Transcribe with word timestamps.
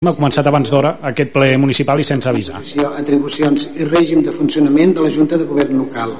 Ha 0.00 0.14
començat 0.16 0.46
abans 0.48 0.70
d'hora 0.72 0.90
aquest 1.04 1.28
ple 1.34 1.46
municipal 1.60 2.00
i 2.00 2.04
sense 2.08 2.28
avisar. 2.30 2.62
Atribucions 2.96 3.66
i 3.76 3.84
règim 3.84 4.22
de 4.24 4.32
funcionament 4.32 4.94
de 4.96 5.02
la 5.04 5.10
Junta 5.12 5.36
de 5.36 5.44
Govern 5.44 5.76
Local. 5.76 6.14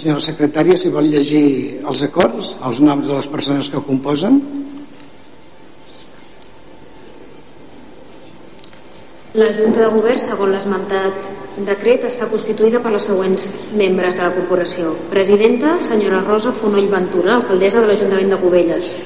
Senyora 0.00 0.24
secretària, 0.24 0.78
si 0.80 0.88
vol 0.94 1.10
llegir 1.12 1.42
els 1.84 2.06
acords, 2.06 2.54
els 2.64 2.80
noms 2.80 3.04
de 3.04 3.18
les 3.18 3.28
persones 3.34 3.68
que 3.68 3.76
ho 3.76 3.84
composen. 3.84 4.40
La 9.36 9.52
Junta 9.52 9.84
de 9.84 9.92
Govern, 9.98 10.24
segons 10.24 10.56
l'esmentat 10.56 11.60
decret, 11.68 12.08
està 12.08 12.32
constituïda 12.32 12.80
per 12.80 12.96
les 12.96 13.12
següents 13.12 13.52
membres 13.76 14.16
de 14.16 14.24
la 14.24 14.32
corporació. 14.40 14.96
Presidenta, 15.12 15.76
senyora 15.84 16.24
Rosa 16.24 16.56
Fonoll 16.64 16.88
Ventura, 16.96 17.36
alcaldessa 17.42 17.84
de 17.84 17.92
l'Ajuntament 17.92 18.32
de 18.32 18.40
Cubelles. 18.48 18.96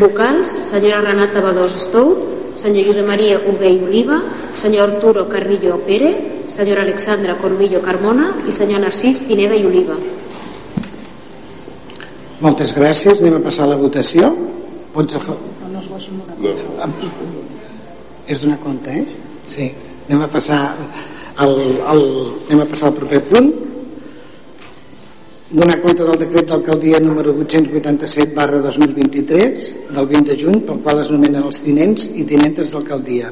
Vocals, 0.00 0.50
senyora 0.66 1.00
Renata 1.00 1.40
Badós 1.40 1.76
Stout, 1.78 2.18
senyor 2.58 2.90
Josep 2.90 3.06
Maria 3.06 3.38
Hugué 3.38 3.70
i 3.76 3.82
Oliva, 3.82 4.18
senyor 4.58 4.90
Arturo 4.90 5.28
Carrillo 5.28 5.78
Pérez, 5.86 6.50
senyora 6.50 6.82
Alexandra 6.82 7.36
Corbillo 7.38 7.80
Carmona 7.82 8.32
i 8.48 8.52
senyor 8.52 8.82
Narcís 8.82 9.20
Pineda 9.22 9.54
i 9.54 9.66
Oliva. 9.66 9.94
Moltes 12.42 12.74
gràcies. 12.74 13.20
Anem 13.22 13.38
a 13.38 13.44
passar 13.44 13.68
a 13.68 13.72
la 13.72 13.78
votació. 13.78 14.32
Pots 14.92 15.14
afa... 15.16 15.36
No, 15.72 15.80
no. 15.80 17.12
És 18.26 18.42
d'una 18.42 18.58
compte, 18.58 18.90
eh? 18.90 19.04
Sí. 19.48 19.70
Anem 20.08 20.26
a 20.26 20.28
passar 20.32 20.58
al, 21.38 21.54
al, 21.86 22.02
anem 22.50 22.64
a 22.64 22.68
passar 22.68 22.90
al 22.90 22.98
proper 22.98 23.22
punt 23.30 23.52
donar 25.54 25.78
compte 25.80 26.02
del 26.02 26.18
decret 26.18 26.48
d'alcaldia 26.50 26.98
número 26.98 27.30
887 27.30 28.34
barra 28.34 28.58
2023 28.58 29.68
del 29.94 30.06
20 30.10 30.30
de 30.32 30.36
juny 30.40 30.56
pel 30.66 30.80
qual 30.82 30.98
es 30.98 31.12
nomenen 31.14 31.46
els 31.46 31.60
tinents 31.62 32.08
i 32.10 32.24
tinentes 32.26 32.72
d'alcaldia. 32.72 33.30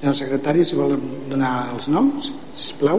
Senyor 0.00 0.16
secretari 0.18 0.64
si 0.66 0.74
vol 0.74 0.96
donar 1.30 1.70
els 1.76 1.86
noms 1.94 2.32
sisplau. 2.58 2.98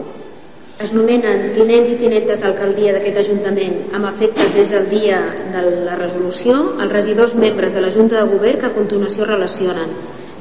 Es 0.80 0.94
nomenen 0.96 1.52
tinents 1.52 1.90
i 1.92 1.98
tinentes 2.00 2.40
d'alcaldia 2.40 2.94
d'aquest 2.96 3.20
Ajuntament 3.26 3.76
amb 3.92 4.08
efectes 4.08 4.54
des 4.56 4.72
del 4.72 4.88
dia 4.88 5.20
de 5.52 5.66
la 5.84 5.98
resolució. 6.00 6.56
Els 6.80 6.96
regidors 6.96 7.36
membres 7.36 7.76
de 7.76 7.84
la 7.84 7.92
Junta 7.92 8.22
de 8.22 8.32
Govern 8.32 8.64
que 8.64 8.70
a 8.70 8.76
continuació 8.78 9.28
relacionen. 9.28 9.92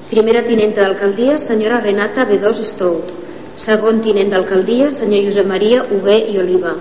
Primera 0.08 0.45
tinenta 0.48 0.88
d'alcaldia 0.88 1.36
senyora 1.38 1.83
Renata 1.83 2.23
B2 2.31 2.64
Stout. 2.64 3.11
Segon 3.59 4.00
tinent 4.00 4.31
d'alcaldia 4.31 4.88
senyor 4.89 5.27
Josep 5.27 5.52
Maria 5.52 5.83
Hugué 5.83 6.20
i 6.31 6.39
Oliva 6.39 6.77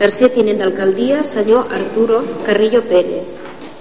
Tercer 0.00 0.30
tinent 0.32 0.58
d'alcaldia, 0.58 1.20
senyor 1.24 1.68
Arturo 1.72 2.22
Carrillo 2.46 2.80
Pérez. 2.88 3.26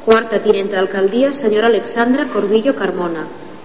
Quarta 0.04 0.42
tinent 0.44 0.72
d'alcaldia, 0.74 1.32
senyora 1.32 1.70
Alexandra 1.72 2.26
Corbillo 2.34 2.74
Carmona. 2.76 3.24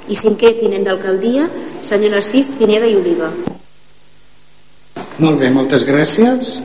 I 0.08 0.14
cinquè 0.14 0.54
tinent 0.60 0.86
d'alcaldia, 0.86 1.48
senyor 1.82 2.14
Narcís 2.14 2.52
Pineda 2.58 2.86
i 2.86 2.94
Oliva. 2.94 3.30
Molt 5.18 5.40
bé, 5.40 5.50
moltes 5.50 5.86
gràcies. 5.88 6.58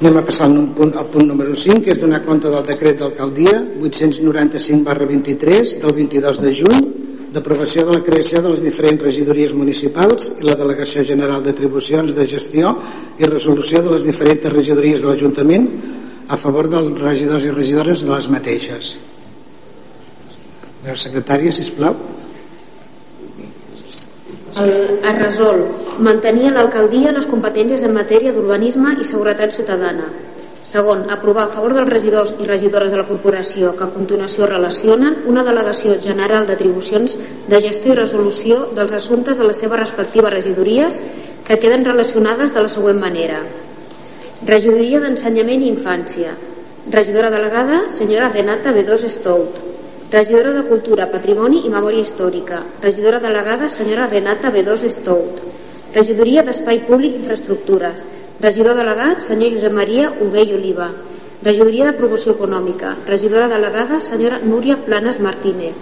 Anem 0.00 0.20
a 0.20 0.22
passar 0.24 0.46
al 0.46 0.56
punt, 0.76 0.92
al 0.96 1.08
punt 1.12 1.26
número 1.28 1.56
5, 1.56 1.82
que 1.84 1.94
és 1.96 2.00
donar 2.00 2.22
compte 2.24 2.52
del 2.52 2.64
decret 2.68 3.00
d'alcaldia 3.00 3.58
895 3.80 4.84
barra 4.84 5.08
23 5.08 5.76
del 5.82 5.94
22 5.96 6.40
de 6.44 6.52
juny 6.56 7.05
d'aprovació 7.36 7.84
de 7.84 7.98
la 7.98 8.04
creació 8.04 8.40
de 8.40 8.54
les 8.54 8.62
diferents 8.64 9.02
regidories 9.04 9.52
municipals 9.52 10.30
i 10.40 10.46
la 10.46 10.56
Delegació 10.56 11.04
General 11.04 11.42
d'Atribucions 11.44 12.14
de 12.16 12.24
Gestió 12.30 12.72
i 13.20 13.28
Resolució 13.28 13.82
de 13.84 13.92
les 13.92 14.06
diferents 14.08 14.48
regidories 14.54 15.02
de 15.02 15.10
l'Ajuntament 15.10 15.66
a 16.32 16.38
favor 16.40 16.70
dels 16.72 16.96
regidors 17.02 17.44
i 17.44 17.52
regidores 17.52 18.04
de 18.06 18.10
les 18.14 18.28
mateixes. 18.32 18.94
La 20.86 20.96
secretària, 20.96 21.52
sisplau. 21.52 21.98
El, 24.56 24.72
es 24.96 25.18
resol 25.20 25.60
mantenir 26.00 26.54
l'alcaldia 26.54 27.12
les 27.12 27.28
competències 27.28 27.84
en 27.84 27.92
matèria 27.92 28.32
d'urbanisme 28.32 28.94
i 28.96 29.04
seguretat 29.04 29.52
ciutadana 29.52 30.08
Segon, 30.66 31.04
aprovar 31.14 31.44
a 31.46 31.52
favor 31.54 31.76
dels 31.76 31.86
regidors 31.86 32.32
i 32.42 32.46
regidores 32.48 32.90
de 32.90 32.98
la 32.98 33.06
corporació 33.06 33.70
que 33.78 33.84
a 33.86 33.92
continuació 33.94 34.48
relacionen 34.50 35.20
una 35.30 35.44
delegació 35.46 35.94
general 36.02 36.48
d'atribucions 36.48 37.14
de 37.46 37.60
gestió 37.62 37.94
i 37.94 37.98
resolució 38.00 38.64
dels 38.74 38.96
assumptes 38.98 39.38
de 39.38 39.46
les 39.46 39.62
seves 39.62 39.78
respectives 39.78 40.34
regidories 40.34 40.98
que 41.46 41.60
queden 41.62 41.86
relacionades 41.86 42.50
de 42.52 42.66
la 42.66 42.72
següent 42.72 42.98
manera. 42.98 43.38
Regidoria 44.42 44.98
d'Ensenyament 45.00 45.62
i 45.62 45.70
Infància. 45.70 46.34
Regidora 46.90 47.30
delegada, 47.30 47.84
senyora 47.88 48.32
Renata 48.34 48.74
B2 48.74 49.06
Stout. 49.06 49.62
Regidora 50.10 50.50
de 50.50 50.66
Cultura, 50.66 51.06
Patrimoni 51.14 51.62
i 51.66 51.70
Memòria 51.70 52.02
Històrica. 52.02 52.64
Regidora 52.82 53.22
delegada, 53.22 53.70
senyora 53.70 54.10
Renata 54.10 54.50
B2 54.50 54.90
Stout. 54.90 55.42
Regidoria 55.94 56.42
d'Espai 56.42 56.82
Públic 56.90 57.14
i 57.14 57.22
Infraestructures 57.22 58.04
Regidor 58.36 58.76
delegat, 58.76 59.22
senyor 59.24 59.54
Josep 59.54 59.72
Maria 59.72 60.10
Hugué 60.12 60.42
i 60.44 60.52
Oliva. 60.52 60.90
Regidoria 61.42 61.86
de 61.86 61.94
Promoció 61.96 62.34
Econòmica. 62.34 62.90
Regidora 63.08 63.46
delegada, 63.48 63.96
senyora 64.00 64.40
Núria 64.44 64.76
Planes 64.76 65.20
Martínez. 65.24 65.72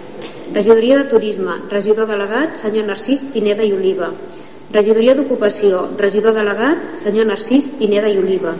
Regidoria 0.53 1.01
de 1.01 1.09
Turisme. 1.11 1.57
Regidor 1.69 2.07
delegat, 2.07 2.55
senyor 2.55 2.87
Narcís 2.87 3.25
Pineda 3.33 3.67
i 3.67 3.73
Oliva. 3.75 4.07
Regidoria 4.71 5.17
d'Ocupació. 5.19 5.83
Regidor 5.99 6.31
delegat, 6.39 6.95
senyor 7.03 7.27
Narcís 7.27 7.67
Pineda 7.75 8.07
i 8.07 8.17
Oliva. 8.23 8.55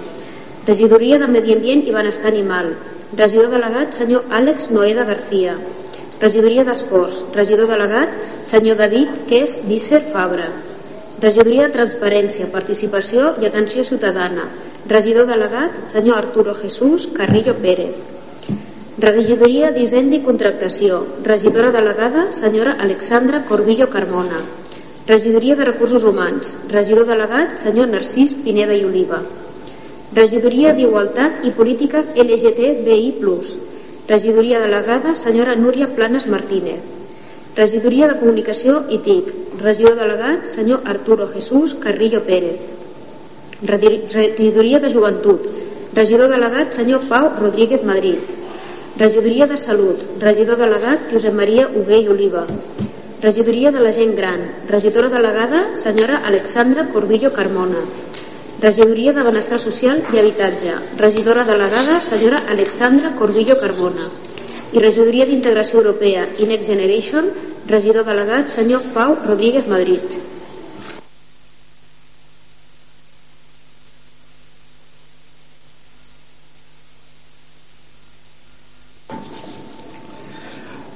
Regidoria 0.67 1.19
de 1.21 1.31
Medi 1.31 1.55
Ambient 1.55 1.87
i 1.87 1.95
Benestar 1.95 2.33
Animal. 2.33 2.73
Regidor 3.15 3.47
delegat, 3.55 3.95
senyor 3.95 4.27
Àlex 4.27 4.71
Noeda 4.75 5.07
García. 5.07 5.55
Regidoria 6.19 6.67
d'Esports. 6.67 7.23
Regidor 7.31 7.71
delegat, 7.71 8.11
senyor 8.43 8.75
David 8.75 9.23
Ques 9.29 9.61
Vícer 9.63 10.03
Fabra. 10.11 10.51
Regidoria 11.25 11.63
de 11.65 11.73
Transparència, 11.73 12.45
Participació 12.53 13.31
i 13.41 13.47
Atenció 13.47 13.81
Ciutadana. 13.87 14.43
Regidor 14.91 15.25
delegat, 15.25 15.79
senyor 15.89 16.19
Arturo 16.19 16.53
Jesús 16.53 17.07
Carrillo 17.15 17.55
Pérez. 17.63 17.95
Regidoria 19.01 19.71
d'Hisenda 19.73 20.19
i 20.19 20.21
Contractació. 20.27 20.99
Regidora 21.25 21.71
delegada, 21.73 22.27
senyora 22.29 22.75
Alexandra 22.85 23.41
Corbillo 23.49 23.89
Carmona. 23.89 24.43
Regidoria 25.09 25.57
de 25.57 25.65
Recursos 25.71 26.05
Humans. 26.05 26.57
Regidor 26.69 27.09
delegat, 27.09 27.57
senyor 27.63 27.89
Narcís 27.89 28.37
Pineda 28.45 28.77
i 28.77 28.85
Oliva. 28.85 29.23
Regidoria 30.13 30.77
d'Igualtat 30.77 31.41
i 31.49 31.55
Política 31.57 32.05
LGTBI+. 32.13 33.15
Regidoria 34.13 34.61
delegada, 34.61 35.15
senyora 35.17 35.57
Núria 35.57 35.89
Planes 35.89 36.29
Martínez. 36.29 36.94
Regidoria 37.55 38.09
de 38.11 38.17
Comunicació 38.19 38.81
i 38.91 38.97
TIC, 38.99 39.27
regidor 39.61 39.93
delegat, 39.95 40.49
senyor 40.51 40.81
Arturo 40.91 41.29
Jesús 41.31 41.77
Carrillo 41.79 42.19
Pérez. 42.27 42.57
Regidoria 43.63 44.81
de 44.83 44.89
Joventut, 44.91 45.45
regidor 45.95 46.27
delegat, 46.33 46.73
senyor 46.75 47.05
Pau 47.07 47.29
Rodríguez 47.39 47.85
Madrid. 47.87 48.19
Regidoria 48.99 49.47
de 49.47 49.55
Salut, 49.55 50.03
regidor 50.19 50.59
delegat, 50.59 51.07
Josep 51.13 51.31
Maria 51.33 51.69
Hugué 51.71 52.01
i 52.03 52.11
Oliva. 52.11 52.43
Regidoria 53.23 53.71
de 53.71 53.79
la 53.79 53.95
Gent 53.95 54.17
Gran, 54.19 54.43
regidora 54.67 55.07
delegada, 55.07 55.63
senyora 55.79 56.19
Alexandra 56.27 56.89
Corbillo 56.91 57.31
Carmona. 57.31 57.87
Regidoria 58.59 59.13
de 59.13 59.23
Benestar 59.23 59.63
Social 59.63 60.03
i 60.11 60.19
Habitatge, 60.19 60.75
regidora 60.99 61.47
delegada, 61.47 62.01
senyora 62.01 62.43
Alexandra 62.49 63.15
Corbillo 63.15 63.55
Carmona. 63.57 64.11
I 64.75 64.81
Regidoria 64.83 65.25
d'Integració 65.29 65.79
Europea 65.79 66.27
i 66.43 66.47
Next 66.49 66.67
Generation, 66.67 67.31
regidor 67.71 68.03
delegat 68.03 68.51
senyor 68.51 68.83
Pau 68.93 69.15
Rodríguez 69.23 69.69
Madrid 69.71 70.03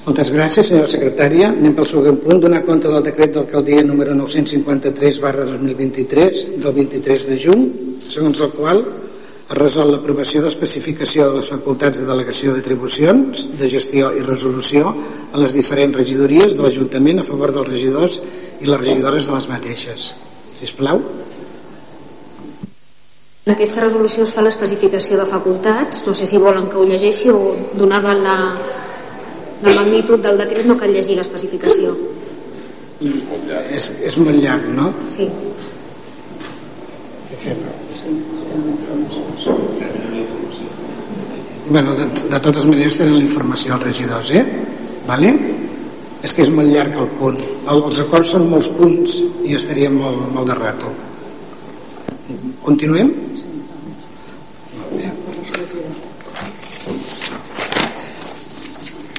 Moltes 0.10 0.32
gràcies, 0.34 0.66
senyora 0.66 0.90
secretària. 0.90 1.52
Anem 1.54 1.76
pel 1.78 1.86
següent 1.88 2.16
punt, 2.24 2.40
donar 2.42 2.64
compte 2.66 2.90
del 2.90 3.04
decret 3.06 3.36
d'alcaldia 3.36 3.84
número 3.86 4.16
953 4.18 5.20
barra 5.22 5.46
2023 5.46 6.40
del 6.64 6.74
23 6.76 7.28
de 7.28 7.38
juny, 7.44 7.62
segons 8.10 8.42
el 8.42 8.50
qual 8.56 8.82
resol 9.50 9.90
l'aprovació 9.90 10.44
d'especificació 10.44 11.30
de 11.30 11.40
les 11.40 11.50
facultats 11.50 11.98
de 11.98 12.06
delegació 12.06 12.54
d'atribucions, 12.54 13.48
de 13.58 13.70
gestió 13.70 14.12
i 14.14 14.22
resolució 14.22 14.92
a 15.34 15.42
les 15.42 15.56
diferents 15.58 15.98
regidories 15.98 16.54
de 16.56 16.66
l'Ajuntament 16.66 17.24
a 17.24 17.26
favor 17.26 17.54
dels 17.56 17.70
regidors 17.70 18.20
i 18.62 18.70
les 18.70 18.82
regidores 18.82 19.26
de 19.26 19.34
les 19.34 19.50
mateixes. 19.50 20.14
Si 20.60 20.70
plau. 20.78 21.02
En 23.48 23.56
aquesta 23.56 23.82
resolució 23.82 24.28
es 24.28 24.36
fa 24.36 24.44
l'especificació 24.46 25.18
de 25.18 25.26
facultats, 25.26 26.04
no 26.06 26.14
sé 26.14 26.28
si 26.30 26.38
volen 26.38 26.70
que 26.70 26.78
ho 26.78 26.86
llegeixi 26.86 27.32
o 27.34 27.56
donada 27.74 28.14
la, 28.14 28.38
la 29.64 29.74
magnitud 29.74 30.22
del 30.22 30.38
decret 30.38 30.70
no 30.70 30.78
cal 30.78 30.94
llegir 30.94 31.18
l'especificació. 31.18 31.96
És, 33.02 33.90
és 34.06 34.22
molt 34.22 34.38
llarg, 34.44 34.70
no? 34.76 34.92
Sí. 35.10 35.26
Sí. 37.40 37.56
Bueno, 41.70 41.94
de, 41.94 42.06
de 42.32 42.40
totes 42.40 42.66
maneres 42.66 42.98
tenen 42.98 43.20
la 43.20 43.26
informació 43.26 43.76
els 43.76 43.86
regidors, 43.92 44.32
eh? 44.34 44.46
Vale? 45.08 45.34
és 46.20 46.34
que 46.36 46.44
és 46.44 46.50
molt 46.52 46.68
llarg 46.68 46.98
el 47.00 47.08
punt 47.16 47.38
els 47.72 48.00
acords 48.04 48.34
són 48.34 48.50
molts 48.52 48.68
punts 48.76 49.14
i 49.48 49.54
estaríem 49.56 49.94
molt, 49.96 50.26
molt 50.36 50.50
de 50.52 50.58
rato 50.58 50.92
continuem? 52.66 53.14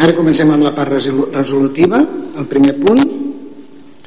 Ara 0.00 0.14
comencem 0.16 0.48
amb 0.48 0.64
la 0.64 0.70
part 0.72 0.94
resolutiva. 0.94 1.98
El 2.40 2.46
primer 2.48 2.72
punt 2.78 3.02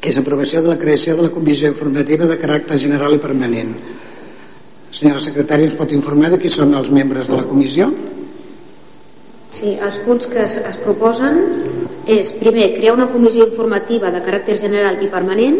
és 0.02 0.16
aprovació 0.18 0.62
de 0.64 0.72
la 0.72 0.78
creació 0.80 1.14
de 1.14 1.28
la 1.28 1.32
comissió 1.34 1.70
informativa 1.70 2.26
de 2.26 2.38
caràcter 2.40 2.80
general 2.82 3.14
i 3.14 3.20
permanent. 3.22 3.70
Senyora 4.94 5.22
secretària, 5.24 5.66
ens 5.66 5.74
pot 5.74 5.90
informar 5.90 6.30
de 6.30 6.38
qui 6.38 6.50
són 6.52 6.74
els 6.78 6.90
membres 6.94 7.26
de 7.26 7.34
la 7.34 7.46
comissió? 7.48 7.88
Sí, 9.54 9.72
els 9.74 9.98
punts 10.06 10.28
que 10.30 10.44
es, 10.44 10.54
es 10.58 10.78
proposen 10.84 11.40
és, 12.10 12.30
primer, 12.38 12.68
crear 12.76 12.94
una 12.94 13.08
comissió 13.10 13.46
informativa 13.48 14.12
de 14.14 14.22
caràcter 14.22 14.56
general 14.60 15.02
i 15.02 15.10
permanent. 15.10 15.58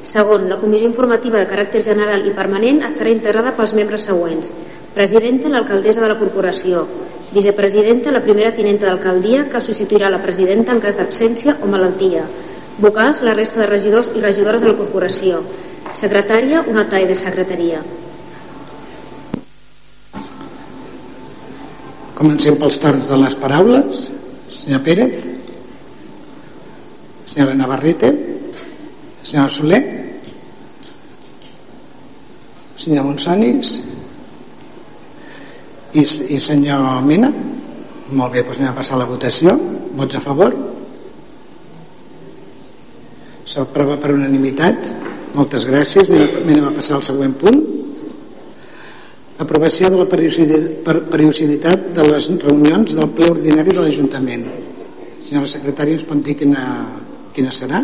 Segon, 0.00 0.48
la 0.48 0.56
comissió 0.62 0.88
informativa 0.88 1.42
de 1.42 1.50
caràcter 1.50 1.84
general 1.84 2.24
i 2.24 2.34
permanent 2.36 2.80
estarà 2.88 3.12
integrada 3.12 3.52
pels 3.56 3.76
membres 3.76 4.08
següents. 4.08 4.52
Presidenta, 4.96 5.52
l'alcaldessa 5.52 6.00
de 6.00 6.12
la 6.14 6.18
corporació. 6.20 6.86
Vicepresidenta, 7.36 8.16
la 8.16 8.24
primera 8.24 8.56
tinenta 8.56 8.88
d'alcaldia, 8.88 9.44
que 9.52 9.60
substituirà 9.60 10.08
la 10.08 10.24
presidenta 10.24 10.72
en 10.72 10.80
cas 10.80 10.96
d'absència 10.96 11.58
o 11.60 11.68
malaltia. 11.68 12.24
Vocals, 12.80 13.20
la 13.28 13.36
resta 13.36 13.60
de 13.60 13.72
regidors 13.76 14.08
i 14.16 14.24
regidores 14.24 14.64
de 14.64 14.72
la 14.72 14.78
corporació. 14.80 15.44
Secretària, 15.92 16.64
una 16.64 16.88
tall 16.88 17.10
de 17.12 17.18
secretaria. 17.18 17.84
Comencem 22.20 22.58
pels 22.60 22.76
torns 22.76 23.06
de 23.08 23.16
les 23.16 23.34
paraules. 23.40 24.00
Senyor 24.60 24.82
Pérez. 24.84 25.22
Senyora 27.30 27.54
Navarrete. 27.56 28.10
Senyora 29.24 29.48
Soler. 29.48 29.80
Senyor 32.76 33.08
Monsonis. 33.08 33.72
I, 35.96 36.04
I 36.04 36.42
senyor 36.44 37.00
Mena. 37.08 37.32
Molt 38.12 38.36
bé, 38.36 38.44
doncs 38.44 38.60
anem 38.60 38.74
a 38.74 38.76
passar 38.82 39.00
la 39.00 39.08
votació. 39.08 39.56
Vots 39.96 40.20
a 40.20 40.20
favor? 40.20 40.60
S'aprova 43.48 43.96
per 43.96 44.12
unanimitat. 44.18 44.92
Moltes 45.40 45.64
gràcies. 45.64 46.12
Anem 46.44 46.68
a 46.68 46.76
passar 46.76 47.00
al 47.00 47.08
següent 47.14 47.40
punt 47.40 47.79
aprovació 49.40 49.88
de 49.88 50.00
la 50.00 50.06
periodicitat 50.08 51.90
de 51.96 52.04
les 52.06 52.28
reunions 52.42 52.94
del 52.96 53.08
ple 53.16 53.30
ordinari 53.32 53.72
de 53.72 53.86
l'Ajuntament. 53.86 54.44
Senyora 55.26 55.48
secretària, 55.48 55.96
ens 55.96 56.06
pot 56.08 56.20
dir 56.26 56.36
quina, 56.36 56.64
quina 57.36 57.52
serà? 57.54 57.80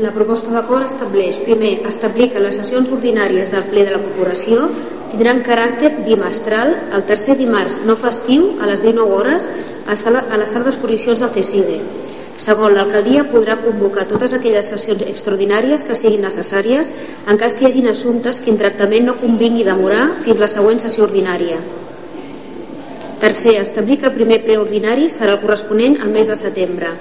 La 0.00 0.14
proposta 0.16 0.50
d'acord 0.54 0.88
estableix, 0.88 1.38
primer, 1.44 1.74
establir 1.86 2.30
que 2.32 2.40
les 2.40 2.56
sessions 2.56 2.88
ordinàries 2.90 3.52
del 3.52 3.66
ple 3.68 3.84
de 3.84 3.94
la 3.94 4.02
corporació 4.02 4.70
tindran 5.10 5.42
caràcter 5.44 5.92
bimestral 6.06 6.72
el 6.96 7.04
tercer 7.04 7.36
dimarts 7.36 7.80
no 7.86 7.98
festiu 7.98 8.54
a 8.62 8.70
les 8.70 8.82
19 8.82 9.18
hores 9.18 9.48
a, 9.86 9.96
sala, 9.96 10.24
a 10.30 10.38
la 10.38 10.46
sala 10.46 10.70
d'exposicions 10.70 11.20
del 11.20 11.34
CECIDE 11.34 11.99
Segon, 12.40 12.72
l'alcaldia 12.72 13.26
podrà 13.28 13.58
convocar 13.60 14.06
totes 14.08 14.32
aquelles 14.32 14.70
sessions 14.72 15.02
extraordinàries 15.04 15.82
que 15.84 15.96
siguin 15.98 16.22
necessàries 16.24 16.88
en 17.28 17.36
cas 17.40 17.52
que 17.52 17.66
hi 17.66 17.68
hagin 17.68 17.90
assumptes 17.90 18.40
que 18.40 18.48
en 18.52 18.56
tractament 18.62 19.04
no 19.10 19.18
convingui 19.20 19.66
demorar 19.66 20.06
fins 20.24 20.40
la 20.40 20.48
següent 20.48 20.80
sessió 20.80 21.04
ordinària. 21.04 21.58
Tercer, 23.20 23.58
establir 23.60 23.98
que 24.00 24.08
el 24.08 24.16
primer 24.16 24.40
ple 24.46 24.56
ordinari 24.56 25.10
serà 25.12 25.36
el 25.36 25.42
corresponent 25.42 25.98
al 26.00 26.14
mes 26.14 26.32
de 26.32 26.38
setembre. 26.40 26.94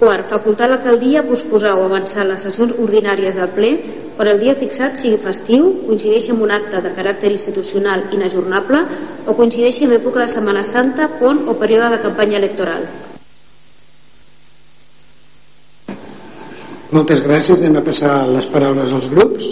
Quart, 0.00 0.26
facultar 0.26 0.66
l'alcaldia 0.66 1.22
a 1.22 1.28
posposar 1.28 1.76
o 1.78 1.86
avançar 1.86 2.26
les 2.26 2.42
sessions 2.42 2.74
ordinàries 2.74 3.38
del 3.38 3.54
ple 3.54 3.72
quan 4.16 4.32
el 4.32 4.42
dia 4.42 4.58
fixat 4.58 4.98
sigui 4.98 5.22
festiu, 5.22 5.70
coincideixi 5.86 6.34
amb 6.34 6.42
un 6.48 6.58
acte 6.58 6.82
de 6.82 6.90
caràcter 6.98 7.30
institucional 7.30 8.08
inajornable 8.10 8.82
o 9.22 9.38
coincideixi 9.38 9.86
amb 9.86 10.00
època 10.02 10.26
de 10.26 10.34
Setmana 10.34 10.66
Santa, 10.66 11.12
pont 11.22 11.46
o 11.46 11.54
període 11.62 11.94
de 11.94 12.04
campanya 12.10 12.42
electoral. 12.42 13.03
Moltes 16.94 17.24
gràcies. 17.24 17.58
Anem 17.58 17.80
a 17.80 17.82
passar 17.82 18.12
les 18.30 18.46
paraules 18.54 18.92
als 18.94 19.08
grups. 19.10 19.46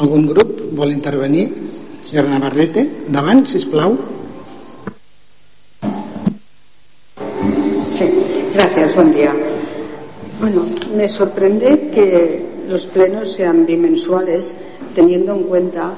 Algun 0.00 0.24
grup 0.30 0.54
vol 0.78 0.94
intervenir? 0.94 1.50
Senyora 2.08 2.32
Navarrete, 2.32 2.86
davant, 3.12 3.42
si 3.46 3.60
plau. 3.68 3.92
Sí, 7.92 8.08
gracias, 8.54 8.96
buen 8.96 9.12
día. 9.12 9.34
Bueno, 10.40 10.64
me 10.96 11.08
sorprende 11.08 11.90
que 11.92 12.42
los 12.68 12.86
plenos 12.86 13.34
sean 13.34 13.66
bimensuales 13.66 14.54
teniendo 14.94 15.34
en 15.34 15.42
cuenta 15.42 15.92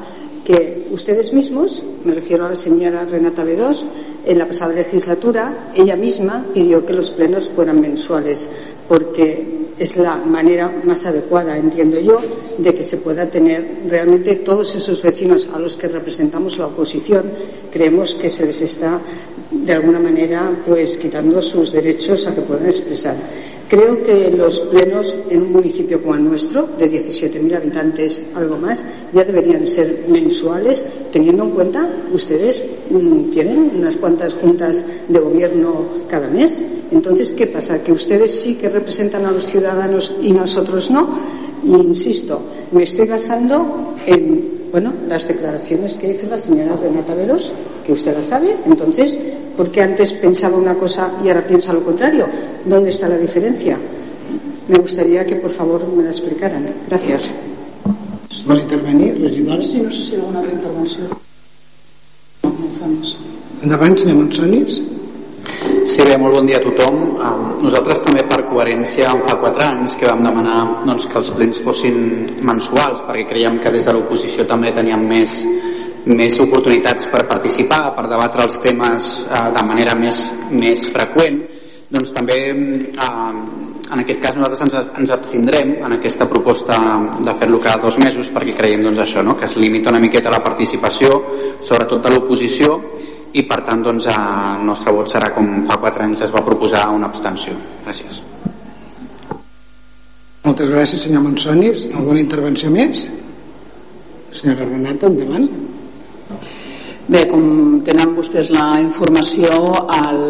que 0.45 0.87
ustedes 0.91 1.33
mismos, 1.33 1.83
me 2.05 2.15
refiero 2.15 2.45
a 2.45 2.51
la 2.51 2.57
señora 2.57 3.05
Renata 3.05 3.45
Bedós, 3.45 3.85
en 4.27 4.39
la 4.39 4.47
pasada 4.47 4.75
legislatura 4.75 5.71
ella 5.75 5.97
misma 5.97 6.45
pidió 6.53 6.85
que 6.85 6.93
los 6.93 7.11
plenos 7.11 7.49
fueran 7.49 7.81
mensuales 7.81 8.47
porque 8.87 9.65
es 9.79 9.97
la 9.97 10.17
manera 10.17 10.71
más 10.85 11.05
adecuada, 11.05 11.57
entiendo 11.57 11.99
yo, 11.99 12.19
de 12.59 12.75
que 12.75 12.85
se 12.85 12.99
pueda 12.99 13.27
tener 13.27 13.67
realmente 13.89 14.37
todos 14.37 14.75
esos 14.77 15.03
vecinos 15.03 15.49
a 15.53 15.59
los 15.59 15.77
que 15.77 15.89
representamos 15.89 16.59
la 16.59 16.67
oposición, 16.67 17.25
creemos 17.73 18.15
que 18.15 18.31
se 18.31 18.47
les 18.47 18.61
está 18.61 19.01
de 19.65 19.73
alguna 19.73 19.99
manera 19.99 20.51
pues 20.67 20.97
quitando 20.97 21.41
sus 21.41 21.73
derechos 21.73 22.27
a 22.27 22.35
que 22.35 22.43
puedan 22.43 22.67
expresar. 22.67 23.17
Creo 23.69 24.05
que 24.05 24.31
los 24.31 24.61
plenos 24.61 25.15
en 25.31 25.43
un 25.43 25.53
municipio 25.53 26.01
como 26.03 26.15
el 26.15 26.25
nuestro, 26.25 26.69
de 26.79 26.91
17.000 26.91 27.57
habitantes, 27.57 28.21
algo 28.35 28.59
más, 28.59 28.85
ya 29.13 29.25
deberían 29.25 29.67
ser 29.67 30.05
mensuales, 30.07 30.85
teniendo 31.11 31.45
en 31.45 31.51
cuenta, 31.51 31.89
ustedes 32.13 32.63
mm, 32.91 33.31
tienen 33.31 33.73
unas 33.75 33.97
cuantas 33.97 34.35
juntas 34.35 34.85
de 35.09 35.19
gobierno 35.19 35.87
cada 36.11 36.29
mes. 36.29 36.61
Entonces, 36.93 37.33
¿qué 37.33 37.47
pasa? 37.47 37.83
¿Que 37.83 37.93
ustedes 37.93 38.39
sí 38.39 38.55
que 38.55 38.69
representan 38.69 39.25
a 39.25 39.33
los 39.33 39.47
ciudadanos 39.47 40.15
y 40.21 40.33
nosotros 40.33 40.91
no? 40.91 41.09
Y 41.65 41.73
insisto, 41.73 42.41
me 42.71 42.83
estoy 42.83 43.09
basando 43.09 43.95
en 44.05 44.55
bueno, 44.71 44.93
las 45.09 45.27
declaraciones 45.29 45.95
que 45.95 46.11
hizo 46.11 46.27
la 46.27 46.41
señora 46.41 46.77
Renata 46.77 47.15
Vedos, 47.15 47.53
que 47.87 47.93
usted 47.93 48.13
la 48.13 48.25
sabe. 48.25 48.57
Entonces, 48.67 49.17
porque 49.57 49.83
antes 49.83 50.13
pensaba 50.13 50.57
una 50.57 50.75
cosa 50.75 51.13
y 51.25 51.29
ahora 51.29 51.47
piensa 51.47 51.73
lo 51.73 51.83
contrario. 51.83 52.27
¿Dónde 52.65 52.91
está 52.91 53.09
la 53.09 53.17
diferencia? 53.17 53.79
Me 54.69 54.79
gustaría 54.79 55.25
que 55.25 55.37
por 55.37 55.51
favor 55.51 55.87
me 55.89 56.03
la 56.03 56.11
explicaran. 56.11 56.67
Gracias. 56.89 57.31
Vol 58.47 58.61
intervenir, 58.61 59.21
regidora? 59.21 59.63
Sí, 59.63 59.81
no 59.81 59.91
sé 59.91 60.03
si 60.03 60.15
alguna 60.17 60.41
altra 60.41 60.53
intervenció. 60.53 61.05
Endavant, 63.63 63.97
senyor 63.97 64.17
Monsonis. 64.17 64.81
Sí, 65.85 66.03
bé, 66.03 66.17
molt 66.21 66.35
bon 66.37 66.47
dia 66.49 66.59
a 66.59 66.65
tothom. 66.65 66.99
Nosaltres 67.65 68.03
també 68.05 68.25
per 68.29 68.43
coherència 68.51 69.09
fa 69.25 69.37
quatre 69.41 69.65
anys 69.65 69.95
que 70.01 70.09
vam 70.09 70.25
demanar 70.25 70.85
doncs, 70.85 71.07
que 71.09 71.17
els 71.21 71.31
plens 71.37 71.61
fossin 71.65 71.97
mensuals 72.45 73.05
perquè 73.07 73.25
creiem 73.31 73.59
que 73.63 73.73
des 73.73 73.89
de 73.89 73.95
l'oposició 73.97 74.45
també 74.49 74.73
teníem 74.77 75.05
més 75.09 75.39
més 76.11 76.37
oportunitats 76.43 77.09
per 77.09 77.25
participar, 77.29 77.95
per 77.97 78.07
debatre 78.11 78.45
els 78.45 78.59
temes 78.61 79.11
eh, 79.25 79.45
de 79.57 79.63
manera 79.65 79.97
més, 79.97 80.27
més 80.53 80.85
freqüent, 80.93 81.41
doncs 81.95 82.13
també 82.13 82.39
eh, 82.51 83.33
en 83.95 84.03
aquest 84.03 84.21
cas 84.21 84.37
nosaltres 84.37 84.65
ens, 84.67 84.77
ens 85.01 85.15
abstindrem 85.15 85.75
en 85.85 85.97
aquesta 85.97 86.27
proposta 86.29 86.77
de 87.25 87.35
fer-lo 87.41 87.61
cada 87.63 87.83
dos 87.87 87.99
mesos 88.03 88.31
perquè 88.35 88.57
creiem 88.57 88.85
doncs, 88.85 89.01
això, 89.05 89.25
no? 89.25 89.37
que 89.39 89.49
es 89.49 89.57
limita 89.61 89.93
una 89.93 90.03
miqueta 90.03 90.33
la 90.33 90.43
participació, 90.45 91.11
sobretot 91.63 92.05
de 92.05 92.15
l'oposició, 92.15 92.79
i 93.35 93.43
per 93.49 93.65
tant 93.67 93.83
doncs, 93.83 94.07
el 94.13 94.65
nostre 94.67 94.93
vot 94.95 95.11
serà 95.11 95.33
com 95.35 95.65
fa 95.67 95.81
quatre 95.83 96.07
anys 96.07 96.23
es 96.29 96.33
va 96.35 96.45
proposar 96.47 96.87
una 96.95 97.09
abstenció. 97.11 97.57
Gràcies. 97.83 98.21
Moltes 100.45 100.69
gràcies, 100.69 101.07
senyor 101.07 101.25
Monsonis. 101.25 101.89
Alguna 101.97 102.21
intervenció 102.21 102.71
més? 102.71 103.09
Senyora 104.35 104.69
Renata, 104.69 105.09
endavant. 105.09 105.49
Bé, 107.05 107.21
com 107.29 107.83
tenen 107.85 108.15
vostès 108.17 108.49
la 108.49 108.71
informació 108.81 109.51
al, 109.93 110.21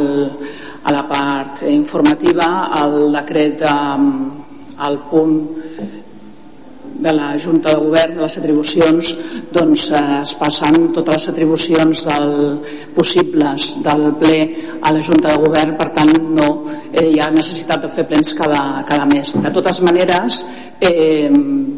a 0.83 0.95
la 0.97 1.03
part 1.07 1.61
informativa, 1.71 2.49
el 2.81 3.13
decret 3.15 3.63
al 3.69 4.99
punt 5.07 5.37
de 7.05 7.13
la 7.13 7.29
Junta 7.39 7.71
de 7.71 7.79
Govern, 7.79 8.17
de 8.17 8.25
les 8.25 8.39
atribucions, 8.41 9.13
doncs 9.55 9.87
es 10.01 10.35
passen 10.41 10.91
totes 10.97 11.21
les 11.21 11.29
atribucions 11.31 12.05
del, 12.09 12.35
possibles 12.97 13.71
del 13.87 14.09
ple 14.19 14.39
a 14.83 14.91
la 14.95 15.03
Junta 15.03 15.31
de 15.31 15.43
Govern, 15.47 15.77
per 15.79 15.93
tant 15.95 16.15
no 16.35 16.49
eh, 16.91 17.07
hi 17.13 17.23
ha 17.23 17.31
necessitat 17.35 17.87
de 17.87 17.93
fer 17.95 18.07
plens 18.11 18.35
cada, 18.35 18.83
cada 18.89 19.07
mes. 19.15 19.37
De 19.47 19.55
totes 19.55 19.79
maneres, 19.87 20.43
eh, 20.81 21.31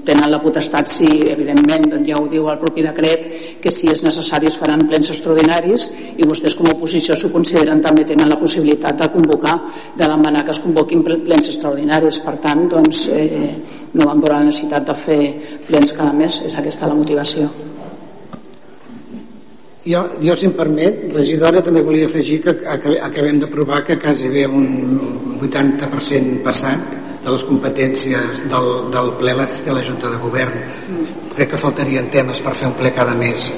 tenen 0.07 0.31
la 0.31 0.41
potestat 0.43 0.88
si 0.88 1.07
evidentment 1.31 1.88
doncs 1.91 2.09
ja 2.09 2.21
ho 2.21 2.26
diu 2.31 2.49
el 2.50 2.61
propi 2.61 2.85
decret 2.87 3.26
que 3.62 3.73
si 3.75 3.91
és 3.93 4.05
necessari 4.07 4.49
es 4.50 4.59
faran 4.61 4.87
plens 4.88 5.11
extraordinaris 5.11 5.88
i 6.17 6.29
vostès 6.29 6.55
com 6.57 6.69
a 6.71 6.75
oposició 6.76 7.17
s'ho 7.17 7.33
consideren 7.35 7.83
també 7.83 8.05
tenen 8.07 8.31
la 8.31 8.38
possibilitat 8.41 9.00
de 9.00 9.11
convocar 9.12 9.57
de 9.97 10.05
demanar 10.05 10.45
que 10.45 10.55
es 10.55 10.61
convoquin 10.61 11.03
plens 11.05 11.49
extraordinaris. 11.53 12.21
Per 12.25 12.37
tant 12.43 12.67
doncs 12.71 13.07
eh, 13.12 13.55
no 13.95 14.09
van 14.09 14.21
veure 14.21 14.41
la 14.41 14.49
necessitat 14.50 14.87
de 14.91 14.99
fer 15.07 15.21
plens 15.69 15.95
cada 15.97 16.12
mes. 16.12 16.43
És 16.47 16.57
aquesta 16.59 16.91
la 16.91 16.99
motivació. 16.99 17.49
Jo, 19.87 20.03
jo, 20.19 20.35
si 20.35 20.49
em 20.49 20.55
permet, 20.59 21.05
regidora, 21.15 21.62
també 21.62 21.83
volia 21.87 22.09
afegir 22.11 22.41
que 22.43 22.57
acabem 22.67 23.38
d'aprovar 23.38 23.85
que 23.87 23.99
quasi 24.03 24.29
bé 24.33 24.43
un 24.50 24.67
80% 25.38 26.41
passat 26.43 27.05
de 27.26 27.33
les 27.35 27.42
competències 27.42 28.42
del, 28.47 28.68
del 28.95 29.09
ple 29.18 29.33
té 29.66 29.73
la 29.75 29.83
Junta 29.83 30.11
de 30.12 30.18
Govern. 30.23 30.61
Crec 31.35 31.50
que 31.52 31.59
faltarien 31.59 32.06
temes 32.14 32.38
per 32.40 32.54
fer 32.54 32.68
un 32.71 32.76
ple 32.78 32.92
cada 32.95 33.16
mes. 33.18 33.49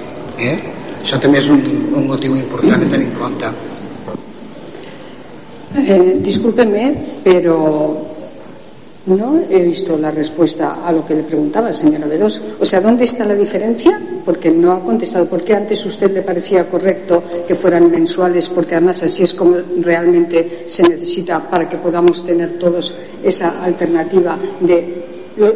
Eh? 0.40 0.54
Això 1.02 1.18
també 1.20 1.42
és 1.42 1.50
un, 1.52 1.60
un 1.92 2.06
motiu 2.08 2.37
important 2.38 2.80
a 2.80 2.88
tenir 2.88 3.10
en 3.10 3.18
compte. 3.20 3.50
Eh, 5.84 6.16
discúlpeme, 6.25 6.87
però 7.26 7.58
No 9.08 9.40
he 9.48 9.62
visto 9.62 9.96
la 9.96 10.10
respuesta 10.10 10.84
a 10.84 10.92
lo 10.92 11.06
que 11.06 11.14
le 11.14 11.22
preguntaba, 11.22 11.72
señora 11.72 12.06
Bedós. 12.06 12.42
O 12.60 12.64
sea, 12.64 12.82
¿dónde 12.82 13.04
está 13.04 13.24
la 13.24 13.34
diferencia? 13.34 13.98
Porque 14.22 14.50
no 14.50 14.72
ha 14.72 14.80
contestado. 14.80 15.24
¿Por 15.26 15.42
qué 15.42 15.54
antes 15.54 15.84
usted 15.86 16.12
le 16.12 16.20
parecía 16.20 16.68
correcto 16.68 17.22
que 17.46 17.54
fueran 17.54 17.90
mensuales? 17.90 18.50
Porque 18.50 18.74
además 18.74 19.02
así 19.02 19.22
es 19.22 19.32
como 19.32 19.56
realmente 19.80 20.64
se 20.66 20.82
necesita 20.82 21.40
para 21.40 21.66
que 21.66 21.78
podamos 21.78 22.22
tener 22.22 22.58
todos 22.58 22.94
esa 23.24 23.64
alternativa 23.64 24.36
de... 24.60 25.04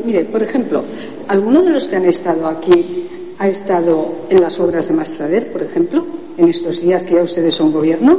Mire, 0.02 0.24
por 0.24 0.42
ejemplo, 0.42 0.82
¿alguno 1.28 1.62
de 1.62 1.70
los 1.70 1.86
que 1.86 1.96
han 1.96 2.06
estado 2.06 2.46
aquí 2.46 3.04
ha 3.38 3.48
estado 3.48 4.28
en 4.30 4.40
las 4.40 4.58
obras 4.60 4.88
de 4.88 4.94
Mastrader, 4.94 5.52
por 5.52 5.62
ejemplo, 5.62 6.06
en 6.38 6.48
estos 6.48 6.80
días 6.80 7.04
que 7.04 7.16
ya 7.16 7.22
ustedes 7.22 7.54
son 7.54 7.70
gobierno? 7.70 8.16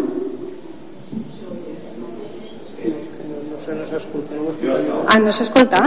Ah, 5.07 5.19
no 5.19 5.31
s'escolta? 5.31 5.79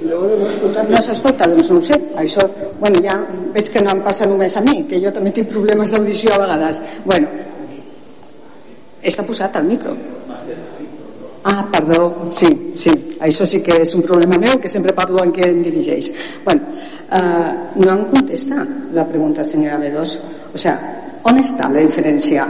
No 0.00 1.02
s'escolta, 1.04 1.46
doncs 1.46 1.70
no 1.70 1.78
ho 1.78 1.84
sé. 1.84 1.98
Això, 2.22 2.46
bueno, 2.80 3.02
ja 3.04 3.16
veig 3.54 3.70
que 3.72 3.82
no 3.84 3.94
em 3.96 4.02
passa 4.06 4.28
només 4.28 4.56
a 4.56 4.62
mi, 4.64 4.82
que 4.88 5.00
jo 5.02 5.12
també 5.12 5.32
tinc 5.36 5.50
problemes 5.52 5.92
d'audició 5.92 6.34
a 6.34 6.40
vegades. 6.44 6.82
Bueno, 7.04 7.28
està 9.02 9.24
posat 9.26 9.56
al 9.56 9.68
micro. 9.68 9.96
Ah, 11.42 11.64
perdó, 11.72 12.30
sí, 12.36 12.48
sí, 12.76 12.90
això 13.24 13.46
sí 13.48 13.62
que 13.64 13.78
és 13.80 13.94
un 13.96 14.02
problema 14.04 14.36
meu, 14.40 14.58
que 14.60 14.68
sempre 14.68 14.92
parlo 14.96 15.22
en 15.24 15.32
què 15.32 15.46
em 15.48 15.62
dirigeix. 15.64 16.10
Bueno, 16.44 16.74
eh, 17.16 17.52
no 17.80 17.94
em 17.94 18.02
contesta 18.10 18.66
la 18.92 19.06
pregunta, 19.08 19.44
senyora 19.44 19.80
B2. 19.80 20.16
O 20.52 20.60
sea, 20.60 20.76
on 21.24 21.40
està 21.40 21.70
la 21.72 21.80
diferència 21.80 22.44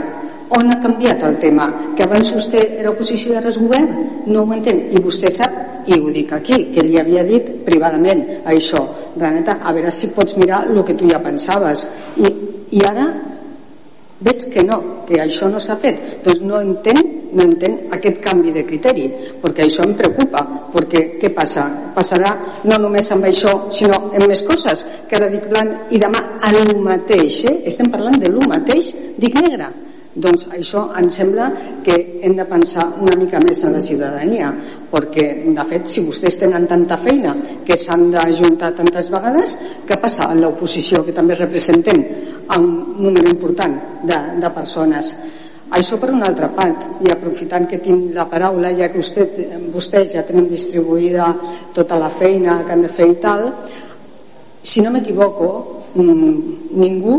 on 0.57 0.71
ha 0.71 0.79
canviat 0.83 1.23
el 1.23 1.37
tema? 1.39 1.67
Que 1.95 2.03
abans 2.03 2.31
vostè 2.35 2.61
era 2.81 2.91
oposició 2.91 3.33
i 3.33 3.39
ara 3.39 3.51
és 3.51 3.59
govern? 3.61 3.91
No 4.27 4.43
ho 4.43 4.53
entén. 4.55 4.83
I 4.91 5.01
vostè 5.03 5.31
sap, 5.31 5.57
i 5.87 5.97
ho 5.97 6.11
dic 6.13 6.33
aquí, 6.35 6.65
que 6.75 6.83
li 6.85 6.99
havia 6.99 7.23
dit 7.27 7.47
privadament 7.65 8.23
això. 8.51 8.83
Renata, 9.17 9.59
a 9.63 9.73
veure 9.75 9.91
si 9.95 10.11
pots 10.15 10.37
mirar 10.39 10.65
el 10.67 10.83
que 10.87 10.97
tu 10.97 11.09
ja 11.09 11.21
pensaves. 11.23 11.85
I, 12.17 12.31
i 12.77 12.83
ara 12.87 13.07
veig 14.21 14.43
que 14.53 14.63
no, 14.67 14.77
que 15.07 15.21
això 15.23 15.49
no 15.49 15.59
s'ha 15.59 15.77
fet. 15.81 16.21
Doncs 16.25 16.43
no 16.45 16.61
entenc 16.61 17.17
no 17.31 17.45
entenc 17.47 17.93
aquest 17.95 18.17
canvi 18.19 18.51
de 18.51 18.65
criteri, 18.67 19.05
perquè 19.39 19.63
això 19.63 19.85
em 19.87 19.93
preocupa, 19.95 20.41
perquè 20.73 21.03
què 21.21 21.29
passa? 21.31 21.63
Passarà 21.95 22.33
no 22.67 22.75
només 22.83 23.07
amb 23.15 23.29
això, 23.29 23.53
sinó 23.71 24.01
en 24.11 24.27
més 24.27 24.43
coses, 24.43 24.83
que 25.07 25.15
ara 25.15 25.29
dic 25.31 25.47
blanc 25.47 25.95
i 25.95 26.01
demà 26.01 26.19
el 26.49 26.75
mateix, 26.83 27.39
eh? 27.47 27.55
estem 27.71 27.87
parlant 27.93 28.19
de 28.19 28.33
lo 28.33 28.43
mateix, 28.51 28.91
dic 29.15 29.39
negre 29.39 29.71
doncs 30.13 30.49
això 30.51 30.89
em 30.99 31.07
sembla 31.09 31.47
que 31.83 31.95
hem 32.21 32.33
de 32.35 32.43
pensar 32.45 32.83
una 32.99 33.15
mica 33.15 33.39
més 33.39 33.61
en 33.63 33.71
la 33.77 33.79
ciutadania 33.79 34.49
perquè 34.91 35.27
de 35.55 35.65
fet 35.69 35.87
si 35.87 36.03
vostès 36.03 36.35
tenen 36.41 36.65
tanta 36.67 36.97
feina 36.99 37.31
que 37.63 37.77
s'han 37.79 38.09
d'ajuntar 38.11 38.73
tantes 38.75 39.07
vegades 39.13 39.55
què 39.87 39.95
passa 40.01 40.27
en 40.33 40.41
l'oposició 40.43 41.05
que 41.05 41.15
també 41.15 41.37
representem 41.39 42.03
a 42.47 42.59
un 42.59 42.97
número 42.97 43.29
important 43.31 43.77
de, 44.03 44.17
de 44.41 44.49
persones? 44.51 45.13
Això 45.71 45.95
per 45.95 46.09
una 46.11 46.27
altra 46.27 46.49
part 46.51 47.05
i 47.07 47.11
aprofitant 47.13 47.69
que 47.69 47.79
tinc 47.79 48.11
la 48.11 48.25
paraula 48.27 48.73
ja 48.75 48.89
que 48.91 48.99
vostè, 48.99 49.23
vostès 49.71 50.17
ja 50.17 50.25
tenen 50.27 50.49
distribuïda 50.51 51.29
tota 51.71 51.95
la 51.95 52.09
feina 52.11 52.65
que 52.65 52.75
han 52.75 52.83
de 52.83 52.91
fer 52.91 53.07
i 53.07 53.15
tal 53.23 53.47
si 54.61 54.83
no 54.83 54.91
m'equivoco 54.91 55.47
mm, 55.95 56.75
ningú 56.75 57.15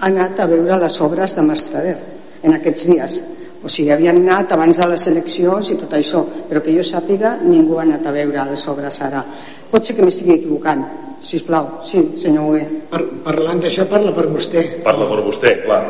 ha 0.00 0.10
anat 0.10 0.42
a 0.42 0.48
veure 0.50 0.80
les 0.82 0.98
obres 1.06 1.36
de 1.38 1.46
Mastrader 1.46 1.94
en 2.42 2.58
aquests 2.58 2.88
dies 2.90 3.20
o 3.62 3.70
sigui, 3.70 3.92
havien 3.94 4.18
anat 4.24 4.56
abans 4.56 4.78
de 4.80 4.88
les 4.90 5.04
eleccions 5.06 5.70
i 5.70 5.76
tot 5.78 5.92
això, 5.94 6.22
però 6.48 6.62
que 6.64 6.74
jo 6.74 6.82
sàpiga 6.82 7.36
ningú 7.44 7.78
ha 7.78 7.84
anat 7.86 8.08
a 8.08 8.14
veure 8.14 8.46
les 8.50 8.66
obres 8.68 8.98
ara 9.06 9.22
pot 9.70 9.84
ser 9.84 9.96
que 9.96 10.06
m'estigui 10.06 10.34
equivocant 10.40 10.82
si 11.22 11.38
plau, 11.46 11.68
sí, 11.86 12.02
senyor 12.18 12.48
Hugué 12.50 12.64
per, 12.90 13.04
parlant 13.22 13.62
d'això 13.62 13.86
parla 13.90 14.10
per 14.16 14.26
vostè 14.32 14.64
parla 14.82 15.06
per 15.06 15.22
vostè, 15.22 15.54
clar 15.62 15.82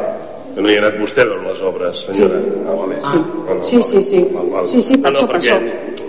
que 0.52 0.60
no 0.60 0.68
hi 0.68 0.76
ha 0.76 0.82
anat 0.84 0.98
vostè 1.00 1.24
a 1.24 1.30
veure 1.30 1.48
les 1.48 1.62
obres 1.70 2.04
senyora 2.10 2.40
sí. 2.42 2.56
ah, 2.66 2.76
vale. 2.82 2.98
ah. 3.00 3.14
No, 3.16 3.54
no, 3.56 3.64
sí, 3.64 3.80
sí, 3.88 4.02
sí. 4.04 4.20
Val, 4.34 4.50
val. 4.52 4.68
sí, 4.68 4.82
sí, 4.84 4.98
per 5.00 5.08
ah, 5.08 5.16
no, 5.16 5.22
això, 5.22 5.30
per 5.30 5.40
això 5.40 6.02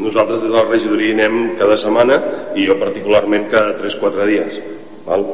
nosaltres 0.00 0.42
des 0.42 0.50
de 0.50 0.56
la 0.56 0.66
regidoria 0.68 1.14
anem 1.16 1.54
cada 1.60 1.76
setmana 1.80 2.20
i 2.56 2.66
jo 2.68 2.76
particularment 2.80 3.48
cada 3.52 3.72
3-4 3.80 4.28
dies 4.28 4.60
val? 5.08 5.24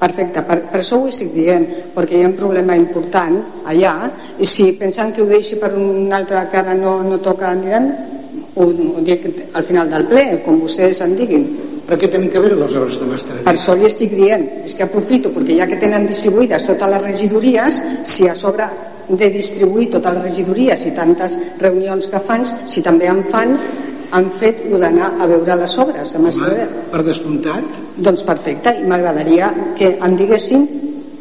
Perfecte, 0.00 0.40
per, 0.48 0.56
per 0.70 0.78
això 0.80 0.96
ho 0.96 1.08
estic 1.10 1.34
dient, 1.34 1.66
perquè 1.92 2.16
hi 2.16 2.24
ha 2.24 2.30
un 2.30 2.36
problema 2.38 2.76
important 2.78 3.34
allà, 3.68 3.94
i 4.40 4.46
si 4.48 4.70
pensant 4.78 5.12
que 5.12 5.20
ho 5.20 5.28
deixi 5.28 5.58
per 5.60 5.74
una 5.76 6.16
altra 6.16 6.46
cara 6.52 6.72
no, 6.72 7.02
no 7.04 7.18
toca 7.20 7.50
aniran, 7.50 7.90
ho, 8.54 8.64
ho 8.64 9.02
dic 9.04 9.26
al 9.52 9.66
final 9.68 9.90
del 9.92 10.06
ple, 10.08 10.24
com 10.46 10.62
vostès 10.62 11.02
en 11.04 11.12
diguin. 11.18 11.44
Per 11.90 11.98
què 12.00 12.08
tenen 12.08 12.30
que 12.32 12.40
veure 12.40 12.56
les 12.62 12.72
obres 12.78 12.96
de 13.00 13.10
mestre? 13.10 13.42
Per 13.44 13.52
això 13.52 13.74
li 13.76 13.84
estic 13.88 14.14
dient, 14.16 14.46
és 14.64 14.76
que 14.78 14.86
aprofito, 14.86 15.34
perquè 15.34 15.58
ja 15.58 15.68
que 15.68 15.78
tenen 15.82 16.08
distribuïdes 16.08 16.68
totes 16.70 16.94
les 16.94 17.04
regidories, 17.04 17.82
si 18.08 18.28
a 18.30 18.36
sobre 18.38 18.70
de 19.10 19.28
distribuir 19.34 19.88
totes 19.90 20.16
les 20.16 20.28
regidories 20.30 20.84
i 20.86 20.94
tantes 20.96 21.36
reunions 21.60 22.06
que 22.08 22.20
fan, 22.24 22.46
si 22.70 22.80
també 22.86 23.10
en 23.10 23.24
fan, 23.28 23.56
han 24.16 24.30
fet 24.40 24.64
ho 24.70 24.78
d'anar 24.80 25.12
a 25.20 25.26
veure 25.30 25.56
les 25.62 25.76
obres 25.78 26.12
de 26.12 26.22
Massader. 26.22 26.66
Per 26.90 27.02
descomptat? 27.06 27.80
Doncs 27.96 28.24
perfecte, 28.26 28.74
i 28.80 28.88
m'agradaria 28.90 29.52
que 29.78 29.94
em 29.98 30.16
diguessin 30.18 30.66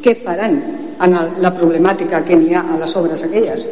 què 0.03 0.15
faran 0.23 0.57
en 0.99 1.15
el, 1.21 1.31
la 1.43 1.53
problemàtica 1.55 2.23
que 2.25 2.37
n'hi 2.39 2.55
ha 2.55 2.65
a 2.65 2.79
les 2.81 2.95
obres 2.99 3.23
aquelles. 3.27 3.67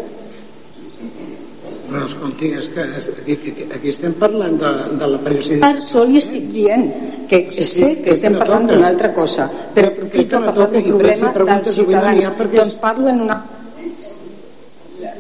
Però 1.88 2.04
escolti, 2.04 2.50
és 2.60 2.66
que 2.76 2.84
aquí, 2.84 3.54
aquí 3.72 3.92
estem 3.94 4.16
parlant 4.20 4.58
de, 4.60 4.72
de 5.00 5.08
la 5.08 5.20
periodicitat. 5.24 5.62
Per 5.64 5.84
això 5.84 6.04
li 6.08 6.20
estic 6.20 6.50
dient 6.52 6.90
que 7.32 7.40
sí, 7.54 7.62
sí, 7.62 7.68
sé 7.70 7.92
que 8.04 8.12
estem 8.16 8.36
parlant 8.36 8.68
d'una 8.68 8.90
altra 8.92 9.14
cosa, 9.16 9.48
però 9.76 9.94
aprofito 9.94 10.42
no 10.42 10.52
parlar 10.52 10.68
d'un 10.74 10.90
problema 10.90 11.32
dels 11.38 11.72
ciutadans. 11.78 12.28
Perquè... 12.42 12.60
Doncs 12.60 12.76
parlo 12.82 13.08
en 13.14 13.24
una... 13.28 13.40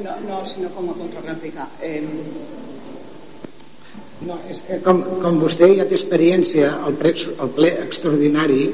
No, 0.03 0.17
no 0.27 0.43
sinó 0.47 0.69
com 0.75 0.91
a 0.91 0.97
contrarèplica. 0.99 1.69
Eh, 1.83 2.03
no, 4.27 4.37
és 4.51 4.61
que 4.67 4.79
com, 4.85 5.01
com 5.23 5.39
vostè 5.41 5.71
ja 5.77 5.87
té 5.87 5.97
experiència 5.97 6.77
al 6.85 6.95
ple, 6.99 7.13
el 7.15 7.51
ple 7.55 7.73
extraordinari 7.87 8.67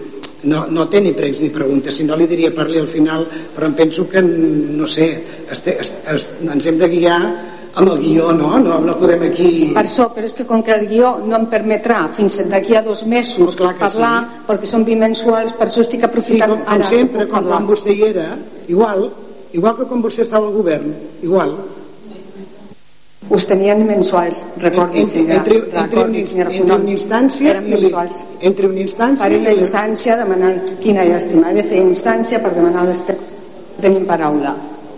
no, 0.50 0.66
no 0.74 0.88
té 0.92 1.00
ni 1.04 1.14
pregs 1.16 1.42
ni 1.44 1.52
preguntes 1.54 2.00
si 2.00 2.08
no 2.08 2.18
li 2.20 2.28
diria 2.28 2.52
parli 2.56 2.82
al 2.82 2.90
final 2.92 3.26
però 3.56 3.70
em 3.70 3.76
penso 3.78 4.08
que 4.10 4.24
no 4.24 4.88
sé 4.90 5.10
este, 5.52 5.78
est, 5.80 6.00
est, 6.10 6.40
ens 6.44 6.70
hem 6.70 6.80
de 6.82 6.90
guiar 6.92 7.20
amb 7.74 7.90
el 7.90 8.00
guió, 8.04 8.32
no? 8.38 8.60
no? 8.62 8.80
No 8.86 8.94
podem 9.00 9.24
aquí... 9.32 9.50
Per 9.74 9.82
això, 9.82 10.06
però 10.14 10.28
és 10.30 10.36
que 10.38 10.46
com 10.46 10.62
que 10.66 10.76
el 10.76 10.86
guió 10.92 11.16
no 11.26 11.40
em 11.40 11.48
permetrà 11.50 12.04
fins 12.14 12.38
d'aquí 12.52 12.78
a 12.78 12.84
dos 12.86 13.02
mesos 13.10 13.58
oh, 13.58 13.72
parlar, 13.80 14.14
sí. 14.22 14.42
perquè 14.50 14.70
són 14.70 14.86
bimensuals, 14.86 15.56
per 15.58 15.68
això 15.70 15.82
estic 15.82 16.06
aprofitant 16.06 16.54
sí, 16.54 16.60
com, 16.60 16.66
com 16.68 16.76
ara 16.76 16.90
sempre, 16.92 17.26
com 17.32 17.50
quan 17.50 17.66
vostè 17.70 17.96
hi 17.96 18.06
era, 18.12 18.28
igual, 18.70 19.08
igual 19.58 19.80
que 19.80 19.90
com 19.90 20.06
vostè 20.06 20.22
estava 20.22 20.52
al 20.52 20.54
govern, 20.54 20.94
igual, 21.26 21.56
us 23.30 23.46
tenien 23.48 23.86
mensuals, 23.88 24.44
recordi, 24.60 25.06
senyora. 25.08 25.40
Entre, 25.40 25.58
entre, 25.62 25.80
recordi, 25.82 26.22
senyora 26.28 26.52
entre 26.54 26.76
una 26.76 26.92
instància 26.92 27.54
eren 27.54 27.70
mensuals. 27.70 28.20
Entre 28.42 28.68
una 28.68 28.84
instància... 28.84 29.24
Farem 29.24 29.48
la 29.48 29.56
instància 29.56 30.18
demanant 30.20 30.60
quina 30.84 31.08
llàstima. 31.08 31.52
He 31.52 31.62
de 31.62 31.66
fer 31.72 31.82
instància 31.82 32.42
per 32.44 32.54
demanar 32.58 32.86
les... 32.90 33.04
Tenim 33.82 34.06
paraula. 34.06 34.54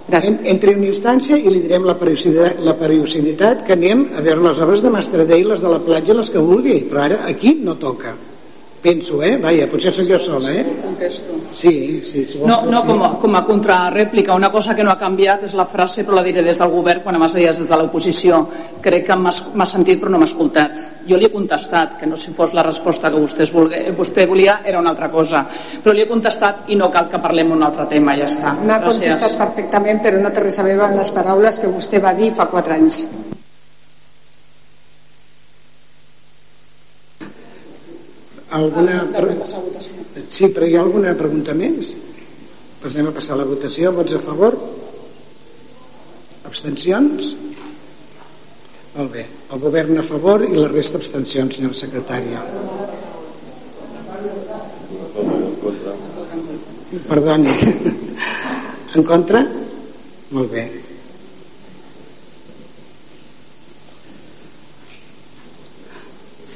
Gràcies. 0.06 0.36
En, 0.36 0.40
entre 0.56 0.76
una 0.76 0.90
instància 0.90 1.38
i 1.38 1.50
li 1.50 1.64
direm 1.64 1.86
la 1.88 1.96
periodicitat, 1.98 2.62
la 2.66 2.76
periodicitat 2.78 3.66
que 3.66 3.74
anem 3.74 4.06
a 4.14 4.22
veure 4.26 4.44
les 4.50 4.62
obres 4.62 4.84
de 4.86 4.94
Mastradell, 4.94 5.50
les 5.54 5.64
de 5.64 5.72
la 5.72 5.82
platja, 5.82 6.18
les 6.18 6.30
que 6.30 6.44
vulgui, 6.52 6.80
però 6.90 7.06
ara 7.08 7.22
aquí 7.30 7.56
no 7.62 7.78
toca. 7.82 8.14
Penso, 8.86 9.18
eh? 9.26 9.34
Vaja, 9.42 9.66
potser 9.72 9.92
sóc 9.94 10.06
jo 10.06 10.20
sola, 10.22 10.52
eh? 10.54 10.64
Contesto. 10.84 11.34
Sí, 11.56 12.02
sí. 12.06 12.26
Si 12.30 12.40
No, 12.46 12.62
no 12.70 12.84
com, 12.86 13.02
a, 13.02 13.10
com 13.18 13.36
a 13.36 13.42
contrarèplica, 13.48 14.36
una 14.36 14.52
cosa 14.52 14.76
que 14.76 14.84
no 14.86 14.92
ha 14.94 15.00
canviat 15.00 15.48
és 15.48 15.56
la 15.58 15.66
frase, 15.66 16.04
però 16.06 16.20
la 16.20 16.26
diré 16.26 16.44
des 16.46 16.60
del 16.62 16.70
govern 16.70 17.02
quan 17.02 17.18
abans 17.18 17.34
deies 17.34 17.58
des 17.58 17.72
de 17.72 17.80
l'oposició. 17.80 18.44
Crec 18.86 19.08
que 19.08 19.18
m'ha 19.18 19.66
sentit 19.66 20.02
però 20.02 20.14
no 20.14 20.22
m'ha 20.22 20.30
escoltat. 20.30 20.86
Jo 21.10 21.18
li 21.18 21.26
he 21.26 21.34
contestat, 21.34 21.98
que 22.00 22.10
no 22.10 22.20
si 22.20 22.36
fos 22.38 22.54
la 22.54 22.66
resposta 22.68 23.10
que 23.10 23.22
vostè, 23.22 23.50
volgué, 23.54 23.86
vostè 23.98 24.28
volia 24.30 24.60
era 24.64 24.80
una 24.84 24.94
altra 24.94 25.10
cosa, 25.10 25.46
però 25.82 25.96
li 25.96 26.06
he 26.06 26.10
contestat 26.12 26.70
i 26.70 26.78
no 26.78 26.92
cal 26.94 27.10
que 27.10 27.22
parlem 27.24 27.56
un 27.58 27.66
altre 27.66 27.88
tema, 27.90 28.18
ja 28.20 28.30
està. 28.30 28.54
M'ha 28.62 28.82
contestat 28.84 29.40
perfectament, 29.40 30.04
però 30.04 30.22
no 30.22 30.34
té 30.36 30.46
res 30.46 30.60
a 30.60 30.68
veure 30.68 30.92
amb 30.92 31.02
les 31.02 31.16
paraules 31.16 31.64
que 31.64 31.72
vostè 31.72 32.04
va 32.04 32.14
dir 32.14 32.36
fa 32.38 32.52
quatre 32.52 32.78
anys. 32.78 33.06
Alguna... 38.56 39.04
Sí, 40.30 40.48
però 40.48 40.68
hi 40.68 40.76
ha 40.78 40.84
alguna 40.86 41.12
pregunta 41.20 41.54
més? 41.58 41.92
Doncs 42.80 42.94
anem 42.94 43.10
a 43.10 43.16
passar 43.18 43.36
a 43.36 43.42
la 43.42 43.48
votació. 43.50 43.92
Vots 43.96 44.16
a 44.16 44.22
favor? 44.24 44.56
Abstencions? 46.48 47.34
Molt 48.96 49.12
bé. 49.12 49.26
El 49.52 49.60
govern 49.60 50.00
a 50.00 50.06
favor 50.08 50.46
i 50.48 50.54
la 50.56 50.70
resta 50.72 51.02
abstencions, 51.02 51.58
senyora 51.58 51.76
secretària. 51.76 52.40
Perdoni. 57.10 57.60
En 58.96 59.04
contra? 59.04 59.44
Molt 60.32 60.52
bé. 60.56 60.68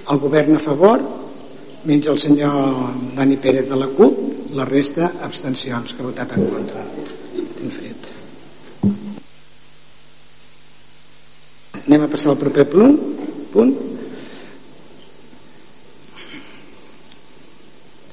El 0.10 0.22
govern 0.24 0.56
a 0.56 0.62
favor 0.64 1.19
menys 1.86 2.08
el 2.12 2.18
senyor 2.20 2.56
Dani 3.16 3.38
Pérez 3.38 3.70
de 3.70 3.78
la 3.80 3.88
CUP 3.88 4.54
la 4.58 4.66
resta 4.66 5.12
abstencions 5.22 5.94
que 5.94 6.02
ha 6.02 6.08
votat 6.08 6.34
en 6.36 6.48
contra. 6.50 6.84
Tinc 7.60 7.72
fred. 7.72 8.10
Anem 11.86 12.06
a 12.06 12.10
passar 12.12 12.34
al 12.34 12.42
proper 12.42 12.66
punt. 12.70 12.98
Punt. 13.54 13.78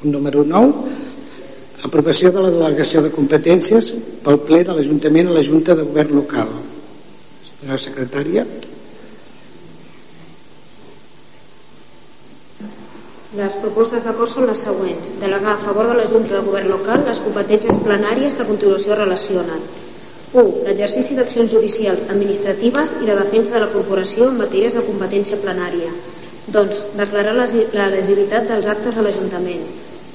Punt 0.00 0.12
número 0.12 0.44
9 0.44 0.94
aprovació 1.86 2.32
de 2.34 2.42
la 2.42 2.50
delegació 2.50 3.02
de 3.04 3.12
competències 3.14 3.92
pel 4.24 4.40
ple 4.48 4.62
de 4.66 4.74
l'Ajuntament 4.74 5.30
a 5.30 5.36
la 5.36 5.44
Junta 5.46 5.74
de 5.78 5.84
Govern 5.86 6.16
Local. 6.18 6.50
Senyora 7.46 7.78
secretària 7.82 8.46
Les 13.36 13.52
propostes 13.60 14.00
d'acord 14.00 14.30
són 14.32 14.46
les 14.48 14.62
següents. 14.64 15.10
Delegar 15.20 15.50
a 15.54 15.60
favor 15.60 15.90
de 15.90 15.96
la 15.98 16.06
Junta 16.08 16.38
de 16.38 16.44
Govern 16.46 16.70
Local 16.72 17.02
les 17.04 17.18
competències 17.20 17.76
plenàries 17.84 18.32
que 18.32 18.44
a 18.46 18.48
continuació 18.48 18.96
relacionen. 18.96 19.60
1. 20.32 20.62
L'exercici 20.64 21.18
d'accions 21.18 21.52
judicials 21.52 22.06
administratives 22.14 22.94
i 23.02 23.10
la 23.10 23.18
defensa 23.20 23.52
de 23.58 23.62
la 23.66 23.68
corporació 23.74 24.30
en 24.30 24.40
matèries 24.40 24.78
de 24.78 24.86
competència 24.88 25.40
plenària. 25.44 25.92
2. 26.56 26.82
Declarar 26.96 27.36
l'elegibilitat 27.36 28.48
dels 28.48 28.72
actes 28.72 28.96
a 28.96 29.04
l'Ajuntament. 29.04 29.66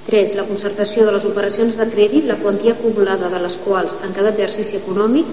3. 0.10 0.38
La 0.42 0.50
concertació 0.50 1.06
de 1.06 1.14
les 1.14 1.28
operacions 1.30 1.78
de 1.78 1.92
crèdit, 1.94 2.26
la 2.26 2.42
quantia 2.42 2.74
acumulada 2.74 3.30
de 3.30 3.44
les 3.46 3.60
quals 3.68 4.00
en 4.02 4.18
cada 4.18 4.34
exercici 4.34 4.82
econòmic 4.82 5.30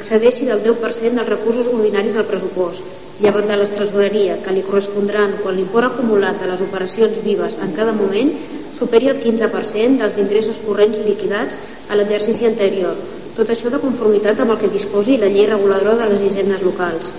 excedeixi 0.00 0.50
del 0.50 0.64
10% 0.66 1.22
dels 1.22 1.36
recursos 1.36 1.70
ordinaris 1.70 2.18
del 2.18 2.26
pressupost 2.32 3.07
llevat 3.20 3.48
de 3.50 3.56
la 3.58 3.66
tresoreria 3.66 4.38
que 4.44 4.54
li 4.54 4.64
correspondran 4.66 5.36
quan 5.42 5.56
l'import 5.56 5.90
acumulat 5.90 6.38
de 6.40 6.50
les 6.50 6.62
operacions 6.62 7.22
vives 7.24 7.56
en 7.64 7.72
cada 7.74 7.92
moment 7.92 8.30
superi 8.78 9.10
el 9.10 9.18
15% 9.22 9.98
dels 10.02 10.18
ingressos 10.22 10.60
corrents 10.66 11.00
liquidats 11.06 11.58
a 11.90 11.98
l'exercici 11.98 12.46
anterior. 12.46 12.94
Tot 13.38 13.50
això 13.50 13.70
de 13.70 13.82
conformitat 13.82 14.38
amb 14.42 14.54
el 14.54 14.60
que 14.62 14.70
disposi 14.74 15.18
la 15.18 15.30
llei 15.32 15.50
reguladora 15.50 15.96
de 16.02 16.12
les 16.12 16.28
hisendes 16.30 16.62
locals. 16.62 17.10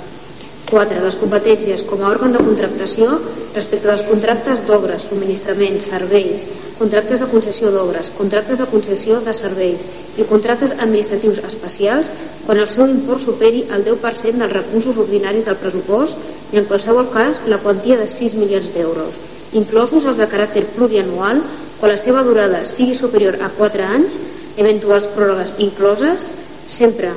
4. 0.70 1.02
Les 1.04 1.18
competències 1.20 1.84
com 1.90 2.02
a 2.04 2.10
òrgan 2.14 2.34
de 2.36 2.42
contractació 2.46 3.18
respecte 3.56 3.90
dels 3.90 4.04
contractes 4.08 4.62
d'obres, 4.68 5.08
subministraments, 5.10 5.88
serveis, 5.90 6.44
contractes 6.80 7.24
de 7.24 7.28
concessió 7.32 7.72
d'obres, 7.74 8.12
contractes 8.18 8.62
de 8.62 8.68
concessió 8.72 9.20
de 9.26 9.34
serveis 9.36 9.86
i 10.18 10.28
contractes 10.30 10.76
administratius 10.78 11.42
especials 11.50 12.12
quan 12.46 12.62
el 12.62 12.70
seu 12.72 12.88
import 12.88 13.26
superi 13.26 13.66
el 13.76 13.84
10% 13.88 14.40
dels 14.42 14.54
recursos 14.54 15.02
ordinaris 15.06 15.50
del 15.50 15.58
pressupost 15.60 16.54
i 16.54 16.62
en 16.62 16.70
qualsevol 16.70 17.10
cas 17.14 17.42
la 17.52 17.60
quantia 17.66 17.98
de 18.00 18.08
6 18.08 18.38
milions 18.40 18.70
d'euros, 18.76 19.17
inclosos 19.54 20.06
els 20.06 20.22
de 20.22 20.30
caràcter 20.30 20.67
plurianual 20.76 21.41
quan 21.80 21.91
la 21.93 22.00
seva 22.00 22.24
durada 22.28 22.63
sigui 22.67 22.96
superior 22.96 23.39
a 23.41 23.52
4 23.58 23.89
anys, 23.96 24.20
eventuals 24.60 25.10
pròrrogues 25.15 25.56
incloses, 25.63 26.30
sempre 26.70 27.13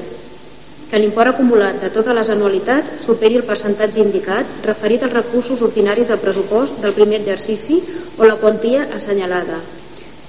que 0.93 0.99
l'import 1.01 1.31
acumulat 1.31 1.79
de 1.81 1.89
totes 1.89 2.13
les 2.13 2.29
anualitats 2.29 3.07
superi 3.07 3.39
el 3.41 3.47
percentatge 3.49 4.03
indicat 4.03 4.67
referit 4.69 5.07
als 5.07 5.15
recursos 5.15 5.63
ordinaris 5.65 6.11
del 6.11 6.19
pressupost 6.21 6.83
del 6.83 6.93
primer 6.93 7.23
exercici 7.23 7.79
o 8.19 8.27
la 8.29 8.35
quantia 8.37 8.83
assenyalada. 8.93 9.57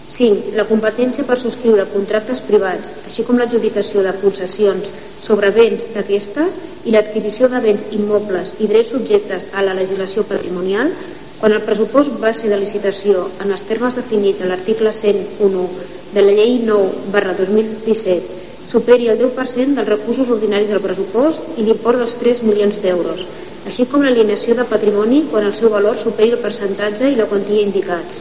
5. 0.07 0.53
La 0.55 0.63
competència 0.69 1.25
per 1.27 1.35
subscriure 1.41 1.83
contractes 1.91 2.39
privats, 2.47 2.93
així 3.03 3.25
com 3.27 3.41
l'adjudicació 3.41 4.05
de 4.05 4.13
concessions 4.21 4.87
sobre 5.25 5.49
béns 5.51 5.89
d'aquestes 5.97 6.55
i 6.87 6.95
l'adquisició 6.95 7.49
de 7.51 7.59
béns 7.65 7.83
immobles 7.97 8.53
i 8.63 8.69
drets 8.71 8.93
subjectes 8.95 9.49
a 9.51 9.65
la 9.67 9.73
legislació 9.75 10.23
patrimonial 10.29 10.93
quan 11.41 11.57
el 11.57 11.65
pressupost 11.67 12.15
base 12.23 12.47
de 12.47 12.61
licitació 12.61 13.25
en 13.43 13.51
els 13.51 13.67
termes 13.67 13.99
definits 13.99 14.39
a 14.39 14.47
l'article 14.47 14.95
101 14.95 15.67
de 16.15 16.23
la 16.23 16.37
llei 16.39 16.55
9 16.63 17.11
barra 17.11 17.35
2017 17.35 18.42
superi 18.73 19.11
el 19.11 19.19
10% 19.21 19.77
dels 19.77 19.89
recursos 19.89 20.29
ordinaris 20.33 20.71
del 20.73 20.81
pressupost 20.81 21.59
i 21.61 21.65
l'import 21.67 21.99
dels 22.01 22.15
3 22.17 22.41
milions 22.47 22.79
d'euros, 22.81 23.27
així 23.69 23.85
com 23.91 24.01
l'alineació 24.01 24.55
de 24.57 24.65
patrimoni 24.65 25.21
quan 25.29 25.45
el 25.45 25.53
seu 25.53 25.69
valor 25.69 25.99
superi 26.01 26.33
el 26.33 26.41
percentatge 26.41 27.11
i 27.11 27.19
la 27.19 27.29
quantia 27.29 27.61
indicats. 27.67 28.17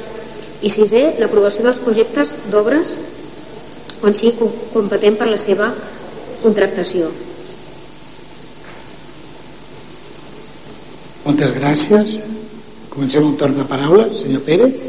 I 0.60 0.70
sisè, 0.70 1.16
l'aprovació 1.18 1.64
dels 1.64 1.80
projectes 1.82 2.36
d'obres 2.52 2.92
quan 4.02 4.14
sigui 4.18 4.50
competent 4.74 5.16
per 5.16 5.30
la 5.32 5.40
seva 5.40 5.72
contractació. 6.44 7.08
Moltes 11.24 11.52
gràcies. 11.56 12.20
Comencem 12.92 13.24
el 13.24 13.36
torn 13.40 13.56
de 13.56 13.64
paraula. 13.72 14.08
Senyor 14.12 14.42
Pérez. 14.44 14.88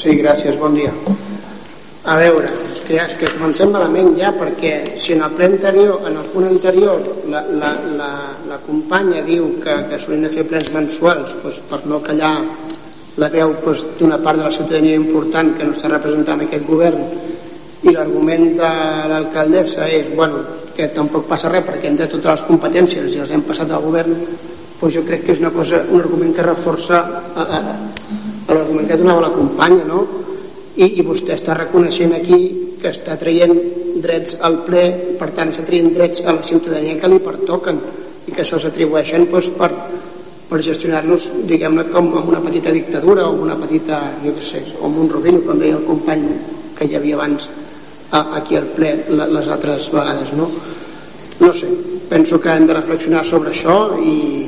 Sí, 0.00 0.16
gràcies, 0.18 0.56
bon 0.58 0.74
dia. 0.74 0.90
A 2.04 2.16
veure, 2.16 2.48
que, 2.90 2.96
és 2.98 3.12
que 3.18 3.28
comencem 3.36 3.70
malament 3.70 4.14
ja 4.18 4.30
perquè 4.34 4.96
si 4.98 5.12
en 5.14 5.22
el 5.26 5.34
ple 5.36 5.50
anterior, 5.50 6.00
en 6.08 6.16
el 6.16 6.28
punt 6.32 6.46
anterior 6.48 7.02
la, 7.30 7.42
la, 7.60 7.70
la, 7.98 8.10
la 8.48 8.58
companya 8.64 9.20
diu 9.26 9.50
que, 9.62 9.74
que 9.90 9.98
s'haurien 9.98 10.24
de 10.26 10.30
fer 10.32 10.46
plens 10.48 10.70
mensuals 10.74 11.36
doncs, 11.42 11.60
per 11.70 11.82
no 11.90 12.00
callar 12.02 12.32
la 13.20 13.28
veu 13.30 13.52
doncs, 13.62 13.84
d'una 13.98 14.18
part 14.24 14.40
de 14.40 14.46
la 14.48 14.54
ciutadania 14.54 14.98
important 14.98 15.52
que 15.58 15.68
no 15.68 15.76
està 15.76 15.90
representant 15.92 16.40
aquest 16.46 16.64
govern 16.66 17.04
i 17.84 17.94
l'argument 17.94 18.48
de 18.58 18.70
l'alcaldessa 19.12 19.86
és 19.88 20.10
bueno, 20.16 20.40
que 20.76 20.88
tampoc 20.96 21.28
passa 21.28 21.52
res 21.52 21.66
perquè 21.68 21.92
hem 21.92 22.00
de 22.00 22.08
totes 22.08 22.32
les 22.32 22.46
competències 22.48 23.12
i 23.12 23.20
les 23.22 23.36
hem 23.36 23.44
passat 23.46 23.70
al 23.70 23.84
govern 23.84 24.16
doncs 24.80 24.96
jo 24.96 25.04
crec 25.04 25.28
que 25.28 25.36
és 25.36 25.44
una 25.44 25.52
cosa, 25.52 25.84
un 25.92 26.00
argument 26.00 26.32
que 26.34 26.48
reforça 26.48 27.04
l'argument 27.36 28.88
que 28.88 28.98
donava 28.98 29.28
la 29.28 29.32
companya 29.36 29.84
no? 29.84 30.02
I, 30.76 30.86
i 31.00 31.02
vostè 31.02 31.34
està 31.34 31.56
reconeixent 31.58 32.14
aquí 32.14 32.40
que 32.80 32.92
està 32.94 33.16
traient 33.20 33.56
drets 34.00 34.36
al 34.46 34.60
ple, 34.66 34.84
per 35.18 35.30
tant 35.36 35.50
està 35.52 35.64
traient 35.66 35.90
drets 35.94 36.22
a 36.24 36.34
la 36.36 36.44
ciutadania 36.46 36.98
que 37.00 37.10
li 37.10 37.18
pertoquen 37.24 37.80
i 38.28 38.34
que 38.36 38.46
se'ls 38.46 38.68
atribueixen 38.68 39.26
doncs, 39.30 39.50
per, 39.58 39.70
per 40.50 40.60
gestionar-los 40.64 41.28
diguem-ne 41.48 41.86
com 41.90 42.12
una 42.20 42.42
petita 42.44 42.72
dictadura 42.74 43.28
o 43.28 43.38
una 43.42 43.58
petita, 43.60 44.00
jo 44.24 44.34
què 44.36 44.46
sé, 44.46 44.64
com 44.78 44.98
un 45.02 45.10
rodillo 45.10 45.42
com 45.46 45.60
deia 45.60 45.78
el 45.78 45.86
company 45.88 46.26
que 46.78 46.88
hi 46.88 46.96
havia 46.98 47.18
abans 47.18 47.48
a, 48.10 48.24
aquí 48.40 48.58
al 48.58 48.68
ple 48.76 48.94
les 49.10 49.48
altres 49.48 49.90
vegades 49.92 50.32
no? 50.38 50.48
no 51.40 51.52
sé, 51.56 51.70
penso 52.08 52.40
que 52.40 52.52
hem 52.52 52.66
de 52.68 52.76
reflexionar 52.76 53.24
sobre 53.24 53.54
això 53.54 53.96
i, 54.02 54.46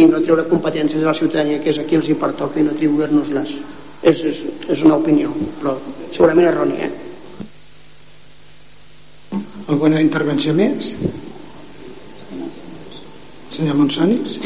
i 0.00 0.08
no 0.08 0.22
treure 0.24 0.48
competències 0.50 1.02
a 1.02 1.10
la 1.12 1.18
ciutadania 1.18 1.60
que 1.62 1.72
és 1.72 1.80
a 1.80 1.86
qui 1.88 1.98
els 2.00 2.10
hi 2.10 2.18
pertoca 2.18 2.60
i 2.60 2.66
no 2.66 2.74
atribuir-nos-les 2.74 3.56
és, 4.02 4.22
és, 4.26 4.44
és 4.68 4.82
una 4.82 4.98
opinió 4.98 5.32
però 5.60 5.76
segurament 6.10 6.50
errònia 6.50 6.88
eh? 6.88 6.92
Alguna 9.72 10.02
intervenció 10.02 10.52
més? 10.52 10.92
Senyor 13.52 13.76
Monsonis? 13.78 14.38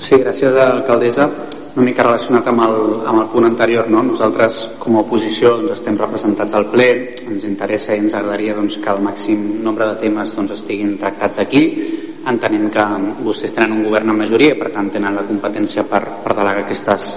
Sí, 0.00 0.16
gràcies 0.20 0.52
a 0.52 0.70
l'alcaldessa. 0.72 1.28
Una 1.74 1.84
mica 1.86 2.04
relacionat 2.04 2.46
amb 2.50 2.62
el, 2.66 2.76
amb 3.08 3.22
el 3.22 3.28
punt 3.32 3.46
anterior, 3.48 3.88
no? 3.90 4.02
nosaltres 4.06 4.60
com 4.78 4.96
a 4.96 5.02
oposició 5.02 5.56
doncs, 5.58 5.72
estem 5.78 5.96
representats 5.98 6.54
al 6.54 6.68
ple, 6.70 6.88
ens 7.24 7.46
interessa 7.48 7.94
i 7.94 8.02
ens 8.02 8.14
agradaria 8.14 8.54
doncs, 8.58 8.78
que 8.82 8.92
el 8.92 9.02
màxim 9.02 9.42
nombre 9.64 9.88
de 9.90 9.96
temes 10.02 10.36
doncs, 10.36 10.54
estiguin 10.58 10.96
tractats 11.00 11.42
aquí, 11.42 11.64
entenent 12.30 12.70
que 12.74 12.84
vostès 13.26 13.54
tenen 13.56 13.78
un 13.78 13.86
govern 13.88 14.12
amb 14.14 14.22
majoria 14.22 14.54
i 14.54 14.60
per 14.60 14.70
tant 14.76 14.92
tenen 14.94 15.18
la 15.18 15.26
competència 15.26 15.86
per, 15.88 16.04
per 16.22 16.36
delegar 16.36 16.62
aquestes 16.62 17.10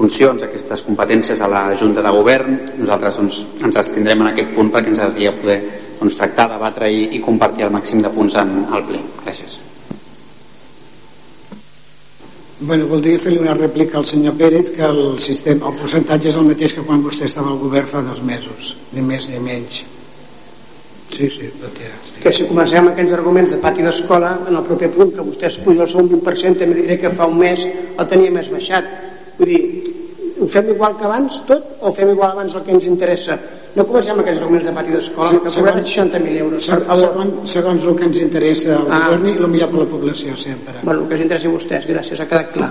funcions, 0.00 0.42
aquestes 0.46 0.84
competències 0.86 1.40
a 1.40 1.48
la 1.50 1.64
Junta 1.76 2.04
de 2.04 2.12
Govern. 2.16 2.56
Nosaltres 2.80 3.18
doncs, 3.20 3.40
ens 3.60 3.80
estindrem 3.84 4.24
en 4.24 4.32
aquest 4.32 4.54
punt 4.56 4.72
perquè 4.72 4.94
ens 4.94 5.02
agradaria 5.02 5.34
poder 5.36 5.58
doncs, 5.98 6.16
tractar, 6.16 6.48
debatre 6.54 6.88
i, 6.88 7.10
i 7.16 7.20
compartir 7.24 7.68
el 7.68 7.74
màxim 7.74 8.00
de 8.04 8.12
punts 8.14 8.38
en 8.40 8.62
el 8.70 8.86
ple. 8.88 9.02
Gràcies. 9.24 9.60
Bueno, 12.60 12.86
voldria 12.90 13.20
fer-li 13.20 13.38
una 13.40 13.54
rèplica 13.56 13.96
al 13.96 14.04
senyor 14.04 14.34
Pérez 14.36 14.68
que 14.74 14.84
el, 14.84 15.16
sistema, 15.24 15.70
el 15.70 15.78
percentatge 15.80 16.28
és 16.28 16.36
el 16.36 16.44
mateix 16.50 16.74
que 16.76 16.84
quan 16.84 17.00
vostè 17.04 17.24
estava 17.24 17.48
al 17.54 17.60
govern 17.60 17.88
fa 17.88 18.02
dos 18.04 18.20
mesos, 18.20 18.74
ni 18.92 19.04
més 19.04 19.28
ni 19.30 19.40
menys. 19.40 19.80
Sí, 21.10 21.28
sí, 21.32 21.48
no 21.60 21.70
té... 21.74 21.88
Sí. 21.88 22.18
Que 22.22 22.32
si 22.36 22.44
comencem 22.50 22.84
amb 22.84 22.92
aquells 22.92 23.14
arguments 23.16 23.54
de 23.54 23.60
pati 23.64 23.82
d'escola, 23.86 24.34
en 24.48 24.60
el 24.60 24.66
proper 24.68 24.90
punt 24.92 25.14
que 25.16 25.24
vostè 25.24 25.48
es 25.48 25.56
puja 25.64 25.86
el 25.86 25.90
seu 25.90 26.04
20%, 26.04 26.60
també 26.60 26.82
diré 26.82 27.00
que 27.00 27.14
fa 27.16 27.30
un 27.32 27.40
mes 27.40 27.64
el 27.64 28.10
tenia 28.12 28.36
més 28.36 28.52
baixat. 28.52 28.92
Vull 29.40 29.48
dir, 29.48 29.60
ho 30.40 30.46
fem 30.48 30.68
igual 30.74 30.96
que 30.98 31.08
abans 31.08 31.40
tot 31.48 31.80
o 31.80 31.92
fem 31.96 32.12
igual 32.12 32.34
abans 32.34 32.54
el 32.54 32.64
que 32.66 32.76
ens 32.76 32.86
interessa? 32.88 33.38
No 33.76 33.86
comencem 33.86 34.12
amb 34.12 34.22
aquells 34.24 34.40
arguments 34.40 34.66
de 34.66 34.72
pati 34.76 34.94
d'escola, 34.96 35.30
sí, 35.30 35.40
que 35.44 35.52
cobrat 35.54 35.76
60.000 35.80 36.38
euros. 36.42 36.64
Segons, 36.66 37.02
segons, 37.04 37.52
segons 37.52 37.86
el 37.86 37.98
que 37.98 38.08
ens 38.08 38.18
interessa 38.20 38.72
al 38.76 38.88
ah. 38.88 39.02
govern 39.06 39.28
i 39.30 39.34
el 39.38 39.50
millor 39.52 39.70
per 39.72 39.82
la 39.84 39.88
població 39.92 40.36
sempre. 40.36 40.74
Bueno, 40.82 41.04
el 41.04 41.08
que 41.08 41.16
ens 41.16 41.24
interessi 41.26 41.48
a 41.48 41.54
vostès, 41.54 41.86
gràcies, 41.88 42.20
ha 42.20 42.28
quedat 42.32 42.50
clar. 42.56 42.70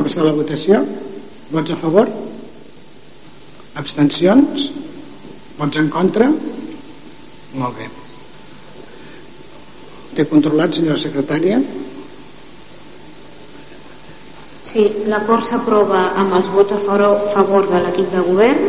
Passar 0.00 0.26
la 0.26 0.34
votació. 0.36 0.82
Vots 1.52 1.72
a 1.72 1.78
favor? 1.78 2.10
Abstencions? 3.78 4.68
Vots 5.56 5.78
en 5.80 5.88
contra? 5.94 6.28
Molt 7.56 7.78
bé. 7.78 7.88
Té 10.16 10.26
controlat, 10.28 10.74
senyora 10.74 10.98
secretària? 11.00 11.60
Sí, 14.66 14.82
l'acord 15.06 15.46
s'aprova 15.46 16.00
amb 16.18 16.34
els 16.34 16.48
vots 16.50 16.74
a 16.74 16.80
favor 16.82 17.68
de 17.70 17.78
l'equip 17.84 18.10
de 18.10 18.22
govern, 18.26 18.64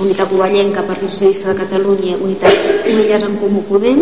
Unitat 0.00 0.30
Covellenca, 0.30 0.86
Partit 0.88 1.12
Socialista 1.12 1.50
de 1.50 1.58
Catalunya, 1.58 2.16
Unitat 2.24 2.88
Unides 2.88 3.26
en 3.28 3.36
Comú 3.42 3.60
Podem, 3.68 4.00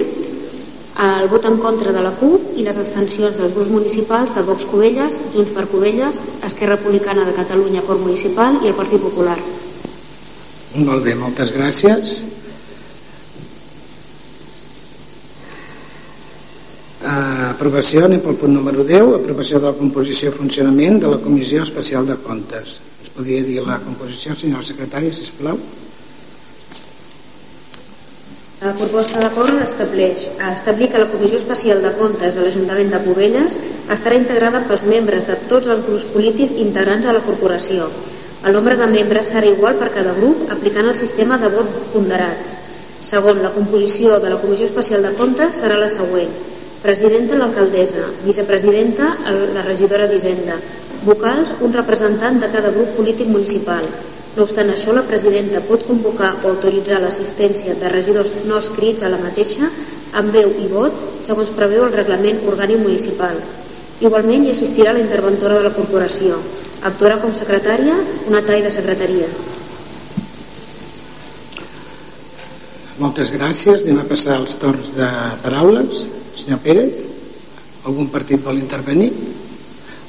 el 1.09 1.29
vot 1.33 1.45
en 1.51 1.59
contra 1.59 1.91
de 1.95 2.05
la 2.07 2.15
CUP 2.21 2.55
i 2.59 2.63
les 2.67 2.79
abstencions 2.79 3.35
dels 3.35 3.55
grups 3.57 3.75
municipals 3.75 4.31
de 4.37 4.47
Vox 4.47 4.67
Covelles, 4.71 5.19
Junts 5.35 5.51
per 5.59 5.67
Covelles, 5.73 6.23
Esquerra 6.47 6.77
Republicana 6.77 7.27
de 7.27 7.35
Catalunya, 7.35 7.83
Cor 7.87 7.99
Municipal 7.99 8.63
i 8.63 8.71
el 8.71 8.79
Partit 8.79 9.03
Popular. 9.03 9.39
Molt 10.79 11.03
bé, 11.03 11.19
moltes 11.19 11.51
gràcies. 11.51 12.21
Aprovació, 17.09 18.05
anem 18.05 18.21
pel 18.21 18.37
punt 18.37 18.53
número 18.53 18.85
10, 18.85 19.15
aprovació 19.17 19.61
de 19.63 19.71
la 19.71 19.77
composició 19.79 20.29
i 20.29 20.37
funcionament 20.37 20.99
de 21.01 21.13
la 21.13 21.19
Comissió 21.23 21.63
Especial 21.65 22.07
de 22.09 22.17
Comptes. 22.25 22.75
Es 23.05 23.13
podria 23.15 23.45
dir 23.47 23.63
la 23.65 23.79
composició, 23.85 24.35
senyora 24.37 24.67
secretària, 24.67 25.15
sisplau. 25.15 25.61
La 28.59 28.73
proposta 28.75 29.23
d'acord 29.23 29.55
estableix 29.63 30.27
establir 30.51 30.91
que 30.91 31.01
la 31.01 31.07
Comissió 31.13 31.39
Especial 31.39 31.81
de 31.85 31.95
Comptes 31.97 32.35
de 32.35 32.45
l'Ajuntament 32.45 32.91
de 32.93 33.01
Cubelles 33.07 33.57
estarà 33.95 34.19
integrada 34.19 34.65
pels 34.67 34.85
membres 34.91 35.29
de 35.31 35.39
tots 35.49 35.71
els 35.71 35.87
grups 35.87 36.09
polítics 36.13 36.57
integrants 36.59 37.07
a 37.07 37.15
la 37.15 37.23
corporació. 37.25 37.87
El 38.45 38.59
nombre 38.59 38.77
de 38.77 38.91
membres 38.91 39.33
serà 39.33 39.47
igual 39.47 39.79
per 39.79 39.93
cada 39.95 40.13
grup 40.19 40.45
aplicant 40.51 40.91
el 40.91 40.99
sistema 40.99 41.39
de 41.39 41.55
vot 41.55 41.73
ponderat. 41.95 42.45
Segon, 43.09 43.41
la 43.41 43.55
composició 43.55 44.19
de 44.21 44.35
la 44.35 44.43
Comissió 44.43 44.67
Especial 44.67 45.07
de 45.07 45.15
Comptes 45.17 45.63
serà 45.63 45.79
la 45.79 45.89
següent 45.89 46.58
Presidenta 46.83 47.35
l'alcaldessa, 47.35 48.05
vicepresidenta 48.23 49.09
la 49.55 49.65
regidora 49.67 50.07
d'Hisenda, 50.07 50.55
vocals 51.03 51.51
un 51.67 51.73
representant 51.75 52.39
de 52.39 52.51
cada 52.53 52.71
grup 52.71 52.93
polític 52.95 53.27
municipal. 53.27 53.83
No 54.37 54.45
obstant 54.45 54.71
això, 54.71 54.93
la 54.95 55.03
presidenta 55.03 55.59
pot 55.67 55.83
convocar 55.89 56.37
o 56.45 56.53
autoritzar 56.53 57.01
l'assistència 57.03 57.75
de 57.81 57.91
regidors 57.91 58.31
no 58.47 58.61
escrits 58.63 59.03
a 59.03 59.11
la 59.11 59.19
mateixa 59.19 59.67
amb 60.21 60.31
veu 60.31 60.53
i 60.55 60.69
vot, 60.71 60.95
segons 61.25 61.51
preveu 61.57 61.89
el 61.89 61.97
reglament 61.97 62.39
orgànic 62.47 62.79
municipal. 62.85 63.35
Igualment 63.99 64.47
hi 64.47 64.53
assistirà 64.55 64.93
la 64.95 65.03
interventora 65.03 65.59
de 65.59 65.65
la 65.67 65.75
corporació. 65.75 66.39
Actuarà 66.87 67.19
com 67.19 67.35
secretària 67.35 67.97
una 68.31 68.45
tall 68.47 68.63
de 68.63 68.71
secretaria. 68.71 69.27
Moltes 73.03 73.35
gràcies. 73.35 73.83
Anem 73.83 73.99
a 74.05 74.07
passar 74.07 74.39
els 74.39 74.55
torns 74.63 74.95
de 74.95 75.11
paraules. 75.43 76.07
Senyor 76.39 76.61
Pérez, 76.63 76.95
algun 77.83 78.11
partit 78.15 78.43
vol 78.45 78.61
intervenir? 78.61 79.11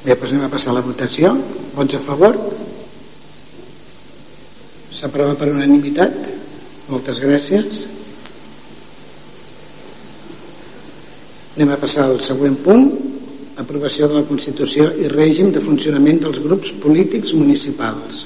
Bé, 0.04 0.14
doncs 0.14 0.32
anem 0.32 0.46
a 0.46 0.52
passar 0.54 0.76
la 0.76 0.86
votació. 0.86 1.34
Vots 1.74 1.98
a 1.98 2.02
favor? 2.06 2.38
S'aprova 4.94 5.34
per 5.40 5.50
unanimitat. 5.52 6.16
Moltes 6.90 7.20
gràcies. 7.24 7.84
Anem 11.58 11.74
a 11.74 11.80
passar 11.82 12.06
al 12.08 12.22
següent 12.24 12.58
punt. 12.64 12.90
Aprovació 13.60 14.08
de 14.08 14.22
la 14.22 14.28
Constitució 14.28 14.88
i 15.02 15.10
règim 15.12 15.50
de 15.52 15.64
funcionament 15.66 16.22
dels 16.24 16.40
grups 16.46 16.72
polítics 16.80 17.34
municipals. 17.36 18.24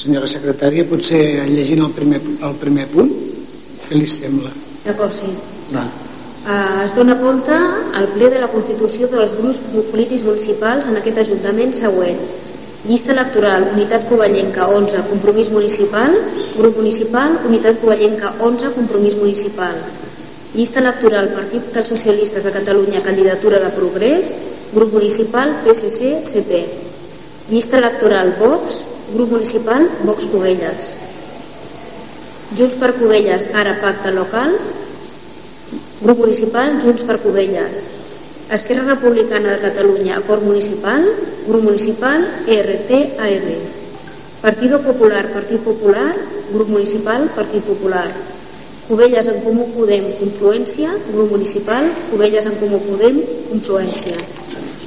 Senyora 0.00 0.26
secretària, 0.28 0.84
potser 0.88 1.22
llegint 1.46 1.84
el 1.86 1.92
primer, 1.96 2.20
el 2.20 2.56
primer 2.60 2.88
punt, 2.92 3.12
què 3.86 4.00
li 4.00 4.10
sembla? 4.10 4.50
D'acord, 4.84 5.14
sí. 5.14 5.30
Va. 5.72 5.84
Uh, 6.44 6.84
es 6.84 6.92
dona 6.92 7.14
compte 7.16 7.54
al 7.96 8.10
ple 8.12 8.28
de 8.28 8.40
la 8.42 8.50
constitució 8.52 9.08
dels 9.08 9.32
grups 9.38 9.62
polítics 9.88 10.26
municipals 10.26 10.84
en 10.90 10.98
aquest 11.00 11.22
Ajuntament 11.22 11.72
següent. 11.72 12.18
Llista 12.84 13.14
electoral, 13.14 13.64
Unitat 13.72 14.04
Covellenca 14.10 14.66
11, 14.68 15.06
Compromís 15.08 15.48
Municipal, 15.48 16.18
Grup 16.58 16.76
Municipal, 16.76 17.38
Unitat 17.48 17.80
Covellenca 17.80 18.34
11, 18.44 18.74
Compromís 18.76 19.16
Municipal. 19.16 19.78
Llista 20.52 20.82
electoral, 20.84 21.30
Partit 21.32 21.72
dels 21.72 21.88
Socialistes 21.88 22.44
de 22.44 22.52
Catalunya, 22.52 23.00
Candidatura 23.00 23.62
de 23.64 23.72
Progrés, 23.72 24.36
Grup 24.74 24.92
Municipal, 24.92 25.56
PSC, 25.64 26.20
CP. 26.28 26.60
Llista 27.48 27.80
electoral, 27.80 28.36
Vox, 28.38 28.84
Grup 29.14 29.32
Municipal, 29.32 29.88
Vox 30.04 30.28
Covelles. 30.28 30.92
Junts 32.52 32.76
per 32.76 32.92
Covelles, 33.00 33.48
ara 33.56 33.78
pacte 33.80 34.12
local, 34.12 34.52
Grup 36.04 36.18
Municipal 36.20 36.82
Junts 36.84 37.00
per 37.08 37.16
Covelles. 37.16 37.86
Esquerra 38.52 38.92
Republicana 38.92 39.54
de 39.54 39.60
Catalunya, 39.62 40.18
Acord 40.18 40.44
Municipal, 40.44 41.00
Grup 41.48 41.64
Municipal, 41.64 42.28
ERC, 42.46 43.16
AM. 43.16 43.46
Partido 44.42 44.82
Popular, 44.84 45.32
Partit 45.32 45.64
Popular, 45.64 46.12
Grup 46.52 46.68
Municipal, 46.68 47.24
Partit 47.34 47.64
Popular. 47.64 48.04
Covelles 48.84 49.32
en 49.32 49.40
Comú 49.40 49.64
Podem, 49.72 50.04
Confluència, 50.20 50.92
Grup 51.08 51.32
Municipal, 51.32 51.88
Covelles 52.10 52.52
en 52.52 52.60
Comú 52.60 52.82
Podem, 52.84 53.22
Confluència. 53.48 54.20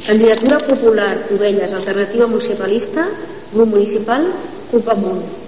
Candidatura 0.06 0.62
Popular, 0.70 1.18
Covelles, 1.32 1.74
Alternativa 1.74 2.30
Municipalista, 2.30 3.10
Grup 3.56 3.74
Municipal, 3.74 4.22
CUP 4.70 4.94
Amunt. 4.94 5.47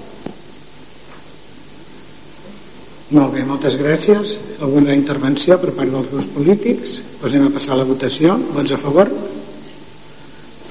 Molt 3.10 3.34
bé, 3.34 3.42
moltes 3.42 3.74
gràcies. 3.80 4.36
Alguna 4.62 4.94
intervenció 4.94 5.56
per 5.58 5.72
part 5.74 5.90
dels 5.90 6.10
grups 6.12 6.28
polítics? 6.30 7.00
Passem 7.18 7.42
a 7.48 7.50
passar 7.50 7.80
la 7.80 7.88
votació. 7.90 8.36
Vots 8.54 8.76
a 8.76 8.78
favor? 8.78 9.10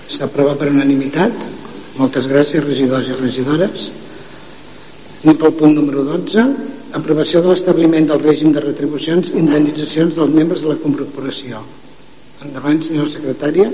S'aprova 0.06 0.54
per 0.54 0.68
unanimitat. 0.70 1.34
Moltes 1.98 2.28
gràcies, 2.30 2.62
regidors 2.62 3.10
i 3.10 3.16
regidores. 3.18 3.88
Anem 5.24 5.40
pel 5.40 5.56
punt 5.58 5.74
número 5.80 6.04
12. 6.06 6.46
Aprovació 6.94 7.42
de 7.42 7.50
l'establiment 7.50 8.06
del 8.06 8.22
règim 8.22 8.54
de 8.54 8.62
retribucions 8.62 9.32
i 9.32 9.40
indemnitzacions 9.42 10.14
dels 10.14 10.38
membres 10.38 10.62
de 10.62 10.70
la 10.70 10.78
corporació. 10.78 11.64
Endavant, 12.46 12.78
senyora 12.86 13.10
secretària. 13.10 13.66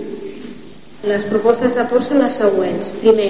Les 1.05 1.25
propostes 1.29 1.75
d'acord 1.77 2.01
són 2.07 2.23
les 2.23 2.37
següents. 2.40 2.87
Primer, 3.03 3.27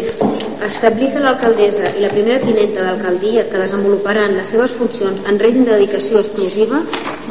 establir 0.63 1.09
que 1.11 1.23
l'alcaldessa 1.25 1.89
i 1.99 2.05
la 2.05 2.11
primera 2.13 2.39
tinenta 2.39 2.85
d'alcaldia 2.87 3.43
que 3.51 3.59
desenvoluparan 3.59 4.37
les 4.37 4.53
seves 4.55 4.77
funcions 4.79 5.27
en 5.27 5.41
règim 5.43 5.65
de 5.67 5.73
dedicació 5.73 6.21
exclusiva 6.23 6.79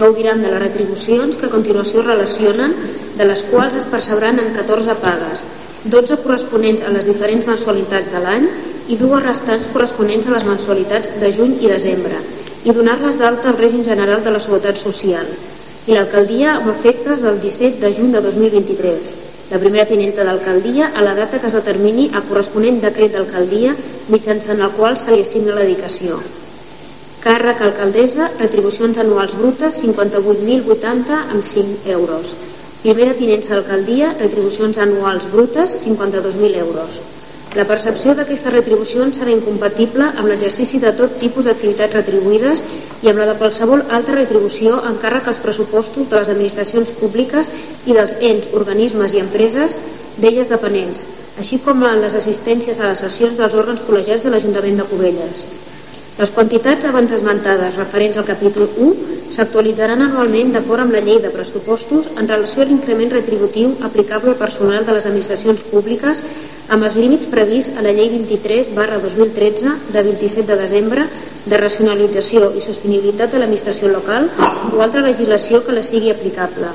gaudiran 0.02 0.44
de 0.44 0.52
les 0.52 0.62
retribucions 0.66 1.40
que 1.40 1.48
a 1.48 1.54
continuació 1.54 2.04
relacionen, 2.04 2.76
de 3.16 3.30
les 3.30 3.46
quals 3.54 3.80
es 3.80 3.88
percebran 3.88 4.44
en 4.44 4.52
14 4.58 5.00
pagues, 5.00 5.48
12 5.96 6.20
corresponents 6.28 6.84
a 6.84 6.92
les 6.92 7.08
diferents 7.08 7.48
mensualitats 7.48 8.12
de 8.12 8.28
l'any 8.28 8.48
i 8.92 9.00
dues 9.00 9.24
restants 9.24 9.72
corresponents 9.72 10.28
a 10.28 10.36
les 10.36 10.48
mensualitats 10.52 11.14
de 11.24 11.34
juny 11.38 11.60
i 11.62 11.72
desembre 11.72 12.20
i 12.68 12.76
donar-les 12.76 13.16
d'alta 13.20 13.54
al 13.54 13.62
règim 13.64 13.84
general 13.88 14.24
de 14.24 14.36
la 14.36 14.44
Seguretat 14.44 14.80
Social 14.80 15.30
i 15.88 15.96
l'alcaldia 15.96 16.58
amb 16.58 16.74
efectes 16.76 17.24
del 17.24 17.40
17 17.40 17.80
de 17.80 17.94
juny 17.96 18.12
de 18.12 18.24
2023 18.28 19.33
la 19.54 19.60
primera 19.62 19.86
tinenta 19.86 20.24
d'alcaldia 20.26 20.88
a 20.98 21.02
la 21.06 21.14
data 21.14 21.38
que 21.40 21.46
es 21.46 21.54
determini 21.54 22.08
el 22.10 22.24
corresponent 22.26 22.80
decret 22.82 23.12
d'alcaldia 23.14 23.76
mitjançant 24.10 24.64
el 24.66 24.72
qual 24.74 24.98
se 24.98 25.14
li 25.14 25.22
assigna 25.22 25.54
la 25.54 25.62
dedicació. 25.62 26.18
Càrrec 27.22 27.62
alcaldessa, 27.62 28.32
retribucions 28.40 28.98
anuals 29.04 29.36
brutes 29.38 29.78
58.080 29.84 31.20
amb 31.36 31.46
5 31.46 31.94
euros. 32.00 32.34
Primera 32.82 33.14
tinença 33.14 33.54
d'alcaldia, 33.54 34.10
retribucions 34.18 34.82
anuals 34.88 35.30
brutes, 35.32 35.78
52.000 35.86 36.58
euros. 36.66 36.98
La 37.54 37.68
percepció 37.70 38.16
d'aquestes 38.18 38.50
retribucions 38.54 39.20
serà 39.20 39.30
incompatible 39.30 40.08
amb 40.10 40.26
l'exercici 40.26 40.80
de 40.82 40.90
tot 40.98 41.20
tipus 41.22 41.46
d'activitats 41.46 41.94
retribuïdes 42.00 42.64
i 43.06 43.12
amb 43.12 43.22
la 43.22 43.28
de 43.30 43.36
qualsevol 43.38 43.84
altra 43.98 44.16
retribució 44.18 44.80
en 44.90 44.98
càrrec 45.04 45.30
als 45.30 45.42
pressupostos 45.44 46.10
de 46.10 46.18
les 46.18 46.32
administracions 46.34 46.90
públiques 46.98 47.52
i 47.86 47.94
dels 47.94 48.16
ens, 48.32 48.48
organismes 48.58 49.14
i 49.14 49.22
empreses 49.22 49.78
d'elles 50.18 50.50
dependents, 50.50 51.06
així 51.38 51.62
com 51.62 51.86
en 51.86 52.02
les 52.02 52.18
assistències 52.18 52.82
a 52.82 52.90
les 52.90 53.06
sessions 53.06 53.38
dels 53.38 53.54
òrgans 53.54 53.86
col·legiats 53.86 54.26
de 54.26 54.34
l'Ajuntament 54.34 54.82
de 54.82 54.90
Cubelles. 54.90 55.46
Les 56.14 56.30
quantitats 56.30 56.86
abans 56.86 57.10
esmentades 57.16 57.74
referents 57.74 58.20
al 58.22 58.26
capítol 58.28 58.68
1 58.78 59.32
s'actualitzaran 59.34 60.04
anualment 60.06 60.52
d'acord 60.54 60.84
amb 60.84 60.94
la 60.94 61.02
llei 61.02 61.18
de 61.24 61.32
pressupostos 61.34 62.12
en 62.22 62.30
relació 62.30 62.62
a 62.62 62.68
l'increment 62.70 63.10
retributiu 63.16 63.72
aplicable 63.88 64.30
al 64.30 64.38
personal 64.38 64.86
de 64.86 64.94
les 64.94 65.08
administracions 65.10 65.64
públiques 65.72 66.22
amb 66.70 66.86
els 66.86 67.00
límits 67.02 67.26
prevists 67.34 67.74
a 67.80 67.88
la 67.88 67.96
llei 67.98 68.14
23 68.14 68.72
barra 68.78 69.02
2013 69.02 69.74
de 69.90 70.06
27 70.12 70.46
de 70.54 70.62
desembre 70.62 71.10
de 71.50 71.58
racionalització 71.58 72.54
i 72.54 72.62
sostenibilitat 72.62 73.34
de 73.34 73.42
l'administració 73.42 73.90
local 73.90 74.30
o 74.70 74.86
altra 74.86 75.02
legislació 75.02 75.66
que 75.66 75.74
la 75.74 75.84
sigui 75.84 76.14
aplicable. 76.14 76.70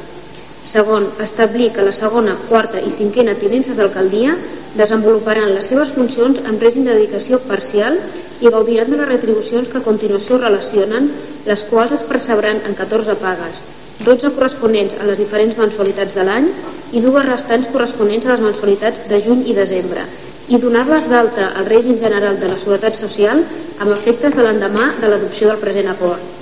Segon, 0.66 1.07
establir 1.22 1.70
que 1.72 1.87
la 1.87 1.94
segona, 1.94 2.35
quarta 2.51 2.83
i 2.83 2.90
cinquena 2.90 3.38
tinences 3.38 3.79
d'alcaldia 3.79 4.35
desenvoluparan 4.74 5.55
les 5.55 5.70
seves 5.70 5.94
funcions 5.94 6.42
en 6.42 6.59
règim 6.61 6.85
de 6.85 6.98
dedicació 6.98 7.38
parcial 7.38 8.03
i 8.40 8.51
gaudiran 8.55 8.90
de 8.90 8.98
les 9.01 9.09
retribucions 9.09 9.68
que 9.68 9.81
a 9.81 9.85
continuació 9.87 10.38
relacionen, 10.38 11.11
les 11.46 11.64
quals 11.70 11.94
es 11.96 12.05
percebran 12.09 12.61
en 12.68 12.77
14 12.79 13.16
pagues, 13.22 13.62
12 14.07 14.33
corresponents 14.37 14.96
a 15.01 15.07
les 15.09 15.18
diferents 15.18 15.59
mensualitats 15.59 16.14
de 16.14 16.27
l'any 16.29 16.48
i 16.92 17.03
dues 17.05 17.27
restants 17.27 17.70
corresponents 17.74 18.27
a 18.27 18.35
les 18.35 18.44
mensualitats 18.46 19.07
de 19.11 19.20
juny 19.24 19.42
i 19.51 19.57
desembre, 19.57 20.05
i 20.48 20.61
donar-les 20.62 21.09
d'alta 21.11 21.53
al 21.61 21.66
règim 21.68 21.98
general 22.01 22.38
de 22.40 22.53
la 22.53 22.59
Seguretat 22.61 22.96
Social 22.96 23.42
amb 23.79 23.94
efectes 23.96 24.37
de 24.37 24.44
l'endemà 24.46 24.92
de 25.01 25.11
l'adopció 25.11 25.51
del 25.51 25.62
present 25.64 25.90
acord. 25.94 26.37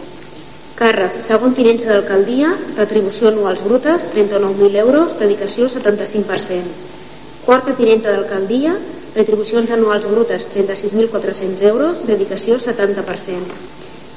Càrrec, 0.77 1.23
segon 1.25 1.57
tinença 1.57 1.89
d'alcaldia, 1.89 2.53
retribució 2.77 3.33
anuals 3.33 3.65
brutes, 3.65 4.05
39.000 4.13 4.85
euros, 4.85 5.17
dedicació 5.19 5.71
75% 5.73 6.95
quarta 7.47 7.77
tinenta 7.79 8.11
d'alcaldia, 8.11 8.75
retribucions 9.17 9.71
anuals 9.73 10.05
brutes 10.05 10.47
36.400 10.53 11.63
euros, 11.73 12.05
dedicació 12.07 12.61
70%. 12.61 13.57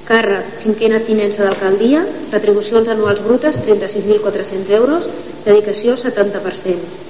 Càrrec, 0.09 0.55
cinquena 0.57 0.99
tinença 1.05 1.45
d'alcaldia, 1.45 2.01
retribucions 2.33 2.89
anuals 2.89 3.21
brutes 3.23 3.62
36.400 3.63 4.75
euros, 4.75 5.07
dedicació 5.45 5.95
70%. 5.95 7.07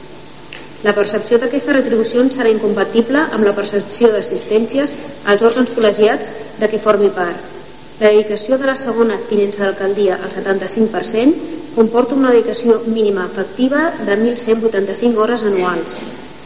La 0.83 0.93
percepció 0.95 1.39
d'aquestes 1.39 1.75
retribucions 1.75 2.37
serà 2.37 2.51
incompatible 2.53 3.25
amb 3.35 3.43
la 3.47 3.55
percepció 3.55 4.13
d'assistències 4.13 4.93
als 5.25 5.41
òrgans 5.43 5.73
col·legiats 5.75 6.29
de 6.59 6.69
què 6.71 6.79
formi 6.79 7.09
part. 7.15 7.57
La 7.99 8.13
dedicació 8.13 8.55
de 8.59 8.69
la 8.69 8.77
segona 8.79 9.17
tinença 9.27 9.65
d'alcaldia 9.65 10.15
al 10.21 10.31
75% 10.31 11.75
comporta 11.75 12.15
una 12.15 12.31
dedicació 12.31 12.79
mínima 12.85 13.25
efectiva 13.27 13.89
de 14.05 14.15
1.185 14.15 15.23
hores 15.25 15.43
anuals. 15.43 15.97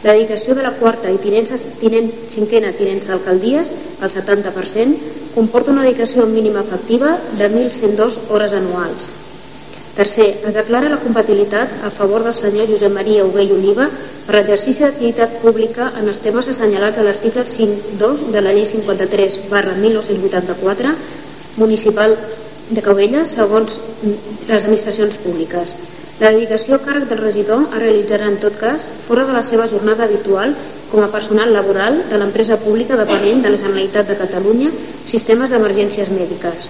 Dedicació 0.04 0.52
de 0.52 0.62
la 0.66 0.74
quarta 0.76 1.08
i 1.08 1.16
tinença, 1.16 1.56
tinent, 1.80 2.10
cinquena 2.28 2.74
tinença 2.76 3.14
d'alcaldies, 3.14 3.70
al 4.04 4.10
70%, 4.12 4.98
comporta 5.34 5.72
una 5.72 5.86
dedicació 5.86 6.26
mínima 6.28 6.60
efectiva 6.60 7.14
de 7.38 7.48
1.102 7.48 8.18
hores 8.28 8.52
anuals. 8.52 9.08
Tercer, 9.94 10.26
es 10.44 10.52
declara 10.52 10.90
la 10.90 10.98
compatibilitat 10.98 11.84
a 11.86 11.90
favor 11.94 12.24
del 12.26 12.34
senyor 12.34 12.68
Josep 12.68 12.92
Maria 12.92 13.24
Hugué 13.24 13.46
i 13.46 13.52
Oliva 13.54 13.88
per 14.26 14.34
l'exercici 14.34 14.82
d'activitat 14.82 15.38
pública 15.40 15.92
en 16.00 16.10
els 16.10 16.18
temes 16.20 16.50
assenyalats 16.50 16.98
a 16.98 17.06
l'article 17.06 17.46
5.2 17.46 18.28
de 18.34 18.42
la 18.42 18.52
llei 18.52 18.66
53 18.66 19.38
barra 19.48 19.72
1984 19.78 20.92
municipal 21.62 22.18
de 22.70 22.82
Caubella 22.82 23.24
segons 23.24 23.80
les 24.02 24.64
administracions 24.64 25.16
públiques. 25.22 25.93
La 26.20 26.30
dedicació 26.30 26.76
a 26.76 26.82
càrrec 26.84 27.08
del 27.10 27.18
regidor 27.18 27.64
es 27.64 27.80
realitzarà 27.82 28.28
en 28.30 28.36
tot 28.42 28.54
cas 28.60 28.84
fora 29.08 29.24
de 29.26 29.32
la 29.34 29.42
seva 29.42 29.66
jornada 29.66 30.04
habitual 30.06 30.52
com 30.92 31.02
a 31.02 31.08
personal 31.10 31.50
laboral 31.50 31.96
de 32.10 32.20
l'empresa 32.20 32.58
pública 32.62 32.98
depenent 33.00 33.42
de 33.42 33.50
la 33.50 33.58
Generalitat 33.58 34.12
de 34.12 34.18
Catalunya 34.20 34.70
Sistemes 35.08 35.50
d'Emergències 35.50 36.12
Mèdiques. 36.14 36.68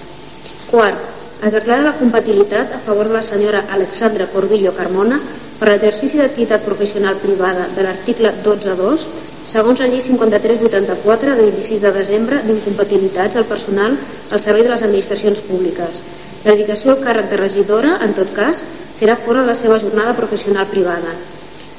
Quart, 0.71 1.03
es 1.45 1.53
declara 1.53 1.85
la 1.85 1.93
compatibilitat 1.99 2.73
a 2.73 2.81
favor 2.87 3.11
de 3.11 3.19
la 3.19 3.23
senyora 3.27 3.67
Alexandra 3.77 4.31
Corbillo 4.33 4.73
Carmona 4.73 5.21
per 5.59 5.69
l'exercici 5.69 6.17
d'activitat 6.23 6.65
professional 6.65 7.21
privada 7.21 7.69
de 7.77 7.85
l'article 7.85 8.33
12.2 8.47 9.05
segons 9.45 9.81
la 9.81 9.91
llei 9.93 10.01
5384 10.01 11.35
de 11.37 11.43
26 11.51 11.85
de 11.85 11.93
desembre 11.93 12.41
d'incompatibilitats 12.47 13.37
del 13.37 13.45
personal 13.45 13.93
al 14.31 14.41
servei 14.41 14.65
de 14.65 14.73
les 14.73 14.89
administracions 14.89 15.45
públiques. 15.45 16.01
La 16.45 16.53
dedicació 16.57 16.95
al 16.95 17.05
càrrec 17.05 17.29
de 17.29 17.37
regidora, 17.41 17.99
en 18.05 18.17
tot 18.17 18.33
cas, 18.37 18.65
serà 18.99 19.17
fora 19.19 19.45
la 19.47 19.57
seva 19.59 19.79
jornada 19.83 20.15
professional 20.17 20.67
privada. 20.71 21.15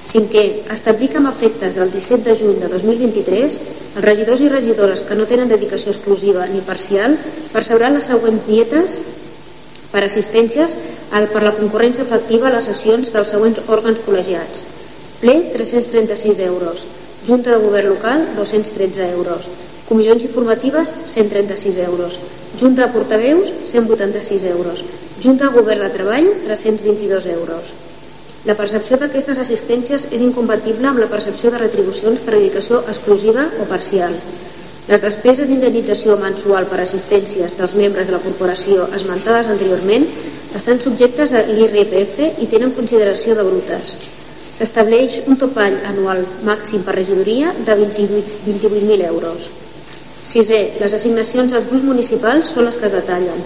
Cinquè, 0.05 0.43
establir 0.69 1.09
que 1.09 1.17
amb 1.17 1.31
efectes 1.31 1.77
del 1.79 1.89
17 1.91 2.27
de 2.27 2.35
juny 2.37 2.59
de 2.61 2.69
2023 2.69 3.55
els 3.95 4.05
regidors 4.05 4.43
i 4.43 4.51
regidores 4.51 5.01
que 5.07 5.17
no 5.17 5.25
tenen 5.25 5.49
dedicació 5.49 5.95
exclusiva 5.95 6.45
ni 6.51 6.61
parcial 6.61 7.17
percebran 7.53 7.97
les 7.97 8.11
següents 8.11 8.45
dietes 8.45 8.99
per 9.91 10.03
assistències 10.05 10.77
per 11.09 11.41
la 11.41 11.55
concurrència 11.57 12.05
efectiva 12.05 12.51
a 12.51 12.53
les 12.57 12.69
sessions 12.69 13.13
dels 13.15 13.33
següents 13.33 13.63
òrgans 13.65 14.03
col·legiats. 14.05 14.65
Ple, 15.21 15.39
336 15.55 16.41
euros. 16.45 16.85
Junta 17.25 17.55
de 17.55 17.61
Govern 17.63 17.93
Local, 17.95 18.25
213 18.37 19.09
euros. 19.15 19.47
Comissions 19.89 20.27
informatives, 20.27 20.93
136 21.15 21.77
euros. 21.87 22.19
Junta 22.59 22.87
de 22.87 22.93
Portaveus, 22.93 23.51
186 23.65 24.43
euros. 24.45 24.83
Junta 25.21 25.49
de 25.49 25.55
Govern 25.59 25.81
de 25.81 25.89
Treball, 25.89 26.27
322 26.45 27.25
euros. 27.25 27.73
La 28.45 28.55
percepció 28.55 28.95
d'aquestes 29.01 29.39
assistències 29.41 30.05
és 30.13 30.21
incompatible 30.21 30.87
amb 30.87 31.01
la 31.01 31.09
percepció 31.11 31.51
de 31.51 31.59
retribucions 31.59 32.21
per 32.21 32.35
dedicació 32.37 32.83
exclusiva 32.87 33.47
o 33.59 33.65
parcial. 33.67 34.13
Les 34.87 35.01
despeses 35.01 35.49
d'indemnització 35.49 36.15
mensual 36.21 36.69
per 36.69 36.79
assistències 36.83 37.57
dels 37.57 37.73
membres 37.73 38.05
de 38.05 38.13
la 38.13 38.21
corporació 38.21 38.85
esmentades 38.93 39.49
anteriorment 39.49 40.05
estan 40.55 40.79
subjectes 40.79 41.33
a 41.33 41.41
l'IRPF 41.49 42.21
i 42.45 42.47
tenen 42.53 42.77
consideració 42.77 43.35
de 43.35 43.49
brutes. 43.49 43.97
S'estableix 44.55 45.23
un 45.25 45.41
topall 45.41 45.81
anual 45.89 46.23
màxim 46.47 46.85
per 46.85 46.95
regidoria 47.01 47.51
de 47.65 47.81
28.000 47.83 48.41
28 48.45 49.07
euros. 49.09 49.64
Sisè, 50.25 50.59
les 50.81 50.93
assignacions 50.97 51.53
als 51.53 51.67
grups 51.69 51.85
municipals 51.85 52.55
són 52.55 52.65
les 52.65 52.79
que 52.81 52.87
es 52.89 52.95
detallen. 52.95 53.43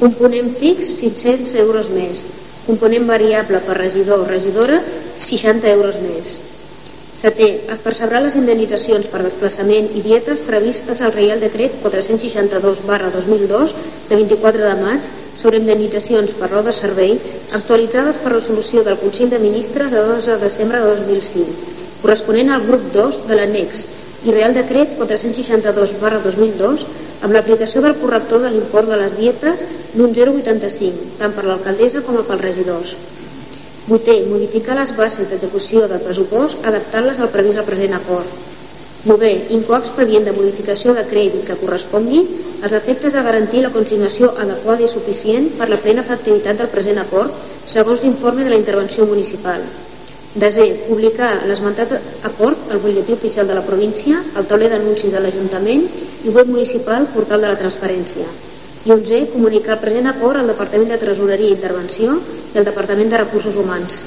Component 0.00 0.50
fix, 0.58 0.90
500 0.98 1.54
euros 1.62 1.88
més. 1.94 2.24
Component 2.66 3.06
variable 3.06 3.60
per 3.62 3.78
regidor 3.78 4.24
o 4.24 4.26
regidora, 4.26 4.80
60 5.22 5.70
euros 5.70 6.00
més. 6.02 6.34
Setè, 7.16 7.46
es 7.72 7.80
percebrà 7.80 8.18
les 8.20 8.34
indemnitzacions 8.36 9.06
per 9.12 9.22
desplaçament 9.22 9.86
i 9.96 10.02
dietes 10.04 10.42
previstes 10.44 11.00
al 11.00 11.14
Reial 11.14 11.40
Decret 11.40 11.78
462 11.84 12.82
barra 12.90 13.08
2002 13.14 13.72
de 14.10 14.18
24 14.18 14.66
de 14.66 14.74
maig 14.82 15.08
sobre 15.38 15.62
indemnitzacions 15.62 16.34
per 16.36 16.50
raó 16.50 16.64
de 16.66 16.74
servei 16.76 17.14
actualitzades 17.56 18.20
per 18.20 18.34
resolució 18.34 18.84
del 18.84 18.98
Consell 19.00 19.32
de 19.32 19.40
Ministres 19.40 19.94
de 19.94 20.02
2 20.10 20.28
de 20.32 20.36
desembre 20.42 20.82
de 20.82 20.92
2005, 21.06 21.72
corresponent 22.02 22.52
al 22.52 22.66
grup 22.68 22.90
2 22.92 23.22
de 23.30 23.38
l'annex 23.40 23.86
i 24.26 24.32
Real 24.34 24.54
Decret 24.54 24.96
462 24.98 25.92
barra 26.00 26.18
2002 26.24 26.82
amb 27.22 27.32
l'aplicació 27.32 27.82
del 27.84 27.94
corrector 28.00 28.42
de 28.42 28.50
l'import 28.50 28.90
de 28.90 28.98
les 28.98 29.14
dietes 29.18 29.62
d'un 29.94 30.10
0,85, 30.16 31.14
tant 31.20 31.36
per 31.36 31.46
l'alcaldessa 31.46 32.02
com 32.02 32.18
pels 32.18 32.42
regidors. 32.42 32.96
Vuitè, 33.86 34.18
modificar 34.26 34.74
les 34.80 34.90
bases 34.98 35.30
d'execució 35.30 35.86
del 35.86 36.02
pressupost 36.02 36.66
adaptant-les 36.66 37.22
al 37.22 37.30
previst 37.30 37.62
al 37.62 37.68
present 37.70 37.94
acord. 37.94 38.26
Nové, 39.06 39.32
incoar 39.54 39.78
expedient 39.84 40.26
de 40.26 40.34
modificació 40.34 40.90
de 40.96 41.06
crèdit 41.06 41.46
que 41.46 41.60
correspongui 41.62 42.24
als 42.66 42.74
efectes 42.74 43.14
de 43.14 43.22
garantir 43.22 43.62
la 43.62 43.70
consignació 43.70 44.34
adequada 44.34 44.82
i 44.82 44.90
suficient 44.90 45.52
per 45.54 45.70
la 45.70 45.78
plena 45.78 46.02
efectivitat 46.02 46.58
del 46.58 46.72
present 46.74 46.98
acord 46.98 47.30
segons 47.70 48.02
l'informe 48.02 48.42
de 48.42 48.50
la 48.50 48.58
intervenció 48.58 49.06
municipal. 49.06 49.62
Desè, 50.36 50.66
publicar 50.84 51.30
l'esmentat 51.48 51.94
acord 52.28 52.68
al 52.68 52.80
butlletí 52.82 53.14
oficial 53.14 53.46
de 53.48 53.54
la 53.56 53.62
província, 53.64 54.18
al 54.36 54.44
tauler 54.44 54.68
d'anuncis 54.68 55.08
de 55.08 55.20
l'Ajuntament 55.22 55.86
i 56.28 56.32
web 56.34 56.50
municipal 56.52 57.06
portal 57.14 57.40
de 57.40 57.48
la 57.48 57.56
transparència. 57.56 58.26
I 58.84 58.92
onzè, 58.92 59.22
comunicar 59.32 59.78
el 59.78 59.80
present 59.80 60.10
acord 60.10 60.42
al 60.42 60.50
Departament 60.52 60.92
de 60.92 60.98
Tresoreria 61.00 61.48
i 61.48 61.56
Intervenció 61.56 62.18
i 62.52 62.60
al 62.60 62.66
Departament 62.68 63.08
de 63.14 63.20
Recursos 63.22 63.56
Humans. 63.56 64.02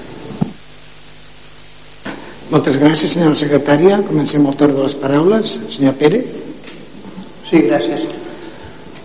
Moltes 2.52 2.78
gràcies, 2.78 3.16
senyora 3.16 3.38
secretària. 3.38 3.98
Comencem 4.06 4.46
el 4.46 4.58
torn 4.60 4.78
de 4.78 4.86
les 4.86 4.96
paraules. 5.02 5.56
Senyor 5.74 5.96
Pérez. 5.98 6.30
Sí, 7.50 7.64
gràcies. 7.66 8.06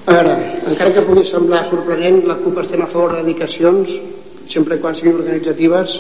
A 0.05 0.19
veure, 0.19 0.37
encara 0.69 0.93
que 0.93 1.07
pugui 1.09 1.25
semblar 1.25 1.65
sorprenent, 1.65 2.21
la 2.29 2.37
CUP 2.45 2.61
estem 2.61 2.85
a 2.85 2.91
favor 2.93 3.17
de 3.17 3.23
dedicacions, 3.25 3.97
sempre 4.45 4.77
quan 4.77 4.93
siguin 4.97 5.17
organitzatives 5.17 5.97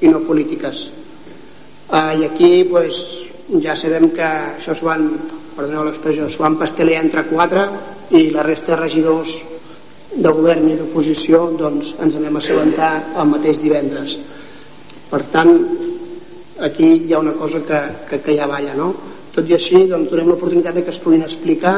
i 0.00 0.10
no 0.12 0.22
polítiques 0.26 0.86
uh, 1.90 2.14
i 2.18 2.24
aquí 2.28 2.64
pues, 2.70 3.02
ja 3.62 3.76
sabem 3.76 4.10
que 4.14 4.26
això 4.28 4.76
s'ho 4.76 4.88
van 4.90 5.06
perdoneu 5.58 5.88
l'expressió, 5.88 6.28
s'ho 6.30 6.44
van 6.44 6.58
pastelar 6.58 7.00
entre 7.02 7.24
quatre 7.26 7.64
i 8.14 8.28
la 8.30 8.44
resta 8.46 8.74
de 8.74 8.82
regidors 8.82 9.34
de 10.14 10.30
govern 10.30 10.68
i 10.70 10.76
d'oposició 10.78 11.48
doncs 11.58 11.94
ens 12.00 12.16
anem 12.16 12.38
a 12.38 12.42
assabentar 12.42 12.92
el 13.18 13.28
mateix 13.32 13.62
divendres 13.64 14.16
per 15.10 15.22
tant 15.32 15.52
aquí 16.64 16.88
hi 17.06 17.12
ha 17.12 17.20
una 17.22 17.34
cosa 17.38 17.60
que, 17.66 17.80
que, 18.08 18.20
que 18.24 18.36
ja 18.36 18.46
balla 18.50 18.74
no? 18.78 18.92
tot 19.34 19.48
i 19.48 19.54
així 19.54 19.84
doncs, 19.86 20.10
donem 20.10 20.32
l'oportunitat 20.32 20.80
que 20.80 20.94
es 20.94 21.02
puguin 21.02 21.26
explicar 21.26 21.76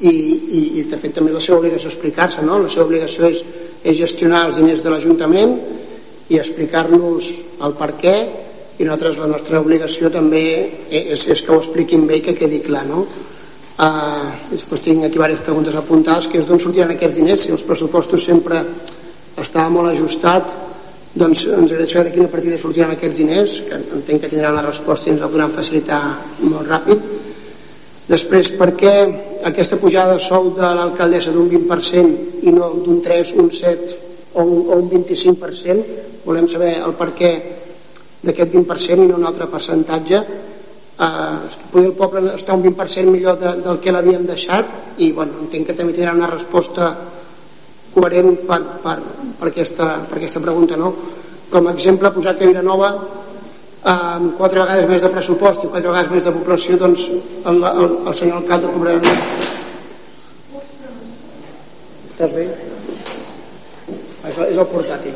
i, 0.00 0.10
i, 0.10 0.60
i 0.80 0.84
de 0.90 0.98
fet 1.00 1.14
també 1.16 1.32
la 1.32 1.40
seva 1.40 1.60
obligació 1.62 1.92
explicar-se 1.92 2.44
no? 2.44 2.58
la 2.60 2.72
seva 2.72 2.84
obligació 2.88 3.30
és, 3.30 3.44
és 3.84 3.96
gestionar 3.96 4.46
els 4.48 4.58
diners 4.60 4.84
de 4.84 4.92
l'Ajuntament 4.92 5.56
i 6.28 6.40
explicar-nos 6.40 7.30
el 7.62 7.74
per 7.78 7.92
què 8.00 8.16
i 8.76 8.84
nosaltres 8.84 9.20
la 9.22 9.30
nostra 9.30 9.60
obligació 9.62 10.10
també 10.12 10.44
és, 10.90 11.22
és 11.24 11.42
que 11.42 11.52
ho 11.52 11.60
expliquin 11.62 12.06
bé 12.08 12.20
i 12.20 12.24
que 12.26 12.36
quedi 12.36 12.60
clar 12.64 12.84
no? 12.88 13.06
Uh, 13.76 14.28
després 14.50 14.82
tinc 14.84 15.04
aquí 15.04 15.18
diverses 15.18 15.42
preguntes 15.44 15.76
apuntades 15.76 16.30
que 16.32 16.40
és 16.40 16.46
d'on 16.48 16.60
sortiran 16.60 16.94
aquests 16.94 17.18
diners 17.20 17.42
si 17.44 17.52
els 17.52 17.64
pressupostos 17.64 18.24
sempre 18.24 18.62
estava 19.36 19.68
molt 19.72 19.92
ajustat 19.92 20.54
doncs 21.16 21.44
ens 21.44 21.72
agradaria 21.72 21.90
saber 21.90 22.06
de 22.08 22.14
quina 22.14 22.32
partida 22.32 22.60
sortiran 22.60 22.94
aquests 22.94 23.20
diners 23.20 23.58
que 23.68 23.80
entenc 23.98 24.24
que 24.24 24.32
tindran 24.32 24.56
la 24.56 24.64
resposta 24.64 25.08
i 25.08 25.12
ens 25.14 25.20
la 25.20 25.28
podran 25.32 25.52
facilitar 25.52 26.00
molt 26.40 26.72
ràpid 26.72 27.04
després 28.08 28.50
per 28.56 28.70
què 28.80 28.94
aquesta 29.52 29.76
pujada 29.80 30.16
de 30.16 30.24
sou 30.24 30.50
de 30.56 30.72
l'alcaldessa 30.80 31.36
d'un 31.36 31.48
20% 31.52 32.44
i 32.48 32.56
no 32.56 32.72
d'un 32.80 33.00
3, 33.04 33.36
un 33.44 33.52
7 33.52 34.05
o 34.36 34.42
un, 34.44 34.58
o 34.68 34.76
un 34.76 34.90
25% 34.90 36.24
volem 36.26 36.48
saber 36.48 36.76
el 36.84 36.92
per 36.98 37.10
què 37.16 37.30
d'aquest 38.26 38.52
20% 38.52 39.04
i 39.04 39.08
no 39.08 39.18
un 39.20 39.26
altre 39.28 39.48
percentatge 39.50 40.20
eh, 40.20 41.36
poder 41.72 41.90
el 41.90 41.96
poble 41.96 42.22
està 42.34 42.56
un 42.56 42.64
20% 42.64 43.12
millor 43.12 43.38
de, 43.40 43.54
del 43.64 43.80
que 43.82 43.94
l'havíem 43.94 44.26
deixat 44.28 45.00
i 45.04 45.12
bueno, 45.16 45.44
entenc 45.44 45.70
que 45.70 45.76
també 45.76 45.96
tindrà 45.96 46.14
una 46.16 46.30
resposta 46.32 46.90
coherent 47.94 48.34
per, 48.48 48.60
per, 48.84 48.96
per, 49.38 49.48
aquesta, 49.52 49.92
per 50.08 50.18
aquesta 50.20 50.42
pregunta 50.44 50.76
no? 50.80 50.92
com 51.50 51.68
a 51.68 51.72
exemple 51.76 52.12
posar 52.12 52.36
que 52.36 52.48
Vilanova 52.50 52.92
eh, 52.92 53.90
amb 53.90 54.36
quatre 54.36 54.62
vegades 54.64 54.88
més 54.92 55.04
de 55.06 55.12
pressupost 55.16 55.64
i 55.64 55.72
quatre 55.72 55.92
vegades 55.92 56.12
més 56.12 56.28
de 56.28 56.36
població 56.38 56.80
doncs 56.80 57.08
el, 57.12 57.60
el, 57.72 58.00
el 58.04 58.14
senyor 58.14 58.42
alcalde 58.42 58.72
cobrarà 58.76 59.00
estàs 62.16 62.32
bé? 62.32 62.75
Això 64.36 64.50
és 64.52 64.58
el 64.58 64.68
portàtil. 64.68 65.14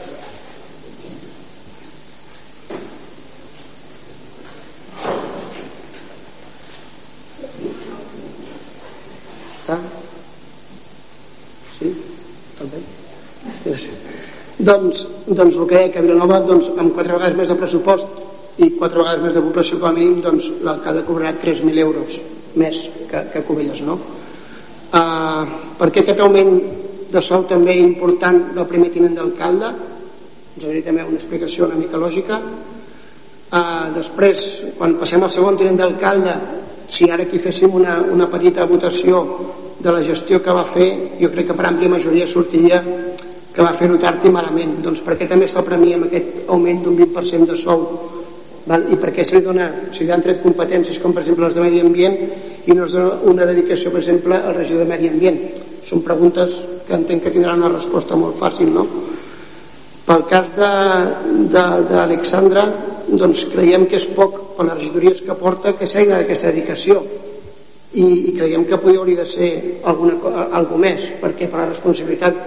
Doncs, 14.60 15.06
doncs 15.26 15.56
el 15.56 15.66
que 15.66 15.76
deia 15.76 15.92
que 15.92 16.02
Vilanova 16.04 16.40
doncs, 16.44 16.68
amb 16.78 16.92
quatre 16.94 17.14
vegades 17.16 17.36
més 17.36 17.48
de 17.48 17.56
pressupost 17.56 18.60
i 18.60 18.74
quatre 18.76 19.00
vegades 19.00 19.22
més 19.24 19.36
de 19.36 19.44
població 19.44 19.78
com 19.80 19.88
a 19.88 19.96
mínim 19.96 20.20
doncs, 20.24 20.50
l'alcalde 20.64 21.04
cobrarà 21.06 21.32
3.000 21.40 21.80
euros 21.80 22.18
més 22.60 22.82
que, 23.08 23.22
que 23.32 23.44
Cubelles 23.46 23.80
no? 23.86 23.96
Uh, 24.90 25.46
per 25.78 25.88
què 25.94 26.02
aquest 26.02 26.20
augment 26.20 26.50
de 27.12 27.22
sou 27.22 27.44
també 27.50 27.76
important 27.78 28.50
del 28.56 28.66
primer 28.70 28.90
tinent 28.94 29.16
d'alcalde. 29.18 29.70
Ens 30.56 30.66
hauria 30.66 30.86
també 30.86 31.06
una 31.06 31.18
explicació 31.18 31.66
una 31.66 31.78
mica 31.78 31.98
lògica. 32.00 32.40
Uh, 33.50 33.90
després 33.96 34.44
quan 34.78 34.94
passem 35.00 35.22
al 35.26 35.32
segon 35.34 35.56
tinent 35.58 35.80
d'alcalde 35.80 36.36
si 36.90 37.08
ara 37.10 37.24
aquí 37.24 37.38
féssim 37.42 37.74
una, 37.74 37.96
una 38.02 38.28
petita 38.30 38.66
votació 38.66 39.24
de 39.80 39.90
la 39.90 40.02
gestió 40.06 40.38
que 40.42 40.54
va 40.54 40.62
fer 40.66 40.88
jo 41.18 41.30
crec 41.32 41.50
que 41.50 41.56
per 41.58 41.66
àmplia 41.66 41.90
majoria 41.90 42.28
sortiria 42.30 42.78
que 43.50 43.62
va 43.62 43.72
fer-ho 43.74 43.98
tard 43.98 44.24
i 44.26 44.30
malament. 44.30 44.76
Doncs 44.84 45.02
perquè 45.06 45.26
també 45.30 45.48
se'l 45.50 45.66
premia 45.66 45.98
amb 45.98 46.06
aquest 46.06 46.46
augment 46.46 46.84
d'un 46.84 46.98
20% 46.98 47.50
de 47.50 47.58
sou? 47.58 47.86
Val? 48.70 48.86
i 48.92 48.98
perquè 49.00 49.24
se 49.24 49.38
li, 49.38 49.42
dona, 49.42 49.66
se 49.90 50.04
li 50.04 50.12
han 50.14 50.22
tret 50.22 50.42
competències 50.44 51.00
com 51.02 51.14
per 51.16 51.24
exemple 51.24 51.46
les 51.48 51.56
de 51.56 51.64
Medi 51.64 51.80
Ambient 51.80 52.16
i 52.68 52.76
no 52.76 52.84
es 52.84 52.94
dona 52.94 53.16
una 53.32 53.46
dedicació 53.48 53.90
per 53.90 54.02
exemple 54.02 54.36
al 54.36 54.54
regidor 54.54 54.84
de 54.84 54.90
Medi 54.90 55.08
Ambient 55.10 55.40
són 55.86 56.04
preguntes 56.06 56.60
que 56.86 56.96
entenc 56.96 57.24
que 57.24 57.32
tindran 57.34 57.62
una 57.62 57.72
resposta 57.74 58.18
molt 58.18 58.38
fàcil 58.40 58.72
no? 58.74 58.86
pel 60.06 60.24
cas 60.30 60.52
d'Alexandra 61.54 62.64
doncs 63.10 63.46
creiem 63.52 63.86
que 63.90 63.98
és 63.98 64.08
poc 64.14 64.56
per 64.56 64.66
les 64.68 64.78
regidories 64.78 65.22
que 65.26 65.36
porta 65.38 65.74
que 65.78 65.86
s'hagi 65.86 66.08
donat 66.10 66.24
aquesta 66.26 66.50
dedicació 66.50 67.02
i, 67.92 68.06
i 68.30 68.32
creiem 68.36 68.64
que 68.66 68.78
podria 68.78 69.02
hauria 69.02 69.22
de 69.22 69.28
ser 69.28 69.50
alguna, 69.90 70.14
alguna 70.50 70.82
més 70.86 71.06
perquè 71.22 71.50
per 71.50 71.62
la 71.62 71.70
responsabilitat 71.70 72.42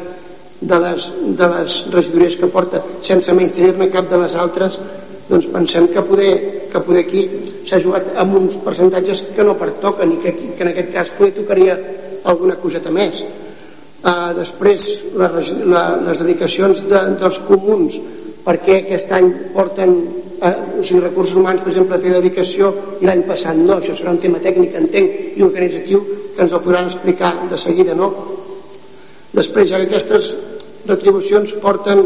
de 0.64 0.78
les, 0.80 1.08
de 1.40 1.48
les 1.56 1.80
regidories 1.92 2.38
que 2.40 2.52
porta 2.52 2.84
sense 3.04 3.34
menys 3.36 3.58
tenir-ne 3.58 3.90
cap 3.92 4.08
de 4.12 4.22
les 4.22 4.36
altres 4.40 4.80
doncs 5.28 5.48
pensem 5.52 5.88
que 5.92 6.04
poder, 6.04 6.34
que 6.72 6.80
poder 6.84 7.04
aquí 7.06 7.24
s'ha 7.68 7.80
jugat 7.80 8.14
amb 8.20 8.38
uns 8.40 8.58
percentatges 8.64 9.24
que 9.36 9.44
no 9.44 9.56
pertoquen 9.60 10.16
i 10.16 10.22
que, 10.24 10.34
que 10.56 10.64
en 10.64 10.72
aquest 10.72 10.92
cas 10.96 11.14
poder 11.18 11.34
tocaria 11.38 11.78
alguna 12.32 12.58
coseta 12.62 12.92
més 12.94 13.24
uh, 13.24 14.32
després 14.38 14.90
la, 15.20 15.30
la, 15.74 15.84
les 16.08 16.24
dedicacions 16.24 16.84
de, 16.90 17.02
dels 17.22 17.40
comuns 17.48 18.00
perquè 18.44 18.82
aquest 18.82 19.12
any 19.16 19.30
porten 19.56 19.94
uh, 19.94 20.54
o 20.80 20.84
sigui, 20.84 21.04
recursos 21.04 21.38
humans 21.40 21.64
per 21.64 21.74
exemple 21.74 22.02
té 22.02 22.14
dedicació 22.14 22.74
i 23.02 23.08
l'any 23.10 23.26
passat 23.30 23.60
no, 23.60 23.78
això 23.78 23.96
serà 23.98 24.14
un 24.16 24.22
tema 24.24 24.42
tècnic 24.44 24.76
entenc 24.80 25.38
i 25.38 25.46
organitzatiu 25.46 26.04
que 26.36 26.46
ens 26.46 26.54
el 26.54 26.64
podran 26.66 26.90
explicar 26.92 27.36
de 27.50 27.60
seguida 27.60 27.96
no? 27.98 28.12
després 29.34 29.72
ja 29.72 29.82
que 29.82 29.90
aquestes 29.90 30.34
retribucions 30.88 31.56
porten 31.64 32.04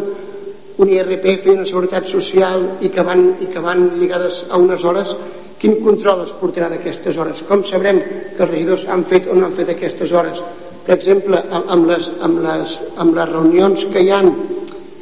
un 0.77 0.89
IRPF 0.93 1.47
i 1.47 1.55
una 1.55 1.65
seguretat 1.65 2.05
social 2.09 2.61
i 2.85 2.91
que 2.93 3.03
van, 3.05 3.23
i 3.41 3.49
que 3.49 3.61
van 3.63 3.87
lligades 3.97 4.43
a 4.49 4.59
unes 4.61 4.83
hores 4.85 5.15
quin 5.61 5.79
control 5.83 6.23
es 6.25 6.35
portarà 6.37 6.69
d'aquestes 6.71 7.17
hores? 7.17 7.43
Com 7.47 7.63
sabrem 7.65 7.99
que 8.01 8.43
els 8.43 8.51
regidors 8.51 8.85
han 8.89 9.03
fet 9.09 9.29
o 9.29 9.35
no 9.35 9.47
han 9.47 9.57
fet 9.57 9.73
aquestes 9.73 10.13
hores? 10.13 10.43
Per 10.87 10.95
exemple 10.95 11.41
amb 11.57 11.89
les, 11.89 12.11
amb 12.23 12.39
les, 12.43 12.77
amb 12.95 13.17
les 13.17 13.33
reunions 13.33 13.87
que 13.91 14.05
hi 14.05 14.11
han 14.15 14.31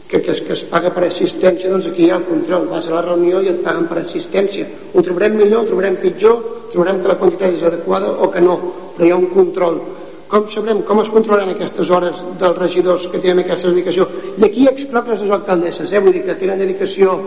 que, 0.08 0.22
que, 0.22 0.32
es, 0.32 0.42
que 0.42 0.54
es 0.54 0.64
paga 0.70 0.92
per 0.94 1.04
assistència 1.06 1.70
doncs 1.70 1.90
aquí 1.90 2.06
hi 2.06 2.12
ha 2.14 2.20
el 2.22 2.28
control, 2.30 2.68
vas 2.70 2.88
a 2.88 2.94
la 2.94 3.04
reunió 3.06 3.42
i 3.42 3.50
et 3.52 3.64
paguen 3.66 3.88
per 3.90 4.00
assistència. 4.02 4.68
Ho 4.94 5.04
trobarem 5.06 5.38
millor, 5.38 5.66
ho 5.66 5.70
trobarem 5.70 5.98
pitjor 6.02 6.40
trobarem 6.76 7.02
que 7.02 7.12
la 7.12 7.20
quantitat 7.20 7.56
és 7.56 7.64
adequada 7.64 8.10
o 8.20 8.32
que 8.32 8.42
no 8.44 8.58
però 8.96 9.08
hi 9.08 9.12
ha 9.14 9.20
un 9.20 9.30
control. 9.32 9.80
Com 10.28 10.48
sabrem 10.50 10.82
com 10.88 11.00
es 11.02 11.12
controlaran 11.14 11.54
aquestes 11.54 11.90
hores 11.94 12.24
dels 12.40 12.58
regidors 12.58 13.06
que 13.12 13.22
tenen 13.22 13.44
aquesta 13.44 13.70
dedicació? 13.72 14.08
I 14.40 14.48
aquí 14.48 14.66
excloc 14.72 15.12
les 15.12 15.22
alcaldesses 15.30 15.92
eh? 15.92 16.02
vull 16.02 16.16
dir 16.16 16.24
que 16.26 16.38
tenen 16.40 16.64
dedicació 16.64 17.20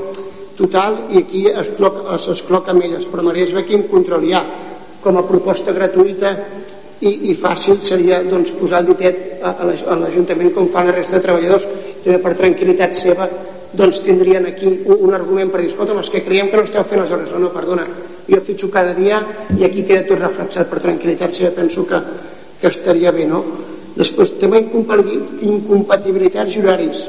total 0.59 1.05
i 1.14 1.23
aquí 1.23 1.44
es 1.49 1.71
cloca 1.77 2.75
amb 2.75 2.85
elles. 2.85 3.07
Però 3.07 3.23
m'agradaria 3.23 3.53
saber 3.55 3.66
quin 3.68 3.87
control 3.90 4.27
hi 4.27 4.35
ha? 4.35 4.42
Com 5.03 5.16
a 5.16 5.27
proposta 5.27 5.73
gratuïta 5.73 6.35
i, 7.01 7.31
i 7.31 7.37
fàcil 7.38 7.79
seria 7.81 8.23
doncs, 8.27 8.53
posar 8.59 8.83
el 8.83 8.90
ditet 8.90 9.38
a, 9.42 9.55
a 9.62 9.99
l'Ajuntament 10.01 10.51
com 10.57 10.66
fan 10.73 10.90
la 10.90 10.97
resta 10.97 11.18
de 11.18 11.27
treballadors. 11.29 11.68
També 12.03 12.18
per 12.25 12.35
tranquil·litat 12.38 12.99
seva 12.99 13.29
doncs 13.79 14.01
tindrien 14.03 14.49
aquí 14.49 14.66
un, 14.66 14.97
un 15.09 15.14
argument 15.14 15.53
per 15.53 15.62
dir 15.62 15.71
escolta, 15.71 15.94
és 16.01 16.11
que 16.11 16.25
creiem 16.27 16.51
que 16.51 16.59
no 16.59 16.66
esteu 16.66 16.85
fent 16.85 17.05
les 17.05 17.14
hores. 17.14 17.37
O 17.37 17.42
no, 17.42 17.53
perdona, 17.55 17.87
jo 18.27 18.42
fitxo 18.44 18.73
cada 18.73 18.97
dia 18.97 19.23
i 19.57 19.64
aquí 19.64 19.87
queda 19.87 20.09
tot 20.09 20.21
reflexat. 20.25 20.68
Per 20.68 20.83
tranquil·litat 20.83 21.38
seva 21.38 21.55
penso 21.62 21.87
que 21.87 22.03
que 22.61 22.68
estaria 22.68 23.12
bé, 23.14 23.27
no? 23.27 23.42
Després, 23.99 24.35
tema 24.38 24.59
incompatibilitats 24.59 26.57
i 26.57 26.62
horaris. 26.62 27.05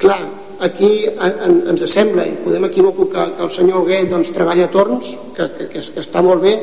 Clar, 0.00 0.20
aquí 0.62 0.90
en, 1.10 1.58
ens 1.72 1.82
sembla, 1.90 2.24
i 2.28 2.38
podem 2.44 2.68
equivocar 2.68 3.26
que, 3.28 3.36
que 3.36 3.46
el 3.46 3.52
senyor 3.54 3.82
Huguet 3.82 4.08
doncs, 4.10 4.32
treballa 4.34 4.68
a 4.68 4.72
torns, 4.72 5.12
que, 5.36 5.48
que, 5.58 5.68
que, 5.74 5.82
que 5.82 6.04
està 6.04 6.22
molt 6.24 6.44
bé, 6.44 6.54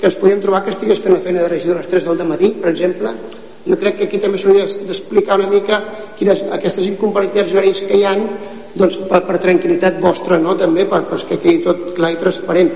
que 0.00 0.08
ens 0.08 0.16
podem 0.20 0.40
trobar 0.40 0.62
que 0.64 0.72
estigués 0.74 1.02
fent 1.02 1.16
la 1.16 1.24
feina 1.24 1.44
de 1.44 1.50
regidor 1.52 1.80
a 1.80 1.84
les 1.84 1.92
3 1.92 2.08
del 2.08 2.30
matí, 2.30 2.54
per 2.62 2.72
exemple. 2.72 3.12
Jo 3.66 3.76
crec 3.76 3.98
que 3.98 4.08
aquí 4.08 4.22
també 4.22 4.38
s'hauria 4.40 4.64
d'explicar 4.88 5.36
una 5.36 5.50
mica 5.50 5.82
quines, 6.16 6.46
aquestes 6.56 6.86
incompatibilitats 6.88 7.52
horaris 7.52 7.84
que 7.84 7.98
hi 7.98 8.06
han 8.08 8.24
doncs, 8.72 9.02
per, 9.10 9.20
per 9.26 9.36
tranquil·litat 9.42 10.00
vostra, 10.00 10.38
no? 10.40 10.56
també, 10.56 10.86
per, 10.88 11.02
perquè 11.10 11.36
quedi 11.42 11.60
tot 11.66 11.90
clar 11.98 12.14
i 12.14 12.20
transparent 12.22 12.72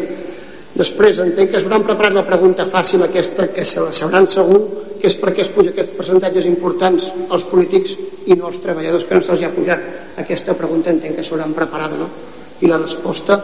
Després 0.74 1.20
entenc 1.22 1.52
que 1.52 1.60
s'hauran 1.62 1.84
preparat 1.86 2.16
la 2.16 2.24
pregunta 2.26 2.64
fàcil 2.66 3.04
aquesta, 3.06 3.46
que 3.54 3.62
se 3.64 3.82
la 3.82 3.92
sabran 3.94 4.26
segur, 4.26 4.58
és 5.04 5.16
per 5.20 5.34
què 5.34 5.44
es 5.44 5.50
puja 5.52 5.72
aquests 5.74 5.92
percentatges 5.98 6.46
importants 6.48 7.10
als 7.34 7.44
polítics 7.50 7.94
i 8.30 8.36
no 8.38 8.48
als 8.48 8.62
treballadors 8.62 9.04
que 9.08 9.18
no 9.18 9.24
se'ls 9.24 9.42
ha 9.44 9.52
pujat. 9.52 9.82
Aquesta 10.22 10.56
pregunta 10.56 10.92
entenc 10.92 11.18
que 11.18 11.24
s'hauran 11.26 11.52
preparada 11.56 11.98
no? 12.00 12.08
i 12.64 12.70
la 12.70 12.80
resposta. 12.80 13.38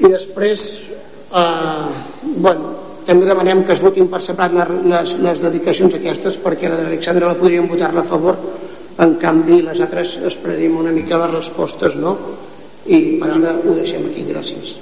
I 0.00 0.10
després 0.12 0.66
eh, 1.34 1.88
bueno, 2.36 2.74
també 3.06 3.26
demanem 3.26 3.64
que 3.66 3.74
es 3.74 3.82
votin 3.82 4.06
per 4.12 4.22
separat 4.22 4.84
les, 4.86 5.16
les 5.24 5.42
dedicacions 5.42 5.96
aquestes 5.98 6.38
perquè 6.42 6.70
la 6.70 6.78
d'Alexandra 6.82 7.32
la 7.32 7.38
podríem 7.40 7.66
votar-la 7.70 8.04
a 8.04 8.10
favor. 8.10 8.38
En 9.00 9.16
canvi 9.18 9.62
les 9.64 9.80
altres 9.80 10.18
esperaríem 10.28 10.76
una 10.78 10.94
mica 10.94 11.18
les 11.24 11.34
respostes 11.34 11.96
no? 11.98 12.14
i 12.86 13.18
per 13.20 13.32
ara 13.32 13.56
ho 13.58 13.74
deixem 13.74 14.06
aquí, 14.06 14.26
gràcies. 14.28 14.76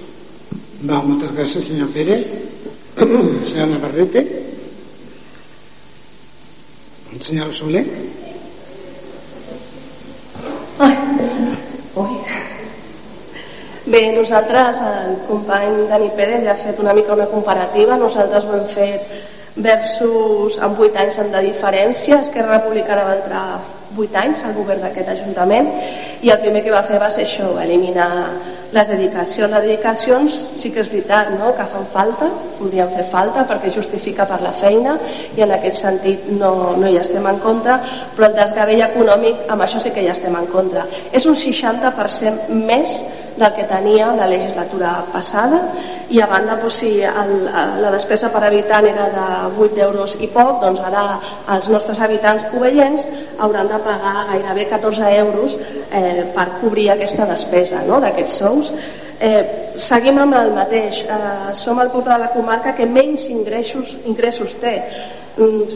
Va, 0.84 1.00
moltes 1.00 1.32
gràcies 1.34 1.64
senyor 1.70 1.88
Pérez. 1.94 2.28
Senyora 3.48 3.72
Navarrete 3.72 4.47
senyora 7.22 7.52
Soler. 7.52 7.84
Ai. 10.78 10.96
Bé, 13.88 14.12
nosaltres, 14.12 14.76
el 14.84 15.16
company 15.26 15.86
Dani 15.88 16.10
Pérez 16.16 16.44
ja 16.44 16.52
ha 16.52 16.60
fet 16.60 16.78
una 16.82 16.92
mica 16.92 17.14
una 17.14 17.26
comparativa, 17.26 17.96
nosaltres 17.96 18.44
ho 18.44 18.58
hem 18.58 18.66
fet 18.74 19.00
versus 19.64 20.58
amb 20.60 20.78
8 20.78 21.00
anys 21.02 21.16
de 21.32 21.40
diferència, 21.46 22.20
Esquerra 22.20 22.58
Republicana 22.58 23.06
va 23.08 23.16
entrar 23.16 23.44
8 23.96 24.20
anys 24.22 24.44
al 24.44 24.52
govern 24.58 24.84
d'aquest 24.84 25.08
Ajuntament 25.14 25.70
i 26.20 26.30
el 26.34 26.40
primer 26.44 26.62
que 26.66 26.74
va 26.74 26.84
fer 26.84 27.00
va 27.00 27.08
ser 27.10 27.24
això, 27.24 27.48
eliminar 27.62 28.10
les 28.72 28.88
dedicacions. 28.88 29.50
Les 29.50 29.64
dedicacions 29.64 30.38
sí 30.60 30.72
que 30.72 30.82
és 30.82 30.90
veritat 30.92 31.30
no? 31.38 31.52
que 31.56 31.66
fan 31.72 31.86
falta, 31.94 32.28
podrien 32.58 32.90
fer 32.94 33.06
falta 33.12 33.44
perquè 33.48 33.72
justifica 33.74 34.26
per 34.28 34.40
la 34.44 34.52
feina 34.60 34.96
i 35.36 35.44
en 35.44 35.54
aquest 35.56 35.80
sentit 35.84 36.28
no, 36.40 36.52
no 36.76 36.90
hi 36.90 36.98
estem 37.00 37.26
en 37.30 37.40
contra, 37.44 37.78
però 38.16 38.28
el 38.28 38.36
desgavell 38.36 38.84
econòmic 38.88 39.48
amb 39.48 39.64
això 39.64 39.80
sí 39.82 39.94
que 39.94 40.04
hi 40.04 40.12
estem 40.12 40.36
en 40.36 40.50
contra. 40.52 40.84
És 41.12 41.26
un 41.26 41.38
60% 41.38 42.52
més 42.68 43.00
del 43.38 43.54
que 43.54 43.64
tenia 43.70 44.12
la 44.12 44.26
legislatura 44.26 45.04
passada. 45.12 45.60
I 46.10 46.20
a 46.20 46.26
banda 46.26 46.56
doncs, 46.60 46.78
si 46.80 46.90
el, 47.04 47.32
la 47.82 47.90
despesa 47.92 48.30
per 48.32 48.42
habitant 48.46 48.86
era 48.88 49.08
de 49.14 49.26
8 49.64 49.82
euros 49.86 50.16
i 50.20 50.28
poc 50.32 50.62
doncs 50.62 50.80
ara 50.88 51.04
els 51.56 51.68
nostres 51.72 52.00
habitants 52.00 52.46
ovellens 52.52 53.06
hauran 53.38 53.68
de 53.68 53.78
pagar 53.84 54.26
gairebé 54.32 54.68
14 54.70 55.12
euros 55.18 55.58
eh, 55.92 56.24
per 56.34 56.48
cobrir 56.62 56.90
aquesta 56.92 57.28
despesa 57.28 57.84
no? 57.86 58.00
d'aquests 58.00 58.40
sous. 58.42 58.72
Eh, 59.20 59.44
seguim 59.76 60.18
amb 60.22 60.36
el 60.38 60.52
mateix. 60.54 61.04
Eh, 61.04 61.54
som 61.54 61.80
el 61.82 61.90
poble 61.94 62.14
de 62.14 62.24
la 62.26 62.32
comarca 62.34 62.74
que 62.74 62.86
menys 62.86 63.28
ingressos, 63.34 63.96
ingressos 64.06 64.54
té 64.62 64.78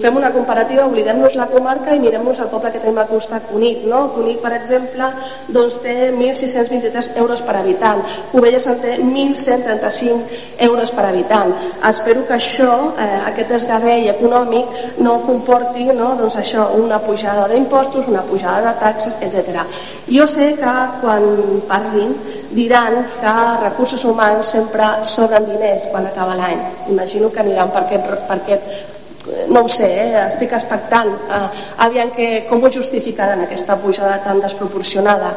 fem 0.03 0.17
una 0.19 0.33
comparativa, 0.35 0.87
oblidem-nos 0.87 1.37
la 1.39 1.47
comarca 1.47 1.95
i 1.95 2.01
mirem-nos 2.03 2.41
el 2.43 2.51
poble 2.51 2.73
que 2.75 2.81
tenim 2.83 2.99
al 2.99 3.09
costat, 3.11 3.47
Cunit. 3.51 3.85
No? 3.87 4.09
Cunit, 4.17 4.41
per 4.43 4.53
exemple, 4.57 5.09
doncs 5.55 5.79
té 5.85 5.97
1.623 6.11 7.13
euros 7.23 7.43
per 7.47 7.57
habitant. 7.61 8.03
Covelles 8.33 8.67
en 8.67 8.81
té 8.83 8.97
1.135 8.99 10.43
euros 10.67 10.91
per 10.91 11.07
habitant. 11.07 11.55
Espero 11.89 12.27
que 12.27 12.35
això, 12.39 12.73
eh, 12.99 13.21
aquest 13.31 13.55
desgavell 13.57 14.11
econòmic, 14.17 14.77
no 14.99 15.21
comporti 15.27 15.83
no? 15.95 16.15
Doncs 16.19 16.37
això, 16.41 16.69
una 16.77 16.99
pujada 16.99 17.49
d'impostos, 17.49 18.09
una 18.09 18.23
pujada 18.23 18.73
de 18.73 18.79
taxes, 18.81 19.15
etc. 19.21 19.65
Jo 20.09 20.27
sé 20.27 20.53
que 20.59 20.75
quan 21.01 21.27
parlin 21.69 22.15
diran 22.53 23.07
que 23.21 23.35
recursos 23.63 24.05
humans 24.05 24.47
sempre 24.47 24.85
sobren 25.05 25.47
diners 25.49 25.87
quan 25.91 26.07
acaba 26.07 26.37
l'any. 26.37 26.61
Imagino 26.89 27.31
que 27.31 27.41
aniran 27.41 27.71
per 27.71 27.87
aquest, 27.87 28.11
per 28.29 28.37
aquest 28.37 29.02
no 29.49 29.63
ho 29.63 29.69
sé, 29.69 29.87
eh? 29.87 30.15
estic 30.27 30.53
expectant 30.57 31.11
eh, 31.31 31.43
aviam 31.85 32.11
que, 32.17 32.45
com 32.49 32.63
ho 32.63 32.71
justificaran 32.73 33.45
aquesta 33.45 33.77
pujada 33.79 34.17
tan 34.25 34.41
desproporcionada 34.43 35.37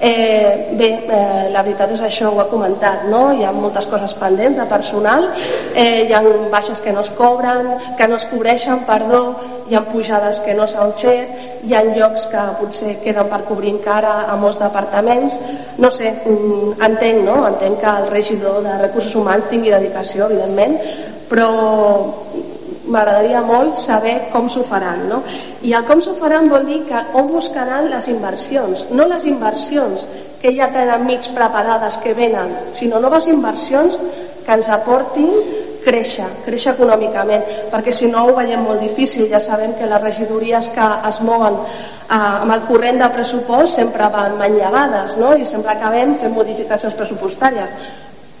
eh, 0.00 0.72
bé, 0.78 0.88
eh, 1.04 1.48
la 1.52 1.62
veritat 1.66 1.92
és 1.92 2.04
això 2.06 2.30
ho 2.32 2.40
ha 2.40 2.48
comentat, 2.48 3.04
no? 3.12 3.28
hi 3.36 3.44
ha 3.44 3.52
moltes 3.52 3.88
coses 3.92 4.14
pendents 4.16 4.56
de 4.56 4.66
personal 4.70 5.28
eh, 5.74 6.06
hi 6.08 6.16
ha 6.16 6.22
baixes 6.52 6.80
que 6.80 6.94
no 6.96 7.04
es 7.04 7.12
cobren 7.18 7.68
que 7.98 8.08
no 8.08 8.16
es 8.16 8.24
cobreixen, 8.32 8.86
perdó 8.88 9.22
hi 9.68 9.76
ha 9.76 9.84
pujades 9.84 10.40
que 10.40 10.56
no 10.56 10.64
s'han 10.70 10.96
fet 10.96 11.62
hi 11.66 11.76
ha 11.76 11.84
llocs 11.84 12.28
que 12.32 12.48
potser 12.60 12.96
queden 13.04 13.28
per 13.28 13.42
cobrir 13.44 13.74
encara 13.74 14.22
a 14.30 14.36
molts 14.40 14.62
departaments 14.62 15.36
no 15.76 15.92
sé, 15.92 16.14
mm, 16.24 16.80
entenc, 16.88 17.24
no? 17.28 17.42
entenc 17.52 17.80
que 17.84 17.96
el 18.00 18.10
regidor 18.16 18.62
de 18.64 18.78
recursos 18.86 19.14
humans 19.14 19.50
tingui 19.52 19.76
dedicació, 19.76 20.30
evidentment 20.30 20.78
però 21.28 21.50
m'agradaria 22.86 23.42
molt 23.42 23.76
saber 23.80 24.16
com 24.32 24.48
s'ho 24.52 24.62
faran 24.68 25.06
no? 25.10 25.22
i 25.62 25.74
el 25.74 25.84
com 25.88 26.00
s'ho 26.02 26.14
faran 26.18 26.48
vol 26.52 26.66
dir 26.68 26.82
que 26.88 27.02
on 27.18 27.28
buscaran 27.32 27.90
les 27.90 28.08
inversions 28.12 28.86
no 28.90 29.06
les 29.10 29.26
inversions 29.26 30.06
que 30.40 30.54
ja 30.56 30.70
tenen 30.72 31.06
mig 31.06 31.28
preparades 31.34 31.98
que 32.02 32.14
venen 32.14 32.52
sinó 32.72 33.00
noves 33.02 33.26
inversions 33.32 33.98
que 34.46 34.52
ens 34.54 34.68
aportin 34.70 35.32
créixer, 35.86 36.26
créixer 36.46 36.72
econòmicament 36.74 37.44
perquè 37.70 37.94
si 37.94 38.08
no 38.10 38.26
ho 38.26 38.34
veiem 38.36 38.64
molt 38.66 38.82
difícil 38.82 39.28
ja 39.30 39.40
sabem 39.42 39.74
que 39.78 39.90
les 39.90 40.02
regidories 40.02 40.70
que 40.74 40.88
es 41.10 41.20
mouen 41.26 41.58
eh, 41.58 42.16
amb 42.16 42.52
el 42.54 42.64
corrent 42.70 42.98
de 43.02 43.10
pressupost 43.14 43.78
sempre 43.80 44.10
van 44.14 44.38
manllevades 44.40 45.18
no? 45.22 45.34
i 45.36 45.46
sempre 45.46 45.76
acabem 45.76 46.16
fent 46.22 46.34
modificacions 46.34 46.98
pressupostàries 46.98 47.70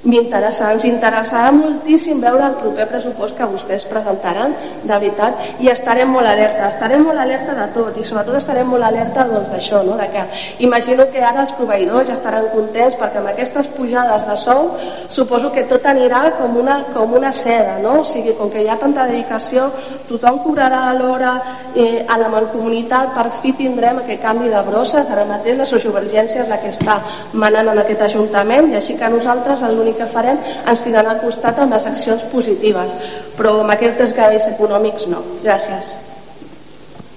m'interessa, 0.06 0.70
ens 0.74 0.86
interessarà 0.88 1.50
moltíssim 1.54 2.20
veure 2.22 2.46
el 2.50 2.56
proper 2.60 2.86
pressupost 2.90 3.36
que 3.36 3.48
vostès 3.50 3.86
presentaran, 3.90 4.54
de 4.82 4.92
veritat, 4.92 5.42
i 5.62 5.70
estarem 5.72 6.10
molt 6.14 6.28
alerta, 6.30 6.70
estarem 6.70 7.04
molt 7.06 7.20
alerta 7.20 7.56
de 7.58 7.66
tot, 7.74 7.98
i 7.98 8.06
sobretot 8.06 8.38
estarem 8.38 8.68
molt 8.70 8.86
alerta 8.86 9.26
doncs, 9.28 9.50
d'això, 9.52 9.82
doncs, 9.82 9.90
no? 9.90 9.98
de 10.00 10.08
que 10.14 10.64
imagino 10.66 11.06
que 11.12 11.22
ara 11.22 11.42
els 11.44 11.54
proveïdors 11.58 12.08
ja 12.10 12.16
estaran 12.16 12.48
contents 12.54 12.96
perquè 13.00 13.20
amb 13.20 13.32
aquestes 13.32 13.70
pujades 13.76 14.26
de 14.28 14.36
sou 14.40 14.70
suposo 15.12 15.50
que 15.52 15.66
tot 15.70 15.86
anirà 15.86 16.22
com 16.38 16.56
una, 16.60 16.78
com 16.94 17.16
una 17.18 17.32
seda, 17.32 17.78
no? 17.82 18.00
o 18.02 18.06
sigui, 18.06 18.34
com 18.38 18.50
que 18.52 18.62
hi 18.62 18.70
ha 18.70 18.78
tanta 18.80 19.06
dedicació, 19.10 19.68
tothom 20.08 20.40
cobrarà 20.44 20.86
a 20.90 20.94
l'hora 20.96 21.34
eh, 21.74 22.04
a 22.08 22.18
la 22.20 22.30
mancomunitat, 22.32 23.12
per 23.16 23.28
fi 23.40 23.52
tindrem 23.56 24.02
aquest 24.02 24.22
canvi 24.22 24.50
de 24.52 24.62
brosses, 24.68 25.10
ara 25.10 25.26
mateix 25.28 25.58
la 25.58 25.68
sociovergència 25.68 26.44
és 26.44 26.50
la 26.50 26.60
que 26.62 26.72
està 26.74 27.00
manant 27.34 27.72
en 27.72 27.82
aquest 27.82 28.04
Ajuntament, 28.06 28.70
i 28.70 28.76
així 28.78 28.94
que 28.98 29.08
nosaltres 29.10 29.64
l'únic 29.72 29.95
que 29.98 30.08
farem 30.12 30.38
ens 30.66 30.82
tindran 30.84 31.08
al 31.10 31.22
costat 31.22 31.58
amb 31.62 31.76
les 31.76 31.86
accions 31.88 32.22
positives 32.32 32.92
però 33.36 33.58
amb 33.60 33.74
aquests 33.76 34.00
desgavells 34.00 34.48
econòmics 34.54 35.06
no. 35.12 35.22
Gràcies. 35.44 35.94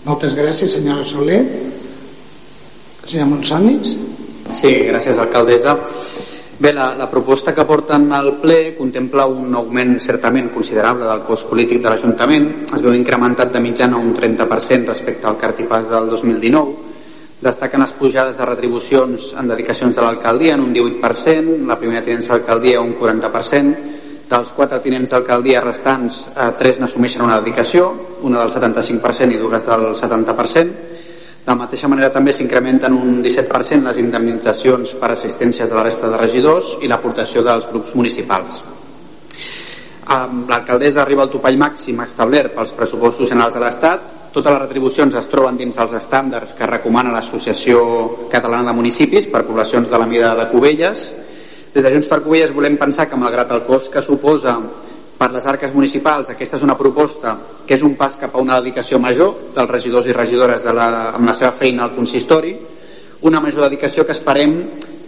Moltes 0.06 0.36
gràcies, 0.36 0.74
senyora 0.76 1.06
Soler. 1.08 1.42
Senyor 3.06 3.30
Monsonis. 3.32 3.96
Sí, 4.54 4.72
gràcies, 4.90 5.18
alcaldessa. 5.18 5.76
Bé, 6.60 6.74
la, 6.76 6.90
la 7.00 7.08
proposta 7.08 7.54
que 7.56 7.64
porten 7.64 8.10
al 8.12 8.34
ple 8.42 8.74
contempla 8.76 9.26
un 9.32 9.56
augment 9.56 9.96
certament 10.04 10.50
considerable 10.52 11.08
del 11.08 11.24
cost 11.28 11.48
polític 11.48 11.80
de 11.84 11.94
l'Ajuntament. 11.94 12.50
Es 12.68 12.84
veu 12.84 12.94
incrementat 12.98 13.54
de 13.54 13.64
mitjana 13.64 14.00
un 14.02 14.12
30% 14.18 14.92
respecte 14.92 15.30
al 15.30 15.40
cartipàs 15.40 15.88
del 15.92 16.12
2019 16.12 16.89
Destaquen 17.40 17.80
les 17.80 17.94
pujades 17.96 18.36
de 18.36 18.46
retribucions 18.46 19.30
en 19.40 19.48
dedicacions 19.48 19.96
de 19.96 20.04
l'alcaldia 20.04 20.58
en 20.58 20.66
un 20.66 20.74
18%, 20.76 21.62
la 21.70 21.78
primera 21.80 22.04
tinença 22.04 22.34
d'alcaldia 22.34 22.82
un 22.84 22.98
40%, 23.00 23.96
dels 24.30 24.52
quatre 24.54 24.82
tinents 24.84 25.14
d'alcaldia 25.14 25.62
restants, 25.64 26.26
eh, 26.36 26.50
tres 26.60 26.82
n'assumeixen 26.82 27.24
una 27.24 27.40
dedicació, 27.40 27.94
una 28.28 28.44
del 28.44 28.52
75% 28.52 29.34
i 29.34 29.40
dues 29.40 29.66
del 29.66 29.96
70%. 29.96 30.76
De 31.40 31.48
la 31.48 31.56
mateixa 31.56 31.88
manera 31.88 32.12
també 32.12 32.34
s'incrementen 32.36 32.94
un 32.94 33.24
17% 33.24 33.88
les 33.88 33.98
indemnitzacions 33.98 34.94
per 35.00 35.12
assistències 35.16 35.70
de 35.70 35.76
la 35.76 35.84
resta 35.88 36.10
de 36.12 36.18
regidors 36.18 36.76
i 36.82 36.92
l'aportació 36.92 37.42
dels 37.42 37.72
grups 37.72 37.96
municipals. 37.96 38.62
L'alcaldessa 40.10 41.02
arriba 41.02 41.24
al 41.24 41.32
topall 41.32 41.58
màxim 41.58 42.02
establert 42.04 42.54
pels 42.54 42.72
pressupostos 42.76 43.30
generals 43.30 43.54
de 43.54 43.64
l'Estat 43.64 44.18
totes 44.34 44.52
les 44.52 44.62
retribucions 44.62 45.16
es 45.18 45.28
troben 45.30 45.58
dins 45.58 45.78
els 45.82 45.96
estàndards 45.98 46.54
que 46.58 46.68
recomana 46.70 47.14
l'Associació 47.16 47.80
Catalana 48.30 48.70
de 48.70 48.76
Municipis 48.78 49.30
per 49.32 49.46
poblacions 49.48 49.90
de 49.90 49.98
la 49.98 50.08
mida 50.10 50.36
de 50.38 50.46
Cubelles. 50.52 51.06
Des 51.74 51.84
de 51.86 51.92
Junts 51.94 52.10
per 52.10 52.22
Cubelles 52.22 52.54
volem 52.54 52.78
pensar 52.78 53.08
que 53.10 53.18
malgrat 53.18 53.52
el 53.56 53.64
cost 53.66 53.92
que 53.94 54.04
suposa 54.06 54.56
per 55.20 55.32
les 55.34 55.46
arques 55.50 55.74
municipals 55.76 56.30
aquesta 56.32 56.56
és 56.58 56.64
una 56.64 56.78
proposta 56.80 57.36
que 57.68 57.76
és 57.76 57.84
un 57.84 57.98
pas 58.00 58.16
cap 58.22 58.36
a 58.36 58.44
una 58.44 58.60
dedicació 58.62 59.02
major 59.04 59.34
dels 59.56 59.70
regidors 59.70 60.08
i 60.08 60.16
regidores 60.16 60.64
de 60.64 60.74
la, 60.74 60.90
amb 61.18 61.28
la 61.28 61.36
seva 61.36 61.52
feina 61.60 61.84
al 61.84 61.96
consistori, 61.98 62.54
una 63.28 63.42
major 63.44 63.66
dedicació 63.66 64.06
que 64.06 64.16
esperem 64.16 64.56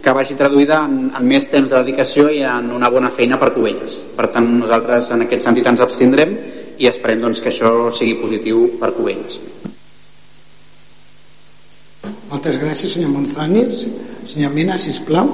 que 0.02 0.12
vagi 0.12 0.34
traduïda 0.34 0.82
en, 0.84 1.12
en 1.14 1.28
més 1.30 1.46
temps 1.48 1.70
de 1.70 1.78
dedicació 1.78 2.26
i 2.28 2.42
en 2.42 2.72
una 2.74 2.90
bona 2.90 3.08
feina 3.14 3.38
per 3.38 3.52
Cubelles. 3.54 4.00
Per 4.16 4.26
tant, 4.34 4.50
nosaltres 4.64 5.12
en 5.14 5.24
aquest 5.24 5.46
sentit 5.46 5.70
ens 5.70 5.80
abstindrem 5.80 6.34
i 6.82 6.88
esperem 6.90 7.20
doncs, 7.22 7.38
que 7.38 7.52
això 7.52 7.92
sigui 7.94 8.16
positiu 8.18 8.64
per 8.80 8.90
Cubells. 8.96 9.38
Moltes 12.32 12.58
gràcies, 12.58 12.96
senyor 12.96 13.12
Monzanis. 13.12 13.84
Senyor 14.26 14.50
Mina, 14.56 14.78
sisplau. 14.80 15.30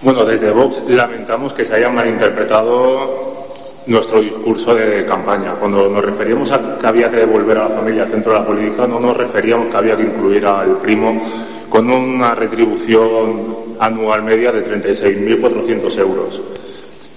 Bueno, 0.00 0.24
desde 0.24 0.52
Vox 0.52 0.88
lamentamos 0.88 1.52
que 1.52 1.64
se 1.64 1.74
haya 1.74 1.90
malinterpretado 1.90 3.44
nuestro 3.86 4.20
discurso 4.20 4.74
de 4.74 5.04
campaña. 5.04 5.52
Cuando 5.60 5.88
nos 5.88 6.04
referíamos 6.04 6.50
a 6.52 6.78
que 6.78 6.86
había 6.86 7.10
que 7.10 7.18
devolver 7.18 7.58
a 7.58 7.68
la 7.68 7.76
familia 7.76 8.04
al 8.04 8.10
centro 8.10 8.32
de 8.32 8.38
la 8.38 8.46
política, 8.46 8.86
no 8.86 9.00
nos 9.00 9.16
referíamos 9.16 9.70
que 9.70 9.76
había 9.76 9.96
que 9.96 10.04
incluir 10.04 10.46
al 10.46 10.78
primo 10.78 11.20
con 11.68 11.90
una 11.90 12.34
retribución 12.34 13.56
anual 13.78 14.22
media 14.22 14.52
de 14.52 14.64
36.400 14.64 15.98
euros. 15.98 16.40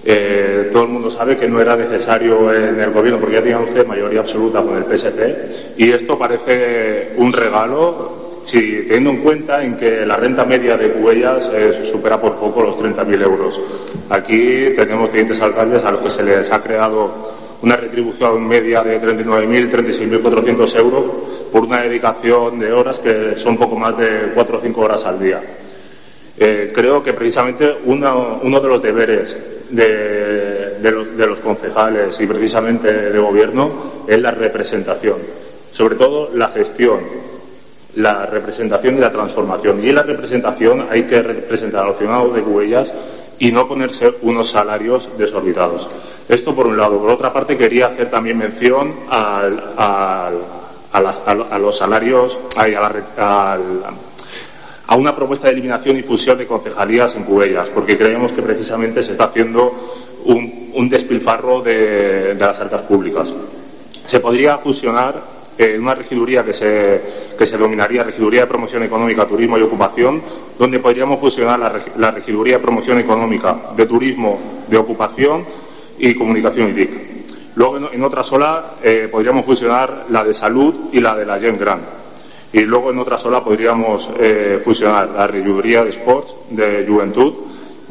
Eh, 0.02 0.70
todo 0.72 0.84
el 0.84 0.88
mundo 0.88 1.10
sabe 1.10 1.36
que 1.36 1.46
no 1.46 1.60
era 1.60 1.76
necesario 1.76 2.52
en 2.54 2.80
el 2.80 2.90
gobierno 2.90 3.20
porque 3.20 3.34
ya 3.34 3.42
tenía 3.42 3.58
usted 3.58 3.86
mayoría 3.86 4.20
absoluta 4.20 4.62
con 4.62 4.78
el 4.78 4.84
PSP 4.84 5.76
y 5.76 5.92
esto 5.92 6.18
parece 6.18 7.12
un 7.16 7.30
regalo 7.30 8.40
si 8.44 8.82
teniendo 8.88 9.10
en 9.10 9.16
cuenta 9.18 9.62
en 9.62 9.76
que 9.76 10.06
la 10.06 10.16
renta 10.16 10.46
media 10.46 10.78
de 10.78 10.90
Cubellas 10.90 11.50
supera 11.84 12.18
por 12.18 12.36
poco 12.36 12.62
los 12.62 12.76
30.000 12.76 13.22
euros. 13.22 13.60
Aquí 14.08 14.70
tenemos 14.74 15.10
clientes 15.10 15.38
alcaldes 15.42 15.84
a 15.84 15.90
los 15.90 16.00
que 16.00 16.10
se 16.10 16.22
les 16.22 16.50
ha 16.50 16.62
creado 16.62 17.10
una 17.60 17.76
retribución 17.76 18.48
media 18.48 18.82
de 18.82 18.98
39.000, 19.00 19.70
36.400 19.70 20.76
euros 20.76 21.04
por 21.52 21.64
una 21.64 21.82
dedicación 21.82 22.58
de 22.58 22.72
horas 22.72 22.98
que 22.98 23.34
son 23.36 23.58
poco 23.58 23.76
más 23.76 23.96
de 23.98 24.30
4 24.34 24.56
o 24.56 24.60
5 24.62 24.80
horas 24.80 25.04
al 25.04 25.20
día. 25.20 25.40
Eh, 26.38 26.72
creo 26.74 27.02
que 27.02 27.12
precisamente 27.12 27.70
uno 27.84 28.40
de 28.42 28.68
los 28.68 28.82
deberes 28.82 29.59
de, 29.70 30.78
los, 30.90 31.16
de, 31.16 31.26
los, 31.26 31.38
concejales 31.40 32.20
y 32.20 32.26
precisamente 32.26 33.10
de 33.10 33.18
gobierno 33.18 33.70
es 34.06 34.20
la 34.20 34.30
representación, 34.30 35.16
sobre 35.72 35.94
todo 35.94 36.30
la 36.34 36.48
gestión, 36.48 37.00
la 37.96 38.26
representación 38.26 38.96
y 38.96 39.00
la 39.00 39.10
transformación. 39.10 39.82
Y 39.84 39.88
en 39.90 39.94
la 39.96 40.02
representación 40.02 40.86
hay 40.90 41.04
que 41.04 41.22
representar 41.22 41.84
a 41.84 41.88
los 41.88 41.98
ciudadanos 41.98 42.34
de 42.34 42.42
Cubellas 42.42 42.94
y 43.38 43.50
no 43.52 43.66
ponerse 43.66 44.12
unos 44.22 44.50
salarios 44.50 45.08
desorbitados. 45.16 45.88
Esto 46.28 46.54
por 46.54 46.66
un 46.66 46.76
lado. 46.76 46.98
Por 46.98 47.10
otra 47.10 47.32
parte, 47.32 47.56
quería 47.56 47.86
hacer 47.86 48.10
también 48.10 48.38
mención 48.38 48.94
al, 49.08 49.58
al, 49.76 50.34
a, 50.92 51.00
las, 51.00 51.22
a, 51.26 51.58
los 51.58 51.76
salarios, 51.76 52.38
a, 52.56 52.68
la, 52.68 52.92
a 54.90 54.96
una 54.96 55.14
propuesta 55.14 55.46
de 55.46 55.52
eliminación 55.52 55.96
y 55.98 56.02
fusión 56.02 56.36
de 56.36 56.48
concejalías 56.48 57.14
en 57.14 57.22
Cubellas, 57.22 57.68
porque 57.68 57.96
creemos 57.96 58.32
que 58.32 58.42
precisamente 58.42 59.04
se 59.04 59.12
está 59.12 59.26
haciendo 59.26 59.72
un, 60.24 60.88
despilfarro 60.88 61.62
de, 61.62 62.34
las 62.34 62.58
arcas 62.58 62.82
públicas. 62.82 63.30
Se 64.04 64.18
podría 64.18 64.58
fusionar 64.58 65.14
eh, 65.56 65.78
una 65.78 65.94
regiduría 65.94 66.42
que 66.42 66.52
se, 66.52 67.02
que 67.38 67.46
se 67.46 67.52
denominaría 67.52 68.02
Regiduría 68.02 68.40
de 68.40 68.46
Promoción 68.48 68.82
Económica, 68.82 69.24
Turismo 69.26 69.56
y 69.58 69.62
Ocupación, 69.62 70.20
donde 70.58 70.80
podríamos 70.80 71.20
fusionar 71.20 71.60
la, 71.96 72.10
Regiduría 72.10 72.54
de 72.56 72.62
Promoción 72.62 72.98
Económica 72.98 73.56
de 73.76 73.86
Turismo, 73.86 74.40
de 74.66 74.76
Ocupación 74.76 75.44
y 76.00 76.14
Comunicación 76.16 76.70
y 76.70 76.72
TIC. 76.72 76.90
Luego, 77.54 77.76
en, 77.92 78.02
otra 78.02 78.24
sola, 78.24 78.74
eh, 78.82 79.08
podríamos 79.08 79.46
fusionar 79.46 80.06
la 80.10 80.24
de 80.24 80.34
Salud 80.34 80.74
y 80.90 80.98
la 80.98 81.14
de 81.14 81.26
la 81.26 81.38
Gen 81.38 81.56
Gran. 81.56 81.99
Y 82.52 82.60
luego, 82.62 82.90
en 82.90 82.98
otra 82.98 83.18
sola, 83.18 83.42
podríamos 83.42 84.10
eh, 84.18 84.60
fusionar 84.62 85.10
la 85.10 85.26
Regiduría 85.26 85.84
de 85.84 85.90
Sports 85.90 86.34
de 86.50 86.84
Juventud, 86.86 87.32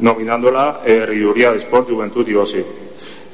nominándola 0.00 0.80
eh, 0.84 1.06
de 1.06 1.56
Sports, 1.56 1.90
Juventud 1.90 2.26
y 2.28 2.34
OSI. 2.34 2.64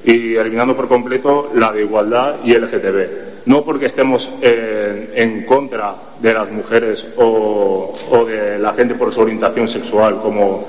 Y 0.05 0.37
eliminando 0.37 0.77
por 0.77 0.87
completo 0.87 1.51
la 1.55 1.73
de 1.73 1.83
Igualdad 1.83 2.37
y 2.45 2.55
LGTB. 2.55 3.47
No 3.47 3.63
porque 3.63 3.87
estemos 3.87 4.29
en 4.41 5.45
contra 5.45 5.95
de 6.21 6.33
las 6.33 6.51
mujeres 6.51 7.07
o, 7.17 7.95
o 8.11 8.25
de 8.25 8.59
la 8.59 8.73
gente 8.73 8.95
por 8.95 9.13
su 9.13 9.21
orientación 9.21 9.69
sexual, 9.69 10.21
como 10.21 10.65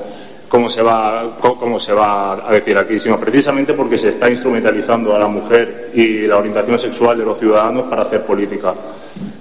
cómo 0.47 0.70
se 0.70 0.82
va 0.82 1.24
cómo 1.39 1.80
se 1.80 1.93
va 1.93 2.34
a 2.34 2.51
decir 2.51 2.78
aquí, 2.78 2.99
sino 2.99 3.20
precisamente 3.20 3.74
porque 3.74 3.97
se 3.97 4.10
está 4.10 4.30
instrumentalizando 4.30 5.16
a 5.16 5.20
la 5.20 5.28
mujer 5.28 5.91
y 5.93 6.28
la 6.28 6.38
orientación 6.38 6.80
sexual 6.80 7.18
de 7.18 7.26
los 7.26 7.39
ciudadanos 7.39 7.86
para 7.86 8.03
hacer 8.03 8.24
política, 8.24 8.74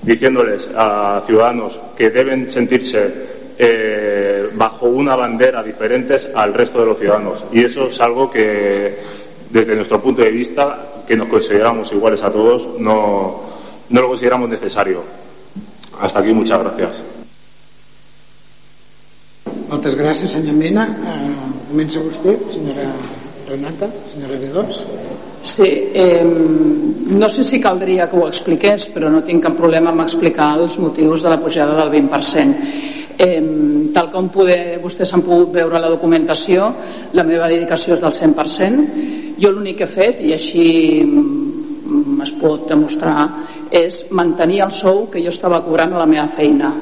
diciéndoles 0.06 0.68
a 0.74 1.20
ciudadanos 1.26 1.78
que 1.96 2.10
deben 2.10 2.48
sentirse 2.48 3.10
eh, 3.58 4.48
bajo 4.54 4.86
una 4.86 5.16
bandera 5.16 5.62
diferentes 5.62 6.30
al 6.34 6.54
resto 6.54 6.80
de 6.80 6.86
los 6.86 6.98
ciudadanos. 6.98 7.44
Y 7.52 7.64
eso 7.64 7.88
es 7.88 8.00
algo 8.00 8.30
que, 8.30 8.96
desde 9.50 9.74
nuestro 9.74 10.00
punto 10.00 10.22
de 10.22 10.30
vista, 10.30 11.02
que 11.06 11.16
nos 11.16 11.26
consideramos 11.26 11.90
iguales 11.92 12.22
a 12.22 12.30
todos, 12.30 12.78
no, 12.78 13.42
no 13.90 14.00
lo 14.00 14.08
consideramos 14.08 14.48
necesario. 14.48 15.02
Hasta 16.00 16.20
aquí, 16.20 16.32
muchas 16.32 16.60
gracias. 16.60 17.02
Moltes 19.66 19.96
gràcies, 19.98 20.30
senyor 20.30 20.54
Mena. 20.54 20.84
Uh, 20.86 21.54
comença 21.70 21.98
vostè, 21.98 22.36
senyora 22.52 22.86
Renata, 23.48 23.88
senyora 24.12 24.38
Redós. 24.38 24.84
Sí, 25.42 25.66
eh, 25.92 26.22
no 27.06 27.28
sé 27.28 27.44
si 27.44 27.60
caldria 27.60 28.08
que 28.10 28.18
ho 28.18 28.26
expliqués, 28.26 28.88
però 28.90 29.10
no 29.12 29.22
tinc 29.22 29.44
cap 29.44 29.56
problema 29.58 29.92
en 29.94 30.02
explicar 30.02 30.52
els 30.58 30.78
motius 30.82 31.22
de 31.22 31.30
la 31.30 31.38
pujada 31.40 31.76
del 31.78 31.92
20%. 31.92 32.56
Eh, 33.16 33.42
tal 33.94 34.10
com 34.12 34.28
poder, 34.28 34.76
vostès 34.82 35.12
han 35.14 35.22
pogut 35.24 35.54
veure 35.54 35.80
la 35.80 35.88
documentació, 35.88 36.66
la 37.16 37.24
meva 37.24 37.48
dedicació 37.48 37.94
és 37.94 38.02
del 38.02 38.12
100%. 38.12 38.86
Jo 39.40 39.52
l'únic 39.52 39.78
que 39.78 39.86
he 39.86 39.92
fet, 39.92 40.20
i 40.20 40.34
així 40.34 40.66
es 42.22 42.32
pot 42.40 42.66
demostrar, 42.68 43.28
és 43.70 44.04
mantenir 44.10 44.64
el 44.66 44.74
sou 44.74 45.06
que 45.10 45.22
jo 45.22 45.30
estava 45.30 45.62
cobrant 45.64 45.94
a 45.94 46.02
la 46.02 46.10
meva 46.10 46.26
feina 46.34 46.72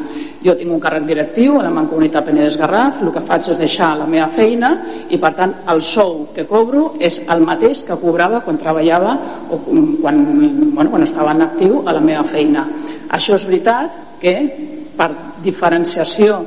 jo 0.44 0.54
tinc 0.58 0.72
un 0.74 0.80
càrrec 0.80 1.06
directiu 1.08 1.56
a 1.58 1.64
la 1.64 1.72
Mancomunitat 1.72 2.26
Penedès 2.28 2.58
Garraf, 2.60 3.00
el 3.02 3.12
que 3.14 3.22
faig 3.24 3.48
és 3.54 3.60
deixar 3.60 3.94
la 3.96 4.08
meva 4.10 4.28
feina 4.28 4.74
i 5.08 5.18
per 5.20 5.32
tant 5.38 5.54
el 5.72 5.80
sou 5.82 6.26
que 6.36 6.44
cobro 6.48 6.90
és 7.00 7.22
el 7.32 7.40
mateix 7.46 7.82
que 7.88 7.96
cobrava 8.00 8.42
quan 8.44 8.60
treballava 8.60 9.16
o 9.48 9.60
quan, 10.02 10.20
bueno, 10.74 10.90
quan 10.90 11.06
estava 11.06 11.32
en 11.32 11.46
actiu 11.46 11.80
a 11.86 11.96
la 11.96 12.04
meva 12.04 12.26
feina. 12.28 12.66
Això 13.08 13.38
és 13.38 13.48
veritat 13.48 14.20
que 14.20 14.36
per 14.94 15.10
diferenciació 15.44 16.42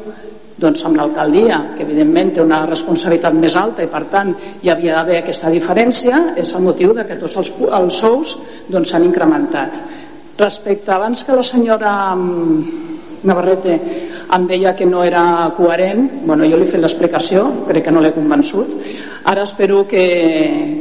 doncs 0.57 0.81
amb 0.87 0.97
l'alcaldia, 0.97 1.59
que 1.77 1.83
evidentment 1.85 2.31
té 2.33 2.41
una 2.41 2.63
responsabilitat 2.65 3.35
més 3.37 3.55
alta 3.55 3.85
i 3.85 3.89
per 3.91 4.03
tant 4.09 4.31
hi 4.63 4.71
havia 4.73 4.95
d'haver 4.95 5.19
aquesta 5.21 5.51
diferència, 5.53 6.33
és 6.37 6.53
el 6.57 6.65
motiu 6.65 6.95
de 6.97 7.05
que 7.05 7.17
tots 7.21 7.37
els, 7.37 7.51
els 7.81 7.99
sous 8.01 8.33
s'han 8.37 8.73
doncs, 8.73 8.93
incrementat. 9.05 9.77
Respecte 10.37 10.93
abans 10.93 11.23
que 11.25 11.37
la 11.37 11.45
senyora 11.45 11.93
Navarrete 13.27 13.77
em 14.35 14.47
deia 14.47 14.73
que 14.75 14.85
no 14.85 15.03
era 15.03 15.51
coherent. 15.55 16.23
Bueno, 16.25 16.47
jo 16.47 16.57
li 16.57 16.67
he 16.67 16.71
fet 16.71 16.83
l'explicació, 16.83 17.45
crec 17.67 17.87
que 17.87 17.93
no 17.93 18.03
l'he 18.03 18.15
convençut. 18.15 18.73
Ara 19.27 19.43
espero 19.43 19.83
que, 19.87 20.03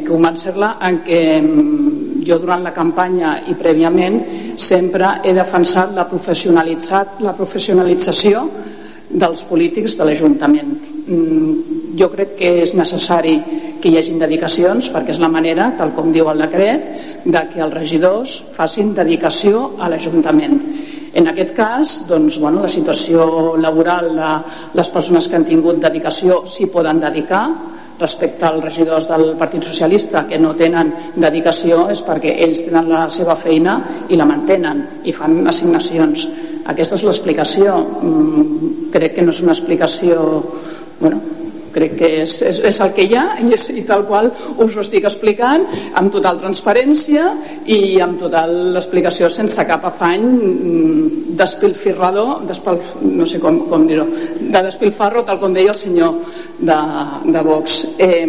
que 0.03 0.09
convencer-la 0.09 0.77
en 0.89 1.01
que 1.07 1.21
mm, 1.41 2.25
jo 2.27 2.39
durant 2.43 2.65
la 2.67 2.75
campanya 2.75 3.37
i 3.51 3.55
prèviament 3.59 4.19
sempre 4.59 5.21
he 5.23 5.35
defensat 5.35 5.95
la, 5.95 6.07
professionalitzat, 6.11 7.21
la 7.27 7.35
professionalització 7.39 8.45
dels 9.07 9.45
polítics 9.47 9.95
de 9.99 10.07
l'Ajuntament. 10.07 10.75
Mm, 11.07 11.95
jo 11.97 12.11
crec 12.13 12.35
que 12.39 12.51
és 12.65 12.75
necessari 12.75 13.37
que 13.81 13.93
hi 13.93 13.99
hagin 14.01 14.19
dedicacions 14.19 14.91
perquè 14.93 15.15
és 15.15 15.23
la 15.23 15.31
manera, 15.31 15.71
tal 15.79 15.95
com 15.95 16.11
diu 16.13 16.29
el 16.33 16.43
decret 16.43 16.89
de 17.25 17.45
que 17.53 17.63
els 17.63 17.75
regidors 17.75 18.41
facin 18.57 18.93
dedicació 18.95 19.71
a 19.79 19.91
l'Ajuntament 19.93 20.59
en 21.17 21.31
aquest 21.31 21.55
cas, 21.57 21.95
doncs, 22.09 22.37
bueno, 22.43 22.61
la 22.61 22.69
situació 22.69 23.57
laboral 23.57 24.11
de 24.17 24.33
les 24.77 24.91
persones 24.93 25.29
que 25.29 25.39
han 25.39 25.47
tingut 25.49 25.81
dedicació 25.81 26.43
s'hi 26.45 26.69
poden 26.73 27.01
dedicar, 27.01 27.47
respecte 27.97 28.45
als 28.45 28.65
regidors 28.65 29.09
del 29.09 29.31
Partit 29.41 29.65
Socialista 29.65 30.27
que 30.29 30.37
no 30.39 30.53
tenen 30.59 30.93
dedicació 31.17 31.87
és 31.93 32.03
perquè 32.05 32.35
ells 32.45 32.61
tenen 32.67 32.91
la 32.93 33.07
seva 33.09 33.39
feina 33.41 33.79
i 34.13 34.19
la 34.21 34.29
mantenen 34.29 34.83
i 35.09 35.15
fan 35.17 35.41
assignacions. 35.49 36.27
Aquesta 36.69 36.99
és 36.99 37.07
l'explicació. 37.07 37.79
Mm, 37.81 38.91
crec 38.93 39.17
que 39.17 39.25
no 39.25 39.33
és 39.33 39.41
una 39.41 39.55
explicació 39.57 40.21
bueno, 41.01 41.21
crec 41.77 41.97
que 42.01 42.11
és, 42.23 42.39
és, 42.47 42.61
és 42.71 42.81
el 42.85 42.95
que 42.97 43.05
hi 43.07 43.17
ha 43.19 43.27
i, 43.45 43.51
és, 43.57 43.69
i 43.77 43.85
tal 43.89 44.07
qual 44.09 44.31
us 44.57 44.77
ho 44.77 44.83
estic 44.83 45.07
explicant 45.09 45.67
amb 46.01 46.13
total 46.15 46.41
transparència 46.41 47.29
i 47.73 48.01
amb 48.05 48.21
total 48.23 48.77
explicació 48.81 49.31
sense 49.33 49.69
cap 49.69 49.85
afany 49.91 50.27
mm, 50.27 51.37
despilfirrador 51.37 52.47
despil, 52.49 52.81
no 53.13 53.29
sé 53.29 53.41
com, 53.43 53.63
com 53.71 53.87
dir-ho 53.89 54.09
de 54.41 54.67
despilfarro 54.71 55.27
tal 55.29 55.41
com 55.43 55.55
deia 55.57 55.75
el 55.75 55.81
senyor 55.81 56.17
de, 56.59 56.81
de 57.29 57.47
Vox 57.47 57.83
eh, 58.01 58.25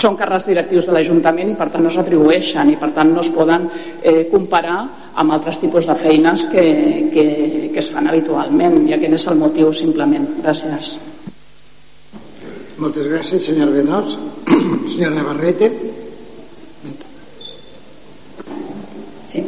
són 0.00 0.16
càrrecs 0.16 0.46
directius 0.48 0.88
de 0.88 0.94
l'Ajuntament 0.96 1.52
i 1.52 1.56
per 1.58 1.68
tant 1.72 1.84
no 1.84 1.92
s'atribueixen 1.92 2.72
i 2.72 2.78
per 2.80 2.92
tant 2.96 3.12
no 3.14 3.24
es 3.24 3.32
poden 3.34 3.66
eh, 4.02 4.26
comparar 4.30 4.80
amb 5.20 5.36
altres 5.36 5.60
tipus 5.60 5.88
de 5.90 5.96
feines 6.00 6.46
que, 6.52 6.64
que, 7.12 7.26
que 7.74 7.82
es 7.82 7.90
fan 7.92 8.08
habitualment 8.08 8.84
i 8.86 8.96
aquest 8.96 9.18
és 9.20 9.30
el 9.32 9.40
motiu 9.40 9.74
simplement. 9.76 10.28
Gràcies. 10.44 10.94
Moltes 12.80 13.10
gràcies, 13.12 13.44
senyor 13.44 13.74
Bedós. 13.74 14.14
Señor 14.92 15.12
Navarrete. 15.12 15.68
Sí. 19.28 19.44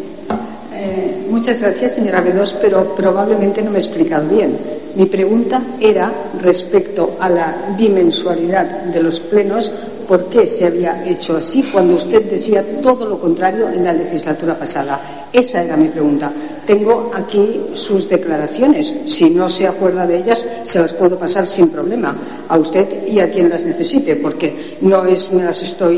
Eh, 0.75 1.27
muchas 1.31 1.63
gracias, 1.63 1.95
señora 1.95 2.21
Bedós, 2.21 2.55
pero 2.61 2.95
probablemente 2.95 3.63
no 3.63 3.71
me 3.71 3.79
he 3.79 3.81
explicado 3.81 4.29
bien. 4.29 4.59
Mi 4.97 5.07
pregunta 5.07 5.63
era 5.81 6.13
respecto 6.43 7.17
a 7.19 7.31
la 7.31 7.75
bimensualidad 7.79 8.67
de 8.93 9.03
los 9.03 9.19
plenos 9.21 9.73
por 10.13 10.27
qué 10.27 10.47
se 10.47 10.67
había 10.67 11.03
hecho 11.09 11.39
así 11.39 11.63
cuando 11.63 11.95
usted 11.95 12.23
decía 12.31 12.63
todo 12.83 13.07
lo 13.07 13.19
contrario 13.19 13.71
en 13.71 13.83
la 13.83 13.95
legislatura 13.95 14.55
pasada. 14.55 15.01
Esa 15.33 15.63
era 15.63 15.75
mi 15.75 15.89
pregunta. 15.89 16.31
Tengo 16.67 17.11
aquí 17.15 17.63
sus 17.73 18.11
declaraciones. 18.11 18.93
Si 19.07 19.31
no 19.31 19.49
se 19.49 19.67
acuerda 19.67 20.07
de 20.07 20.19
ellas, 20.19 20.45
se 20.65 20.81
las 20.81 20.93
puedo 20.93 21.19
pasar 21.19 21.47
sin 21.47 21.71
problema 21.71 22.15
a 22.47 22.59
usted 22.59 23.09
y 23.09 23.21
a 23.21 23.31
quien 23.31 23.49
las 23.49 23.65
necesite, 23.65 24.17
porque 24.17 24.77
no 24.83 25.03
es 25.07 25.33
me 25.33 25.45
las 25.45 25.63
estoy 25.63 25.97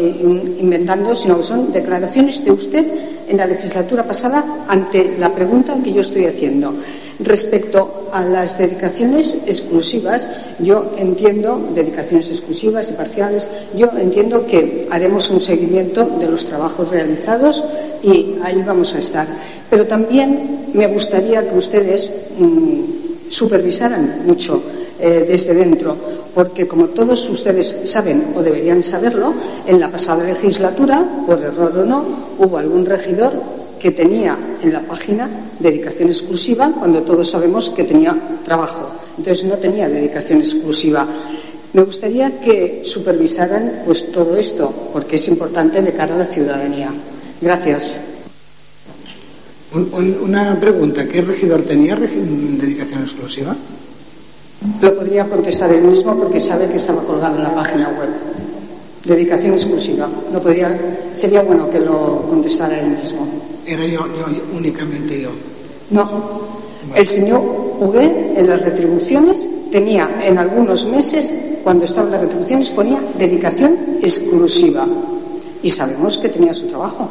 inventando, 0.60 1.16
sino 1.16 1.38
que 1.38 1.42
son 1.42 1.72
declaraciones 1.72 2.44
de 2.44 2.52
usted 2.52 2.86
en 3.26 3.36
la 3.36 3.46
legislatura 3.46 4.04
pasada 4.04 4.44
ante 4.68 5.16
la 5.18 5.34
pregunta 5.34 5.74
que 5.82 5.92
yo 5.92 6.02
estoy 6.02 6.26
haciendo. 6.26 6.72
Respecto 7.20 8.08
a 8.12 8.24
las 8.24 8.58
dedicaciones 8.58 9.36
exclusivas, 9.46 10.26
yo 10.58 10.92
entiendo, 10.98 11.60
dedicaciones 11.72 12.28
exclusivas 12.30 12.90
y 12.90 12.94
parciales, 12.94 13.48
yo 13.76 13.88
entiendo 13.96 14.44
que 14.46 14.88
haremos 14.90 15.30
un 15.30 15.40
seguimiento 15.40 16.04
de 16.04 16.26
los 16.26 16.44
trabajos 16.46 16.90
realizados 16.90 17.62
y 18.02 18.34
ahí 18.42 18.64
vamos 18.66 18.94
a 18.94 18.98
estar. 18.98 19.28
Pero 19.70 19.86
también 19.86 20.70
me 20.74 20.88
gustaría 20.88 21.48
que 21.48 21.56
ustedes 21.56 22.10
mmm, 22.36 22.80
supervisaran 23.28 24.22
mucho 24.26 24.60
eh, 24.98 25.24
desde 25.28 25.54
dentro, 25.54 25.96
porque 26.34 26.66
como 26.66 26.86
todos 26.86 27.28
ustedes 27.30 27.76
saben 27.84 28.34
o 28.34 28.42
deberían 28.42 28.82
saberlo, 28.82 29.34
en 29.68 29.78
la 29.78 29.88
pasada 29.88 30.24
legislatura, 30.24 31.04
por 31.26 31.38
error 31.40 31.78
o 31.78 31.84
no, 31.84 32.04
hubo 32.38 32.58
algún 32.58 32.84
regidor 32.84 33.63
que 33.84 33.90
tenía 33.90 34.34
en 34.62 34.72
la 34.72 34.80
página 34.80 35.28
dedicación 35.60 36.08
exclusiva 36.08 36.72
cuando 36.72 37.02
todos 37.02 37.28
sabemos 37.28 37.68
que 37.68 37.84
tenía 37.84 38.16
trabajo. 38.42 38.88
Entonces 39.18 39.44
no 39.44 39.58
tenía 39.58 39.86
dedicación 39.90 40.40
exclusiva. 40.40 41.06
Me 41.74 41.82
gustaría 41.82 42.40
que 42.40 42.80
supervisaran 42.82 43.82
pues 43.84 44.10
todo 44.10 44.38
esto, 44.38 44.72
porque 44.90 45.16
es 45.16 45.28
importante 45.28 45.82
de 45.82 45.92
cara 45.92 46.14
a 46.14 46.18
la 46.20 46.24
ciudadanía. 46.24 46.88
Gracias. 47.42 47.94
Una 50.22 50.58
pregunta, 50.58 51.04
¿qué 51.06 51.20
regidor 51.20 51.60
tenía 51.64 51.94
dedicación 51.94 53.02
exclusiva? 53.02 53.54
Lo 54.80 54.94
podría 54.94 55.26
contestar 55.26 55.70
él 55.74 55.82
mismo 55.82 56.16
porque 56.16 56.40
sabe 56.40 56.68
que 56.68 56.78
estaba 56.78 57.02
colgado 57.02 57.36
en 57.36 57.42
la 57.42 57.54
página 57.54 57.90
web. 57.90 58.08
Dedicación 59.04 59.52
exclusiva. 59.52 60.08
No 60.32 60.40
podría, 60.40 60.74
sería 61.12 61.42
bueno 61.42 61.68
que 61.68 61.80
lo 61.80 62.22
contestara 62.30 62.80
él 62.80 62.88
mismo. 62.88 63.53
Era 63.66 63.86
yo, 63.86 64.06
yo, 64.06 64.26
únicamente 64.56 65.20
yo. 65.20 65.30
No. 65.90 66.64
El 66.94 67.06
señor 67.06 67.40
Huguet 67.80 68.36
en 68.36 68.48
las 68.48 68.62
retribuciones 68.62 69.48
tenía 69.70 70.08
en 70.22 70.38
algunos 70.38 70.86
meses, 70.86 71.32
cuando 71.62 71.84
estaba 71.86 72.06
en 72.06 72.12
las 72.12 72.20
retribuciones, 72.22 72.70
ponía 72.70 73.00
dedicación 73.18 73.76
exclusiva. 74.02 74.86
Y 75.62 75.70
sabemos 75.70 76.18
que 76.18 76.28
tenía 76.28 76.52
su 76.52 76.66
trabajo. 76.66 77.08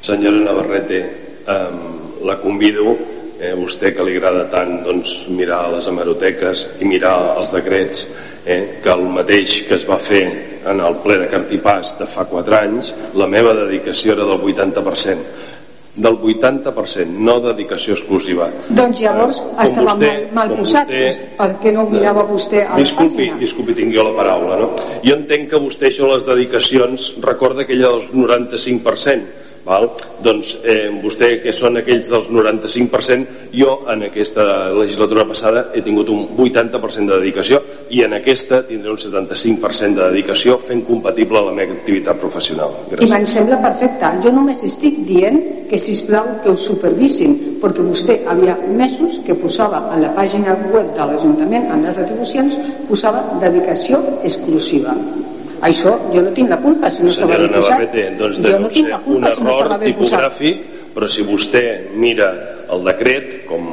Senyora 0.00 0.38
Navarrete, 0.38 1.06
um, 1.46 2.26
la 2.26 2.40
convido 2.40 2.96
eh, 3.44 3.54
vostè 3.58 3.92
que 3.94 4.04
li 4.06 4.16
agrada 4.16 4.46
tant 4.52 4.78
doncs, 4.86 5.14
mirar 5.28 5.66
les 5.74 5.88
hemeroteques 5.90 6.66
i 6.80 6.88
mirar 6.88 7.14
els 7.36 7.52
decrets 7.52 8.06
eh, 8.44 8.80
que 8.82 8.92
el 8.92 9.04
mateix 9.12 9.60
que 9.68 9.76
es 9.76 9.84
va 9.88 10.00
fer 10.00 10.24
en 10.64 10.80
el 10.80 11.00
ple 11.04 11.18
de 11.20 11.28
Cartipàs 11.32 11.98
de 12.00 12.08
fa 12.10 12.24
4 12.30 12.60
anys 12.60 12.94
la 13.20 13.28
meva 13.28 13.52
dedicació 13.64 14.16
era 14.16 14.28
del 14.30 14.40
80% 14.40 15.52
del 15.94 16.16
80%, 16.18 17.06
no 17.22 17.36
dedicació 17.38 17.94
exclusiva. 17.94 18.48
Doncs 18.74 18.98
llavors 19.04 19.38
eh, 19.44 19.50
estava 19.62 19.92
vostè, 19.92 20.08
mal, 20.32 20.48
mal 20.50 20.56
posat, 20.58 20.90
vostè, 20.90 21.28
per 21.38 21.48
què 21.62 21.72
no 21.76 21.84
mirava 21.92 22.24
vostè 22.26 22.64
a 22.64 22.80
disculpi, 22.80 23.12
la 23.12 23.20
pàgina? 23.20 23.38
Disculpi, 23.44 23.76
tingui 23.78 24.00
la 24.02 24.14
paraula, 24.16 24.58
no? 24.58 24.72
Jo 25.06 25.14
entenc 25.20 25.52
que 25.52 25.62
vostè 25.62 25.92
això 25.92 26.10
les 26.10 26.26
dedicacions 26.26 27.12
recorda 27.22 27.62
aquella 27.62 27.92
dels 27.94 28.10
95%, 28.10 29.43
Val? 29.64 29.88
Doncs 30.24 30.58
eh, 30.62 30.90
vostè, 31.02 31.30
que 31.42 31.52
són 31.56 31.80
aquells 31.80 32.10
dels 32.12 32.28
95%, 32.28 33.48
jo 33.54 33.78
en 33.90 34.04
aquesta 34.08 34.70
legislatura 34.76 35.24
passada 35.28 35.68
he 35.74 35.82
tingut 35.84 36.10
un 36.12 36.26
80% 36.36 37.08
de 37.08 37.20
dedicació 37.22 37.60
i 37.94 38.02
en 38.04 38.16
aquesta 38.18 38.62
tindré 38.68 38.92
un 38.92 39.00
75% 39.00 40.00
de 40.00 40.10
dedicació 40.12 40.58
fent 40.64 40.84
compatible 40.86 41.42
la 41.46 41.56
meva 41.56 41.76
activitat 41.76 42.20
professional. 42.20 42.76
Gràcies. 42.90 43.08
I 43.08 43.12
me'n 43.12 43.28
sembla 43.28 43.60
perfecte. 43.64 44.12
Jo 44.24 44.32
només 44.34 44.64
estic 44.68 45.00
dient 45.08 45.40
que, 45.70 45.80
si 45.80 45.96
plau 46.08 46.28
que 46.44 46.52
us 46.52 46.66
supervisin, 46.68 47.36
perquè 47.62 47.84
vostè 47.84 48.20
havia 48.30 48.56
mesos 48.76 49.20
que 49.24 49.36
posava 49.38 49.86
a 49.92 50.00
la 50.00 50.12
pàgina 50.16 50.56
web 50.72 50.92
de 50.96 51.08
l'Ajuntament, 51.08 51.70
en 51.72 51.86
les 51.88 51.96
retribucions, 51.96 52.58
posava 52.88 53.24
dedicació 53.40 54.02
exclusiva. 54.22 54.96
Això 55.64 55.94
jo 56.12 56.22
no 56.24 56.32
tinc 56.36 56.50
la 56.52 56.58
culpa 56.60 56.90
si 56.92 57.06
no 57.06 57.12
estava 57.14 57.38
ben 57.40 57.52
posat. 57.54 57.98
Doncs 58.20 58.40
jo 58.44 58.58
no 58.60 58.70
tinc 58.72 58.90
la 58.92 59.00
culpa 59.04 59.16
un 59.16 59.30
error 59.30 59.36
si 59.36 59.68
no 59.72 59.78
ben 59.78 59.86
tipogràfic, 59.92 60.64
però 60.94 61.08
si 61.10 61.24
vostè 61.26 61.64
mira 62.00 62.30
el 62.74 62.84
decret, 62.86 63.32
com 63.48 63.68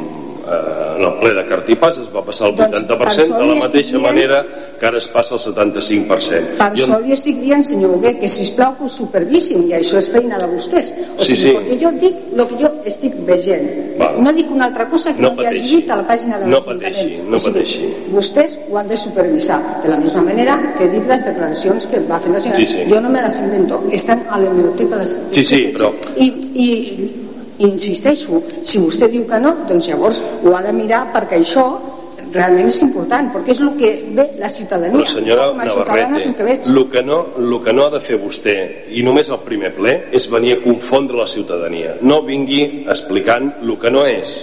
eh, 0.51 0.97
en 0.97 1.03
el 1.07 1.13
ple 1.21 1.33
de 1.33 1.45
Cartipàs 1.49 1.97
es 2.03 2.09
va 2.13 2.21
passar 2.25 2.49
el 2.49 2.55
Doncs 2.55 2.77
80% 2.81 3.37
de 3.37 3.45
la 3.45 3.55
mateixa 3.55 3.97
dient- 3.97 4.01
manera 4.03 4.45
que 4.79 4.85
ara 4.85 4.97
es 4.97 5.07
passa 5.07 5.35
el 5.35 5.41
75%. 5.41 6.57
Per 6.57 6.69
Jo- 6.75 6.85
això 6.85 6.99
li 7.05 7.11
estic 7.13 7.37
dient, 7.39 7.63
senyor 7.63 7.91
Huguet, 7.95 8.19
que 8.19 8.27
sisplau 8.29 8.75
que 8.77 8.83
ho 8.85 8.89
supervisin, 8.89 9.63
i 9.69 9.73
això 9.73 9.97
és 9.99 10.09
feina 10.11 10.37
de 10.39 10.47
vostès. 10.47 10.91
O 11.17 11.23
Sí, 11.23 11.35
sigui, 11.35 11.41
sí. 11.41 11.55
perquè 11.55 11.79
jo 11.83 11.91
dic 12.01 12.15
el 12.37 12.47
que 12.47 12.55
jo 12.63 12.69
estic 12.85 13.13
veient. 13.25 13.97
Val. 13.99 14.21
No 14.23 14.33
dic 14.33 14.49
una 14.51 14.65
altra 14.65 14.85
cosa 14.89 15.13
que 15.15 15.21
No 15.21 15.29
no, 15.29 15.41
no 15.41 15.47
hagi 15.47 15.75
dit 15.81 15.89
a 15.91 15.95
la 15.97 16.07
pàgina 16.07 16.39
de 16.39 16.47
No 16.47 16.63
pateixi, 16.63 17.19
no 17.27 17.35
o 17.35 17.39
sigui, 17.39 17.53
pateixi. 17.53 17.93
Vostès 18.11 18.57
ho 18.69 18.77
han 18.77 18.87
de 18.87 18.97
supervisar, 18.97 19.81
de 19.83 19.89
la 19.89 19.97
misma 19.97 20.21
manera 20.21 20.59
que 20.77 20.87
dit 20.89 21.05
les 21.07 21.23
declaracions 21.25 21.85
que 21.87 21.99
va 22.09 22.19
fer 22.19 22.31
la 22.31 22.39
senyora. 22.39 22.57
Sí, 22.59 22.67
sí. 22.67 22.79
Jo 22.89 22.99
no 23.01 23.09
me 23.09 23.21
les 23.21 23.37
invento, 23.37 23.83
estan 23.91 24.23
a 24.29 24.39
l'hemeroteca. 24.39 24.97
Les... 24.97 25.19
Sí, 25.31 25.45
sí, 25.45 25.73
però- 25.75 25.93
i, 26.17 26.25
i 26.55 27.20
insisteixo, 27.67 28.41
si 28.65 28.81
vostè 28.81 29.09
diu 29.11 29.25
que 29.29 29.39
no, 29.41 29.55
doncs 29.69 29.89
llavors 29.91 30.21
ho 30.43 30.53
ha 30.55 30.61
de 30.65 30.73
mirar 30.75 31.05
perquè 31.13 31.41
això 31.41 31.65
realment 32.31 32.69
és 32.71 32.79
important, 32.85 33.29
perquè 33.33 33.53
és 33.53 33.61
el 33.63 33.71
que 33.77 33.91
ve 34.15 34.25
la 34.39 34.49
ciutadania. 34.49 34.95
Però 34.95 35.07
senyora. 35.09 35.47
Navarrete, 35.57 36.23
el 36.71 36.83
que, 36.91 37.03
no, 37.03 37.19
el 37.37 37.55
que 37.63 37.73
no 37.75 37.85
ha 37.85 37.93
de 37.95 38.01
fer 38.03 38.19
vostè, 38.21 38.57
i 38.95 39.03
només 39.03 39.31
el 39.33 39.41
primer 39.45 39.73
ple, 39.75 39.97
és 40.15 40.29
venir 40.31 40.55
a 40.57 40.61
confondre 40.63 41.19
la 41.19 41.29
ciutadania. 41.31 41.97
No 42.07 42.21
vingui 42.27 42.85
explicant 42.91 43.51
el 43.61 43.75
que 43.81 43.93
no 43.93 44.05
és. 44.07 44.41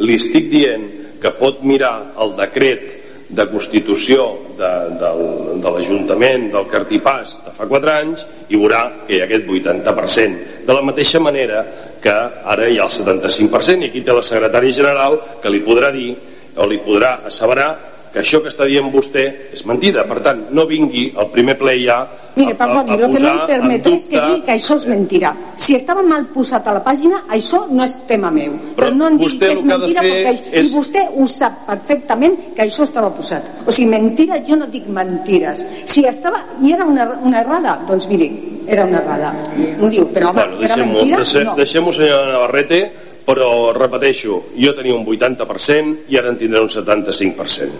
Li 0.00 0.16
estic 0.20 0.48
dient 0.52 0.86
que 1.20 1.32
pot 1.36 1.62
mirar 1.64 1.96
el 2.22 2.36
decret 2.36 2.94
de 3.28 3.46
constitució 3.50 4.28
de, 4.56 4.70
del, 5.00 5.22
de 5.62 5.70
l'Ajuntament 5.74 6.46
del 6.52 6.68
Cartipàs 6.70 7.40
de 7.42 7.54
fa 7.56 7.66
4 7.66 7.90
anys 7.90 8.22
i 8.54 8.58
veurà 8.58 8.84
que 9.06 9.16
hi 9.16 9.20
ha 9.20 9.26
aquest 9.26 9.48
80%. 9.50 10.44
De 10.68 10.76
la 10.76 10.84
mateixa 10.86 11.20
manera 11.22 11.64
que 12.02 12.12
ara 12.12 12.68
hi 12.70 12.78
ha 12.78 12.86
el 12.86 12.90
75% 12.94 13.82
i 13.86 13.90
aquí 13.90 14.02
té 14.02 14.12
la 14.14 14.22
secretària 14.22 14.72
general 14.72 15.18
que 15.42 15.50
li 15.52 15.62
podrà 15.66 15.92
dir 15.94 16.14
o 16.56 16.66
li 16.66 16.78
podrà 16.84 17.18
asseverar 17.28 17.74
que 18.16 18.22
això 18.22 18.38
que 18.40 18.48
està 18.48 18.64
dient 18.64 18.86
vostè 18.88 19.22
és 19.52 19.60
mentida. 19.68 20.06
Per 20.08 20.22
tant, 20.24 20.38
no 20.56 20.64
vingui 20.64 21.10
al 21.20 21.26
primer 21.28 21.58
ple 21.60 21.74
ja 21.84 21.98
Mire, 22.36 22.54
perdoni, 22.56 22.92
el 22.92 23.12
que 23.12 23.20
no 23.20 23.28
em 23.32 23.42
permetré 23.48 23.92
és 23.96 24.06
que 24.08 24.20
digui 24.20 24.42
que 24.44 24.52
això 24.54 24.76
és 24.76 24.86
mentira. 24.88 25.34
Si 25.56 25.74
estava 25.76 26.02
mal 26.04 26.24
posat 26.32 26.66
a 26.68 26.74
la 26.76 26.82
pàgina, 26.84 27.22
això 27.32 27.62
no 27.68 27.84
és 27.84 27.94
tema 28.08 28.30
meu. 28.30 28.52
Però, 28.76 28.90
no 28.94 29.08
em 29.08 29.16
digui 29.20 29.38
que 29.38 29.52
és 29.52 29.58
que 29.58 29.64
mentira, 29.70 30.02
fer 30.02 30.16
perquè 30.26 30.52
és- 30.62 30.72
i 30.72 30.76
vostè 30.76 31.06
ho 31.16 31.26
sap 31.26 31.66
perfectament 31.66 32.36
que 32.54 32.62
això 32.62 32.84
estava 32.84 33.10
posat. 33.10 33.42
O 33.66 33.72
sigui, 33.72 33.88
mentira, 33.88 34.40
jo 34.48 34.56
no 34.56 34.66
dic 34.66 34.86
mentires. 34.86 35.66
Si 35.86 36.04
estava, 36.04 36.42
i 36.62 36.72
era 36.72 36.84
una, 36.84 37.08
una 37.22 37.40
errada, 37.40 37.78
doncs 37.88 38.08
miri, 38.08 38.55
era 38.66 38.84
una 38.84 39.00
errada. 39.02 39.32
M'ho 39.78 39.88
diu, 39.88 40.06
però 40.12 40.30
home, 40.30 40.42
Bueno, 40.44 40.62
era 40.62 40.76
mentira? 40.76 41.16
deixem, 41.22 41.44
No. 41.44 41.54
deixem-ho 41.54 41.92
senyora 41.92 42.32
Navarrete, 42.32 42.80
però 43.24 43.72
repeteixo, 43.72 44.44
jo 44.56 44.74
tenia 44.74 44.94
un 44.94 45.04
80% 45.04 46.04
i 46.08 46.16
ara 46.16 46.28
en 46.30 46.38
tindré 46.38 46.60
un 46.60 46.68
75%. 46.68 47.72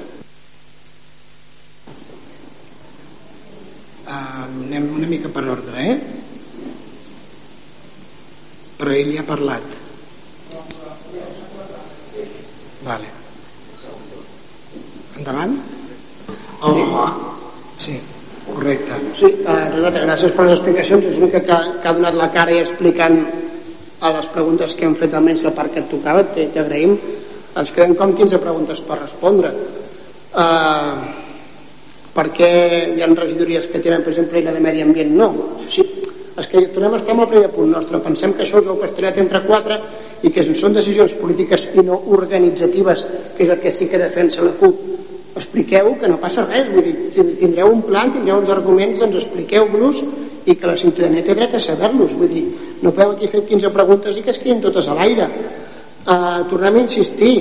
Uh, 4.07 4.47
anem 4.66 4.93
una 4.95 5.07
mica 5.07 5.28
per 5.28 5.45
ordre, 5.51 5.87
eh? 5.91 5.99
Però 8.76 8.91
ell 8.93 9.12
ja 9.14 9.20
ha 9.20 9.24
parlat. 9.26 9.62
Vale. 12.87 13.09
Endavant? 15.16 15.57
Oh, 16.61 17.11
sí, 17.78 17.99
correcte. 18.55 19.01
Sí, 19.18 19.26
eh, 19.26 19.57
Renata, 19.74 20.05
gràcies 20.05 20.32
per 20.32 20.47
les 20.47 20.57
explicacions. 20.59 21.05
És 21.05 21.18
l'única 21.18 21.42
que, 21.44 21.59
que 21.82 21.88
ha 21.88 21.94
donat 21.97 22.16
la 22.18 22.30
cara 22.34 22.55
i 22.55 22.62
explicant 22.62 23.20
a 24.01 24.12
les 24.12 24.26
preguntes 24.32 24.74
que 24.76 24.86
hem 24.86 24.97
fet 24.99 25.14
almenys 25.14 25.44
la 25.47 25.55
part 25.57 25.72
que 25.72 25.82
et 25.82 25.90
tocava, 25.90 26.24
t'agraïm. 26.34 26.97
Ens 27.57 27.72
queden 27.72 27.94
com 27.97 28.12
15 28.16 28.40
preguntes 28.42 28.82
per 28.84 28.99
respondre. 29.01 29.53
Uh, 30.36 30.97
per 32.16 32.26
què 32.32 32.51
hi 32.97 33.05
ha 33.05 33.09
regidories 33.12 33.68
que 33.72 33.80
tenen, 33.84 34.03
per 34.05 34.12
exemple, 34.12 34.42
la 34.44 34.53
de 34.53 34.61
medi 34.64 34.82
ambient 34.84 35.14
no? 35.16 35.30
Sí, 35.72 35.84
és 36.36 36.49
que 36.53 36.66
tornem 36.74 36.97
a 36.97 37.01
estar 37.01 37.14
amb 37.14 37.24
el 37.24 37.30
primer 37.32 37.53
punt 37.55 37.72
nostre. 37.72 38.01
Pensem 38.05 38.34
que 38.36 38.44
això 38.44 38.61
és 38.61 38.68
el 38.68 38.80
pastoreat 38.80 39.20
entre 39.22 39.40
quatre 39.47 39.78
i 40.24 40.32
que 40.32 40.44
són 40.49 40.76
decisions 40.76 41.16
polítiques 41.20 41.68
i 41.74 41.84
no 41.84 41.97
organitzatives, 42.16 43.07
que 43.36 43.44
és 43.44 43.53
el 43.53 43.61
que 43.61 43.72
sí 43.72 43.88
que 43.88 44.01
defensa 44.01 44.44
la 44.44 44.53
CUP 44.61 44.95
expliqueu 45.37 45.95
que 46.01 46.09
no 46.09 46.18
passa 46.20 46.47
res, 46.47 46.68
vull 46.72 46.84
dir, 46.87 46.95
tindreu 47.12 47.70
un 47.72 47.82
plan, 47.87 48.12
tindreu 48.12 48.41
uns 48.41 48.53
arguments, 48.53 49.03
doncs 49.03 49.20
expliqueu-los 49.20 50.03
i 50.47 50.55
que 50.55 50.68
la 50.70 50.76
ciutadania 50.78 51.24
té 51.26 51.34
dret 51.37 51.57
a 51.59 51.62
saber-los, 51.62 52.14
vull 52.16 52.30
dir, 52.30 52.45
no 52.82 52.93
podeu 52.95 53.14
aquí 53.14 53.28
fer 53.30 53.43
15 53.49 53.72
preguntes 53.74 54.16
i 54.16 54.24
que 54.24 54.32
es 54.32 54.41
quedin 54.43 54.62
totes 54.64 54.89
a 54.89 54.97
l'aire. 54.97 55.26
Uh, 56.07 56.45
tornem 56.51 56.78
a 56.78 56.84
insistir, 56.84 57.34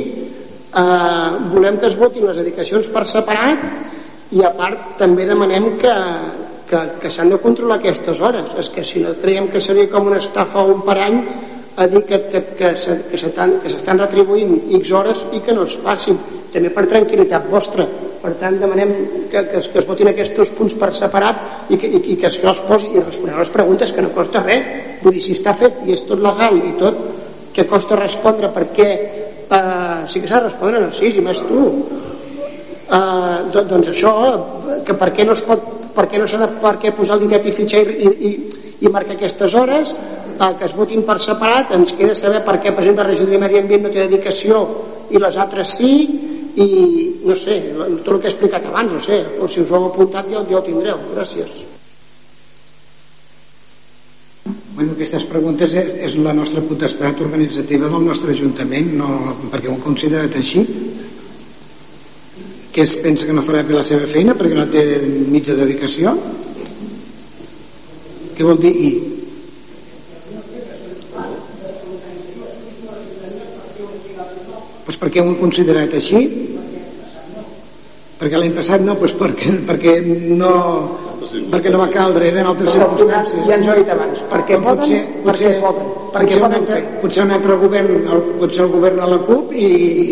uh, 0.73 1.37
volem 1.53 1.77
que 1.81 1.87
es 1.91 1.97
votin 1.99 2.25
les 2.25 2.39
dedicacions 2.41 2.89
per 2.91 3.05
separat 3.07 3.67
i 4.33 4.41
a 4.41 4.51
part 4.57 4.95
també 4.99 5.27
demanem 5.29 5.75
que, 5.81 5.93
que, 6.69 6.81
que 7.01 7.11
s'han 7.13 7.29
de 7.35 7.41
controlar 7.43 7.77
aquestes 7.77 8.21
hores. 8.25 8.55
És 8.57 8.71
que 8.73 8.83
si 8.83 9.05
no 9.05 9.13
creiem 9.21 9.51
que 9.53 9.61
seria 9.61 9.91
com 9.91 10.09
una 10.09 10.17
estafa 10.23 10.65
o 10.65 10.73
un 10.73 10.81
parany, 10.87 11.21
a 11.77 11.85
dir 11.91 12.01
que, 12.07 12.17
que, 12.31 12.41
que, 12.55 12.71
que 13.11 13.19
s'estan 13.19 13.99
retribuint 13.99 14.57
X 14.79 14.91
hores 14.95 15.25
i 15.35 15.43
que 15.45 15.53
no 15.53 15.67
es 15.67 15.75
facin 15.83 16.17
també 16.55 16.71
per 16.73 16.85
tranquil·litat 16.89 17.49
vostra. 17.51 17.85
Per 18.21 18.31
tant 18.39 18.57
demanem 18.61 18.93
que, 19.29 19.43
que, 19.51 19.59
es, 19.59 19.67
que 19.69 19.81
es 19.81 19.87
votin 19.87 20.09
aquests 20.09 20.55
punts 20.57 20.77
per 20.79 20.89
separat 20.97 21.69
i 21.69 21.77
que, 21.77 21.87
i, 21.87 22.01
i 22.13 22.17
que 22.21 22.29
això 22.31 22.49
es 22.53 22.63
posi 22.65 22.89
i 22.95 23.03
responeu 23.03 23.37
les 23.41 23.53
preguntes 23.53 23.93
que 23.93 24.05
no 24.05 24.13
costa 24.15 24.41
res. 24.45 24.65
Vull 25.03 25.13
dir, 25.17 25.21
si 25.21 25.35
està 25.37 25.53
fet 25.59 25.83
i 25.85 25.93
és 25.93 26.07
tot 26.07 26.23
legal 26.23 26.57
i 26.57 26.73
tot 26.79 26.99
que 27.55 27.67
costa 27.69 27.95
respondre 27.99 28.49
perquè 28.55 28.89
eh, 28.89 30.01
sí 30.11 30.19
que 30.19 30.27
s'ha 30.27 30.41
de 30.41 30.49
respondre 30.49 30.81
en 30.81 30.89
el 30.89 30.95
6 30.95 31.21
i 31.21 31.23
més 31.23 31.41
tu. 31.45 31.69
Eh, 32.85 33.37
doncs 33.55 33.93
això 33.93 34.13
que 34.85 34.97
per 34.97 35.11
què 35.15 35.25
no 35.25 35.37
es 35.37 35.45
pot 35.45 35.71
per 35.95 36.09
què 36.11 36.19
no 36.19 36.27
s'ha 36.27 36.41
de 36.41 36.51
per 36.59 36.75
què 36.81 36.91
posar 36.95 37.15
el 37.15 37.23
ditet 37.25 37.47
i 37.47 37.55
fitxar 37.55 37.81
i, 37.87 38.11
i, 38.29 38.31
i 38.83 38.91
marcar 38.91 39.15
aquestes 39.15 39.55
hores? 39.55 39.95
Eh, 40.35 40.51
que 40.59 40.67
es 40.67 40.75
votin 40.75 41.05
per 41.07 41.21
separat 41.23 41.71
ens 41.77 41.95
queda 41.95 42.17
saber 42.17 42.43
per 42.43 42.57
què 42.59 42.73
per 42.75 42.83
exemple 42.83 43.05
la 43.05 43.11
regió 43.13 43.29
de 43.29 43.39
Medi 43.39 43.61
Ambient 43.61 43.85
no 43.87 43.93
té 43.93 44.03
dedicació 44.03 44.65
i 45.15 45.21
les 45.21 45.37
altres 45.39 45.77
sí 45.77 45.93
i 46.55 46.67
no 47.25 47.35
sé, 47.35 47.59
tot 48.05 48.13
el 48.15 48.19
que 48.19 48.29
he 48.29 48.33
explicat 48.33 48.67
abans 48.69 48.93
no 48.95 49.01
sé, 49.03 49.21
o 49.39 49.47
si 49.47 49.61
us 49.61 49.71
ho 49.71 49.79
heu 49.79 49.87
apuntat 49.89 50.29
ja, 50.31 50.43
ja 50.49 50.59
ho 50.59 50.63
tindreu, 50.63 51.01
gràcies 51.15 51.63
Bueno, 54.75 54.91
aquestes 54.91 55.23
preguntes 55.23 55.71
és, 55.79 55.91
és 56.03 56.15
la 56.19 56.33
nostra 56.35 56.59
potestat 56.67 57.21
organitzativa 57.23 57.87
del 57.87 58.03
nostre 58.03 58.33
Ajuntament, 58.33 58.89
no, 58.99 59.07
perquè 59.47 59.71
ho 59.71 59.77
considerat 59.79 60.35
així. 60.35 60.65
Que 62.75 62.83
es 62.83 62.97
pensa 62.99 63.23
que 63.23 63.35
no 63.37 63.45
farà 63.47 63.61
bé 63.63 63.77
la 63.77 63.85
seva 63.87 64.09
feina 64.11 64.35
perquè 64.35 64.57
no 64.57 64.67
té 64.67 64.83
mitja 65.31 65.55
dedicació? 65.55 66.11
Què 68.35 68.43
vol 68.43 68.59
dir 68.59 68.73
i? 68.75 68.89
Pues 74.85 74.99
perquè 75.01 75.21
ho 75.21 75.29
han 75.29 75.39
considerat 75.39 75.95
així? 75.97 76.21
Perquè 78.19 78.37
l'any 78.39 78.53
passat 78.55 78.83
no, 78.85 78.95
pues 78.99 79.15
perquè, 79.17 79.51
perquè 79.67 79.97
no, 80.37 80.51
perquè 81.51 81.73
no 81.73 81.81
va 81.81 81.87
caldre, 81.93 82.29
eren 82.31 82.49
altres 82.51 82.75
circumstàncies. 82.75 83.45
Ja 83.49 83.59
ens 83.59 83.67
ho 83.67 83.75
he 83.75 83.77
dit 83.81 83.93
abans, 83.95 84.23
perquè 84.31 84.59
poden, 84.63 84.81
potser, 84.81 85.01
potser, 85.25 85.51
perquè 85.51 85.61
poden, 85.65 85.93
perquè 86.15 86.41
poden 86.43 86.67
fer. 86.69 86.81
Potser 87.03 87.25
un 87.25 87.35
altre 87.37 87.57
govern, 87.63 87.93
el, 88.15 88.23
potser 88.41 88.63
el 88.65 88.71
govern 88.75 89.01
a 89.05 89.09
la 89.13 89.19
CUP 89.27 89.53
i, 89.55 89.67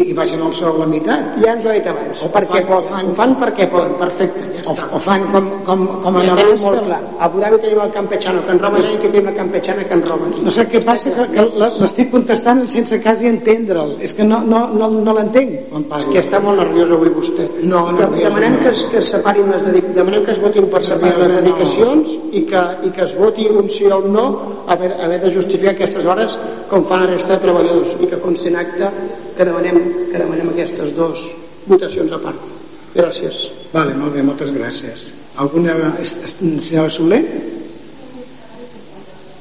i 0.07 0.17
baixen 0.17 0.43
el 0.45 0.53
sou 0.57 0.73
a 0.73 0.83
la 0.83 0.89
meitat. 0.93 1.29
Ja 1.43 1.55
ens 1.55 1.67
ho 1.67 1.73
he 1.73 1.79
dit 1.79 1.89
abans, 1.91 2.23
o 2.25 2.31
perquè 2.33 2.61
fan, 2.61 2.69
poden, 2.71 3.11
ho 3.11 3.17
fan 3.19 3.35
perquè 3.41 3.69
poden, 3.71 3.95
perfecte, 4.01 4.45
ja 4.57 4.63
o, 4.65 4.75
està. 4.75 4.89
O 4.93 5.01
fan 5.07 5.27
com, 5.33 5.49
com, 5.67 5.85
com 6.05 6.19
en 6.21 6.29
ja 6.29 6.37
abans. 6.37 6.67
molt 6.67 6.83
clar. 6.87 7.01
A 7.19 7.29
Abu 7.29 7.43
Dhabi 7.43 7.61
tenim 7.63 7.83
el 7.85 7.93
campechano, 7.95 8.43
que 8.45 8.51
en 8.55 8.63
Roma 8.63 8.83
que 8.83 9.09
tenim 9.09 9.29
la 9.31 9.35
campechana, 9.37 9.83
que 9.87 9.93
en 9.93 10.05
Roma. 10.07 10.31
No 10.43 10.51
sé 10.53 10.67
què 10.69 10.83
passa, 10.83 11.13
que, 11.17 11.27
que 11.33 11.47
l'estic 11.81 12.11
contestant 12.11 12.63
sense 12.71 12.99
quasi 13.03 13.29
entendre'l. 13.31 13.95
És 14.03 14.13
que 14.17 14.27
no, 14.27 14.41
no, 14.45 14.65
no, 14.73 14.89
no 14.93 15.15
l'entenc 15.17 15.69
quan 15.71 15.87
parlo. 15.89 16.09
És 16.09 16.13
que 16.13 16.23
està 16.25 16.41
molt 16.43 16.61
nerviós 16.61 16.93
avui 16.97 17.11
vostè. 17.13 17.47
No, 17.63 17.85
no, 17.95 18.09
demanem 18.15 18.59
que 18.61 18.71
es, 18.73 18.83
que 18.91 18.99
es 19.01 19.11
separin 19.15 19.49
les 19.51 19.65
dedicacions, 19.65 19.95
demanem 19.97 20.25
que 20.27 20.35
es 20.35 20.41
votin 20.43 20.69
per 20.71 20.83
separar 20.85 21.12
les 21.19 21.31
dedicacions 21.37 22.13
i 22.33 22.43
que, 22.49 22.63
i 22.87 22.91
que 22.95 23.03
es 23.05 23.15
voti 23.17 23.47
un 23.51 23.69
sí 23.71 23.87
o 23.89 23.99
un 23.99 24.13
no 24.15 24.25
haver, 24.73 24.91
haver 25.05 25.19
de 25.23 25.31
justificar 25.33 25.73
aquestes 25.75 26.05
hores 26.05 26.37
com 26.69 26.85
fan 26.89 27.05
la 27.05 27.11
resta 27.13 27.35
de 27.35 27.43
treballadors 27.45 27.95
i 27.99 28.09
que 28.11 28.21
consti 28.23 28.51
en 28.51 28.59
acte 28.63 28.91
que 29.37 29.47
demanem, 29.47 29.79
que 30.11 30.17
demanem 30.19 30.51
aquestes 30.53 30.93
dues 30.97 31.25
votacions 31.67 32.11
a 32.11 32.21
part. 32.23 32.53
Gràcies. 32.93 33.47
Vale, 33.73 33.95
molt 33.97 34.13
bé, 34.13 34.25
moltes 34.25 34.51
gràcies. 34.53 35.09
Alguna... 35.41 35.73
Senyora 36.05 36.91
Soler? 36.93 37.23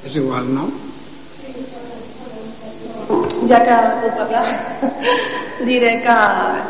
És 0.09 0.17
igual, 0.17 0.49
no? 0.55 0.71
ja 3.49 3.59
que 3.67 3.77
puc 4.03 4.15
parlar, 4.21 4.47
diré 5.67 5.93
que, 6.05 6.17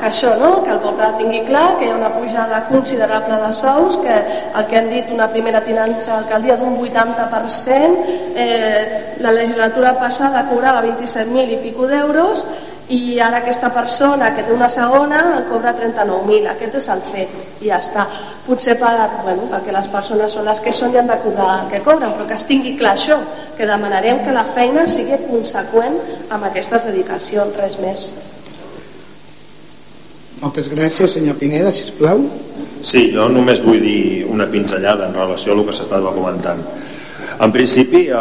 que 0.01 0.09
això, 0.09 0.33
no? 0.41 0.53
que 0.65 0.73
el 0.75 0.81
poble 0.83 1.09
tingui 1.19 1.43
clar 1.49 1.77
que 1.79 1.87
hi 1.87 1.93
ha 1.93 1.99
una 1.99 2.11
pujada 2.15 2.63
considerable 2.69 3.39
de 3.45 3.53
sous, 3.59 3.97
que 4.03 4.19
el 4.19 4.67
que 4.69 4.79
han 4.81 4.91
dit 4.91 5.13
una 5.15 5.29
primera 5.33 5.63
tinença 5.65 6.19
alcaldia 6.19 6.57
d'un 6.61 6.77
80%, 6.81 8.19
eh, 8.37 9.17
la 9.21 9.33
legislatura 9.33 9.95
passada 9.99 10.47
cobrava 10.51 10.83
27.000 10.85 11.57
i 11.57 11.63
pico 11.65 11.89
d'euros 11.89 12.47
i 12.93 13.21
ara 13.23 13.39
aquesta 13.41 13.71
persona 13.73 14.33
que 14.35 14.43
té 14.45 14.53
una 14.53 14.69
segona 14.69 15.21
en 15.39 15.47
cobra 15.49 15.73
39.000 15.77 16.51
aquest 16.51 16.75
és 16.81 16.89
el 16.93 17.05
fet 17.13 17.63
i 17.63 17.71
ja 17.71 17.79
està. 17.79 18.05
Potser 18.45 18.75
per, 18.81 18.91
bueno, 19.23 19.47
perquè 19.53 19.73
les 19.73 19.89
persones 19.93 20.35
són 20.35 20.49
les 20.51 20.61
que 20.61 20.75
són 20.77 20.93
i 20.93 21.01
han 21.01 21.09
de 21.09 21.17
cobrar 21.23 21.63
el 21.63 21.71
que 21.73 21.81
cobren 21.87 22.13
però 22.17 22.27
que 22.29 22.37
es 22.37 22.45
tingui 22.49 22.75
clar 22.81 22.97
això 22.99 23.21
que 23.57 23.71
demanarem 23.71 24.21
que 24.27 24.35
la 24.35 24.45
feina 24.53 24.85
sigui 24.91 25.21
conseqüent 25.31 25.97
amb 26.29 26.51
aquestes 26.51 26.85
dedicacions, 26.91 27.57
res 27.63 27.79
més 27.81 28.11
moltes 30.43 30.69
gràcies 30.73 31.19
senyor 31.19 31.39
Pineda, 31.41 31.73
sisplau 31.75 32.27
Sí, 32.83 33.13
jo 33.15 33.29
només 33.31 33.61
vull 33.63 33.79
dir 33.79 34.25
una 34.27 34.49
pinzellada 34.51 35.07
en 35.07 35.15
relació 35.15 35.53
a 35.53 35.61
el 35.61 35.67
que 35.69 35.77
s'estava 35.77 36.11
comentant 36.15 36.63
en 37.43 37.51
principi, 37.51 38.07
eh, 38.07 38.15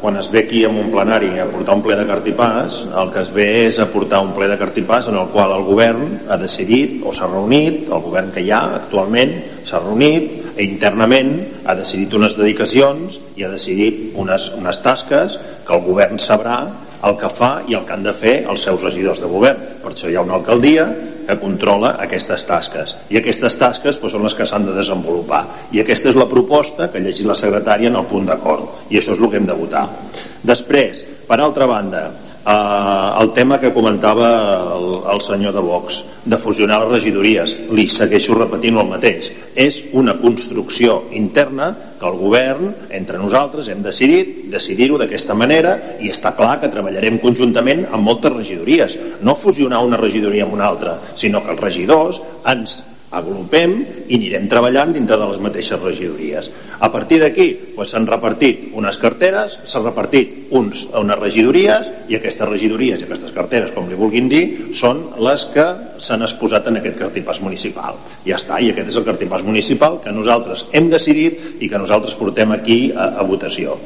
quan 0.00 0.16
es 0.16 0.30
ve 0.30 0.40
aquí 0.40 0.64
en 0.64 0.76
un 0.76 0.90
plenari 0.90 1.38
a 1.38 1.44
portar 1.46 1.76
un 1.76 1.82
ple 1.82 1.96
de 1.96 2.06
cartipàs, 2.08 2.80
el 3.02 3.12
que 3.12 3.20
es 3.20 3.30
ve 3.34 3.46
és 3.66 3.78
a 3.78 3.86
portar 3.86 4.18
un 4.24 4.32
ple 4.34 4.48
de 4.48 4.56
cartipàs 4.58 5.08
en 5.08 5.18
el 5.20 5.28
qual 5.34 5.52
el 5.52 5.62
govern 5.62 6.22
ha 6.28 6.36
decidit 6.40 7.02
o 7.04 7.12
s'ha 7.12 7.28
reunit, 7.28 7.86
el 7.86 8.02
govern 8.02 8.32
que 8.32 8.42
hi 8.42 8.50
ha 8.50 8.62
actualment 8.80 9.34
s'ha 9.68 9.78
reunit 9.84 10.58
i 10.58 10.66
internament 10.66 11.30
ha 11.66 11.76
decidit 11.78 12.14
unes 12.14 12.34
dedicacions 12.38 13.20
i 13.36 13.44
ha 13.44 13.52
decidit 13.52 14.16
unes, 14.16 14.50
unes 14.58 14.82
tasques 14.82 15.38
que 15.66 15.74
el 15.76 15.84
govern 15.84 16.18
sabrà 16.18 16.58
el 17.04 17.14
que 17.14 17.30
fa 17.30 17.60
i 17.68 17.78
el 17.78 17.84
que 17.86 17.94
han 17.94 18.02
de 18.02 18.14
fer 18.14 18.40
els 18.50 18.64
seus 18.66 18.82
regidors 18.82 19.20
de 19.22 19.30
govern. 19.30 19.60
Per 19.84 19.92
això 19.92 20.10
hi 20.10 20.16
ha 20.16 20.24
una 20.26 20.34
alcaldia 20.40 20.88
que 21.28 21.36
controla 21.40 21.94
aquestes 22.00 22.46
tasques. 22.48 22.94
I 23.12 23.20
aquestes 23.20 23.58
tasques 23.60 23.98
doncs, 24.00 24.14
són 24.16 24.24
les 24.24 24.36
que 24.36 24.46
s'han 24.48 24.64
de 24.64 24.76
desenvolupar. 24.76 25.42
I 25.76 25.82
aquesta 25.82 26.08
és 26.08 26.16
la 26.16 26.28
proposta 26.30 26.88
que 26.88 27.00
ha 27.00 27.04
llegit 27.04 27.28
la 27.28 27.36
secretària 27.36 27.92
en 27.92 28.00
el 28.00 28.08
punt 28.08 28.30
d'acord. 28.30 28.88
I 28.88 29.00
això 29.00 29.12
és 29.12 29.20
el 29.20 29.28
que 29.28 29.36
hem 29.40 29.48
de 29.48 29.58
votar. 29.58 29.84
Després, 30.48 31.04
per 31.28 31.40
altra 31.42 31.68
banda 31.68 32.06
eh, 32.48 33.22
el 33.22 33.32
tema 33.36 33.60
que 33.60 33.72
comentava 33.72 34.30
el, 34.76 34.88
el 35.12 35.20
senyor 35.20 35.52
de 35.52 35.60
Vox 35.60 36.02
de 36.24 36.38
fusionar 36.40 36.80
les 36.82 36.98
regidories 36.98 37.54
li 37.76 37.86
segueixo 37.92 38.36
repetint 38.36 38.78
el 38.80 38.88
mateix. 38.88 39.30
És 39.58 39.82
una 39.98 40.16
construcció 40.20 41.02
interna 41.16 41.70
que 41.98 42.06
el 42.06 42.18
govern, 42.20 42.68
entre 42.94 43.18
nosaltres 43.18 43.68
hem 43.72 43.82
decidit 43.82 44.46
decidir-ho 44.52 45.00
d'aquesta 45.00 45.34
manera 45.34 45.74
i 46.00 46.12
està 46.12 46.34
clar 46.36 46.58
que 46.60 46.70
treballarem 46.72 47.18
conjuntament 47.22 47.86
amb 47.90 48.06
moltes 48.06 48.36
regidories. 48.36 48.98
No 49.22 49.36
fusionar 49.36 49.82
una 49.84 50.00
regidoria 50.00 50.46
amb 50.46 50.54
una 50.58 50.68
altra 50.68 50.98
sinó 51.16 51.42
que 51.44 51.56
els 51.56 51.64
regidors 51.64 52.22
ens 52.46 52.82
agrupem 53.16 53.74
i 54.08 54.16
anirem 54.18 54.48
treballant 54.50 54.92
dintre 54.92 55.16
de 55.16 55.28
les 55.30 55.40
mateixes 55.40 55.80
regidories. 55.80 56.50
A 56.80 56.90
partir 56.92 57.20
d'aquí 57.22 57.46
doncs, 57.76 57.92
s'han 57.92 58.06
repartit 58.08 58.68
unes 58.76 58.98
carteres, 59.00 59.58
s'han 59.64 59.86
repartit 59.86 60.52
uns 60.58 60.84
unes 60.92 61.20
regidories 61.20 61.88
i 62.08 62.18
aquestes 62.18 62.48
regidories 62.48 63.00
i 63.00 63.08
aquestes 63.08 63.32
carteres, 63.36 63.72
com 63.76 63.88
li 63.88 63.98
vulguin 63.98 64.28
dir, 64.28 64.44
són 64.76 65.02
les 65.24 65.46
que 65.54 65.66
s'han 66.04 66.26
exposat 66.26 66.68
en 66.68 66.82
aquest 66.82 67.00
cartipàs 67.00 67.40
municipal. 67.44 67.98
Ja 68.26 68.36
està, 68.36 68.60
i 68.60 68.72
aquest 68.74 68.92
és 68.92 69.00
el 69.00 69.08
cartipàs 69.08 69.46
municipal 69.46 70.00
que 70.04 70.12
nosaltres 70.12 70.66
hem 70.72 70.92
decidit 70.92 71.62
i 71.62 71.70
que 71.70 71.80
nosaltres 71.80 72.18
portem 72.18 72.52
aquí 72.56 72.80
a, 72.92 73.14
a 73.18 73.26
votació. 73.26 73.78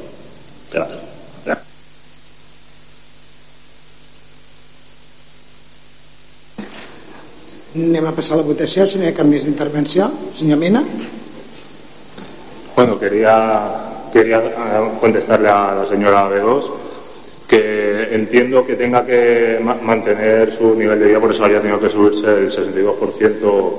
Gràcies. 0.72 1.11
Anem 7.72 8.04
a 8.04 8.12
passar 8.12 8.36
a 8.36 8.42
la 8.42 8.44
votació, 8.44 8.84
si 8.84 8.98
no 9.00 9.06
hi 9.06 9.12
ha 9.12 9.16
cap 9.16 9.24
més 9.24 9.46
intervenció. 9.48 10.10
Senyor 10.36 10.58
Mena. 10.60 10.82
Bueno, 12.76 12.98
quería, 13.00 13.34
quería 14.12 14.40
eh, 14.44 14.88
contestarle 15.00 15.48
a 15.48 15.74
la 15.78 15.86
señora 15.86 16.28
B2 16.28 16.70
que 17.48 18.14
entiendo 18.14 18.64
que 18.64 18.76
tenga 18.76 19.04
que 19.04 19.58
ma 19.60 19.74
mantener 19.82 20.54
su 20.54 20.74
nivel 20.74 20.98
de 20.98 21.06
vida, 21.06 21.20
por 21.20 21.30
eso 21.30 21.44
haya 21.44 21.60
tenido 21.60 21.80
que 21.80 21.88
subirse 21.88 22.26
el 22.26 22.50
62% 22.50 23.72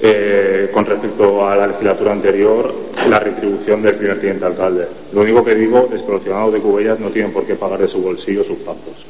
eh, 0.00 0.70
con 0.72 0.84
respecto 0.84 1.46
a 1.46 1.56
la 1.56 1.66
legislatura 1.68 2.12
anterior, 2.12 2.74
la 3.08 3.18
retribución 3.18 3.82
del 3.82 3.96
primer 3.96 4.20
teniente 4.20 4.44
alcalde. 4.44 4.86
Lo 5.12 5.22
único 5.22 5.44
que 5.44 5.54
digo 5.54 5.88
es 5.92 6.02
que 6.02 6.12
los 6.12 6.22
ciudadanos 6.22 6.52
de 6.52 6.60
Cubellas 6.60 7.00
no 7.00 7.08
tienen 7.08 7.32
por 7.32 7.44
qué 7.44 7.54
pagar 7.54 7.80
de 7.80 7.88
su 7.88 8.00
bolsillo 8.02 8.44
sus 8.44 8.58
pactos. 8.58 9.04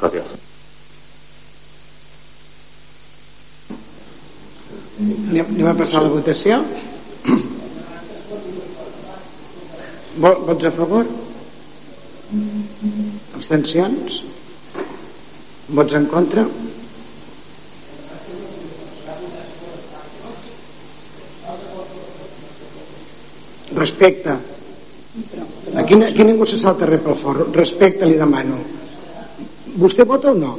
Gracias. 0.00 0.53
Anem 4.94 5.66
a 5.66 5.74
passar 5.74 6.04
la 6.04 6.10
votació. 6.12 6.60
Vots 10.22 10.66
a 10.68 10.70
favor? 10.76 11.08
Abstencions? 13.34 14.20
Vots 15.74 15.96
en 15.98 16.06
contra? 16.12 16.46
Respecte. 23.74 24.36
aquí, 25.74 25.94
aquí 26.02 26.22
ningú 26.24 26.46
se 26.46 26.58
salta 26.58 26.86
res 26.86 27.02
pel 27.02 27.18
fort. 27.18 27.50
Respecte 27.56 28.06
li 28.06 28.14
demano. 28.20 28.60
Vostè 29.74 30.06
vota 30.06 30.30
o 30.30 30.38
no? 30.38 30.54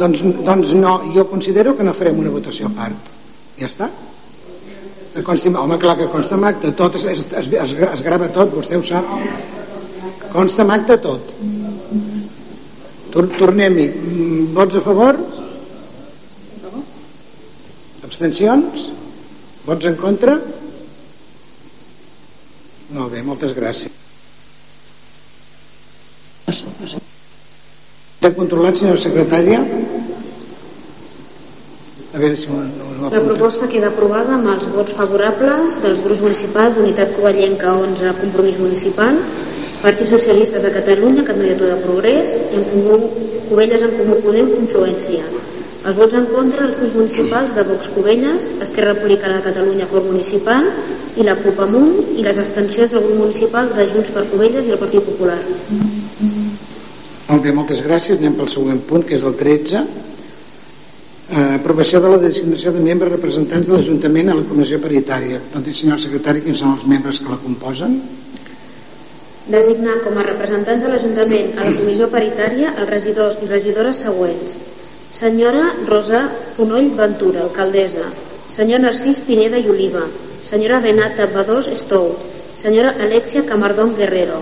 Doncs, 0.00 0.22
doncs 0.44 0.74
no, 0.74 0.98
jo 1.14 1.26
considero 1.30 1.76
que 1.76 1.84
no 1.86 1.94
farem 1.94 2.18
una 2.18 2.32
votació 2.34 2.68
a 2.68 2.74
part. 2.76 3.10
Ja 3.60 3.68
està? 3.68 3.88
Que 5.14 5.22
consti, 5.24 5.48
home, 5.48 5.78
clar 5.80 5.96
que 5.96 6.10
consta 6.12 6.36
en 6.36 6.44
acte, 6.44 6.72
tot 6.76 6.98
es, 6.98 7.06
es, 7.08 7.22
es, 7.32 7.48
es, 7.72 8.02
grava 8.04 8.28
tot, 8.34 8.52
vostè 8.52 8.76
ho 8.76 8.84
sap. 8.84 9.06
Consta 10.32 10.66
en 10.66 10.74
acte 10.74 10.98
tot. 11.00 11.32
Tor 13.14 13.30
Tornem-hi. 13.38 13.86
Mm, 13.88 14.42
vots 14.56 14.76
a 14.76 14.84
favor? 14.84 15.16
Abstencions? 18.04 18.90
Vots 19.64 19.88
en 19.88 19.96
contra? 20.00 20.36
Molt 22.92 23.16
bé, 23.16 23.24
moltes 23.24 23.56
gràcies. 23.56 23.96
Està 28.16 28.30
controlat, 28.32 28.78
senyora 28.80 29.00
secretària? 29.00 29.58
A 32.16 32.20
veure 32.22 32.36
si 32.40 32.48
La 32.48 33.20
proposta 33.20 33.66
queda 33.68 33.90
aprovada 33.92 34.38
amb 34.38 34.48
els 34.54 34.64
vots 34.72 34.94
favorables 34.96 35.76
dels 35.82 36.00
grups 36.00 36.22
municipals 36.24 36.78
d'Unitat 36.78 37.12
Covellenca 37.18 37.74
11, 37.76 38.14
Compromís 38.22 38.56
Municipal, 38.62 39.20
Partit 39.82 40.08
Socialista 40.14 40.62
de 40.64 40.70
Catalunya, 40.78 41.26
Candidatura 41.28 41.74
de 41.74 41.82
Progrés, 41.84 42.32
en 42.56 42.64
Comú, 42.70 42.96
Covelles 43.50 43.84
en 43.84 43.92
Comú 43.98 44.16
Podem, 44.24 44.48
Confluència. 44.54 45.28
Els 45.84 46.00
vots 46.00 46.16
en 46.16 46.24
contra 46.32 46.64
els 46.70 46.80
grups 46.80 46.96
municipals 47.02 47.52
de 47.54 47.66
Vox 47.68 47.92
Covelles, 47.98 48.48
Esquerra 48.64 48.96
Republicana 48.96 49.42
de 49.42 49.50
Catalunya, 49.50 49.92
Cor 49.92 50.08
Municipal, 50.08 50.72
i 51.20 51.28
la 51.28 51.36
CUP 51.44 51.62
Amunt, 51.68 52.00
i 52.16 52.24
les 52.24 52.40
abstencions 52.40 52.96
del 52.96 53.04
grup 53.04 53.22
municipal 53.26 53.68
de 53.76 53.86
Junts 53.92 54.16
per 54.16 54.24
Covelles 54.32 54.64
i 54.64 54.72
el 54.72 54.84
Partit 54.86 55.04
Popular. 55.12 55.38
Molt 57.26 57.42
bé, 57.42 57.50
moltes 57.50 57.80
gràcies. 57.82 58.20
Anem 58.20 58.36
pel 58.38 58.50
següent 58.52 58.84
punt, 58.86 59.02
que 59.06 59.16
és 59.16 59.24
el 59.26 59.34
13. 59.34 59.80
Eh, 61.26 61.54
aprovació 61.56 61.98
de 61.98 62.10
la 62.12 62.20
designació 62.22 62.70
de 62.70 62.82
membres 62.84 63.10
representants 63.10 63.66
de 63.66 63.72
l'Ajuntament 63.74 64.28
a 64.30 64.36
la 64.38 64.44
Comissió 64.46 64.78
Paritària. 64.78 65.40
Doncs, 65.54 65.80
senyor 65.80 65.98
secretari, 65.98 66.44
quins 66.44 66.60
són 66.62 66.76
els 66.76 66.84
membres 66.86 67.18
que 67.18 67.32
la 67.32 67.40
composen? 67.42 67.96
Designar 69.50 69.96
com 70.04 70.20
a 70.20 70.26
representants 70.26 70.84
de 70.84 70.92
l'Ajuntament 70.92 71.58
a 71.58 71.66
la 71.66 71.72
Comissió 71.80 72.06
Paritària 72.12 72.70
els 72.76 72.90
regidors 72.92 73.42
i 73.42 73.50
regidores 73.50 74.04
següents. 74.06 74.54
Senyora 75.18 75.64
Rosa 75.88 76.28
Fonoll 76.54 76.92
Ventura, 76.94 77.42
alcaldessa. 77.48 78.06
Senyor 78.50 78.84
Narcís 78.84 79.18
Pineda 79.26 79.58
i 79.58 79.66
Oliva. 79.72 80.04
Senyora 80.46 80.78
Renata 80.78 81.26
Badós 81.34 81.66
Estou. 81.74 82.12
Senyora 82.54 82.94
Alexia 83.02 83.42
Camardón 83.50 83.96
Guerrero. 83.98 84.38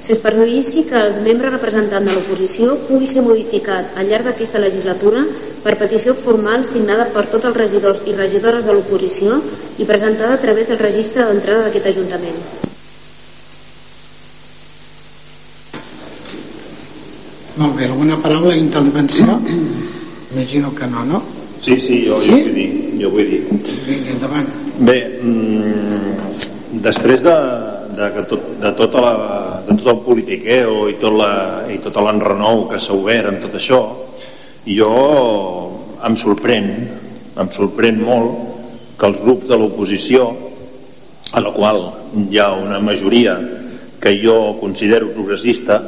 Si 0.00 0.14
es 0.14 0.20
produïssi 0.24 0.86
que 0.88 0.96
el 0.96 1.18
membre 1.24 1.50
representant 1.52 2.06
de 2.08 2.14
l'oposició 2.16 2.78
pugui 2.88 3.08
ser 3.10 3.20
modificat 3.24 3.98
al 4.00 4.08
llarg 4.08 4.30
d'aquesta 4.30 4.62
legislatura 4.62 5.26
per 5.60 5.76
petició 5.76 6.14
formal 6.16 6.64
signada 6.64 7.04
per 7.12 7.26
tots 7.28 7.50
els 7.50 7.56
regidors 7.56 8.00
i 8.08 8.16
regidores 8.16 8.64
de 8.64 8.72
l'oposició 8.72 9.36
i 9.76 9.84
presentada 9.84 10.38
a 10.38 10.40
través 10.40 10.72
del 10.72 10.80
registre 10.80 11.26
d'entrada 11.28 11.66
d'aquest 11.66 11.90
Ajuntament. 11.92 12.40
Molt 17.60 17.76
bé, 17.76 17.84
alguna 17.90 18.16
paraula 18.24 18.54
d'intervenció? 18.56 19.36
Imagino 20.32 20.72
que 20.74 20.86
no, 20.86 21.04
no? 21.04 21.22
Sí, 21.60 21.76
sí, 21.76 22.06
jo, 22.08 22.22
Sí? 22.22 22.30
jo 22.30 22.40
vull 22.40 22.54
dir. 22.54 22.70
Jo 23.02 23.10
vull 23.10 23.28
dir. 23.28 23.42
Vinga, 23.84 24.14
endavant. 24.14 24.48
Bé, 24.78 24.96
mm, 25.20 26.80
després 26.80 27.20
de, 27.22 27.34
de, 28.00 28.08
que 28.14 28.24
tot, 28.28 28.44
de, 28.60 28.72
tota 28.78 29.02
la, 29.04 29.14
de 29.66 29.76
tot 29.76 29.90
el 29.92 30.00
politiqueo 30.04 30.88
i 30.90 30.96
tot, 31.00 31.16
la, 31.20 31.32
i 31.68 31.78
tot 31.84 31.98
l'enrenou 32.00 32.64
que 32.70 32.80
s'ha 32.80 32.96
obert 32.96 33.28
amb 33.30 33.42
tot 33.44 33.58
això, 33.58 33.80
jo 34.64 34.92
em 36.06 36.16
sorprèn, 36.16 36.70
em 37.40 37.50
sorprèn 37.52 38.00
molt 38.00 38.96
que 39.00 39.08
els 39.08 39.20
grups 39.20 39.50
de 39.50 39.58
l'oposició, 39.60 40.30
a 41.30 41.40
la 41.44 41.52
qual 41.54 41.84
hi 42.26 42.40
ha 42.42 42.50
una 42.56 42.80
majoria 42.82 43.36
que 44.00 44.16
jo 44.18 44.56
considero 44.60 45.12
progressista, 45.14 45.78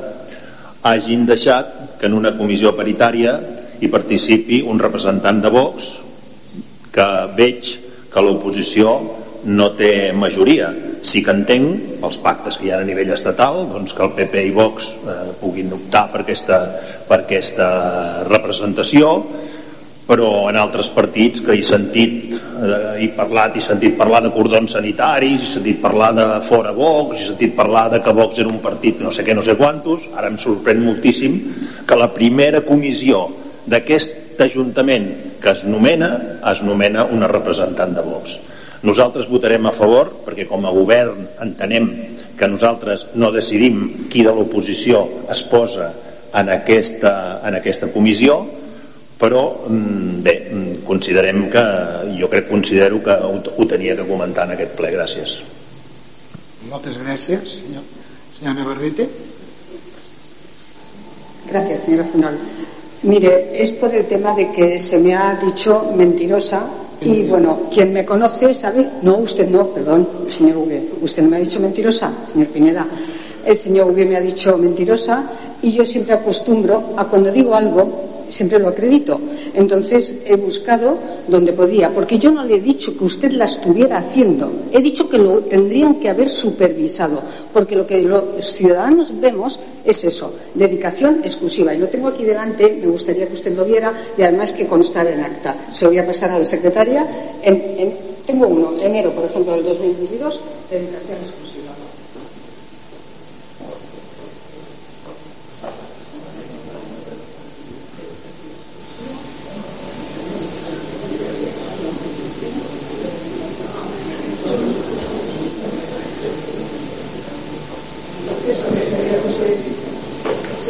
hagin 0.86 1.24
deixat 1.26 1.98
que 1.98 2.08
en 2.10 2.14
una 2.18 2.34
comissió 2.36 2.74
paritària 2.76 3.34
hi 3.82 3.88
participi 3.90 4.60
un 4.68 4.78
representant 4.82 5.40
de 5.42 5.50
Vox 5.50 5.90
que 6.92 7.08
veig 7.38 7.74
que 8.12 8.22
l'oposició 8.22 8.96
no 9.48 9.72
té 9.78 10.12
majoria 10.14 10.70
sí 11.02 11.22
que 11.24 11.34
entenc 11.34 11.98
pels 12.02 12.18
pactes 12.22 12.58
que 12.58 12.68
hi 12.68 12.72
ha 12.72 12.78
a 12.82 12.86
nivell 12.86 13.10
estatal 13.14 13.64
doncs 13.70 13.94
que 13.96 14.04
el 14.06 14.14
PP 14.16 14.44
i 14.48 14.52
Vox 14.54 14.86
eh, 15.02 15.32
puguin 15.40 15.72
optar 15.74 16.06
per 16.12 16.22
aquesta, 16.22 16.60
per 17.08 17.22
aquesta 17.24 17.68
representació 18.28 19.16
però 20.06 20.48
en 20.50 20.58
altres 20.58 20.90
partits 20.94 21.42
que 21.42 21.56
he 21.56 21.62
sentit 21.66 22.34
eh, 22.34 23.02
he 23.02 23.08
parlat, 23.16 23.56
he 23.56 23.64
sentit 23.64 23.96
parlar 23.98 24.22
de 24.24 24.32
cordons 24.34 24.74
sanitaris, 24.76 25.42
he 25.42 25.52
sentit 25.56 25.82
parlar 25.82 26.12
de 26.16 26.26
fora 26.46 26.74
Vox, 26.76 27.18
he 27.18 27.28
sentit 27.32 27.54
parlar 27.58 27.88
de 27.92 28.02
que 28.02 28.14
Vox 28.14 28.42
era 28.42 28.50
un 28.50 28.62
partit 28.62 29.02
no 29.02 29.12
sé 29.14 29.26
què, 29.26 29.34
no 29.34 29.44
sé 29.46 29.56
quantos. 29.58 30.08
Ara 30.18 30.30
em 30.30 30.38
sorprèn 30.38 30.82
moltíssim 30.84 31.38
que 31.86 31.98
la 31.98 32.10
primera 32.14 32.64
comissió 32.66 33.28
d'aquest 33.66 34.20
Ajuntament 34.42 35.04
que 35.38 35.52
es 35.52 35.60
nomena, 35.68 36.08
es 36.50 36.62
nomena 36.66 37.04
una 37.04 37.28
representant 37.30 37.92
de 37.94 38.02
Vox 38.02 38.32
nosaltres 38.82 39.28
votarem 39.30 39.66
a 39.66 39.74
favor 39.76 40.10
perquè 40.26 40.46
com 40.48 40.66
a 40.66 40.74
govern 40.74 41.26
entenem 41.44 41.90
que 42.38 42.48
nosaltres 42.48 43.12
no 43.14 43.30
decidim 43.34 44.08
qui 44.10 44.24
de 44.26 44.34
l'oposició 44.34 45.04
es 45.30 45.44
posa 45.46 45.92
en 46.34 46.48
aquesta, 46.50 47.40
en 47.46 47.58
aquesta 47.60 47.92
comissió 47.94 48.40
però 49.22 49.42
mm, 49.68 50.20
bé, 50.22 50.36
mm, 50.50 50.84
considerem 50.86 51.48
que 51.52 51.64
jo 52.18 52.28
crec 52.28 52.48
considero 52.50 53.02
que 53.02 53.14
ho, 53.14 53.34
ho 53.38 53.66
tenia 53.70 53.96
que 53.96 54.08
comentar 54.08 54.48
en 54.48 54.56
aquest 54.56 54.78
ple, 54.78 54.90
gràcies 54.94 55.42
Moltes 56.70 56.96
gràcies, 56.96 57.58
senyor. 57.58 57.82
Senyor 58.36 58.54
Navarrete. 58.54 59.08
Gracias, 61.50 61.80
señora 61.80 62.04
Funal. 62.04 62.38
Mire, 63.02 63.60
es 63.60 63.72
por 63.72 63.92
el 63.94 64.06
tema 64.06 64.34
de 64.34 64.52
que 64.52 64.78
se 64.78 64.98
me 64.98 65.14
ha 65.14 65.34
dicho 65.34 65.92
mentirosa 65.96 66.62
y 67.04 67.22
bueno, 67.24 67.62
quien 67.72 67.92
me 67.92 68.04
conoce 68.04 68.54
sabe, 68.54 68.88
no, 69.02 69.18
usted 69.18 69.48
no, 69.48 69.66
perdón, 69.68 70.06
señor 70.28 70.58
Ugue, 70.58 70.82
usted 71.00 71.22
no 71.22 71.30
me 71.30 71.36
ha 71.36 71.40
dicho 71.40 71.60
mentirosa, 71.60 72.12
señor 72.30 72.48
Pineda. 72.48 72.86
El 73.44 73.56
señor 73.56 73.90
Ugue 73.90 74.04
me 74.04 74.16
ha 74.16 74.20
dicho 74.20 74.56
mentirosa 74.56 75.24
y 75.62 75.72
yo 75.72 75.84
siempre 75.84 76.14
acostumbro 76.14 76.94
a 76.96 77.04
cuando 77.04 77.30
digo 77.32 77.54
algo, 77.54 78.11
siempre 78.32 78.58
lo 78.58 78.68
acredito. 78.68 79.20
Entonces 79.54 80.16
he 80.24 80.36
buscado 80.36 80.96
donde 81.28 81.52
podía, 81.52 81.90
porque 81.90 82.18
yo 82.18 82.30
no 82.30 82.42
le 82.44 82.56
he 82.56 82.60
dicho 82.60 82.96
que 82.96 83.04
usted 83.04 83.30
la 83.32 83.44
estuviera 83.44 83.98
haciendo, 83.98 84.50
he 84.72 84.80
dicho 84.80 85.08
que 85.08 85.18
lo 85.18 85.40
tendrían 85.40 85.96
que 86.00 86.08
haber 86.08 86.28
supervisado, 86.28 87.20
porque 87.52 87.76
lo 87.76 87.86
que 87.86 88.02
los 88.02 88.24
ciudadanos 88.52 89.20
vemos 89.20 89.60
es 89.84 90.02
eso, 90.04 90.32
dedicación 90.54 91.20
exclusiva. 91.22 91.74
Y 91.74 91.78
lo 91.78 91.88
tengo 91.88 92.08
aquí 92.08 92.24
delante, 92.24 92.78
me 92.80 92.86
gustaría 92.88 93.26
que 93.28 93.34
usted 93.34 93.54
lo 93.56 93.64
viera 93.64 93.92
y 94.16 94.22
además 94.22 94.52
que 94.52 94.66
constara 94.66 95.10
en 95.12 95.20
acta. 95.20 95.54
Se 95.72 95.84
lo 95.84 95.90
voy 95.90 95.98
a 95.98 96.06
pasar 96.06 96.30
a 96.30 96.38
la 96.38 96.44
secretaria. 96.44 97.06
En, 97.42 97.54
en- 97.78 98.12
tengo 98.26 98.46
uno, 98.46 98.72
enero, 98.80 99.10
por 99.10 99.24
ejemplo, 99.24 99.52
del 99.54 99.64
2022, 99.64 100.40
dedicación 100.70 101.18
exclusiva. 101.20 101.51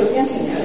¿Eh? 0.02 0.24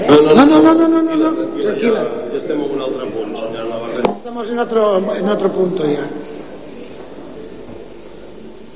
No, 0.10 0.46
no, 0.46 0.46
no, 0.46 0.74
no, 0.74 0.88
no, 0.88 1.02
no, 1.02 1.16
no. 1.16 1.32
tranquila. 1.32 2.08
Ja 2.32 2.38
estem 2.38 2.62
en 2.62 2.72
un 2.72 2.82
altre 2.82 3.06
punt, 3.12 3.36
senyora 3.36 3.70
Navarrete. 3.70 4.12
Estamos 4.18 4.50
en 4.50 4.60
otro, 4.60 5.16
en 5.16 5.30
otro 5.30 5.50
punto 5.50 5.84
ya. 5.86 6.06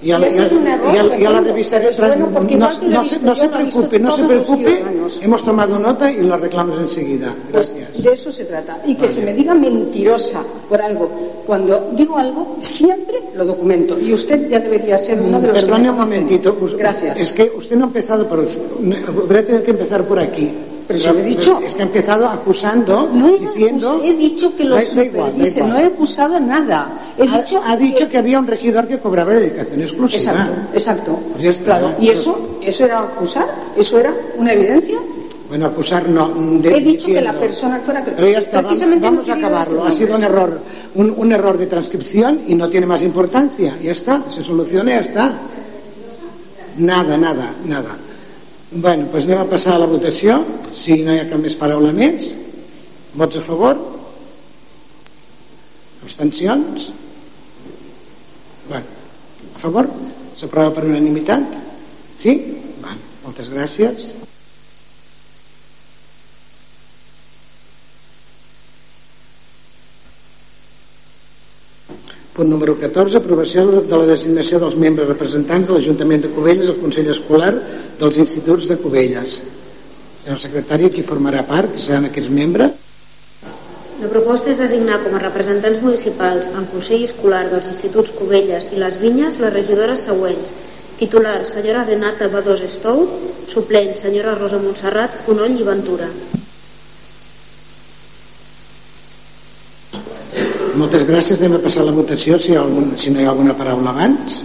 Ya, 0.04 0.16
Si 0.30 0.40
la- 0.40 0.48
un 0.48 0.64
ya, 0.66 0.74
error, 0.74 0.94
ya- 0.96 1.04
lo 1.04 1.10
ya 1.18 1.30
la 1.30 1.42
es 1.90 1.98
bueno 2.00 2.30
porque 2.34 2.56
no, 2.56 2.70
que 2.80 2.88
no 2.88 3.02
he 3.04 3.08
se, 3.08 3.20
no 3.20 3.36
se 3.36 3.50
preocupe, 3.50 4.00
no 4.00 4.12
se 4.12 4.24
preocupe. 4.24 4.84
Hemos 5.22 5.44
tomado 5.44 5.78
nota 5.78 6.12
y 6.12 6.22
lo 6.22 6.34
arreglamos 6.34 6.80
enseguida. 6.80 7.32
Pues 7.52 7.76
Gracias. 7.76 8.04
de 8.04 8.14
eso 8.14 8.32
se 8.32 8.46
trata. 8.46 8.80
Y 8.86 8.96
que 8.96 9.08
se 9.08 9.22
me 9.22 9.34
diga 9.34 9.54
mentirosa 9.54 10.42
por 10.68 10.82
algo. 10.82 11.10
Cuando 11.46 11.92
digo 11.94 12.18
algo, 12.18 12.56
siempre 12.60 13.20
lo 13.36 13.46
documento. 13.46 14.00
Y 14.00 14.12
usted 14.14 14.50
ya 14.50 14.60
debería 14.60 14.98
ser 14.98 15.22
uno 15.22 15.40
de 15.40 15.50
los 15.50 15.58
que 15.60 15.66
Perdone 15.66 15.84
me 15.84 15.90
un 15.92 15.98
momentito. 15.98 16.58
Us- 16.60 16.76
Gracias. 16.76 17.20
Es 17.20 17.32
que 17.34 17.52
usted 17.56 17.76
no 17.76 17.84
ha 17.84 17.88
empezado 17.88 18.28
por 18.28 18.40
el... 18.40 18.48
Habría 19.08 19.46
tenido 19.46 19.64
que 19.64 19.72
empezar 19.72 20.04
por 20.06 20.18
aquí. 20.20 20.52
Pero 20.88 21.00
eso 21.00 21.14
lo 21.14 21.20
he 21.20 21.24
dicho. 21.24 21.60
Es 21.66 21.74
que 21.74 21.82
ha 21.82 21.86
empezado 21.86 22.28
acusando, 22.28 23.10
No 23.14 23.30
he, 23.30 23.40
diciendo... 23.40 24.02
he 24.04 24.14
dicho 24.14 24.56
que 24.56 24.64
lo 24.66 24.76
Da- 24.76 24.82
da 24.82 25.06
igual, 25.06 25.26
da 25.26 25.32
supervise, 25.32 25.60
igual. 25.60 25.74
no 25.74 25.80
he 25.80 25.86
acusado 25.86 26.40
nada. 26.40 26.90
He 27.18 27.28
ha, 27.30 27.42
dicho 27.42 27.62
ha 27.66 27.78
dicho 27.78 28.10
que 28.10 28.18
había 28.18 28.40
un 28.40 28.48
regidor 28.48 28.88
que 28.88 28.98
cobraba 29.00 29.34
dedicación 29.34 29.82
exclusiva. 29.82 30.32
Exacto, 30.32 30.62
exacto. 30.74 31.20
Pues. 31.38 31.58
Claro, 31.60 31.92
¿y 32.00 32.10
eso? 32.10 32.58
¿Eso 32.62 32.86
era 32.86 33.00
acusar? 33.00 33.46
¿Eso 33.78 34.00
era 34.00 34.14
una 34.38 34.54
evidencia? 34.54 34.98
Bueno, 35.50 35.66
acusar 35.66 36.08
no. 36.08 36.30
de- 36.30 36.78
He 36.78 36.80
dicho 36.82 37.08
que 37.08 37.14
la 37.16 37.32
diciendo- 37.34 37.40
persona 37.40 37.80
fuera... 37.86 38.04
Pero 38.06 38.30
ya 38.30 38.40
está, 38.40 38.62
Precisamente 38.62 39.06
vamos 39.06 39.28
no 39.28 39.34
a 39.34 39.38
acabarlo. 39.38 39.84
Ha 39.86 39.92
sido 39.92 40.16
un 40.16 40.24
error, 40.24 40.60
un, 40.96 41.14
un 41.18 41.32
error 41.32 41.58
de 41.58 41.68
transcripción 41.68 42.42
y 42.48 42.56
no 42.56 42.70
tiene 42.70 42.86
más 42.86 43.02
importancia. 43.02 43.76
Ya 43.84 43.92
está, 43.92 44.24
se 44.30 44.44
soluciona 44.44 44.92
ya 44.92 45.00
está. 45.02 45.34
Nada, 46.78 47.18
nada, 47.18 47.52
nada. 47.66 47.90
Bueno, 48.72 49.10
doncs 49.12 49.26
anem 49.28 49.42
a 49.42 49.50
passar 49.52 49.74
a 49.76 49.82
la 49.82 49.88
votació. 49.92 50.38
Si 50.72 50.96
no 51.04 51.12
hi 51.12 51.20
ha 51.20 51.28
cap 51.28 51.42
més 51.44 51.58
paraula 51.60 51.92
més. 51.92 52.30
Vots 53.20 53.36
a 53.36 53.44
favor? 53.44 53.76
Abstencions? 56.08 56.88
Bueno, 58.70 58.88
a 59.52 59.60
favor? 59.60 59.92
S'aprova 60.40 60.72
per 60.72 60.88
unanimitat? 60.88 61.52
Sí? 62.24 62.38
Bueno, 62.80 63.04
moltes 63.26 63.52
gràcies. 63.52 64.14
Punt 72.32 72.48
número 72.48 72.78
14, 72.80 73.18
aprovació 73.20 73.66
de 73.84 73.98
la 73.98 74.06
designació 74.08 74.60
dels 74.62 74.78
membres 74.80 75.10
representants 75.10 75.68
de 75.68 75.76
l'Ajuntament 75.76 76.22
de 76.24 76.30
Cubelles 76.32 76.70
al 76.72 76.78
Consell 76.80 77.10
Escolar 77.12 77.52
dels 78.00 78.20
Instituts 78.24 78.70
de 78.70 78.78
Cubelles. 78.80 79.42
Senyor 80.22 80.40
secretari, 80.40 80.88
qui 80.94 81.04
formarà 81.04 81.44
part? 81.50 81.74
Qui 81.76 81.84
seran 81.84 82.08
aquests 82.08 82.32
membres? 82.32 82.78
La 84.00 84.08
proposta 84.10 84.50
és 84.54 84.62
designar 84.62 85.02
com 85.04 85.18
a 85.18 85.20
representants 85.22 85.84
municipals 85.84 86.48
al 86.56 86.70
Consell 86.72 87.04
Escolar 87.04 87.44
dels 87.52 87.68
Instituts 87.74 88.16
Cubelles 88.16 88.72
i 88.72 88.80
les 88.80 88.96
Vinyes 89.02 89.42
les 89.44 89.54
regidores 89.54 90.08
següents. 90.08 90.56
Titular, 91.02 91.42
senyora 91.50 91.84
Renata 91.84 92.32
Badós 92.32 92.64
Estou. 92.64 93.10
Suplent, 93.52 93.92
senyora 94.00 94.38
Rosa 94.40 94.62
Montserrat 94.64 95.20
Fonoll 95.26 95.60
i 95.60 95.68
Ventura. 95.68 96.08
Moltes 100.80 101.04
gràcies. 101.08 101.40
Anem 101.40 101.58
a 101.58 101.64
passar 101.64 101.84
la 101.84 101.94
votació 101.96 102.40
si, 102.40 102.54
hi 102.54 102.58
ha 102.58 102.64
algun, 102.64 102.94
si 102.98 103.12
no 103.12 103.20
hi 103.22 103.28
ha 103.28 103.32
alguna 103.34 103.56
paraula 103.58 103.92
abans. 103.92 104.42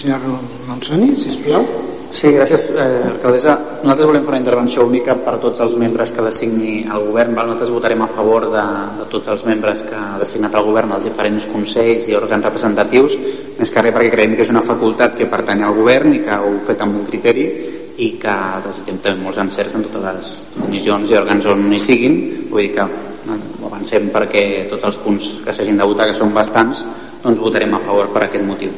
Senyor 0.00 0.22
Monsoni, 0.68 1.14
sisplau. 1.20 1.66
Sí, 2.14 2.28
gràcies, 2.30 2.60
eh, 2.78 3.10
alcaldessa. 3.10 3.54
Nosaltres 3.82 4.06
volem 4.06 4.22
fer 4.22 4.30
una 4.30 4.38
intervenció 4.38 4.84
única 4.86 5.16
per 5.18 5.34
tots 5.42 5.60
els 5.64 5.74
membres 5.74 6.12
que 6.14 6.22
designi 6.22 6.86
el 6.86 7.06
govern. 7.08 7.34
Val? 7.34 7.48
Nosaltres 7.48 7.72
votarem 7.74 8.02
a 8.02 8.06
favor 8.06 8.46
de, 8.52 8.64
de 8.98 9.06
tots 9.10 9.30
els 9.34 9.44
membres 9.44 9.82
que 9.82 9.96
ha 9.98 10.18
designat 10.20 10.54
el 10.54 10.66
govern 10.68 10.92
als 10.92 11.08
diferents 11.08 11.46
consells 11.50 12.06
i 12.06 12.14
òrgans 12.14 12.46
representatius, 12.46 13.16
més 13.58 13.70
que 13.70 13.82
res 13.82 13.94
perquè 13.96 14.12
creiem 14.14 14.36
que 14.36 14.46
és 14.46 14.52
una 14.54 14.62
facultat 14.62 15.18
que 15.18 15.26
pertany 15.30 15.62
al 15.62 15.74
govern 15.74 16.14
i 16.14 16.22
que 16.22 16.38
ho 16.38 16.54
fet 16.66 16.86
amb 16.86 17.00
un 17.00 17.08
criteri 17.10 17.48
i 17.98 18.12
que 18.22 18.36
desitgem 18.62 19.02
també 19.02 19.22
molts 19.22 19.42
encerts 19.42 19.74
en 19.74 19.86
totes 19.88 20.06
les 20.06 20.30
comissions 20.60 21.10
i 21.10 21.18
òrgans 21.18 21.50
on 21.50 21.66
hi 21.72 21.82
siguin. 21.82 22.16
Vull 22.50 22.62
dir 22.62 22.72
que 22.78 23.13
ho 23.28 23.66
avancem 23.70 24.10
perquè 24.12 24.66
tots 24.70 24.84
els 24.90 24.96
punts 25.04 25.30
que 25.44 25.52
s'hagin 25.52 25.78
de 25.80 25.86
votar, 25.88 26.06
que 26.10 26.16
són 26.16 26.32
bastants, 26.34 26.84
doncs 27.22 27.40
votarem 27.40 27.72
a 27.74 27.80
favor 27.84 28.10
per 28.12 28.26
aquest 28.26 28.44
motiu. 28.44 28.72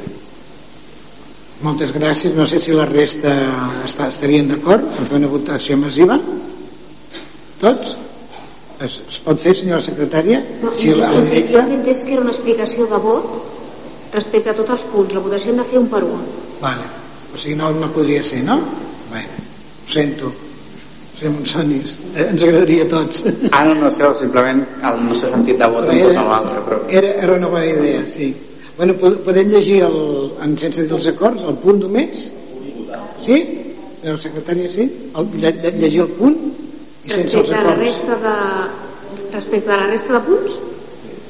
Moltes 1.64 1.92
gràcies. 1.94 2.34
No 2.36 2.44
sé 2.46 2.60
si 2.60 2.72
la 2.76 2.84
resta 2.84 3.32
estarien 3.86 4.48
d'acord 4.52 4.84
en 5.00 5.06
fer 5.08 5.16
una 5.18 5.30
votació 5.32 5.78
massiva. 5.80 6.18
Tots? 7.60 7.96
Es, 8.84 8.98
es 9.08 9.18
pot 9.24 9.40
fer, 9.40 9.54
senyora 9.56 9.80
secretària? 9.80 10.42
No, 10.62 10.74
Sí, 10.76 10.90
la, 10.92 11.08
la 11.08 11.14
jo 11.16 11.22
directa? 11.30 11.62
he 11.64 11.76
entès 11.78 12.02
que 12.04 12.12
era 12.12 12.20
una 12.20 12.34
explicació 12.34 12.84
de 12.90 12.98
vot 13.00 13.30
respecte 14.12 14.52
a 14.52 14.54
tots 14.58 14.74
els 14.76 14.84
punts. 14.92 15.14
La 15.16 15.22
votació 15.24 15.54
hem 15.54 15.62
de 15.62 15.64
fer 15.70 15.78
un 15.80 15.88
per 15.88 16.02
un. 16.04 16.20
Vale. 16.60 16.84
O 17.32 17.40
sigui, 17.40 17.56
no, 17.56 17.70
no 17.72 17.88
podria 17.94 18.22
ser, 18.22 18.42
no? 18.44 18.58
Bé, 19.12 19.24
ho 19.24 19.90
sento. 19.90 20.28
Ser 21.16 21.30
Monsonis. 21.32 21.94
Eh, 22.14 22.26
ens 22.28 22.42
agradaria 22.44 22.84
a 22.84 22.88
tots. 22.90 23.22
Ah, 23.50 23.64
no, 23.64 23.74
no 23.80 23.90
sé, 23.90 24.04
simplement 24.20 24.60
el 24.84 24.98
nostre 25.06 25.30
sentit 25.32 25.56
de 25.62 25.68
vot 25.72 25.86
en 25.88 25.96
Però 26.02 26.10
tot 26.12 26.28
l'altre, 26.28 26.58
però... 26.66 26.80
Era, 27.00 27.12
era 27.24 27.36
una 27.38 27.48
bona 27.54 27.64
idea, 27.64 28.02
sí. 28.12 28.34
Bueno, 28.76 28.92
pod- 29.00 29.22
podem 29.24 29.48
llegir 29.54 29.78
el, 29.86 29.96
en, 30.44 30.58
sense 30.60 30.84
dir 30.84 30.92
els 30.92 31.06
acords, 31.08 31.40
el 31.48 31.56
punt 31.62 31.80
només? 31.86 32.26
Sí? 33.24 33.38
La 34.04 34.12
secretària, 34.20 34.68
sí? 34.70 34.84
El, 35.16 35.30
lle, 35.40 35.54
lle- 35.62 35.72
llegir 35.80 36.02
el 36.04 36.12
punt 36.18 36.36
i 37.06 37.10
sense 37.14 37.38
els 37.40 37.48
Respecte 37.48 37.56
a 37.56 37.64
la 37.64 37.72
acords. 37.72 37.86
resta 37.86 38.18
de, 38.26 39.32
respecte 39.38 39.72
a 39.72 39.76
la 39.80 39.86
resta 39.94 40.12
de 40.18 40.20
punts? 40.28 40.58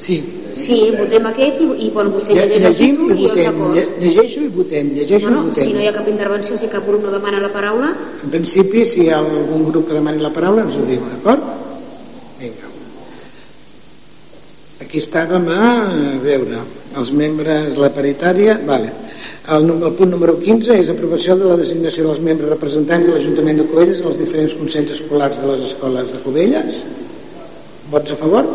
Sí. 0.03 0.17
Sí, 0.57 0.77
votem 0.97 1.25
aquest 1.29 1.59
i, 1.61 1.67
i 1.85 1.89
bueno, 1.93 2.11
vostè 2.15 2.33
Lle, 2.33 2.45
llegeix 2.49 2.65
el 2.65 2.73
llegim 2.73 2.95
títol 2.97 3.11
i 3.11 3.21
i 3.21 3.27
els 3.29 3.57
votem. 3.57 3.59
Llegeixo 4.01 4.41
i 4.41 4.47
votem. 4.55 4.89
Llegeixo 4.97 5.29
No, 5.29 5.35
no, 5.35 5.43
i 5.43 5.49
votem. 5.51 5.67
si 5.67 5.73
no 5.75 5.81
hi 5.83 5.87
ha 5.87 5.93
cap 5.97 6.07
intervenció, 6.11 6.57
si 6.57 6.67
cap 6.71 6.87
grup 6.87 7.03
no 7.05 7.11
demana 7.13 7.39
la 7.43 7.51
paraula, 7.53 7.93
En 8.23 8.29
principi, 8.33 8.85
si 8.85 9.03
hi 9.05 9.09
ha 9.11 9.19
algun 9.19 9.65
grup 9.71 9.87
que 9.87 9.93
demani 9.99 10.21
la 10.23 10.33
paraula, 10.33 10.63
ens 10.65 10.75
ho 10.75 10.85
diu, 10.89 11.01
d'acord? 11.13 11.41
Vinga. 12.41 12.67
Aquí 14.81 14.99
estàvem 15.01 15.47
a, 15.49 15.67
veure 16.23 16.61
els 16.97 17.11
membres, 17.11 17.75
la 17.77 17.89
paritària, 17.93 18.59
vale. 18.65 18.91
El, 19.47 19.63
el 19.71 19.93
punt 19.95 20.11
número 20.11 20.35
15 20.41 20.75
és 20.81 20.89
aprovació 20.91 21.35
de 21.39 21.45
la 21.47 21.55
designació 21.59 22.03
dels 22.09 22.19
membres 22.23 22.49
representants 22.51 23.05
de 23.07 23.13
l'Ajuntament 23.15 23.61
de 23.61 23.65
Cubelles 23.69 24.01
als 24.03 24.17
diferents 24.19 24.53
consells 24.59 24.91
escolars 24.97 25.39
de 25.39 25.47
les 25.47 25.63
escoles 25.69 26.11
de 26.11 26.19
Cubelles. 26.25 26.81
Vots 27.91 28.11
a 28.11 28.17
favor? 28.19 28.49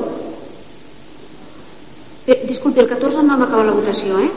Bé, 2.27 2.37
disculpi, 2.47 2.79
el 2.81 2.87
14 2.87 3.23
no 3.27 3.35
hem 3.35 3.43
acabat 3.43 3.67
la 3.67 3.75
votació, 3.75 4.19
eh? 4.23 4.29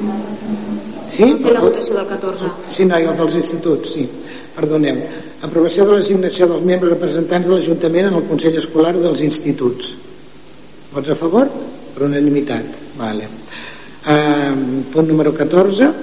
Sí? 1.07 1.21
Hem 1.21 1.43
la 1.53 1.61
votació 1.61 1.99
del 1.99 2.07
14. 2.09 2.49
Sí, 2.73 2.85
no, 2.89 2.97
i 2.97 3.05
el 3.05 3.19
dels 3.19 3.37
instituts, 3.37 3.91
sí. 3.93 4.07
Perdoneu. 4.55 5.03
Aprovació 5.45 5.85
de 5.85 5.93
la 5.93 6.01
designació 6.01 6.47
dels 6.49 6.65
membres 6.65 6.95
representants 6.95 7.45
de 7.45 7.53
l'Ajuntament 7.53 8.09
en 8.09 8.17
el 8.17 8.25
Consell 8.31 8.57
Escolar 8.57 8.95
dels 8.97 9.21
Instituts. 9.27 9.91
Vots 10.95 11.13
a 11.13 11.19
favor? 11.19 11.51
Per 11.93 12.07
unanimitat. 12.07 12.73
Vale. 12.97 13.29
Uh, 14.05 14.81
punt 14.93 15.07
número 15.09 15.33
14 15.33 15.93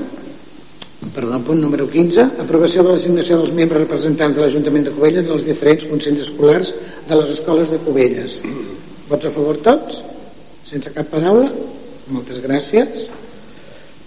perdó, 1.14 1.38
punt 1.46 1.60
número 1.62 1.86
15 1.90 2.24
aprovació 2.42 2.82
de 2.82 2.88
la 2.90 2.96
designació 2.98 3.36
dels 3.38 3.52
membres 3.54 3.84
representants 3.84 4.34
de 4.34 4.42
l'Ajuntament 4.42 4.88
de 4.88 4.94
Cubelles 4.94 5.26
en 5.26 5.36
els 5.36 5.46
diferents 5.46 5.86
consells 5.90 6.24
escolars 6.24 6.72
de 7.06 7.18
les 7.20 7.30
escoles 7.36 7.70
de 7.70 7.78
Cubelles 7.84 8.40
vots 9.10 9.28
a 9.28 9.32
favor 9.34 9.60
tots? 9.62 10.00
sense 10.66 10.90
cap 10.96 11.14
paraula? 11.14 11.46
Moltes 12.10 12.40
gràcies 12.42 13.06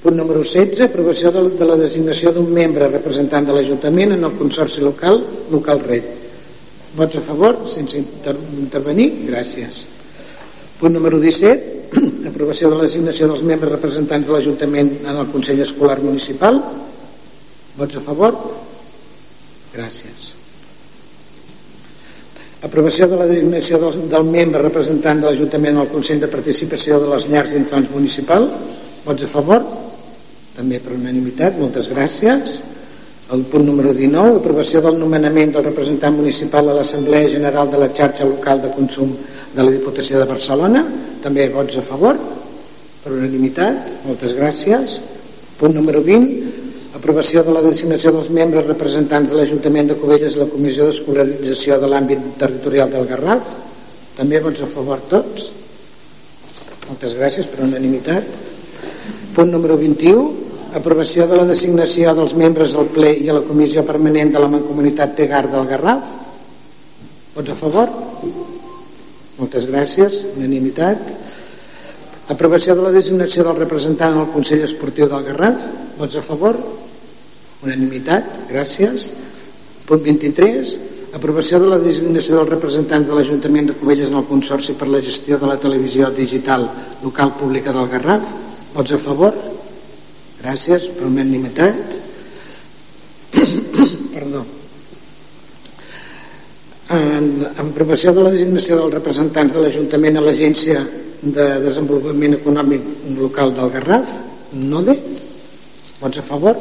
Punt 0.06 0.20
número 0.22 0.44
16, 0.46 0.84
aprovació 0.86 1.32
de, 1.34 1.66
la 1.66 1.80
designació 1.80 2.30
d'un 2.30 2.52
membre 2.54 2.92
representant 2.92 3.48
de 3.48 3.56
l'Ajuntament 3.56 4.14
en 4.14 4.28
el 4.28 4.36
Consorci 4.38 4.84
Local, 4.86 5.18
Local 5.50 5.82
Red. 5.82 6.12
Vots 6.94 7.18
a 7.18 7.24
favor, 7.26 7.58
sense 7.74 7.98
inter 7.98 8.36
intervenir? 8.62 9.08
Gràcies. 9.32 9.82
Punt 10.78 10.94
número 10.94 11.18
17, 11.18 11.98
aprovació 12.30 12.70
de 12.70 12.78
la 12.78 12.86
designació 12.86 13.34
dels 13.34 13.42
membres 13.50 13.74
representants 13.80 14.30
de 14.30 14.38
l'Ajuntament 14.38 14.94
en 15.02 15.14
el 15.16 15.34
Consell 15.34 15.66
Escolar 15.66 15.98
Municipal. 16.06 16.62
Vots 17.82 17.98
a 17.98 18.06
favor? 18.06 18.38
Gràcies. 19.74 20.36
Aprovació 22.64 23.10
de 23.12 23.18
la 23.20 23.28
designació 23.28 23.80
del, 23.82 24.06
del 24.10 24.30
membre 24.30 24.62
representant 24.64 25.20
de 25.20 25.28
l'Ajuntament 25.28 25.82
al 25.82 25.92
Consell 25.92 26.22
de 26.24 26.32
Participació 26.32 27.02
de 27.02 27.10
les 27.12 27.28
Llars 27.28 27.52
d'Infants 27.52 27.92
Municipal. 27.92 28.48
Vots 29.06 29.28
a 29.28 29.30
favor? 29.30 29.66
També 30.56 30.80
per 30.80 30.96
unanimitat, 30.96 31.60
moltes 31.60 31.90
gràcies. 31.92 32.62
El 33.36 33.42
punt 33.50 33.66
número 33.66 33.92
19, 33.94 34.40
aprovació 34.40 34.80
del 34.86 35.00
nomenament 35.02 35.52
del 35.56 35.66
representant 35.66 36.16
municipal 36.16 36.70
a 36.70 36.78
l'Assemblea 36.78 37.28
General 37.32 37.72
de 37.72 37.82
la 37.82 37.90
Xarxa 37.90 38.28
Local 38.30 38.62
de 38.62 38.70
Consum 38.76 39.16
de 39.56 39.64
la 39.64 39.74
Diputació 39.74 40.22
de 40.22 40.28
Barcelona. 40.30 40.86
També 41.24 41.50
vots 41.50 41.80
a 41.82 41.84
favor, 41.84 42.20
per 43.04 43.12
unanimitat, 43.12 44.06
moltes 44.06 44.38
gràcies. 44.38 45.00
Punt 45.58 45.74
número 45.74 46.04
20, 46.06 46.45
aprovació 46.96 47.44
de 47.44 47.52
la 47.52 47.62
designació 47.64 48.14
dels 48.16 48.30
membres 48.32 48.66
representants 48.70 49.30
de 49.30 49.36
l'Ajuntament 49.36 49.92
de 49.92 49.98
Cubelles 50.00 50.38
a 50.38 50.46
la 50.46 50.52
Comissió 50.52 50.88
d'Escolarització 50.88 51.80
de 51.82 51.90
l'àmbit 51.92 52.24
territorial 52.40 52.92
del 52.94 53.08
Garraf. 53.10 53.50
També 54.16 54.40
vots 54.40 54.64
a 54.64 54.70
favor 54.72 55.02
tots. 55.12 55.50
Moltes 56.88 57.18
gràcies 57.20 57.50
per 57.52 57.66
unanimitat. 57.66 58.30
Punt 59.36 59.52
número 59.52 59.76
21, 59.76 60.24
aprovació 60.80 61.28
de 61.28 61.42
la 61.42 61.48
designació 61.50 62.16
dels 62.16 62.36
membres 62.40 62.78
del 62.78 62.88
ple 62.96 63.12
i 63.20 63.28
a 63.28 63.36
la 63.36 63.44
comissió 63.44 63.84
permanent 63.84 64.32
de 64.32 64.40
la 64.40 64.52
Mancomunitat 64.56 65.18
Tegar 65.20 65.44
del 65.52 65.68
Garraf. 65.68 66.16
Vots 67.36 67.52
a 67.52 67.60
favor? 67.60 67.92
Moltes 69.36 69.68
gràcies, 69.68 70.24
unanimitat. 70.38 71.04
Aprovació 72.32 72.74
de 72.80 72.88
la 72.88 72.96
designació 72.96 73.44
del 73.44 73.60
representant 73.60 74.16
al 74.16 74.32
Consell 74.32 74.64
Esportiu 74.64 75.12
del 75.12 75.28
Garraf. 75.28 75.68
Vots 76.00 76.16
a 76.16 76.24
favor? 76.24 76.56
Unanimitat, 77.66 78.46
gràcies. 78.52 79.10
Punt 79.90 80.04
23. 80.06 80.76
Aprovació 81.18 81.58
de 81.64 81.70
la 81.72 81.80
designació 81.82 82.38
dels 82.38 82.52
representants 82.52 83.08
de 83.10 83.16
l'Ajuntament 83.18 83.72
de 83.72 83.76
Cubelles 83.80 84.12
en 84.12 84.20
el 84.20 84.28
Consorci 84.30 84.76
per 84.78 84.90
la 84.92 85.02
gestió 85.02 85.40
de 85.42 85.50
la 85.50 85.58
televisió 85.62 86.12
digital 86.14 86.68
local 87.02 87.34
pública 87.40 87.74
del 87.74 87.90
Garraf. 87.90 88.28
Vots 88.76 88.94
a 88.94 89.00
favor? 89.02 89.34
Gràcies, 90.44 90.90
per 90.94 91.08
unanimitat. 91.08 91.96
Perdó. 94.16 94.44
En, 96.94 97.32
en 97.50 97.66
aprovació 97.66 98.14
de 98.14 98.28
la 98.28 98.34
designació 98.36 98.78
dels 98.84 98.94
representants 99.00 99.56
de 99.56 99.64
l'Ajuntament 99.64 100.20
a 100.20 100.26
l'Agència 100.28 100.84
de 101.24 101.48
Desenvolupament 101.64 102.38
Econòmic 102.44 102.92
Local 103.18 103.56
del 103.58 103.72
Garraf, 103.80 104.18
NODE. 104.54 105.00
Vots 106.04 106.22
a 106.22 106.28
favor? 106.28 106.60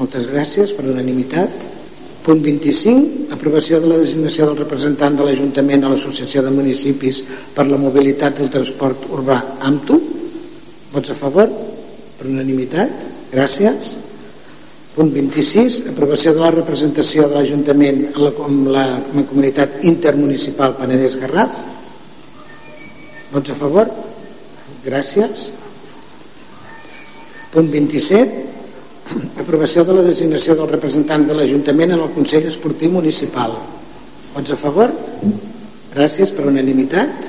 Moltes 0.00 0.30
gràcies, 0.32 0.70
per 0.72 0.86
unanimitat. 0.88 1.52
Punt 2.24 2.40
25, 2.44 3.26
aprovació 3.36 3.80
de 3.82 3.88
la 3.90 3.98
designació 4.00 4.46
del 4.48 4.60
representant 4.62 5.16
de 5.16 5.26
l'Ajuntament 5.26 5.84
a 5.84 5.90
l'Associació 5.92 6.40
de 6.44 6.52
Municipis 6.52 7.20
per 7.52 7.66
la 7.68 7.78
Mobilitat 7.80 8.38
del 8.40 8.48
Transport 8.52 9.04
Urbà 9.12 9.36
AMTU. 9.68 9.98
Vots 10.94 11.12
a 11.12 11.16
favor? 11.16 11.52
Per 12.16 12.28
unanimitat? 12.28 12.92
Gràcies. 13.32 13.92
Punt 14.94 15.12
26, 15.14 15.82
aprovació 15.92 16.32
de 16.36 16.44
la 16.44 16.52
representació 16.54 17.28
de 17.28 17.36
l'Ajuntament 17.36 18.00
a 18.14 18.24
la, 18.24 18.32
la, 18.76 18.84
la 19.04 19.24
comunitat 19.28 19.82
intermunicipal 19.88 20.78
Penedès 20.80 21.18
Garraf. 21.20 21.60
Vots 23.34 23.52
a 23.52 23.58
favor? 23.60 23.92
Gràcies. 24.84 25.50
Punt 27.52 27.68
27, 27.68 28.49
Aprovació 29.10 29.82
de 29.86 29.94
la 29.96 30.04
designació 30.06 30.54
dels 30.54 30.70
representants 30.70 31.26
de 31.26 31.34
l'Ajuntament 31.34 31.96
en 31.96 32.02
el 32.04 32.12
Consell 32.14 32.46
Esportiu 32.46 32.92
Municipal. 32.94 33.56
Vots 34.36 34.54
a 34.54 34.58
favor? 34.60 34.92
Gràcies 35.90 36.30
per 36.36 36.46
unanimitat. 36.46 37.26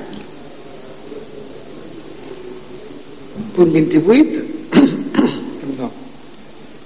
Punt 3.56 3.74
28. 3.74 4.44
Perdó. 5.64 5.90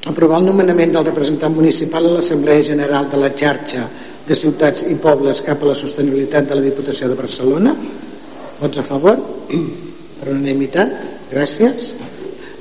Aprovar 0.09 0.41
el 0.41 0.49
nomenament 0.49 0.97
del 0.97 1.09
representant 1.11 1.53
municipal 1.53 2.09
a 2.09 2.17
l'Assemblea 2.17 2.65
General 2.73 3.13
de 3.13 3.21
la 3.21 3.35
xarxa 3.37 3.85
de 4.27 4.35
ciutats 4.35 4.87
i 4.89 4.97
pobles 4.99 5.45
cap 5.45 5.61
a 5.63 5.75
la 5.75 5.79
sostenibilitat 5.79 6.49
de 6.49 6.57
la 6.57 6.65
Diputació 6.65 7.13
de 7.13 7.21
Barcelona. 7.21 7.77
Vots 8.63 8.81
a 8.81 8.89
favor? 8.95 9.21
Per 10.17 10.33
unanimitat. 10.33 10.97
Gràcies. 11.29 11.93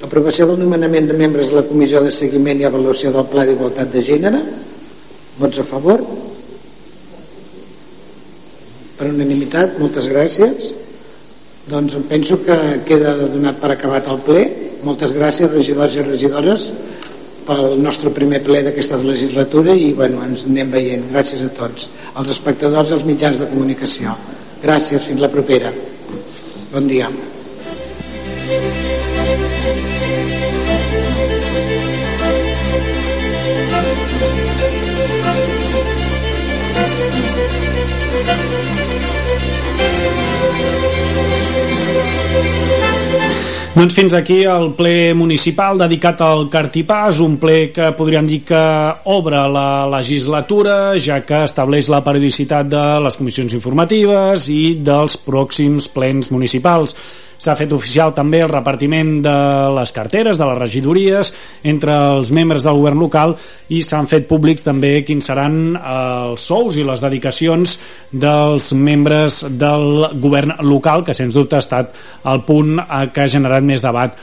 Aprovació 0.06 0.46
del 0.52 0.60
nomenament 0.62 1.08
de 1.10 1.18
membres 1.18 1.50
de 1.50 1.58
la 1.58 1.66
Comissió 1.66 2.02
de 2.04 2.12
Seguiment 2.14 2.60
i 2.62 2.68
Avaluació 2.68 3.10
del 3.16 3.26
Pla 3.32 3.46
d'Igualtat 3.48 3.90
de 3.96 4.04
Gènere. 4.06 4.42
Vots 5.40 5.62
a 5.64 5.66
favor? 5.66 6.04
Per 8.96 9.08
unanimitat, 9.10 9.80
moltes 9.82 10.06
gràcies. 10.12 10.70
Doncs 11.66 11.98
em 11.98 12.06
penso 12.12 12.38
que 12.46 12.56
queda 12.86 13.16
donat 13.34 13.58
per 13.64 13.74
acabat 13.74 14.12
el 14.14 14.22
ple. 14.28 14.46
Moltes 14.86 15.16
gràcies, 15.18 15.50
regidors 15.50 15.98
i 15.98 16.06
regidores, 16.06 16.70
pel 17.48 17.80
nostre 17.82 18.14
primer 18.14 18.44
ple 18.46 18.62
d'aquesta 18.68 19.02
legislatura 19.02 19.74
i 19.74 19.92
bueno, 19.98 20.22
ens 20.30 20.46
anem 20.46 20.74
veient. 20.78 21.10
Gràcies 21.14 21.42
a 21.46 21.52
tots. 21.58 21.90
Els 22.14 22.34
espectadors 22.38 22.94
i 22.94 23.00
els 23.00 23.10
mitjans 23.10 23.42
de 23.42 23.50
comunicació. 23.50 24.14
Gràcies, 24.62 25.10
fins 25.10 25.22
la 25.26 25.34
propera. 25.34 25.74
Bon 26.74 26.86
dia. 26.90 27.10
Doncs 43.76 43.92
fins 43.92 44.14
aquí 44.16 44.38
el 44.48 44.70
ple 44.72 45.12
municipal 45.20 45.76
dedicat 45.76 46.22
al 46.24 46.46
Cartipàs, 46.48 47.18
un 47.20 47.34
ple 47.42 47.74
que 47.76 47.90
podríem 47.98 48.24
dir 48.24 48.38
que 48.48 48.62
obre 49.12 49.42
la 49.52 49.84
legislatura, 49.92 50.94
ja 50.96 51.18
que 51.28 51.42
estableix 51.44 51.90
la 51.92 52.00
periodicitat 52.06 52.70
de 52.72 52.86
les 53.04 53.20
comissions 53.20 53.58
informatives 53.60 54.48
i 54.48 54.78
dels 54.80 55.18
pròxims 55.28 55.90
plens 55.92 56.32
municipals. 56.32 56.96
S'ha 57.38 57.56
fet 57.60 57.74
oficial 57.76 58.14
també 58.16 58.42
el 58.44 58.52
repartiment 58.52 59.18
de 59.26 59.36
les 59.76 59.92
carteres, 59.96 60.40
de 60.40 60.48
les 60.50 60.60
regidories, 60.60 61.34
entre 61.64 61.96
els 62.16 62.32
membres 62.36 62.64
del 62.66 62.80
govern 62.80 63.02
local 63.02 63.36
i 63.70 63.82
s'han 63.84 64.08
fet 64.12 64.28
públics 64.30 64.66
també 64.66 64.98
quins 65.08 65.32
seran 65.32 65.76
els 65.76 66.46
sous 66.48 66.78
i 66.80 66.86
les 66.88 67.04
dedicacions 67.04 67.80
dels 68.12 68.72
membres 68.74 69.44
del 69.50 70.08
govern 70.22 70.56
local, 70.64 71.04
que 71.04 71.18
sens 71.18 71.36
dubte 71.36 71.58
ha 71.60 71.64
estat 71.64 71.92
el 72.26 72.46
punt 72.48 72.80
que 73.14 73.26
ha 73.26 73.32
generat 73.32 73.66
més 73.66 73.84
debat 73.84 74.16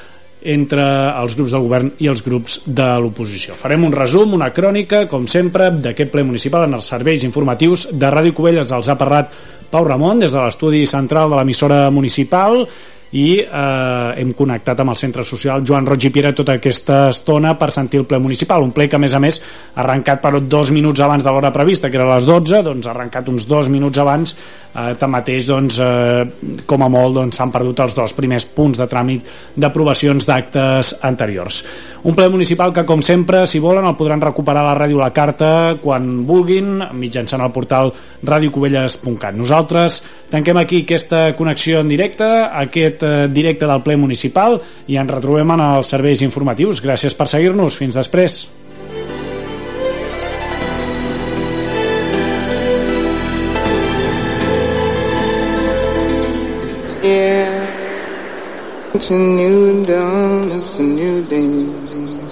entre 0.42 0.84
els 1.20 1.36
grups 1.38 1.52
del 1.54 1.62
govern 1.62 1.90
i 2.02 2.08
els 2.10 2.22
grups 2.26 2.60
de 2.66 2.86
l'oposició. 2.98 3.54
Farem 3.58 3.86
un 3.86 3.94
resum, 3.94 4.34
una 4.34 4.50
crònica, 4.54 5.04
com 5.10 5.28
sempre, 5.30 5.70
d'aquest 5.84 6.10
ple 6.12 6.24
municipal 6.26 6.66
en 6.66 6.74
els 6.78 6.88
serveis 6.90 7.22
informatius 7.28 7.88
de 7.92 8.10
Ràdio 8.10 8.34
Cubelles. 8.34 8.72
Els 8.74 8.90
ha 8.90 8.98
parlat 8.98 9.30
Pau 9.70 9.86
Ramon 9.86 10.20
des 10.20 10.34
de 10.34 10.40
l'estudi 10.40 10.82
central 10.86 11.30
de 11.30 11.38
l'emissora 11.38 11.84
municipal 11.90 12.66
i 13.12 13.26
eh, 13.42 14.20
hem 14.22 14.32
connectat 14.36 14.80
amb 14.80 14.94
el 14.94 14.98
centre 15.00 15.24
social. 15.24 15.64
Joan 15.66 15.86
Roig 15.88 16.06
i 16.08 16.12
Piera 16.12 16.32
tota 16.36 16.56
aquesta 16.56 17.04
estona 17.12 17.54
per 17.60 17.70
sentir 17.74 18.00
el 18.00 18.08
ple 18.08 18.20
municipal, 18.22 18.64
un 18.64 18.72
ple 18.72 18.88
que 18.88 18.96
a 18.96 19.02
més 19.02 19.14
a 19.14 19.20
més 19.20 19.40
ha 19.74 19.82
arrencat 19.84 20.22
per 20.22 20.40
dos 20.40 20.72
minuts 20.72 21.04
abans 21.04 21.24
de 21.24 21.30
l'hora 21.30 21.52
prevista 21.52 21.90
que 21.90 22.00
era 22.00 22.08
a 22.08 22.16
les 22.16 22.28
12, 22.28 22.62
doncs 22.64 22.88
ha 22.88 22.94
arrencat 22.94 23.28
uns 23.28 23.46
dos 23.48 23.68
minuts 23.72 24.00
abans 24.00 24.36
eh, 24.74 24.94
tanmateix 24.98 25.46
doncs, 25.46 25.78
eh, 25.78 26.62
com 26.66 26.82
a 26.82 26.90
molt 26.90 27.20
doncs, 27.20 27.36
s'han 27.36 27.52
doncs, 27.52 27.58
perdut 27.58 27.84
els 27.86 27.94
dos 27.94 28.16
primers 28.18 28.46
punts 28.46 28.80
de 28.80 28.88
tràmit 28.90 29.30
d'aprovacions 29.54 30.26
d'actes 30.26 30.96
anteriors 31.06 31.62
un 32.02 32.16
ple 32.18 32.26
municipal 32.28 32.72
que 32.74 32.82
com 32.88 33.02
sempre 33.02 33.44
si 33.46 33.60
volen 33.62 33.86
el 33.86 33.94
podran 33.94 34.20
recuperar 34.20 34.64
a 34.64 34.72
la 34.72 34.78
ràdio 34.78 34.98
La 34.98 35.12
Carta 35.14 35.76
quan 35.82 36.24
vulguin 36.26 36.82
mitjançant 36.98 37.44
el 37.44 37.54
portal 37.54 37.92
radiocubelles.cat 38.26 39.38
nosaltres 39.38 40.02
tanquem 40.32 40.58
aquí 40.58 40.82
aquesta 40.82 41.28
connexió 41.38 41.80
en 41.80 41.92
directe 41.92 42.26
aquest 42.26 43.02
Eh, 43.12 43.28
directe 43.28 43.66
del 43.66 43.82
ple 43.84 43.96
municipal 44.00 44.58
i 44.88 44.96
ens 45.00 45.10
retrobem 45.10 45.54
en 45.54 45.62
els 45.66 45.92
serveis 45.94 46.22
informatius. 46.24 46.82
Gràcies 46.84 47.16
per 47.18 47.28
seguir-nos. 47.28 47.76
Fins 47.76 47.98
després. 47.98 48.42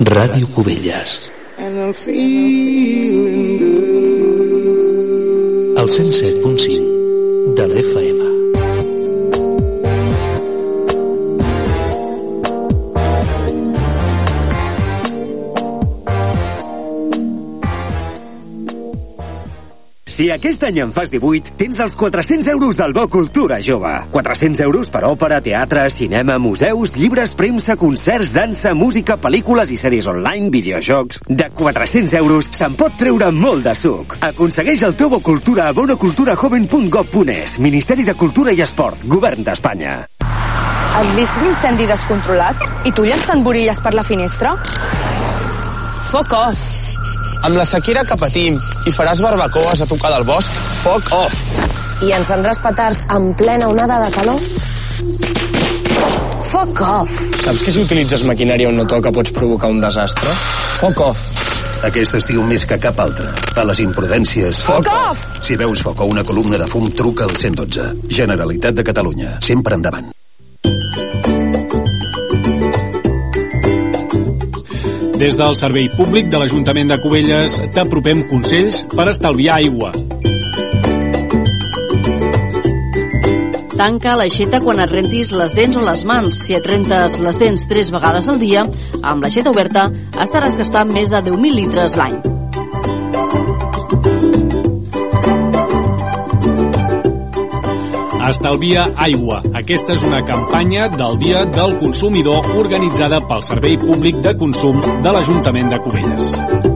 Ràdio 0.06 0.46
Cubelles. 0.54 1.10
El 5.80 5.88
107.5 5.96 7.54
de 7.58 7.64
l'FM 7.66 8.09
Si 20.20 20.26
aquest 20.28 20.66
any 20.68 20.82
en 20.82 20.90
fas 20.92 21.08
18, 21.08 21.54
tens 21.56 21.78
els 21.80 21.94
400 21.96 22.50
euros 22.52 22.76
del 22.76 22.92
Bo 22.92 23.06
Cultura 23.08 23.56
Jove. 23.64 23.88
400 24.12 24.60
euros 24.66 24.90
per 24.92 25.00
òpera, 25.08 25.38
teatre, 25.40 25.86
cinema, 25.88 26.34
museus, 26.36 26.92
llibres, 26.92 27.32
premsa, 27.32 27.72
concerts, 27.80 28.34
dansa, 28.36 28.74
música, 28.76 29.16
pel·lícules 29.16 29.72
i 29.72 29.78
sèries 29.80 30.10
online, 30.12 30.50
videojocs... 30.52 31.22
De 31.24 31.46
400 31.56 32.12
euros 32.18 32.50
se'n 32.52 32.76
pot 32.76 32.92
treure 33.00 33.30
molt 33.32 33.64
de 33.64 33.72
suc. 33.72 34.18
Aconsegueix 34.28 34.84
el 34.90 34.98
teu 35.00 35.08
Bo 35.08 35.22
Cultura 35.24 35.70
a 35.70 35.76
bonoculturajoven.gov.es 35.78 37.56
Ministeri 37.64 38.04
de 38.04 38.12
Cultura 38.12 38.52
i 38.52 38.60
Esport, 38.60 39.08
Govern 39.08 39.48
d'Espanya. 39.48 40.02
Has 40.20 41.16
vist 41.16 41.40
l'incendi 41.40 41.88
descontrolat? 41.88 42.84
I 42.84 42.92
tu 42.92 43.08
llançant 43.08 43.40
borilles 43.40 43.80
per 43.80 43.96
la 43.96 44.04
finestra? 44.04 44.52
Fuck 46.12 46.36
off! 46.44 46.79
Amb 47.40 47.56
la 47.56 47.64
sequera 47.64 48.02
que 48.04 48.16
patim 48.20 48.58
i 48.86 48.92
faràs 48.92 49.22
barbacoes 49.24 49.80
a 49.80 49.86
tocar 49.88 50.10
del 50.12 50.26
bosc, 50.28 50.60
foc 50.82 51.08
off. 51.16 51.38
I 52.04 52.12
encendràs 52.16 52.60
petards 52.60 53.06
en 53.16 53.30
plena 53.38 53.68
onada 53.72 53.96
de 54.04 54.10
calor? 54.16 54.44
Foc 56.50 56.84
off. 56.84 57.16
Saps 57.40 57.64
que 57.64 57.72
si 57.72 57.80
utilitzes 57.80 58.26
maquinària 58.28 58.68
on 58.68 58.76
no 58.82 58.86
toca 58.88 59.12
pots 59.14 59.32
provocar 59.32 59.72
un 59.72 59.80
desastre? 59.80 60.36
Foc 60.82 61.00
off. 61.08 61.26
Aquest 61.88 62.18
estiu 62.20 62.44
més 62.44 62.66
que 62.68 62.76
cap 62.80 63.00
altre. 63.00 63.32
A 63.56 63.64
les 63.72 63.80
imprudències... 63.86 64.60
Foc 64.68 64.92
off! 64.92 65.28
Si 65.40 65.56
veus 65.56 65.80
foc 65.86 66.04
o 66.04 66.12
una 66.12 66.24
columna 66.26 66.60
de 66.60 66.68
fum, 66.68 66.90
truca 66.92 67.24
al 67.24 67.36
112. 67.40 67.92
Generalitat 68.20 68.76
de 68.76 68.90
Catalunya. 68.92 69.38
Sempre 69.44 69.80
endavant. 69.80 70.12
Des 75.20 75.36
del 75.36 75.52
Servei 75.52 75.90
Públic 75.92 76.30
de 76.32 76.38
l'Ajuntament 76.40 76.88
de 76.88 76.96
Cubelles 76.96 77.58
t'apropem 77.74 78.22
consells 78.30 78.78
per 78.88 79.04
estalviar 79.10 79.58
aigua. 79.58 79.90
Tanca 83.76 84.16
l'aixeta 84.16 84.62
quan 84.64 84.80
et 84.80 84.96
rentis 84.96 85.34
les 85.36 85.52
dents 85.60 85.76
o 85.76 85.84
les 85.84 86.08
mans. 86.08 86.40
Si 86.46 86.56
et 86.56 86.72
rentes 86.72 87.20
les 87.20 87.44
dents 87.44 87.68
tres 87.68 87.92
vegades 87.92 88.32
al 88.32 88.40
dia, 88.40 88.64
amb 89.02 89.20
l'aixeta 89.20 89.52
oberta 89.52 89.90
estaràs 90.16 90.56
gastant 90.56 90.88
més 90.88 91.12
de 91.12 91.20
10.000 91.28 91.64
litres 91.66 92.00
l'any. 92.00 92.16
Estalvia 98.30 98.86
aigua. 98.96 99.40
Aquesta 99.58 99.96
és 99.96 100.04
una 100.06 100.20
campanya 100.26 100.88
del 100.94 101.18
Dia 101.22 101.44
del 101.50 101.76
Consumidor 101.82 102.46
organitzada 102.62 103.20
pel 103.30 103.42
Servei 103.46 103.78
Públic 103.80 104.22
de 104.24 104.36
Consum 104.38 104.78
de 105.02 105.16
l'Ajuntament 105.16 105.72
de 105.74 105.82
Cubelles. 105.82 106.69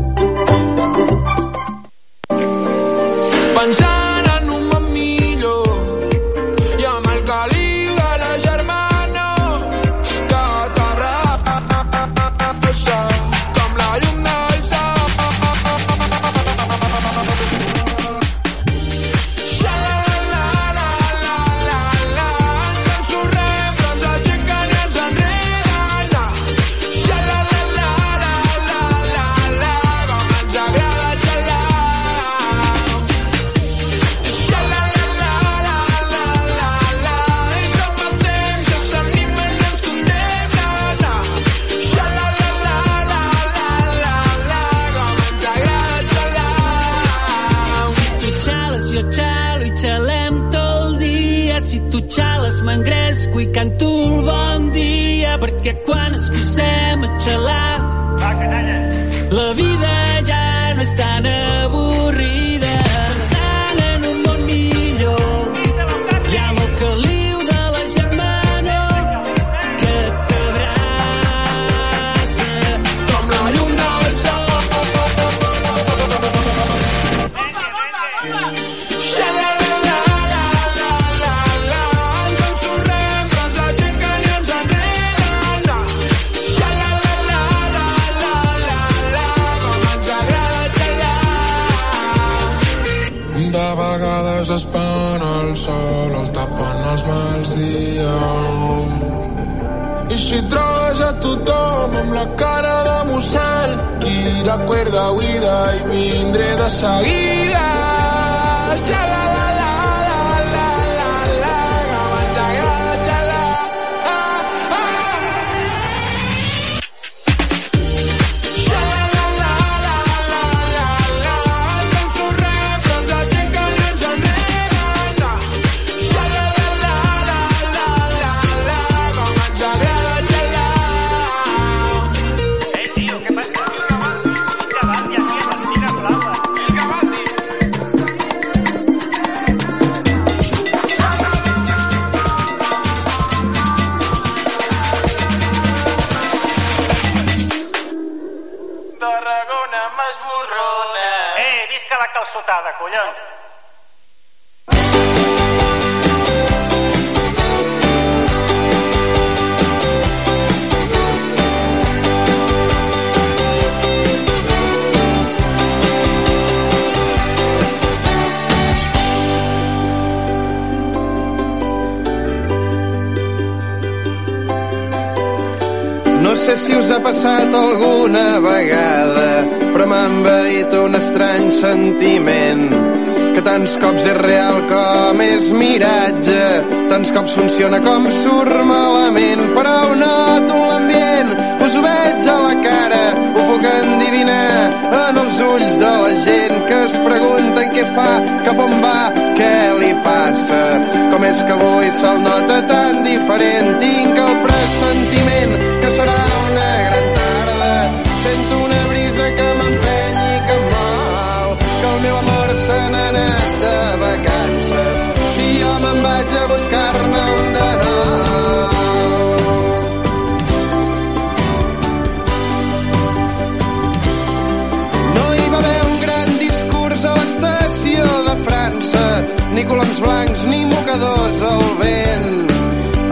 pecadors 230.95 231.43
al 231.43 231.79
vent. 231.79 232.51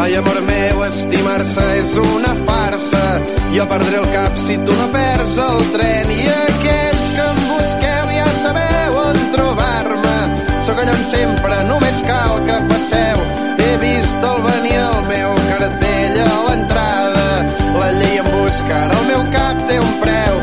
Ai, 0.00 0.14
amor 0.14 0.40
meu, 0.42 0.84
estimar-se 0.84 1.64
és 1.78 1.94
una 1.96 2.34
farsa. 2.46 3.02
Jo 3.54 3.66
perdré 3.68 3.98
el 3.98 4.08
cap 4.14 4.38
si 4.46 4.56
tu 4.66 4.74
no 4.78 4.86
perds 4.94 5.36
el 5.46 5.58
tren. 5.74 6.10
I 6.10 6.28
aquells 6.34 7.10
que 7.16 7.26
em 7.32 7.40
busqueu 7.50 8.12
ja 8.16 8.28
sabeu 8.44 8.98
on 9.02 9.20
trobar-me. 9.34 10.16
Sóc 10.66 10.78
allà 10.82 10.94
on 10.94 11.04
sempre, 11.10 11.58
només 11.70 12.02
cal 12.06 12.38
que 12.46 12.60
passeu. 12.70 13.26
He 13.58 13.72
vist 13.82 14.30
el 14.30 14.42
venir 14.46 14.78
al 14.84 15.02
meu 15.10 15.36
cartell 15.50 16.22
a 16.26 16.30
l'entrada. 16.48 17.28
La 17.82 17.92
llei 17.98 18.22
em 18.22 18.32
busca, 18.38 18.84
ara 18.86 18.98
el 19.02 19.10
meu 19.10 19.26
cap 19.34 19.66
té 19.68 19.82
un 19.82 19.94
preu. 20.06 20.41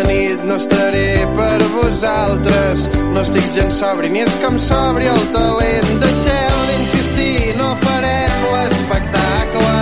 Aquesta 0.00 0.12
nit 0.12 0.44
no 0.44 0.56
estaré 0.56 1.26
per 1.36 1.60
vosaltres. 1.74 2.86
No 3.12 3.20
estic 3.22 3.44
gens 3.54 3.80
sobri 3.80 4.08
ni 4.08 4.22
és 4.22 4.36
em 4.48 4.56
sobri 4.58 5.08
el 5.10 5.24
talent 5.34 5.90
deixeu 6.00 6.56
d'insistir 6.70 7.56
no 7.58 7.74
farem 7.84 8.46
l'espectacle 8.54 9.76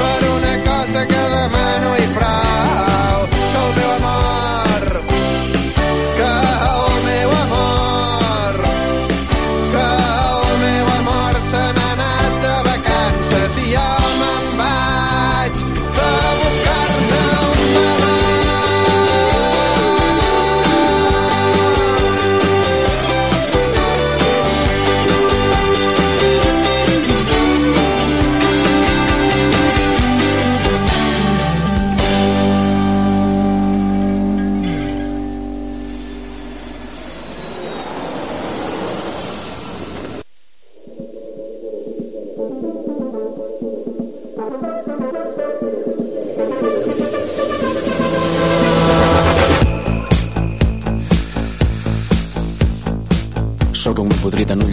per 0.00 0.20
una 0.36 0.54
cosa 0.68 1.06
que 1.12 1.22
demano 1.36 1.96
i 2.04 2.06
prou. 2.18 3.26
Que 3.32 3.58
el 3.64 3.72
meu 3.78 3.90
amor 3.96 4.71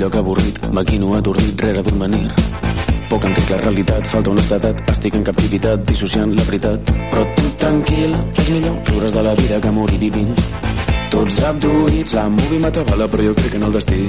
lloc 0.09 0.15
avorrit, 0.15 0.57
maquino 0.73 1.13
atordit 1.13 1.61
rere 1.61 1.83
d'un 1.85 1.97
menir. 2.01 2.29
Poc 3.09 3.25
en 3.25 3.33
la 3.33 3.57
realitat, 3.61 4.07
falta 4.09 4.31
honestedat, 4.31 4.81
estic 4.89 5.17
en 5.19 5.25
captivitat, 5.27 5.85
dissociant 5.85 6.33
la 6.37 6.45
veritat. 6.49 6.91
Però 7.11 7.25
tu 7.35 7.51
tranquil, 7.61 8.15
és 8.37 8.49
millor 8.49 8.79
riure's 8.89 9.13
de 9.13 9.23
la 9.27 9.35
vida 9.35 9.61
que 9.61 9.71
morir 9.71 9.99
vivint. 9.99 10.33
Tots 11.13 11.43
abduïts, 11.51 12.17
la 12.17 12.25
movie 12.29 12.65
m'atabala, 12.65 13.09
però 13.09 13.29
jo 13.29 13.37
crec 13.37 13.61
en 13.61 13.69
el 13.69 13.77
destí. 13.77 14.01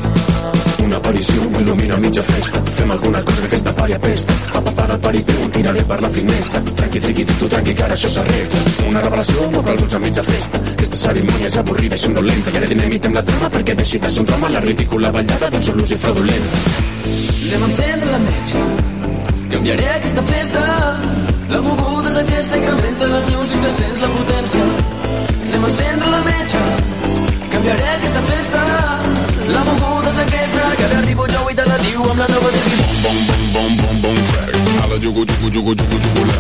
Una 0.85 0.97
aparició 0.99 1.47
m'il·lumina 1.55 1.99
mitja 2.03 2.23
festa. 2.27 2.61
Fem 2.79 2.91
alguna 2.91 3.23
cosa 3.23 3.43
que 3.43 3.49
aquesta 3.51 3.73
pària 3.77 3.99
pesta. 4.01 4.35
Papa, 4.53 4.73
para 4.79 4.95
el 4.95 5.01
paripeu, 5.01 5.41
em 5.45 5.51
tiraré 5.57 5.85
per 5.91 6.01
la 6.03 6.11
finestra. 6.17 6.63
Tranqui, 6.81 7.01
triqui, 7.07 7.25
tu 7.31 7.49
tranqui, 7.55 7.75
que 7.75 7.85
ara 7.87 7.95
això 7.99 8.11
s'arregla. 8.15 8.63
Una 8.89 9.03
revelació 9.07 9.49
m'obre 9.55 9.75
els 9.77 9.83
ulls 9.87 9.95
a 9.95 10.03
mitja 10.05 10.25
festa. 10.27 10.63
Aquesta 10.75 11.01
cerimònia 11.05 11.51
és 11.51 11.59
avorrida 11.63 11.99
i 11.99 12.05
somnolenta. 12.05 12.51
I 12.51 12.61
ara 12.63 12.71
dinamitem 12.75 13.19
la 13.19 13.25
trama 13.31 13.51
perquè 13.57 13.77
deixi 13.83 13.99
de 13.99 14.11
ser 14.11 14.25
un 14.25 14.31
drama 14.33 14.53
la 14.57 14.65
ridícula 14.67 15.13
ballada 15.19 15.51
d'un 15.51 15.63
sol 15.69 15.83
ús 15.85 15.93
i 15.93 16.01
fraudulent. 16.07 16.49
Anem 17.51 17.63
a 17.63 17.71
encendre 17.71 18.11
la 18.11 18.23
metge. 18.27 18.65
Canviaré 19.51 19.89
aquesta 19.97 20.23
festa. 20.33 20.67
La 21.51 21.61
moguda 21.61 22.11
és 22.11 22.19
aquesta, 22.21 22.57
incrementa 22.57 23.09
la 23.11 23.21
music, 23.27 23.65
ja 23.65 23.73
sents 23.79 24.05
la 24.05 24.13
potència. 24.17 24.69
Anem 25.49 25.65
a 25.65 25.73
encendre 25.73 26.15
la 26.15 26.23
metge. 26.29 26.63
Canviaré 27.57 27.91
aquesta 27.97 28.23
festa. 28.31 29.20
La 29.51 29.63
moguda 29.67 30.11
és 30.11 30.19
aquesta, 30.25 30.65
que 30.79 30.85
ara 30.85 30.99
arribo 31.03 31.27
jo 31.33 31.41
i 31.51 31.55
te 31.59 31.65
la 31.67 31.79
diu 31.83 32.05
amb 32.11 32.21
la 32.23 32.29
nova 32.31 32.51
divisió. 32.55 32.85
Bom, 33.05 33.19
bom, 33.29 33.43
bom, 33.55 33.77
bom, 33.81 33.97
bom, 34.05 34.19
track. 34.31 34.51
Hala, 34.81 34.99
jugu, 35.05 35.25
jugu, 35.31 35.51
jugu, 35.57 35.75
jugu, 35.81 35.97
jugu, 36.05 36.25
la. 36.29 36.35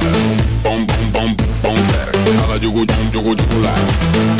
Bom, 0.64 0.86
bom, 0.86 1.06
bom, 1.14 1.34
bom, 1.62 1.78
track. 1.90 2.18
Hala, 2.40 2.58
jugu, 2.62 2.84
jugu, 2.90 3.10
jugu, 3.12 3.34
jugu, 3.40 3.62
la. 3.64 3.74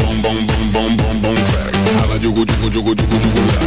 Bom, 0.01 0.17
bom, 0.23 0.39
bom, 0.47 0.65
bom, 0.75 0.97
bom, 0.97 1.17
bom, 1.23 1.41
track. 1.51 1.73
Hala, 2.01 2.19
jugu, 2.23 2.45
jugu, 2.53 2.71
jugu, 2.71 2.95
jugu, 3.01 3.17
jugu, 3.25 3.41
la. 3.49 3.59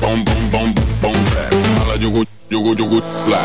Bom, 0.00 0.24
bom, 0.24 0.42
bom, 0.52 0.74
bom, 1.02 1.18
track. 1.30 1.54
Hala, 1.78 1.98
jugu, 1.98 2.24
jugu, 2.50 2.74
jugu, 2.74 3.02
la. 3.28 3.42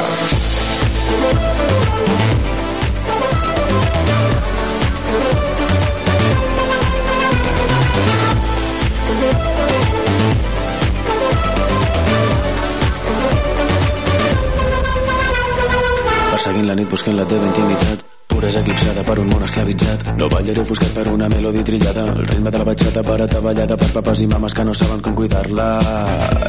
Perseguint 16.64 16.70
la 16.70 16.76
nit 16.80 16.90
buscant 16.90 17.18
la 17.18 17.26
teva 17.28 17.48
intimitat. 17.50 18.04
Puresa 18.32 18.62
eclipsada 18.62 19.02
per 19.04 19.18
un 19.20 19.28
món 19.28 19.42
esclavitzat. 19.44 20.14
No 20.16 20.30
ballaré 20.32 20.62
ofuscat 20.62 20.94
per 20.96 21.04
una 21.12 21.28
melodi 21.28 21.64
trillada. 21.68 22.06
El 22.14 22.28
ritme 22.30 22.54
de 22.56 22.62
la 22.62 22.68
batxata 22.70 23.04
per 23.04 23.18
ataballada 23.26 23.78
per 23.82 23.90
papes 23.98 24.22
i 24.24 24.28
mames 24.32 24.56
que 24.56 24.64
no 24.64 24.76
saben 24.80 25.04
com 25.04 25.18
cuidar-la. 25.18 25.68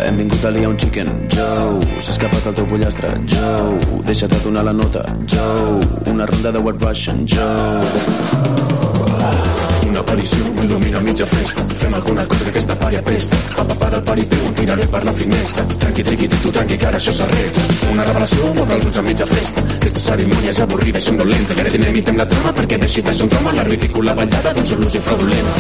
Hem 0.05 0.23
vingut 0.23 0.47
a 0.47 0.55
liar 0.55 0.71
un 0.71 0.79
chicken. 0.79 1.11
Joe, 1.35 1.99
s'ha 1.99 2.15
escapat 2.15 2.47
el 2.53 2.59
teu 2.61 2.71
pollastre. 2.71 3.11
Joe, 3.35 3.75
deixa't 4.07 4.39
de 4.39 4.43
donar 4.47 4.65
la 4.71 4.79
nota. 4.85 5.03
Joe, 5.35 5.83
una 6.15 6.31
ronda 6.31 6.55
de 6.55 6.63
White 6.63 6.87
Russian 6.87 7.27
Joe 7.27 9.64
Una 9.95 10.03
aparició 10.03 10.47
m'il·lumina 10.57 10.99
a 10.99 11.03
mitja 11.07 11.27
festa. 11.31 11.63
Fem 11.79 11.93
alguna 11.95 12.25
cosa 12.27 12.45
que 12.45 12.51
aquesta 12.51 12.75
pària 12.81 13.01
pesta. 13.07 13.37
Papa, 13.55 13.75
para 13.83 14.01
el 14.01 14.03
paripeu, 14.09 14.41
em 14.49 14.55
tiraré 14.59 14.87
per 14.91 15.03
la 15.07 15.13
finestra. 15.15 15.67
Tranqui, 15.85 16.05
triqui, 16.09 16.29
tu 16.33 16.51
tranqui, 16.57 16.79
que 16.81 16.89
ara 16.89 16.99
això 16.99 17.15
s'arregla. 17.15 17.67
Una 17.93 18.07
revelació 18.09 18.51
m'obre 18.57 18.75
els 18.81 18.89
ulls 18.89 18.99
a 18.99 19.05
mitja 19.07 19.29
festa. 19.31 19.65
Aquesta 19.77 20.03
cerimònia 20.09 20.51
és 20.51 20.61
avorrida 20.67 20.99
i 20.99 21.07
somnolenta. 21.07 21.55
I 21.55 21.63
ara 21.63 21.75
dinamitem 21.77 22.19
la 22.19 22.27
trama 22.35 22.55
perquè 22.59 22.81
deixi 22.83 23.07
de 23.07 23.15
ser 23.15 23.29
un 23.29 23.33
drama 23.37 23.55
la 23.61 23.69
ridícula 23.71 24.19
ballada 24.19 24.57
d'un 24.59 24.67
sol 24.73 24.85
ús 24.89 24.99
i 24.99 25.05
fraudulent. 25.07 25.55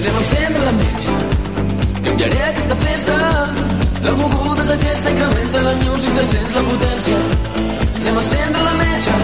Anem 0.00 0.16
a 0.16 0.24
encendre 0.24 0.64
la 0.64 0.74
metge. 0.80 1.20
Canviaré 2.08 2.42
aquesta 2.48 2.82
festa. 2.88 3.22
La 4.08 4.18
moguda 4.24 4.64
és 4.64 4.76
aquesta, 4.78 5.16
incrementa 5.18 5.66
la 5.68 5.78
music, 5.84 6.16
ja 6.16 6.28
sents 6.32 6.56
la 6.56 6.64
potència. 6.72 7.22
Anem 7.92 8.16
a 8.16 8.24
encendre 8.24 8.68
la 8.70 8.76
metge. 8.80 9.22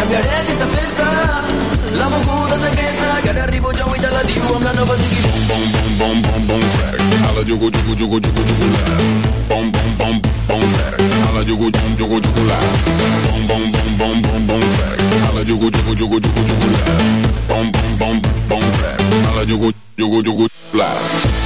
Canviaré 0.00 0.38
aquesta 0.40 0.76
festa. 0.78 1.75
La 1.94 2.08
moguda 2.10 2.54
és 2.56 2.64
aquesta, 2.70 3.20
que 3.22 3.30
ara 3.30 3.42
arribo 3.44 3.72
jo 3.72 3.86
i 3.94 4.00
te 4.00 4.10
la 4.10 4.22
diu 4.26 4.42
amb 4.54 4.64
la 4.64 4.72
nova 4.74 4.96
divisió. 4.96 5.30
Bom, 5.48 5.62
bom, 5.74 5.90
bom, 6.00 6.22
bom, 6.26 6.46
bom, 6.48 6.64
track. 6.74 7.00
Hala, 7.26 7.44
jugu, 7.46 7.70
jugu, 7.70 7.96
jugu, 8.00 8.20
jugu, 8.20 8.42
jugu, 8.48 8.70
la. 8.74 8.84
Bom, 9.48 9.70
bom, 9.70 9.90
bom, 9.98 10.20
bom, 10.48 10.64
track. 10.74 11.00
Hala, 11.26 11.44
jugu, 11.46 11.70
jugu, 11.70 11.96
jugu, 11.98 12.20
jugu, 12.26 12.46
la. 12.50 12.58
Bom, 13.26 13.42
bom, 13.46 13.64
bom, 13.72 13.90
bom, 13.98 14.22
bom, 14.22 14.46
bom, 14.46 14.60
track. 14.76 15.00
Hala, 15.26 15.44
jugu, 15.44 15.70
jugu, 15.70 15.94
jugu, 15.94 16.20
jugu, 16.20 16.46
jugu, 16.50 16.68
la. 16.74 16.96
Bom, 17.48 17.70
bom, 17.72 17.98
bom, 17.98 18.20
bom, 18.48 18.70
track. 18.78 19.00
Hala, 19.30 19.44
jugu, 19.46 19.72
jugu, 19.96 20.22
jugu, 20.22 20.48
la. 20.74 21.45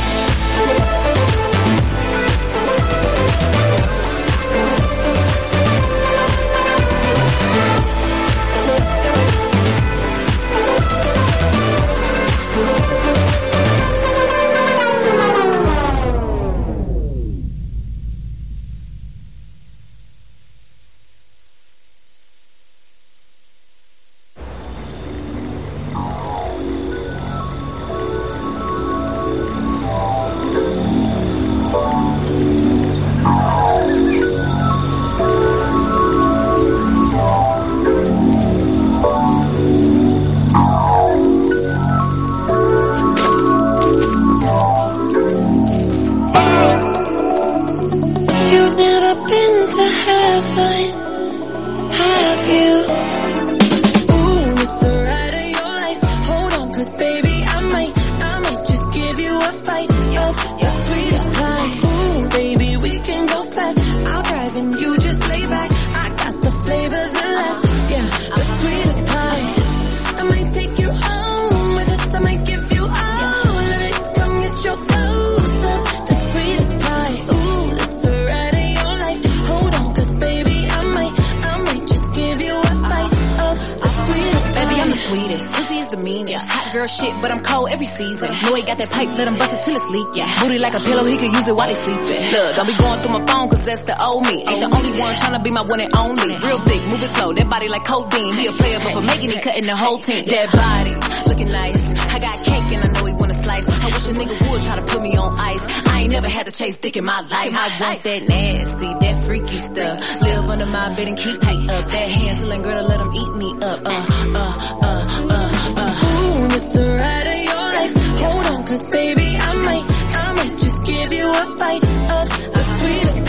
Through 93.61 93.73
my 93.73 93.81
phone, 93.81 93.81
cause 93.81 93.81
that's 93.81 93.81
the 93.83 94.05
old 94.05 94.27
me. 94.27 94.37
Ain't 94.41 94.61
the 94.61 94.71
only 94.77 95.01
one 95.01 95.15
tryna 95.15 95.45
be 95.45 95.51
my 95.51 95.63
one 95.63 95.81
and 95.81 95.97
only. 95.97 96.35
Real 96.37 96.59
thick, 96.59 96.83
moving 96.85 97.09
slow, 97.09 97.33
that 97.33 97.49
body 97.49 97.69
like 97.69 97.85
codeine. 97.85 98.35
He 98.35 98.47
a 98.47 98.53
player, 98.53 98.79
but 98.81 98.93
for 98.95 99.03
making 99.03 99.31
it, 99.31 99.43
cutting 99.43 99.67
the 99.67 99.77
whole 99.77 99.99
team. 99.99 100.27
That 100.27 100.49
body, 100.53 100.95
looking 101.29 101.49
nice. 101.49 101.91
I 101.91 102.19
got 102.19 102.37
cake 102.45 102.69
and 102.75 102.85
I 102.85 102.89
know 102.93 103.05
he 103.07 103.15
wanna 103.15 103.43
slice. 103.43 103.67
I 103.69 103.87
wish 103.87 104.07
a 104.09 104.13
nigga 104.13 104.51
would 104.51 104.63
try 104.63 104.77
to 104.77 104.83
put 104.83 105.03
me 105.03 105.17
on 105.17 105.39
ice. 105.39 105.65
I 105.89 106.01
ain't 106.03 106.13
never 106.13 106.29
had 106.29 106.47
to 106.47 106.53
chase 106.53 106.77
dick 106.79 106.97
in 106.97 107.05
my 107.05 107.21
life. 107.21 107.53
I 107.53 107.67
want 107.81 108.03
that 108.03 108.29
nasty, 108.29 108.91
that 109.01 109.27
freaky 109.27 109.59
stuff. 109.59 110.23
Live 110.23 110.51
under 110.51 110.67
my 110.67 110.95
bed 110.97 111.09
and 111.09 111.19
keep 111.19 111.41
me 111.43 111.69
up. 111.69 111.85
That 111.91 112.09
hand 112.09 112.65
girl 112.65 112.83
to 112.83 112.87
let 112.89 113.01
him 113.01 113.15
eat 113.15 113.33
me 113.37 113.51
up. 113.63 113.81
Uh, 113.85 113.91
uh, 113.91 114.71
uh, 114.83 115.01
uh, 115.31 115.49
uh. 115.77 115.93
Ooh, 116.11 116.55
it's 116.57 116.67
the 116.75 116.85
ride 117.01 117.27
of 117.27 117.41
your 117.49 117.65
life. 117.77 117.95
Hold 118.21 118.47
on, 118.47 118.67
cause 118.67 118.87
baby, 118.87 119.37
I 119.39 119.55
might, 119.65 119.87
I 120.17 120.33
might 120.35 120.59
just 120.59 120.85
give 120.85 121.13
you 121.13 121.27
a 121.27 121.57
bite 121.57 121.85
of 121.85 122.70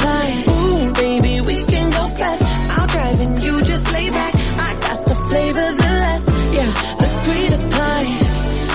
the. 0.04 0.44
Ooh, 0.50 0.94
baby, 0.94 1.42
we 1.42 1.56
can 1.66 1.90
go 1.92 2.04
fast. 2.20 2.42
I'll 2.72 2.88
drive 2.88 3.20
and 3.20 3.44
you 3.44 3.62
just 3.64 3.92
lay 3.94 4.10
back. 4.10 4.34
I 4.36 4.70
got 4.88 5.06
the 5.06 5.16
flavor, 5.16 5.68
the 5.82 5.92
last, 6.04 6.26
yeah, 6.58 6.72
the 7.02 7.08
sweetest 7.24 7.70
pie. 7.70 8.10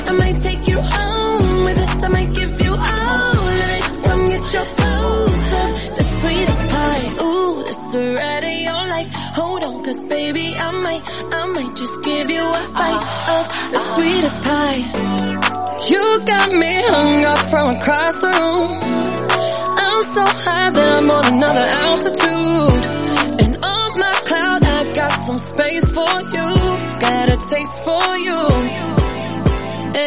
I 0.09 0.13
might 0.23 0.41
take 0.41 0.69
you 0.69 0.79
home 0.81 1.65
with 1.65 1.79
us. 1.79 2.03
I 2.03 2.09
might 2.09 2.33
give 2.35 2.53
you 2.65 2.73
all 2.73 3.37
of 3.63 3.71
it. 3.79 3.85
Come 4.07 4.29
get 4.29 4.45
your 4.55 4.67
toes 4.81 5.53
up. 5.63 5.71
The 5.97 6.05
sweetest 6.21 6.63
pie. 6.73 7.07
Ooh, 7.23 7.61
it's 7.71 7.93
the 7.93 8.15
ride 8.19 8.45
of 8.45 8.59
your 8.69 8.85
life. 8.95 9.11
Hold 9.39 9.63
on, 9.65 9.85
cause 9.85 10.01
baby, 10.01 10.55
I 10.57 10.71
might, 10.71 11.03
I 11.35 11.47
might 11.47 11.77
just 11.77 12.03
give 12.03 12.31
you 12.31 12.43
a 12.43 12.63
bite 12.81 13.05
of 13.37 13.45
the 13.73 13.81
sweetest 13.95 14.43
pie. 14.47 14.81
You 15.89 16.03
got 16.25 16.53
me 16.53 16.73
hung 16.93 17.25
up 17.25 17.39
from 17.51 17.69
across 17.71 18.21
the 18.21 18.29
room. 18.29 18.76
I'm 20.57 20.65
high 20.65 20.71
that 20.71 20.93
I'm 20.97 21.11
on 21.11 21.25
another 21.37 21.67
altitude. 21.85 23.45
And 23.45 23.53
on 23.61 23.89
my 23.99 24.15
cloud, 24.25 24.65
I 24.65 24.85
got 24.95 25.13
some 25.21 25.39
space 25.39 25.85
for 25.93 26.15
you. 26.33 26.49
Got 26.97 27.31
a 27.31 27.37
taste 27.37 27.77
for 27.85 28.07
you. 28.17 28.41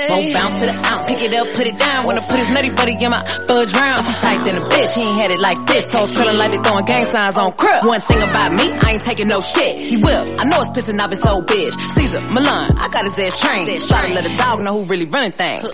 Won't 0.10 0.34
bounce 0.34 0.56
to 0.62 0.66
the 0.66 0.76
ounce, 0.86 1.08
pick 1.08 1.22
it 1.22 1.34
up, 1.34 1.48
put 1.54 1.66
it 1.66 1.78
down. 1.78 2.06
Wanna 2.06 2.22
put 2.22 2.38
his 2.38 2.50
nutty 2.50 2.70
buddy 2.70 2.94
in 2.94 3.10
my 3.10 3.22
fudge 3.48 3.74
round. 3.74 4.06
He 4.06 4.14
tight 4.22 4.42
than 4.46 4.58
a 4.58 4.66
bitch, 4.70 4.94
he 4.94 5.02
ain't 5.02 5.22
had 5.22 5.32
it 5.32 5.40
like 5.40 5.66
this. 5.66 5.92
Toes 5.92 6.12
curling 6.14 6.38
like 6.38 6.52
they 6.52 6.62
throwing 6.62 6.86
gang 6.86 7.06
signs 7.06 7.38
on 7.38 7.54
crib. 7.54 7.86
One 7.86 8.02
thing 8.02 8.22
about 8.22 8.54
me, 8.54 8.70
I 8.70 8.92
ain't 8.94 9.06
taking 9.06 9.28
no 9.28 9.42
shit. 9.42 9.82
He 9.82 9.98
will, 9.98 10.26
I 10.38 10.44
know 10.46 10.62
it's 10.62 10.74
pissing 10.78 11.00
off 11.02 11.12
his 11.12 11.26
old 11.26 11.46
bitch. 11.48 11.74
Caesar, 11.96 12.22
Milan, 12.28 12.70
I 12.78 12.90
got 12.90 13.06
his 13.06 13.18
ass 13.20 13.40
trained. 13.40 13.70
Try 13.88 14.02
to 14.06 14.14
let 14.14 14.26
a 14.26 14.38
dog 14.38 14.62
know 14.62 14.82
who 14.82 14.86
really 14.86 15.06
running 15.06 15.32
things. 15.32 15.66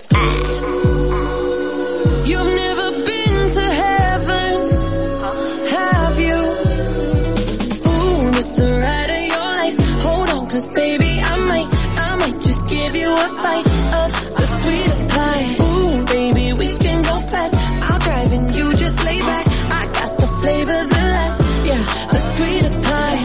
A 13.16 13.28
bite 13.44 13.70
of 14.00 14.10
the 14.36 14.46
sweetest 14.60 15.08
pie. 15.08 15.46
Ooh, 15.62 16.04
baby, 16.06 16.52
we 16.60 16.68
can 16.78 17.02
go 17.02 17.14
fast. 17.32 17.54
I'll 17.82 17.98
drive 17.98 18.32
and 18.32 18.54
you 18.54 18.74
just 18.74 19.04
lay 19.04 19.20
back. 19.20 19.46
I 19.72 19.82
got 19.98 20.18
the 20.18 20.28
flavor, 20.40 20.80
the 20.94 21.02
last, 21.14 21.38
yeah, 21.66 21.82
the 22.14 22.20
sweetest 22.36 22.82
pie. 22.82 23.20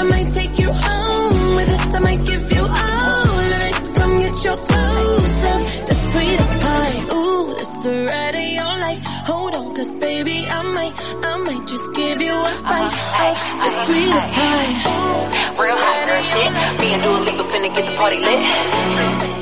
I 0.00 0.02
might 0.08 0.32
take 0.32 0.58
you 0.58 0.70
home 0.72 1.56
with 1.56 1.68
us. 1.70 1.94
I 1.94 1.98
might 2.00 2.24
give 2.24 2.52
you 2.52 2.62
all 2.62 3.38
of 3.56 3.62
it. 3.68 3.94
Come 3.98 4.18
get 4.24 4.44
your 4.44 4.56
toes 4.56 5.44
up. 5.52 5.62
The 5.88 5.94
sweetest 6.10 6.54
pie. 6.64 6.96
Ooh, 7.14 7.50
it's 7.60 7.76
the 7.84 7.94
ride 8.06 8.34
of 8.34 8.48
your 8.58 8.74
life. 8.86 9.02
Hold 9.30 9.54
on, 9.54 9.74
cause 9.74 9.92
baby, 9.92 10.46
I 10.48 10.62
might, 10.62 10.94
I 11.26 11.36
might 11.38 11.66
just 11.66 11.94
give 11.94 12.20
you 12.22 12.32
a 12.32 12.54
bite 12.62 12.94
of 13.26 13.36
the 13.62 13.70
sweetest 13.84 14.32
pie. 14.32 15.39
Real 15.70 15.78
hot 15.78 16.04
girl 16.04 16.20
shit. 16.20 16.50
Me 16.80 16.94
and 16.94 17.00
Dua 17.00 17.18
Lipa 17.26 17.44
finna 17.44 17.72
get 17.72 17.86
the 17.86 17.94
party 17.94 18.18
lit. 18.18 19.39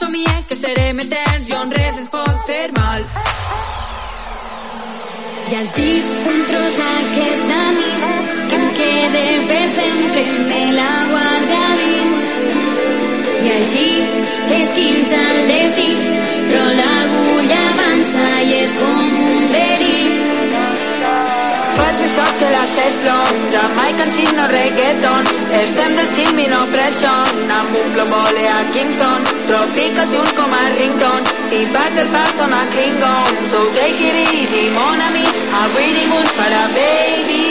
Temps, 0.00 0.06
on 0.06 0.06
somie 0.06 0.44
que 0.48 0.54
serem 0.56 0.98
eterns 0.98 1.48
i 1.48 1.52
on 1.52 1.70
res 1.70 1.98
ens 1.98 2.08
pot 2.08 2.46
fer 2.46 2.72
mal. 2.72 3.04
I 5.50 5.54
els 5.60 5.72
dic 5.74 6.04
un 6.30 6.40
tros 6.50 6.76
d'aquesta 6.80 7.60
nit 7.78 8.02
que 8.50 8.56
em 8.56 8.68
quede 8.80 9.24
per 9.48 9.68
sempre, 9.68 10.24
me 10.48 10.72
la 10.72 10.92
guarde 11.10 11.56
a 11.56 11.76
dins. 11.82 12.24
així 13.50 13.88
s'esquinça 14.48 15.16
el 15.16 15.49
que 22.90 23.04
la 23.04 23.24
teflon, 23.24 23.50
Jamaica 23.52 24.04
chino 24.16 24.46
reggaeton, 24.48 25.24
estem 25.52 25.96
del 25.96 26.08
chill 26.14 26.50
no 26.50 26.66
pression, 26.72 27.50
amb 27.50 27.74
un 27.74 27.92
plomole 27.92 28.48
a 28.48 28.70
Kingston, 28.72 29.24
tropical 29.46 30.08
tune 30.10 30.34
com 30.36 30.52
a 30.52 30.64
ringtone, 30.78 31.24
si 31.48 31.64
vas 31.66 31.94
del 31.94 32.08
pas 32.08 32.34
són 32.36 32.52
a 32.52 32.64
Klingon, 32.72 33.48
so 33.50 33.64
take 33.74 34.10
it 34.10 34.16
easy, 34.32 34.70
mon 34.70 35.00
ami, 35.08 35.24
avui 35.62 35.92
ningú 35.92 36.20
farà 36.36 36.66
baby. 36.74 37.49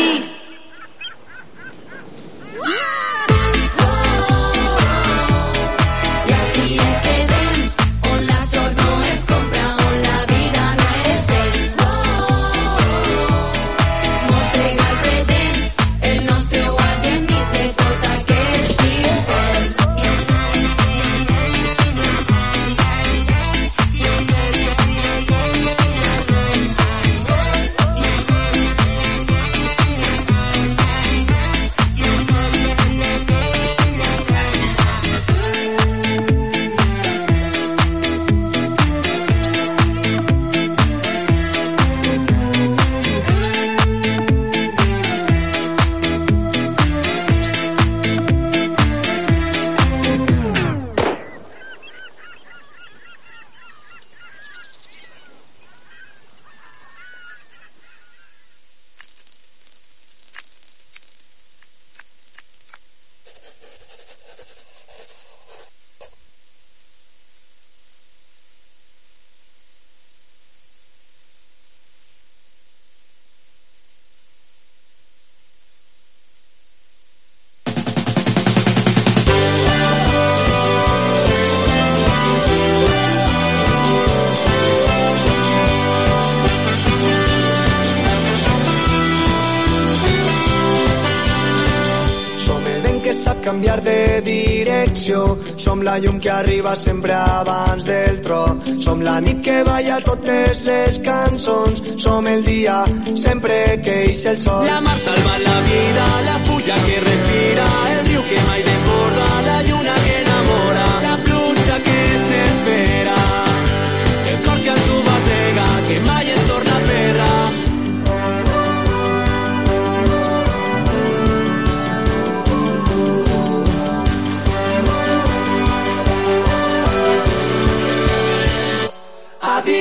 Som 95.59 95.81
la 95.83 95.97
llum 95.99 96.21
que 96.23 96.29
arriba 96.31 96.73
sempre 96.75 97.11
abans 97.13 97.83
del 97.83 98.21
tro. 98.21 98.45
Som 98.79 99.01
la 99.01 99.19
nit 99.19 99.41
que 99.43 99.57
balla 99.67 99.99
totes 99.99 100.63
les 100.63 100.99
cançons. 101.03 101.83
Som 101.99 102.27
el 102.31 102.45
dia 102.45 102.85
sempre 103.15 103.81
que 103.83 104.05
ix 104.13 104.23
el 104.31 104.39
sol. 104.39 104.63
La 104.65 104.79
mar 104.79 104.97
salva 104.97 105.35
la 105.43 105.59
vida, 105.67 106.07
la 106.29 106.39
fulla 106.47 106.79
que 106.85 106.97
respira, 107.09 107.67
el 107.91 108.01
riu 108.07 108.23
que 108.31 108.41
mai 108.47 108.63
desborda, 108.71 109.29
la 109.51 109.61
lluna 109.67 109.95
que 110.05 110.15
enamora, 110.21 110.28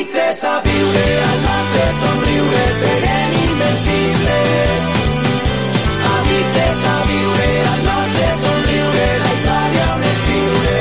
Addictes 0.09 0.45
a 0.45 0.61
viure, 0.65 1.07
al 1.31 1.41
nostre 1.45 1.85
somriure, 2.01 2.63
serem 2.81 3.33
invencibles. 3.45 4.83
Addictes 6.13 6.81
a 6.93 6.97
viure, 7.09 7.51
al 7.73 7.83
nostre 7.89 8.29
somriure, 8.43 9.05
la 9.25 9.33
història 9.35 9.85
on 9.97 10.07
escriure. 10.13 10.81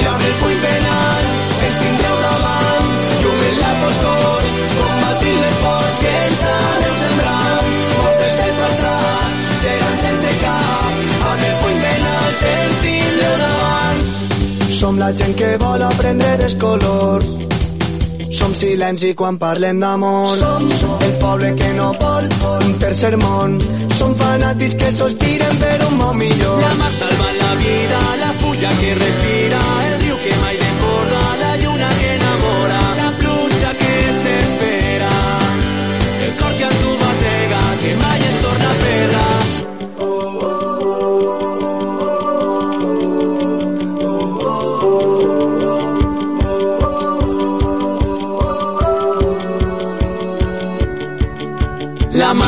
I 0.00 0.08
amb 0.14 0.24
el 0.30 0.34
puny 0.40 0.56
penal, 0.64 1.28
ens 1.68 1.78
tindreu 1.82 2.16
davant, 2.24 2.90
llum 3.20 3.44
en 3.50 3.60
la 3.60 3.72
foscor, 3.84 4.48
combatint 4.80 5.40
les 5.44 5.60
pors 5.66 6.00
que 6.00 6.16
ens 6.24 6.48
aneu 6.56 6.98
sembrant. 7.04 7.70
Mostres 8.00 8.34
del 8.40 8.58
passat, 8.64 9.46
gegant 9.66 10.04
sense 10.08 10.36
cap, 10.40 11.08
amb 11.34 11.48
el 11.52 11.56
puny 11.62 11.80
penal, 11.84 12.36
ens 12.56 12.84
tindreu 12.88 13.40
davant. 13.46 14.04
Som 14.80 15.04
la 15.04 15.12
gent 15.12 15.36
que 15.36 15.56
vol 15.60 15.90
aprendre 15.92 16.38
el 16.48 16.58
color. 16.64 17.32
Som 18.44 18.52
silenci 18.54 19.14
quan 19.16 19.38
parlem 19.40 19.78
d'amor. 19.80 20.34
Som 20.36 20.64
el 21.06 21.12
poble 21.22 21.54
que 21.56 21.68
no 21.78 21.86
vol 21.96 22.26
un 22.66 22.74
tercer 22.82 23.16
món. 23.16 23.54
Som 23.96 24.12
fanàtics 24.20 24.74
que 24.82 24.90
sospiren 24.92 25.56
per 25.62 25.78
un 25.86 25.96
món 25.96 26.18
millor. 26.20 26.60
La 26.60 26.74
mar 26.82 26.92
salva 26.92 27.30
la 27.40 27.52
vida, 27.62 28.02
la 28.20 28.30
fulla 28.42 28.74
que 28.82 28.90
respira, 29.00 29.62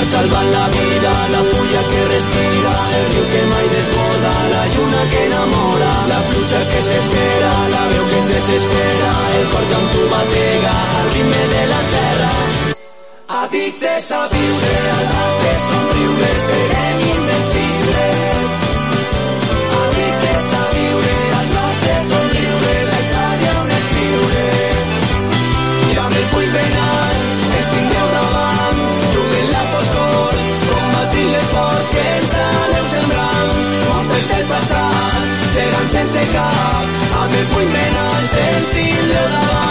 La 0.07 0.13
mar 0.13 0.31
salva 0.31 0.45
la 0.45 0.69
vida, 0.69 1.13
la 1.31 1.43
fulla 1.51 1.83
que 1.91 2.05
respira, 2.05 2.75
el 2.97 3.07
riu 3.13 3.25
que 3.33 3.43
mai 3.51 3.69
desborda, 3.69 4.33
la 4.53 4.67
lluna 4.69 5.03
que 5.11 5.25
enamora, 5.25 5.93
la 6.07 6.21
pluja 6.31 6.61
que 6.71 6.83
s'espera, 6.83 7.53
la 7.75 7.89
veu 7.89 8.07
que 8.11 8.19
es 8.19 8.29
desespera, 8.29 9.11
el 9.39 9.49
cor 9.51 9.65
que 9.71 9.81
tu 9.93 10.03
batega, 10.13 10.75
al 10.99 11.11
ritme 11.15 11.43
de 11.55 11.67
la 11.73 11.83
terra. 11.97 12.31
Addictes 13.43 14.13
a 14.13 14.23
viure, 14.29 14.75
al 14.97 15.07
nostre 15.13 15.53
somriure, 15.69 16.31
serem 16.47 16.76
cap, 36.33 36.99
amb 37.23 37.35
el 37.35 37.47
puny 37.53 37.71
penal, 37.77 38.27
ens 38.49 38.75
tindreu 38.75 39.31
davant. 39.37 39.66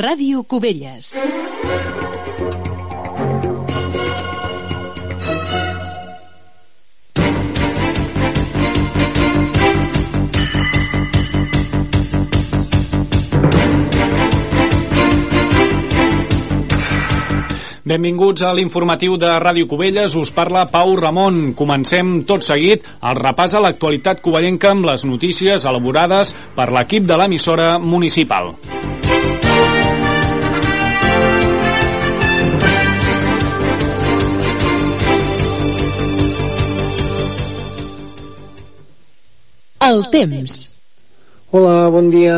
Ràdio 0.00 0.46
Cubelles. 0.48 1.10
Benvinguts 17.84 18.40
a 18.40 18.54
l'informatiu 18.54 19.18
de 19.20 19.26
Ràdio 19.36 19.66
Cubelles, 19.68 20.14
us 20.16 20.32
parla 20.32 20.64
Pau 20.72 20.94
Ramon. 20.96 21.52
Comencem 21.52 22.22
tot 22.24 22.46
seguit 22.46 22.88
el 23.02 23.20
repàs 23.20 23.52
a 23.52 23.60
l'actualitat 23.60 24.24
covellenca 24.24 24.72
amb 24.72 24.88
les 24.88 25.04
notícies 25.04 25.68
elaborades 25.68 26.32
per 26.56 26.70
l'equip 26.72 27.04
de 27.04 27.20
l'emissora 27.20 27.74
municipal. 27.76 28.54
El 39.80 40.02
temps. 40.12 40.54
Hola, 41.56 41.88
bon 41.88 42.10
dia. 42.12 42.34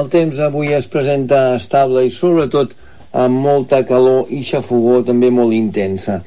El 0.00 0.06
temps 0.08 0.38
avui 0.40 0.70
es 0.72 0.86
presenta 0.88 1.40
estable 1.58 2.06
i 2.06 2.12
sobretot 2.12 2.70
amb 3.12 3.36
molta 3.44 3.82
calor 3.84 4.32
i 4.32 4.40
xafogó 4.40 5.02
també 5.04 5.28
molt 5.28 5.52
intensa. 5.52 6.22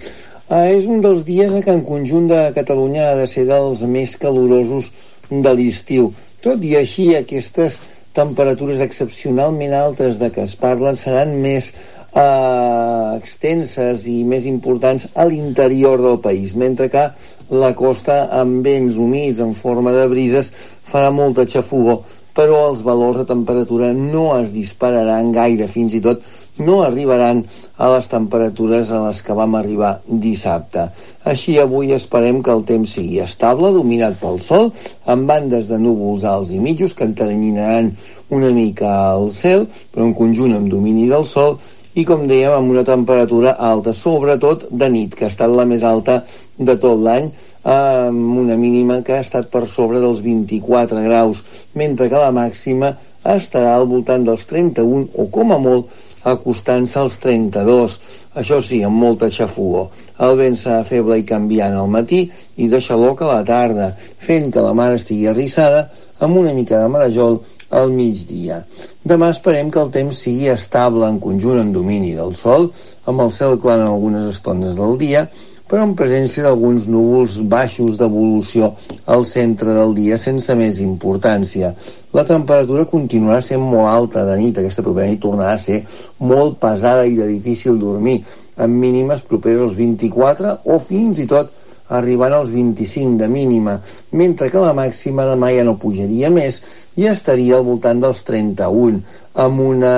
Eh, 0.46 0.76
és 0.76 0.86
un 0.86 1.02
dels 1.02 1.24
dies 1.26 1.56
que 1.66 1.74
en 1.74 1.82
conjunt 1.88 2.30
de 2.30 2.44
Catalunya 2.54 3.08
ha 3.10 3.16
de 3.18 3.26
ser 3.32 3.48
dels 3.50 3.82
més 3.96 4.14
calorosos 4.22 4.92
de 5.30 5.56
l'estiu. 5.58 6.12
Tot 6.46 6.62
i 6.62 6.76
així, 6.78 7.16
aquestes 7.18 7.80
temperatures 8.14 8.86
excepcionalment 8.86 9.74
altes 9.74 10.22
de 10.22 10.30
què 10.36 10.46
es 10.46 10.54
parlen 10.54 11.02
seran 11.02 11.34
més 11.42 11.72
eh, 11.74 13.18
extenses 13.18 14.06
i 14.06 14.22
més 14.22 14.46
importants 14.46 15.10
a 15.16 15.26
l'interior 15.26 15.98
del 16.06 16.22
país, 16.22 16.54
mentre 16.54 16.94
que 16.94 17.10
la 17.50 17.74
costa 17.74 18.28
amb 18.40 18.64
vents 18.66 18.98
humits 18.98 19.40
en 19.42 19.56
forma 19.58 19.94
de 19.96 20.06
brises 20.12 20.52
farà 20.90 21.10
molta 21.14 21.48
xafogó, 21.50 22.02
però 22.38 22.68
els 22.70 22.84
valors 22.86 23.18
de 23.20 23.26
temperatura 23.30 23.90
no 23.94 24.32
es 24.38 24.52
dispararan 24.54 25.32
gaire, 25.34 25.68
fins 25.68 25.96
i 25.98 26.02
tot 26.04 26.22
no 26.60 26.82
arribaran 26.84 27.42
a 27.80 27.88
les 27.94 28.10
temperatures 28.12 28.92
a 28.92 29.00
les 29.06 29.22
que 29.24 29.36
vam 29.36 29.56
arribar 29.56 29.94
dissabte. 30.06 30.90
Així 31.24 31.56
avui 31.60 31.94
esperem 31.96 32.42
que 32.44 32.52
el 32.52 32.66
temps 32.68 32.96
sigui 32.98 33.22
estable, 33.24 33.72
dominat 33.76 34.20
pel 34.20 34.42
sol, 34.44 34.72
amb 35.08 35.28
bandes 35.30 35.70
de 35.72 35.80
núvols 35.80 36.28
alts 36.28 36.52
i 36.52 36.60
mitjos 36.60 36.94
que 36.94 37.08
enteranyinaran 37.08 37.94
una 38.36 38.52
mica 38.54 38.92
al 39.10 39.30
cel, 39.34 39.66
però 39.94 40.06
en 40.06 40.14
conjunt 40.18 40.58
amb 40.58 40.70
domini 40.72 41.08
del 41.10 41.26
sol, 41.26 41.58
i 41.96 42.06
com 42.06 42.28
dèiem 42.30 42.54
amb 42.54 42.76
una 42.76 42.84
temperatura 42.86 43.56
alta, 43.56 43.96
sobretot 43.96 44.68
de 44.70 44.92
nit, 44.92 45.16
que 45.16 45.26
ha 45.26 45.32
estat 45.34 45.50
la 45.52 45.66
més 45.66 45.84
alta 45.84 46.22
de 46.60 46.76
tot 46.78 47.00
l'any, 47.00 47.32
amb 47.64 48.38
una 48.44 48.58
mínima 48.60 49.02
que 49.04 49.16
ha 49.16 49.24
estat 49.24 49.50
per 49.52 49.66
sobre 49.68 50.00
dels 50.04 50.22
24 50.24 51.02
graus, 51.08 51.44
mentre 51.76 52.10
que 52.12 52.22
la 52.22 52.32
màxima 52.36 52.94
estarà 53.24 53.74
al 53.76 53.88
voltant 53.88 54.24
dels 54.28 54.46
31 54.48 55.10
o 55.16 55.28
com 55.32 55.52
a 55.56 55.60
molt 55.60 55.90
acostant-se 56.30 57.00
als 57.00 57.18
32. 57.24 57.98
Això 58.40 58.60
sí, 58.64 58.82
amb 58.84 59.00
molta 59.00 59.30
xafogó. 59.34 59.90
El 60.20 60.36
vent 60.40 60.58
serà 60.60 60.84
feble 60.88 61.20
i 61.20 61.26
canviant 61.28 61.76
al 61.76 61.90
matí 61.92 62.26
i 62.58 62.68
de 62.72 62.82
xaloc 62.84 63.24
a 63.24 63.32
la 63.34 63.44
tarda, 63.48 63.94
fent 64.20 64.52
que 64.54 64.64
la 64.64 64.76
mar 64.76 64.92
estigui 64.96 65.28
arrissada 65.32 65.88
amb 66.20 66.38
una 66.38 66.54
mica 66.54 66.80
de 66.82 66.92
marejol 66.92 67.40
al 67.70 67.92
migdia. 67.94 68.64
Demà 69.06 69.30
esperem 69.34 69.70
que 69.72 69.82
el 69.82 69.92
temps 69.94 70.24
sigui 70.26 70.50
estable 70.52 71.08
en 71.08 71.20
conjunt 71.24 71.62
en 71.62 71.74
domini 71.74 72.16
del 72.18 72.34
sol, 72.36 72.70
amb 73.06 73.26
el 73.26 73.32
cel 73.32 73.60
clar 73.62 73.80
en 73.80 73.88
algunes 73.88 74.34
estones 74.36 74.76
del 74.78 74.98
dia, 75.02 75.28
però 75.70 75.86
en 75.86 75.94
presència 75.98 76.44
d'alguns 76.48 76.88
núvols 76.90 77.38
baixos 77.52 78.00
d'evolució 78.00 78.72
al 79.06 79.26
centre 79.30 79.76
del 79.78 79.94
dia 79.98 80.18
sense 80.18 80.56
més 80.58 80.82
importància. 80.82 81.76
La 82.18 82.26
temperatura 82.26 82.88
continuarà 82.90 83.44
sent 83.46 83.62
molt 83.62 83.92
alta 83.92 84.26
de 84.26 84.40
nit, 84.42 84.58
aquesta 84.58 84.84
propera 84.86 85.12
nit 85.12 85.22
tornarà 85.22 85.54
a 85.54 85.62
ser 85.62 85.84
molt 86.18 86.58
pesada 86.64 87.06
i 87.06 87.16
de 87.20 87.30
difícil 87.30 87.78
dormir, 87.78 88.24
amb 88.58 88.82
mínimes 88.82 89.22
properes 89.30 89.70
als 89.70 89.78
24 89.78 90.58
o 90.66 90.80
fins 90.84 91.22
i 91.22 91.28
tot 91.30 91.54
arribant 91.90 92.34
als 92.38 92.50
25 92.54 93.18
de 93.18 93.28
mínima, 93.30 93.80
mentre 94.12 94.50
que 94.54 94.62
la 94.62 94.76
màxima 94.78 95.26
demà 95.26 95.50
ja 95.56 95.66
no 95.66 95.78
pujaria 95.82 96.30
més 96.34 96.62
i 96.98 97.08
estaria 97.10 97.58
al 97.58 97.66
voltant 97.66 98.02
dels 98.04 98.22
31, 98.28 99.02
amb 99.46 99.64
una 99.64 99.94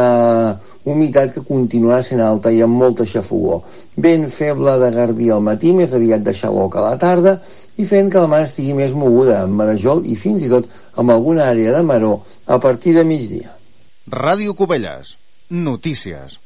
humitat 0.83 1.33
que 1.35 1.43
continuarà 1.45 2.01
sent 2.05 2.21
alta 2.25 2.51
i 2.51 2.61
amb 2.65 2.77
molta 2.81 3.05
xafogó. 3.05 3.61
Vent 3.95 4.27
feble 4.33 4.77
de 4.81 4.91
garbí 4.95 5.29
al 5.29 5.43
matí, 5.45 5.73
més 5.77 5.93
aviat 5.97 6.23
de 6.25 6.33
xaloc 6.33 6.75
a 6.75 6.85
la 6.85 6.97
tarda, 7.01 7.37
i 7.77 7.87
fent 7.87 8.11
que 8.11 8.21
la 8.21 8.29
mar 8.31 8.43
estigui 8.45 8.75
més 8.77 8.93
moguda 8.97 9.41
amb 9.45 9.57
marejol 9.61 10.05
i 10.05 10.17
fins 10.19 10.43
i 10.45 10.51
tot 10.51 10.69
amb 11.01 11.13
alguna 11.13 11.47
àrea 11.49 11.73
de 11.77 11.83
maró 11.87 12.13
a 12.45 12.59
partir 12.59 12.95
de 12.97 13.05
migdia. 13.07 13.51
Ràdio 14.11 14.55
Cubelles. 14.57 15.15
Notícies. 15.49 16.39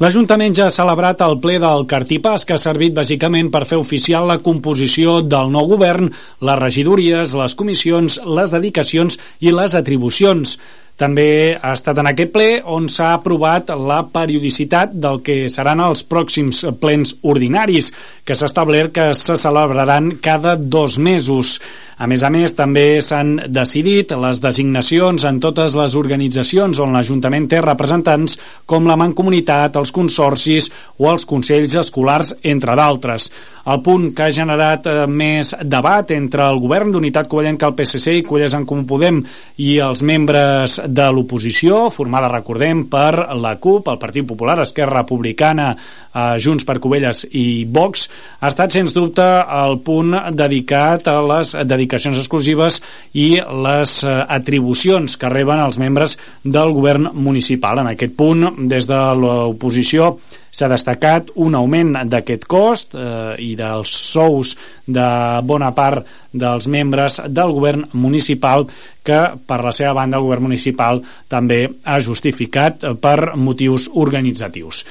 L'Ajuntament 0.00 0.54
ja 0.56 0.66
ha 0.70 0.72
celebrat 0.72 1.20
el 1.26 1.36
ple 1.42 1.58
del 1.60 1.84
Cartipàs, 1.90 2.46
que 2.48 2.56
ha 2.56 2.60
servit 2.60 2.94
bàsicament 2.96 3.50
per 3.52 3.66
fer 3.68 3.76
oficial 3.80 4.24
la 4.30 4.38
composició 4.40 5.20
del 5.20 5.52
nou 5.52 5.68
govern, 5.74 6.08
les 6.40 6.60
regidories, 6.60 7.34
les 7.36 7.56
comissions, 7.58 8.20
les 8.24 8.54
dedicacions 8.54 9.18
i 9.40 9.52
les 9.52 9.76
atribucions. 9.76 10.56
També 11.02 11.56
ha 11.56 11.72
estat 11.74 11.98
en 11.98 12.08
aquest 12.10 12.32
ple 12.34 12.48
on 12.68 12.88
s'ha 12.92 13.14
aprovat 13.16 13.72
la 13.90 14.02
periodicitat 14.12 14.92
del 15.04 15.22
que 15.26 15.48
seran 15.50 15.80
els 15.80 16.04
pròxims 16.08 16.60
plens 16.82 17.16
ordinaris, 17.22 17.90
que 18.24 18.36
s'ha 18.36 18.48
establert 18.50 18.92
que 18.96 19.06
se 19.18 19.36
celebraran 19.40 20.12
cada 20.22 20.54
dos 20.56 20.98
mesos. 20.98 21.56
A 22.02 22.06
més 22.10 22.24
a 22.26 22.32
més, 22.34 22.50
també 22.58 22.98
s'han 22.98 23.36
decidit 23.54 24.10
les 24.18 24.40
designacions 24.42 25.22
en 25.28 25.36
totes 25.44 25.76
les 25.78 25.94
organitzacions 26.00 26.80
on 26.82 26.96
l'Ajuntament 26.96 27.46
té 27.52 27.60
representants, 27.62 28.34
com 28.66 28.88
la 28.90 28.98
Mancomunitat, 28.98 29.78
els 29.78 29.94
consorcis 29.94 30.66
o 30.98 31.06
els 31.12 31.28
consells 31.30 31.78
escolars, 31.84 32.34
entre 32.42 32.74
d'altres. 32.74 33.28
El 33.62 33.78
punt 33.86 34.08
que 34.10 34.24
ha 34.24 34.34
generat 34.34 34.88
eh, 34.90 35.04
més 35.06 35.52
debat 35.62 36.10
entre 36.10 36.48
el 36.50 36.58
govern 36.58 36.90
d'Unitat 36.90 37.28
Covellenca, 37.30 37.68
el 37.70 37.76
PSC 37.78 38.16
i 38.18 38.24
Covelles 38.26 38.56
en 38.58 38.66
Comú 38.66 38.82
Podem 38.90 39.20
i 39.62 39.76
els 39.78 40.02
membres 40.02 40.80
de 40.82 41.06
l'oposició, 41.14 41.84
formada, 41.94 42.32
recordem, 42.32 42.88
per 42.90 43.28
la 43.38 43.54
CUP, 43.62 43.92
el 43.92 44.00
Partit 44.02 44.26
Popular, 44.26 44.58
Esquerra 44.64 45.04
Republicana, 45.04 45.68
eh, 45.76 46.24
Junts 46.42 46.66
per 46.66 46.80
Covelles 46.82 47.22
i 47.30 47.62
Vox, 47.70 48.08
ha 48.40 48.50
estat, 48.50 48.74
sens 48.74 48.90
dubte, 48.96 49.28
el 49.62 49.78
punt 49.86 50.18
dedicat 50.34 51.06
a 51.06 51.20
les 51.22 51.54
dedicacions 51.92 52.18
exclusives 52.18 52.80
i 53.14 53.36
les 53.38 53.98
eh, 54.04 54.12
atribucions 54.28 55.16
que 55.16 55.30
reben 55.30 55.60
els 55.60 55.78
membres 55.78 56.16
del 56.44 56.72
govern 56.72 57.10
municipal. 57.12 57.82
En 57.82 57.92
aquest 57.92 58.16
punt, 58.16 58.48
des 58.68 58.88
de 58.88 59.00
l'oposició, 59.18 60.16
s'ha 60.52 60.68
destacat 60.68 61.30
un 61.40 61.54
augment 61.56 61.94
d'aquest 62.08 62.44
cost 62.48 62.96
eh, 62.96 63.36
i 63.40 63.54
dels 63.56 63.92
sous 64.12 64.56
de 64.86 65.06
bona 65.48 65.72
part 65.76 66.08
dels 66.32 66.66
membres 66.68 67.20
del 67.28 67.52
govern 67.52 67.86
municipal 67.92 68.66
que 69.04 69.20
per 69.46 69.62
la 69.64 69.72
seva 69.72 69.94
banda 69.96 70.18
el 70.18 70.26
govern 70.26 70.48
municipal 70.48 71.00
també 71.28 71.64
ha 71.84 72.00
justificat 72.00 72.84
per 73.00 73.34
motius 73.36 73.88
organitzatius. 73.92 74.84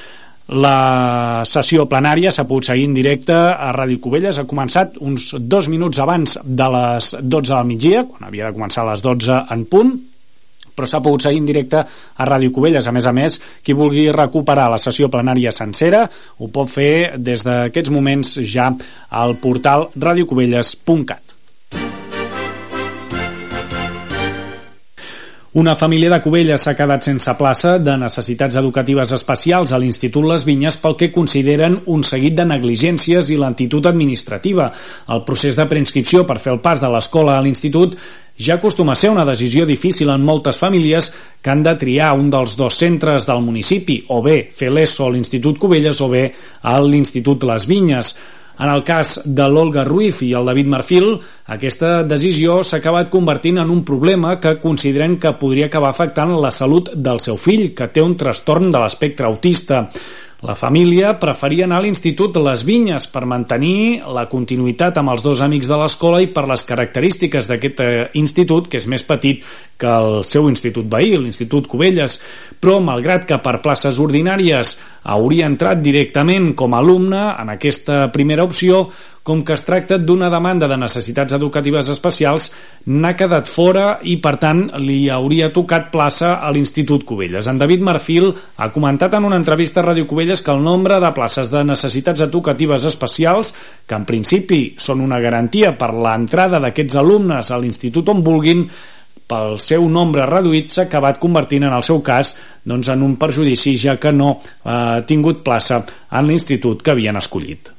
La 0.52 1.44
sessió 1.48 1.86
plenària 1.88 2.32
s'ha 2.36 2.44
pogut 2.44 2.68
seguir 2.68 2.90
en 2.90 2.96
directe 2.96 3.32
a 3.34 3.70
Ràdio 3.72 4.02
Cubelles. 4.04 4.36
Ha 4.36 4.50
començat 4.50 4.98
uns 5.00 5.30
dos 5.40 5.70
minuts 5.72 6.02
abans 6.04 6.38
de 6.44 6.68
les 6.76 7.14
12 7.22 7.54
del 7.54 7.70
migdia, 7.70 8.04
quan 8.04 8.28
havia 8.28 8.50
de 8.50 8.58
començar 8.58 8.84
a 8.84 8.90
les 8.92 9.04
12 9.06 9.38
en 9.56 9.64
punt, 9.72 9.94
però 10.76 10.90
s'ha 10.90 11.00
pogut 11.00 11.24
seguir 11.24 11.40
en 11.40 11.48
directe 11.48 11.80
a 11.80 12.28
Ràdio 12.28 12.52
Cubelles. 12.52 12.88
A 12.88 12.92
més 12.92 13.08
a 13.08 13.16
més, 13.16 13.40
qui 13.64 13.72
vulgui 13.72 14.10
recuperar 14.12 14.68
la 14.74 14.82
sessió 14.82 15.08
plenària 15.08 15.56
sencera 15.56 16.04
ho 16.12 16.52
pot 16.52 16.68
fer 16.68 17.16
des 17.16 17.48
d'aquests 17.48 17.96
moments 17.96 18.40
ja 18.44 18.74
al 19.24 19.38
portal 19.40 19.88
radiocubelles.cat. 19.96 21.31
Una 25.54 25.76
família 25.76 26.08
de 26.08 26.22
Cubelles 26.24 26.64
s'ha 26.64 26.72
quedat 26.80 27.04
sense 27.04 27.32
plaça 27.36 27.74
de 27.84 27.98
necessitats 28.00 28.56
educatives 28.56 29.12
especials 29.12 29.74
a 29.76 29.80
l'Institut 29.84 30.24
Les 30.24 30.46
Vinyes 30.48 30.78
pel 30.80 30.96
que 30.96 31.10
consideren 31.12 31.76
un 31.92 32.06
seguit 32.08 32.38
de 32.38 32.46
negligències 32.48 33.28
i 33.36 33.40
lentitud 33.42 33.90
administrativa. 33.92 34.70
El 35.12 35.26
procés 35.28 35.60
de 35.60 35.68
preinscripció 35.68 36.24
per 36.24 36.40
fer 36.40 36.54
el 36.54 36.64
pas 36.64 36.80
de 36.80 36.88
l'escola 36.88 37.36
a 37.36 37.44
l'institut 37.44 38.00
ja 38.40 38.62
acostuma 38.62 38.96
a 38.96 39.02
ser 39.04 39.12
una 39.12 39.28
decisió 39.28 39.68
difícil 39.68 40.16
en 40.16 40.24
moltes 40.24 40.56
famílies 40.58 41.12
que 41.44 41.52
han 41.52 41.68
de 41.68 41.76
triar 41.76 42.14
un 42.16 42.32
dels 42.32 42.56
dos 42.56 42.80
centres 42.80 43.28
del 43.28 43.44
municipi, 43.44 44.06
o 44.08 44.24
bé 44.24 44.46
fer 44.56 44.72
l'ESO 44.72 45.10
a 45.10 45.12
l'Institut 45.12 45.60
Cubelles 45.60 46.00
o 46.00 46.08
bé 46.08 46.30
a 46.64 46.80
l'Institut 46.80 47.44
Les 47.44 47.68
Vinyes. 47.68 48.16
En 48.60 48.70
el 48.70 48.84
cas 48.84 49.22
de 49.26 49.48
l'Olga 49.50 49.86
Ruiz 49.88 50.20
i 50.26 50.34
el 50.38 50.50
David 50.50 50.68
Marfil, 50.74 51.08
aquesta 51.56 52.02
decisió 52.04 52.60
s'ha 52.64 52.82
acabat 52.82 53.10
convertint 53.14 53.62
en 53.62 53.72
un 53.74 53.86
problema 53.88 54.36
que 54.40 54.58
consideren 54.62 55.18
que 55.20 55.34
podria 55.40 55.70
acabar 55.72 55.94
afectant 55.94 56.36
la 56.36 56.52
salut 56.52 56.92
del 56.94 57.22
seu 57.24 57.40
fill, 57.40 57.72
que 57.74 57.88
té 57.88 58.04
un 58.04 58.18
trastorn 58.20 58.70
de 58.72 58.84
l'espectre 58.84 59.26
autista. 59.26 59.88
La 60.42 60.56
família 60.58 61.12
preferia 61.22 61.68
anar 61.68 61.78
a 61.78 61.84
l'Institut 61.86 62.40
Les 62.42 62.64
Vinyes 62.66 63.04
per 63.14 63.28
mantenir 63.30 64.02
la 64.10 64.24
continuïtat 64.26 64.96
amb 64.98 65.12
els 65.14 65.22
dos 65.22 65.44
amics 65.46 65.70
de 65.70 65.78
l'escola 65.78 66.18
i 66.24 66.32
per 66.34 66.48
les 66.50 66.64
característiques 66.66 67.46
d'aquest 67.46 67.84
eh, 67.86 67.92
institut, 68.18 68.66
que 68.66 68.82
és 68.82 68.88
més 68.90 69.06
petit 69.06 69.46
que 69.78 69.92
el 69.92 70.24
seu 70.26 70.50
institut 70.50 70.90
veí, 70.90 71.14
l'Institut 71.14 71.70
Cubelles, 71.70 72.18
però 72.58 72.80
malgrat 72.82 73.30
que 73.30 73.38
per 73.38 73.60
places 73.62 74.02
ordinàries 74.02 74.74
hauria 75.14 75.46
entrat 75.46 75.78
directament 75.86 76.56
com 76.58 76.74
a 76.74 76.82
alumne 76.82 77.22
en 77.38 77.54
aquesta 77.54 78.08
primera 78.10 78.46
opció, 78.50 78.88
com 79.24 79.44
que 79.46 79.54
es 79.54 79.62
tracta 79.62 80.00
d'una 80.02 80.32
demanda 80.34 80.68
de 80.68 80.78
necessitats 80.82 81.36
educatives 81.38 81.90
especials, 81.94 82.50
n'ha 82.90 83.14
quedat 83.18 83.50
fora 83.50 84.00
i, 84.02 84.16
per 84.22 84.36
tant, 84.42 84.64
li 84.82 85.04
hauria 85.14 85.52
tocat 85.54 85.92
plaça 85.94 86.34
a 86.42 86.50
l'Institut 86.54 87.06
Cubelles. 87.06 87.46
En 87.46 87.60
David 87.62 87.86
Marfil 87.86 88.32
ha 88.58 88.72
comentat 88.74 89.14
en 89.18 89.28
una 89.30 89.38
entrevista 89.38 89.82
a 89.82 89.86
Ràdio 89.92 90.08
Cubelles 90.10 90.42
que 90.42 90.54
el 90.54 90.64
nombre 90.66 90.98
de 91.00 91.12
places 91.14 91.52
de 91.54 91.62
necessitats 91.64 92.26
educatives 92.26 92.88
especials, 92.90 93.54
que 93.86 93.98
en 93.98 94.08
principi 94.10 94.64
són 94.82 95.06
una 95.06 95.22
garantia 95.22 95.76
per 95.78 95.94
l'entrada 95.94 96.62
d'aquests 96.64 96.98
alumnes 96.98 97.52
a 97.52 97.62
l'institut 97.62 98.10
on 98.10 98.26
vulguin, 98.26 98.66
pel 99.32 99.60
seu 99.64 99.86
nombre 99.88 100.26
reduït 100.28 100.74
s'ha 100.74 100.88
acabat 100.90 101.22
convertint 101.22 101.64
en 101.68 101.76
el 101.76 101.86
seu 101.88 102.02
cas 102.04 102.34
doncs, 102.68 102.90
en 102.92 103.06
un 103.06 103.16
perjudici 103.22 103.78
ja 103.80 103.96
que 104.02 104.12
no 104.12 104.34
ha 104.68 105.04
tingut 105.08 105.46
plaça 105.46 105.84
en 106.12 106.28
l'institut 106.28 106.84
que 106.84 106.92
havien 106.92 107.22
escollit 107.22 107.72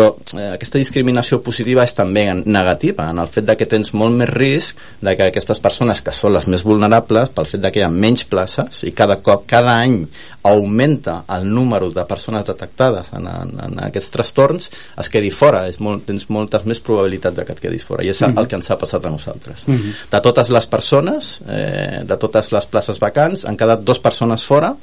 però 0.00 0.16
eh, 0.38 0.54
aquesta 0.54 0.80
discriminació 0.80 1.40
positiva 1.44 1.84
és 1.84 1.92
també 1.96 2.24
negativa 2.40 3.10
en 3.12 3.20
el 3.20 3.28
fet 3.32 3.46
de 3.50 3.56
que 3.58 3.68
tens 3.68 3.92
molt 3.96 4.16
més 4.16 4.30
risc 4.32 4.80
de 5.04 5.14
que 5.16 5.28
aquestes 5.28 5.60
persones 5.60 6.00
que 6.04 6.14
són 6.16 6.32
les 6.36 6.48
més 6.48 6.64
vulnerables 6.64 7.32
pel 7.36 7.48
fet 7.50 7.60
de 7.60 7.72
que 7.72 7.82
hi 7.82 7.84
ha 7.84 7.92
menys 7.92 8.24
places 8.30 8.84
i 8.88 8.94
cada 8.96 9.18
cop, 9.20 9.44
cada 9.50 9.76
any 9.84 10.00
augmenta 10.48 11.18
el 11.36 11.44
número 11.52 11.90
de 11.92 12.04
persones 12.08 12.46
detectades 12.48 13.10
en, 13.16 13.28
en, 13.28 13.52
en 13.66 13.76
aquests 13.90 14.14
trastorns 14.14 14.70
es 14.70 15.12
quedi 15.12 15.28
fora, 15.34 15.66
és 15.68 15.80
molt, 15.84 16.06
tens 16.08 16.30
moltes 16.32 16.64
més 16.64 16.80
probabilitats 16.80 17.36
de 17.36 17.44
que 17.44 17.56
et 17.56 17.62
quedis 17.66 17.84
fora 17.84 18.04
i 18.04 18.08
és 18.08 18.20
mm 18.20 18.32
-hmm. 18.32 18.40
el 18.40 18.48
que 18.48 18.56
ens 18.56 18.70
ha 18.70 18.78
passat 18.78 19.04
a 19.04 19.10
nosaltres 19.10 19.66
mm 19.66 19.76
-hmm. 19.76 19.92
de 20.10 20.20
totes 20.20 20.48
les 20.48 20.66
persones 20.66 21.40
eh, 21.48 22.00
de 22.04 22.16
totes 22.16 22.52
les 22.52 22.66
places 22.66 22.98
vacants 22.98 23.44
han 23.44 23.56
quedat 23.56 23.84
dues 23.84 23.98
persones 23.98 24.44
fora 24.44 24.76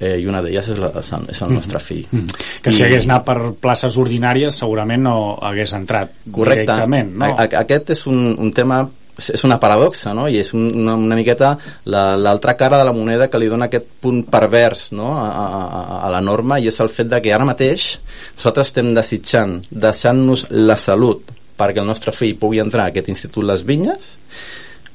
eh, 0.00 0.16
i 0.20 0.26
una 0.26 0.42
d'elles 0.44 0.68
és, 0.74 0.78
la, 0.80 0.90
és, 1.00 1.12
el, 1.16 1.30
el 1.48 1.54
nostre 1.54 1.80
fill 1.80 2.04
mm 2.10 2.20
-hmm. 2.20 2.44
que 2.62 2.72
si 2.72 2.82
I... 2.82 2.86
hagués 2.86 3.04
anat 3.04 3.24
per 3.24 3.38
places 3.60 3.96
ordinàries 3.96 4.54
segurament 4.54 5.02
no 5.02 5.38
hagués 5.40 5.72
entrat 5.72 6.10
Correcte. 6.30 6.62
directament 6.62 7.16
no? 7.16 7.24
A, 7.24 7.42
a, 7.42 7.60
aquest 7.60 7.90
és 7.90 8.06
un, 8.06 8.36
un 8.38 8.52
tema 8.52 8.88
és 9.16 9.44
una 9.44 9.58
paradoxa, 9.58 10.12
no? 10.12 10.28
I 10.28 10.40
és 10.42 10.52
una, 10.52 10.94
una 10.94 11.16
miqueta 11.16 11.56
l'altra 11.84 12.50
la, 12.52 12.56
cara 12.56 12.78
de 12.78 12.84
la 12.84 12.92
moneda 12.92 13.30
que 13.30 13.38
li 13.38 13.48
dona 13.48 13.64
aquest 13.64 13.86
punt 14.00 14.24
pervers 14.24 14.92
no? 14.92 15.14
a, 15.16 15.28
a, 15.30 16.00
a 16.06 16.10
la 16.10 16.20
norma 16.20 16.58
i 16.58 16.68
és 16.68 16.80
el 16.80 16.90
fet 16.92 17.08
de 17.08 17.22
que 17.22 17.32
ara 17.32 17.48
mateix 17.48 17.98
nosaltres 18.36 18.68
estem 18.68 18.92
desitjant 18.94 19.62
deixant-nos 19.70 20.46
la 20.50 20.76
salut 20.76 21.32
perquè 21.56 21.80
el 21.80 21.88
nostre 21.88 22.12
fill 22.12 22.36
pugui 22.36 22.60
entrar 22.60 22.84
a 22.84 22.92
aquest 22.92 23.08
institut 23.08 23.44
Les 23.48 23.64
Vinyes 23.64 24.16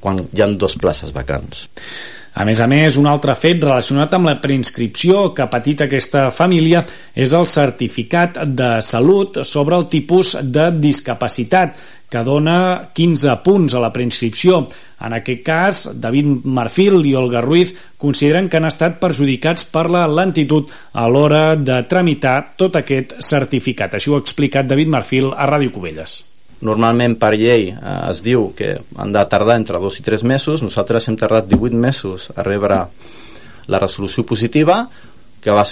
quan 0.02 0.24
hi 0.34 0.42
ha 0.42 0.50
dos 0.58 0.76
places 0.82 1.14
vacants. 1.14 1.68
A 2.32 2.46
més 2.48 2.62
a 2.64 2.68
més, 2.72 2.96
un 2.96 3.10
altre 3.12 3.34
fet 3.36 3.60
relacionat 3.60 4.14
amb 4.16 4.30
la 4.30 4.38
preinscripció 4.40 5.32
que 5.36 5.44
ha 5.44 5.52
patit 5.52 5.84
aquesta 5.84 6.30
família 6.32 6.86
és 7.12 7.34
el 7.36 7.48
certificat 7.50 8.40
de 8.48 8.78
salut 8.80 9.42
sobre 9.44 9.76
el 9.76 9.90
tipus 9.92 10.38
de 10.40 10.70
discapacitat 10.80 11.76
que 12.12 12.24
dona 12.24 12.88
15 12.96 13.36
punts 13.44 13.76
a 13.76 13.84
la 13.84 13.92
preinscripció. 13.92 14.64
En 15.04 15.16
aquest 15.18 15.44
cas, 15.44 15.84
David 16.00 16.48
Marfil 16.48 17.04
i 17.08 17.16
Olga 17.20 17.44
Ruiz 17.44 17.76
consideren 18.00 18.48
que 18.48 18.62
han 18.62 18.70
estat 18.72 19.00
perjudicats 19.04 19.68
per 19.68 19.90
la 19.92 20.08
lentitud 20.08 20.72
a 20.94 21.08
l'hora 21.12 21.56
de 21.60 21.84
tramitar 21.84 22.54
tot 22.56 22.80
aquest 22.80 23.18
certificat. 23.20 23.96
Així 23.96 24.12
ho 24.12 24.20
ha 24.20 24.24
explicat 24.24 24.72
David 24.72 24.92
Marfil 25.00 25.34
a 25.36 25.52
Ràdio 25.52 25.76
Cubelles 25.76 26.22
normalment 26.66 27.18
per 27.22 27.34
llei 27.36 27.70
eh, 27.72 27.96
es 28.10 28.22
diu 28.26 28.52
que 28.58 28.76
han 28.98 29.14
de 29.14 29.24
tardar 29.30 29.58
entre 29.60 29.80
dos 29.82 30.00
i 30.00 30.06
tres 30.06 30.24
mesos. 30.24 30.64
Nosaltres 30.66 31.08
hem 31.10 31.18
tardat 31.20 31.50
18 31.50 31.78
mesos 31.78 32.30
a 32.36 32.46
rebre 32.46 32.84
la 33.72 33.80
resolució 33.80 34.26
positiva 34.28 34.84
que 35.42 35.54
va, 35.54 35.66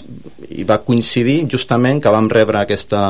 i 0.50 0.66
va 0.66 0.82
coincidir 0.82 1.44
justament 1.52 2.02
que 2.02 2.14
vam 2.14 2.30
rebre 2.32 2.62
aquesta 2.62 3.02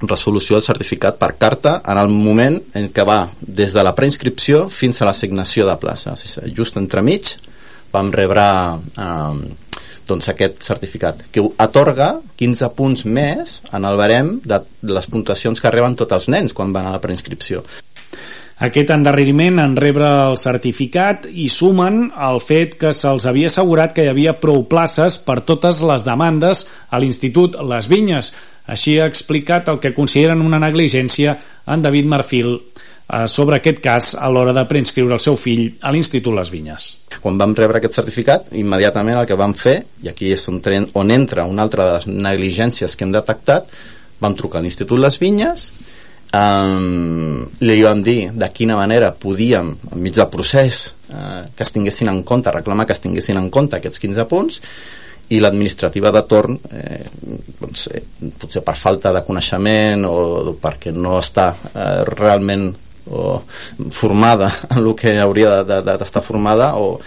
resolució 0.00 0.56
del 0.56 0.64
certificat 0.64 1.18
per 1.20 1.34
carta 1.40 1.80
en 1.88 1.98
el 2.00 2.12
moment 2.12 2.60
en 2.78 2.88
què 2.94 3.04
va 3.04 3.22
des 3.40 3.72
de 3.74 3.84
la 3.84 3.94
preinscripció 3.96 4.68
fins 4.72 5.00
a 5.00 5.08
l'assignació 5.08 5.66
de 5.68 5.76
places. 5.80 6.38
Just 6.56 6.78
entremig 6.80 7.34
vam 7.92 8.12
rebre 8.14 8.44
eh, 8.76 9.79
doncs, 10.10 10.28
aquest 10.32 10.64
certificat, 10.66 11.22
que 11.32 11.44
atorga 11.62 12.12
15 12.40 12.70
punts 12.76 13.06
més 13.06 13.60
en 13.72 13.86
el 13.88 13.98
barem 14.00 14.36
de, 14.44 14.60
les 14.90 15.08
puntuacions 15.10 15.62
que 15.62 15.72
reben 15.72 15.96
tots 15.98 16.18
els 16.18 16.28
nens 16.32 16.56
quan 16.56 16.74
van 16.74 16.90
a 16.90 16.96
la 16.96 17.02
preinscripció. 17.02 17.64
Aquest 18.60 18.90
endarreriment 18.92 19.56
en 19.62 19.72
rebre 19.80 20.08
el 20.26 20.34
certificat 20.36 21.24
i 21.32 21.46
sumen 21.48 22.10
el 22.28 22.42
fet 22.44 22.74
que 22.82 22.90
se'ls 22.92 23.24
havia 23.24 23.48
assegurat 23.48 23.94
que 23.96 24.04
hi 24.04 24.10
havia 24.10 24.34
prou 24.36 24.66
places 24.68 25.16
per 25.24 25.38
totes 25.48 25.80
les 25.88 26.04
demandes 26.04 26.66
a 26.90 27.00
l'Institut 27.00 27.56
Les 27.70 27.88
Vinyes. 27.88 28.34
Així 28.68 28.98
ha 29.00 29.08
explicat 29.08 29.70
el 29.72 29.80
que 29.80 29.94
consideren 29.96 30.44
una 30.44 30.60
negligència 30.60 31.38
en 31.72 31.80
David 31.80 32.12
Marfil 32.12 32.58
sobre 33.26 33.58
aquest 33.58 33.80
cas 33.82 34.12
a 34.14 34.28
l'hora 34.30 34.52
de 34.54 34.64
preinscriure 34.70 35.16
el 35.16 35.22
seu 35.22 35.36
fill 35.40 35.64
a 35.82 35.92
l'Institut 35.92 36.34
Les 36.36 36.50
Vinyes. 36.52 36.88
Quan 37.20 37.38
vam 37.40 37.54
rebre 37.58 37.80
aquest 37.80 37.98
certificat, 37.98 38.52
immediatament 38.56 39.18
el 39.18 39.26
que 39.28 39.38
vam 39.38 39.54
fer, 39.58 39.80
i 40.04 40.10
aquí 40.12 40.30
és 40.34 40.46
on, 40.52 40.60
on 40.94 41.10
entra 41.14 41.48
una 41.48 41.66
altra 41.66 41.88
de 41.88 41.96
les 41.98 42.06
negligències 42.10 42.94
que 42.94 43.06
hem 43.06 43.14
detectat, 43.14 43.72
vam 44.20 44.36
trucar 44.38 44.60
a 44.60 44.64
l'Institut 44.64 45.00
Les 45.02 45.18
Vinyes, 45.20 45.66
um, 46.36 47.42
li 47.64 47.80
vam 47.82 48.04
dir 48.06 48.30
de 48.36 48.48
quina 48.54 48.78
manera 48.78 49.10
podíem, 49.16 49.74
enmig 49.90 50.16
del 50.16 50.30
procés, 50.32 50.86
uh, 51.10 51.44
que 51.56 51.66
es 51.66 51.74
tinguessin 51.74 52.12
en 52.12 52.22
compte, 52.22 52.52
reclamar 52.54 52.86
que 52.86 52.96
es 52.96 53.02
tinguessin 53.02 53.40
en 53.40 53.50
compte 53.50 53.80
aquests 53.80 54.02
15 54.06 54.28
punts, 54.30 54.60
i 55.30 55.38
l'administrativa 55.38 56.10
de 56.10 56.22
torn 56.26 56.56
eh, 56.74 57.04
doncs, 57.60 57.86
eh, 57.94 58.00
potser 58.34 58.64
per 58.66 58.74
falta 58.74 59.12
de 59.14 59.22
coneixement 59.22 60.02
o 60.08 60.56
perquè 60.58 60.90
no 60.90 61.20
està 61.20 61.52
eh, 61.70 62.00
realment 62.08 62.72
o 63.08 63.40
formada 63.90 64.50
en 64.70 64.82
el 64.84 64.94
que 64.94 65.18
hauria 65.18 65.62
d'estar 65.64 65.96
de, 65.98 66.04
de, 66.04 66.22
formada 66.26 66.74
o, 66.76 67.00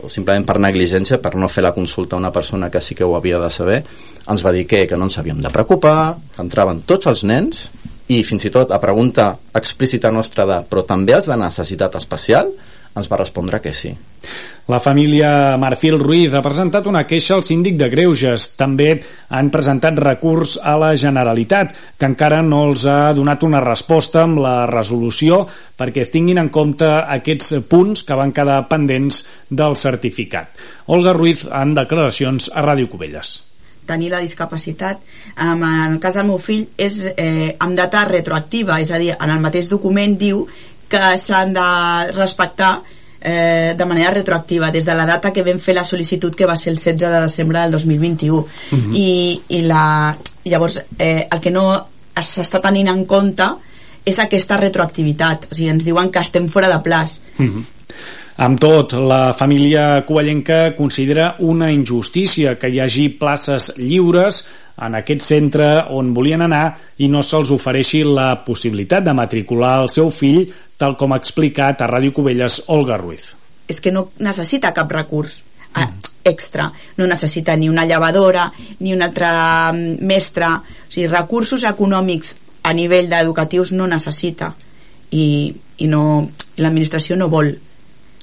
o 0.00 0.08
simplement 0.08 0.46
per 0.46 0.58
negligència, 0.62 1.20
per 1.22 1.34
no 1.36 1.48
fer 1.48 1.64
la 1.66 1.74
consulta 1.76 2.16
a 2.16 2.22
una 2.22 2.32
persona 2.32 2.70
que 2.70 2.80
sí 2.80 2.94
que 2.94 3.04
ho 3.04 3.16
havia 3.16 3.40
de 3.42 3.50
saber, 3.50 3.82
ens 4.30 4.44
va 4.44 4.52
dir 4.52 4.66
que, 4.66 4.86
que 4.86 4.96
no 4.96 5.08
ens 5.08 5.18
havíem 5.18 5.40
de 5.40 5.52
preocupar, 5.52 6.16
que 6.34 6.42
entraven 6.42 6.84
tots 6.88 7.10
els 7.10 7.24
nens 7.24 7.68
i 8.10 8.22
fins 8.26 8.44
i 8.46 8.50
tot 8.50 8.72
a 8.74 8.80
pregunta 8.82 9.32
explícita 9.54 10.10
nostra 10.10 10.46
de 10.46 10.60
però 10.70 10.82
també 10.86 11.14
els 11.14 11.28
de 11.30 11.36
necessitat 11.38 11.96
especial 12.00 12.50
ens 12.96 13.10
va 13.10 13.20
respondre 13.20 13.60
que 13.62 13.72
sí. 13.72 13.92
La 14.70 14.78
família 14.78 15.56
Marfil 15.58 15.96
Ruiz 15.98 16.34
ha 16.34 16.42
presentat 16.44 16.86
una 16.86 17.02
queixa 17.08 17.34
al 17.34 17.42
síndic 17.42 17.74
de 17.80 17.88
Greuges. 17.90 18.50
També 18.60 18.92
han 19.34 19.50
presentat 19.50 19.98
recurs 19.98 20.56
a 20.62 20.76
la 20.78 20.92
Generalitat, 21.00 21.74
que 21.98 22.06
encara 22.06 22.38
no 22.46 22.62
els 22.68 22.86
ha 22.86 23.10
donat 23.16 23.42
una 23.46 23.64
resposta 23.64 24.22
amb 24.22 24.38
la 24.44 24.54
resolució 24.70 25.42
perquè 25.80 26.04
es 26.04 26.14
tinguin 26.14 26.38
en 26.38 26.52
compte 26.54 26.86
aquests 26.86 27.56
punts 27.70 28.06
que 28.06 28.18
van 28.18 28.34
quedar 28.36 28.62
pendents 28.70 29.24
del 29.50 29.74
certificat. 29.74 30.54
Olga 30.86 31.16
Ruiz 31.16 31.46
en 31.50 31.74
declaracions 31.74 32.52
a 32.54 32.66
Ràdio 32.66 32.90
Cubelles 32.92 33.40
tenir 33.90 34.10
la 34.12 34.20
discapacitat 34.22 35.00
en 35.40 35.64
el 35.66 35.98
cas 36.02 36.14
del 36.14 36.28
meu 36.28 36.38
fill 36.38 36.66
és 36.78 37.00
eh, 37.10 37.56
amb 37.58 37.74
data 37.78 38.04
retroactiva 38.06 38.78
és 38.82 38.92
a 38.94 39.00
dir, 39.02 39.10
en 39.16 39.32
el 39.34 39.42
mateix 39.42 39.70
document 39.72 40.14
diu 40.20 40.44
que 40.90 41.18
s'han 41.22 41.54
de 41.54 41.68
respectar 42.16 42.80
eh, 43.20 43.74
de 43.76 43.84
manera 43.86 44.10
retroactiva 44.10 44.70
des 44.70 44.84
de 44.84 44.94
la 44.94 45.06
data 45.06 45.32
que 45.32 45.44
vam 45.46 45.60
fer 45.60 45.76
la 45.76 45.84
sol·licitud 45.86 46.34
que 46.34 46.48
va 46.48 46.56
ser 46.56 46.72
el 46.72 46.78
16 46.80 46.98
de 46.98 47.20
desembre 47.20 47.60
del 47.60 47.72
2021 47.72 48.38
uh 48.38 48.46
-huh. 48.70 48.96
I, 48.96 49.40
i 49.48 49.62
la, 49.62 50.16
llavors 50.44 50.80
eh, 50.98 51.28
el 51.30 51.40
que 51.40 51.50
no 51.50 51.86
s'està 52.16 52.60
tenint 52.60 52.88
en 52.88 53.04
compte 53.04 53.46
és 54.04 54.18
aquesta 54.18 54.56
retroactivitat 54.56 55.46
o 55.50 55.54
sigui, 55.54 55.70
ens 55.70 55.84
diuen 55.84 56.10
que 56.10 56.20
estem 56.20 56.48
fora 56.48 56.68
de 56.68 56.82
plaç 56.82 57.20
uh 57.38 57.44
-huh. 57.46 57.64
Amb 58.40 58.56
tot, 58.56 58.94
la 58.96 59.34
família 59.36 60.00
covellenca 60.08 60.72
considera 60.72 61.34
una 61.44 61.66
injustícia 61.70 62.54
que 62.56 62.70
hi 62.72 62.78
hagi 62.80 63.10
places 63.20 63.74
lliures 63.76 64.38
en 64.80 64.96
aquest 64.96 65.26
centre 65.26 65.66
on 65.92 66.14
volien 66.16 66.46
anar 66.46 66.62
i 67.04 67.10
no 67.12 67.20
se'ls 67.20 67.52
ofereixi 67.52 68.00
la 68.00 68.30
possibilitat 68.46 69.04
de 69.04 69.16
matricular 69.18 69.74
el 69.82 69.92
seu 69.92 70.08
fill 70.08 70.46
tal 70.80 70.96
com 70.96 71.12
ha 71.12 71.20
explicat 71.20 71.84
a 71.84 71.90
Ràdio 71.92 72.16
Cubelles 72.16 72.62
Olga 72.72 72.96
Ruiz. 72.96 73.34
És 73.68 73.84
que 73.84 73.92
no 73.92 74.08
necessita 74.24 74.72
cap 74.72 74.88
recurs 74.88 75.42
eh, 75.76 75.88
extra, 76.24 76.72
no 76.96 77.12
necessita 77.12 77.60
ni 77.60 77.68
una 77.68 77.84
llevadora 77.84 78.48
ni 78.78 78.96
un 78.96 79.04
altre 79.04 79.28
mm, 79.28 80.00
mestre, 80.00 80.48
o 80.56 80.88
sigui, 80.88 81.12
recursos 81.12 81.68
econòmics 81.68 82.38
a 82.64 82.72
nivell 82.72 83.12
d'educatius 83.12 83.76
no 83.76 83.84
necessita. 83.84 84.54
I, 85.12 85.26
i 85.84 85.86
no 85.90 86.30
l'administració 86.56 87.20
no 87.20 87.28
vol 87.28 87.52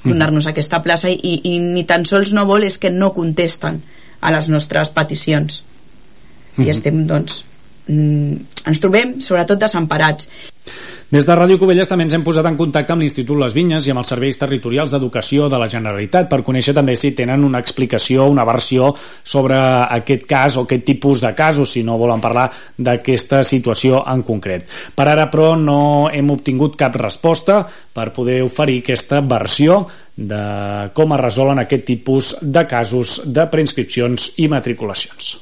donar-nos 0.04 0.48
aquesta 0.48 0.82
plaça 0.84 1.10
i, 1.10 1.42
i 1.44 1.58
ni 1.60 1.84
tan 1.90 2.06
sols 2.06 2.34
no 2.34 2.46
vol 2.46 2.64
és 2.68 2.78
que 2.78 2.90
no 2.94 3.14
contesten 3.14 3.82
a 4.22 4.32
les 4.34 4.50
nostres 4.50 4.90
peticions. 4.90 5.64
I 6.58 6.62
Mhm. 6.62 6.70
estem 6.70 7.06
doncs 7.08 7.44
mm, 7.88 8.34
ens 8.66 8.80
trobem 8.82 9.20
sobretot 9.22 9.60
desemparats 9.60 10.28
Des 11.08 11.24
de 11.24 11.36
Ràdio 11.40 11.56
Cubelles 11.56 11.88
també 11.88 12.04
ens 12.04 12.12
hem 12.18 12.24
posat 12.26 12.50
en 12.50 12.58
contacte 12.60 12.92
amb 12.92 13.00
l'Institut 13.00 13.40
Les 13.40 13.54
Vinyes 13.56 13.86
i 13.88 13.94
amb 13.94 14.02
els 14.02 14.10
serveis 14.12 14.36
territorials 14.42 14.92
d'educació 14.92 15.46
de 15.48 15.60
la 15.62 15.70
Generalitat 15.72 16.28
per 16.28 16.42
conèixer 16.44 16.74
també 16.76 16.98
si 17.00 17.14
tenen 17.16 17.46
una 17.48 17.62
explicació, 17.64 18.26
una 18.28 18.44
versió 18.44 18.90
sobre 19.24 19.56
aquest 19.56 20.26
cas 20.28 20.58
o 20.58 20.66
aquest 20.68 20.84
tipus 20.90 21.24
de 21.24 21.32
casos, 21.38 21.72
si 21.72 21.86
no 21.88 21.96
volen 21.96 22.20
parlar 22.20 22.50
d'aquesta 22.76 23.40
situació 23.48 24.04
en 24.04 24.26
concret. 24.28 24.68
Per 24.68 25.08
ara, 25.08 25.30
però, 25.32 25.54
no 25.56 25.80
hem 26.12 26.28
obtingut 26.36 26.76
cap 26.76 27.00
resposta 27.00 27.62
per 27.96 28.10
poder 28.12 28.42
oferir 28.44 28.82
aquesta 28.84 29.24
versió 29.24 29.86
de 30.18 30.92
com 30.92 31.16
es 31.16 31.24
resolen 31.24 31.64
aquest 31.64 31.88
tipus 31.88 32.36
de 32.42 32.68
casos 32.68 33.22
de 33.24 33.48
preinscripcions 33.48 34.34
i 34.44 34.52
matriculacions. 34.52 35.38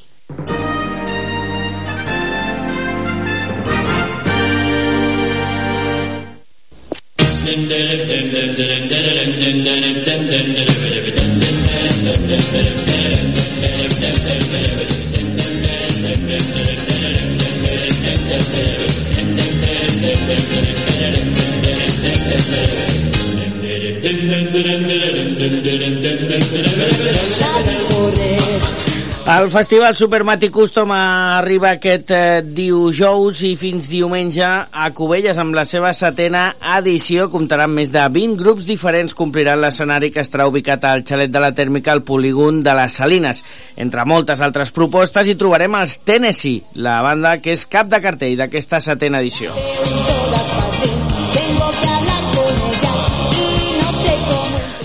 Al 27.56 27.86
correr. 27.88 28.85
El 29.26 29.50
Festival 29.50 29.96
Supermati 29.98 30.52
Custom 30.54 30.92
arriba 30.94 31.72
aquest 31.72 32.12
eh, 32.14 32.42
dijous 32.46 33.40
i 33.42 33.56
fins 33.58 33.88
diumenge 33.90 34.46
a 34.46 34.86
Cubelles 34.94 35.40
amb 35.42 35.58
la 35.58 35.64
seva 35.66 35.90
setena 35.98 36.44
edició. 36.76 37.26
Comptarà 37.32 37.66
amb 37.66 37.74
més 37.80 37.90
de 37.90 38.04
20 38.06 38.38
grups 38.38 38.70
diferents, 38.70 39.16
compliran 39.18 39.58
l'escenari 39.58 40.12
que 40.14 40.22
estarà 40.22 40.46
ubicat 40.46 40.86
al 40.86 41.02
xalet 41.02 41.34
de 41.34 41.42
la 41.42 41.50
tèrmica 41.58 41.90
al 41.90 42.04
polígon 42.06 42.62
de 42.62 42.78
les 42.78 43.00
Salines. 43.02 43.42
Entre 43.74 44.06
moltes 44.06 44.46
altres 44.46 44.70
propostes 44.70 45.26
hi 45.26 45.34
trobarem 45.34 45.74
els 45.74 45.98
Tennessee, 46.06 46.62
la 46.78 47.00
banda 47.02 47.40
que 47.42 47.58
és 47.58 47.66
cap 47.66 47.90
de 47.90 47.98
cartell 48.06 48.38
d'aquesta 48.38 48.78
setena 48.78 49.26
edició. 49.26 49.58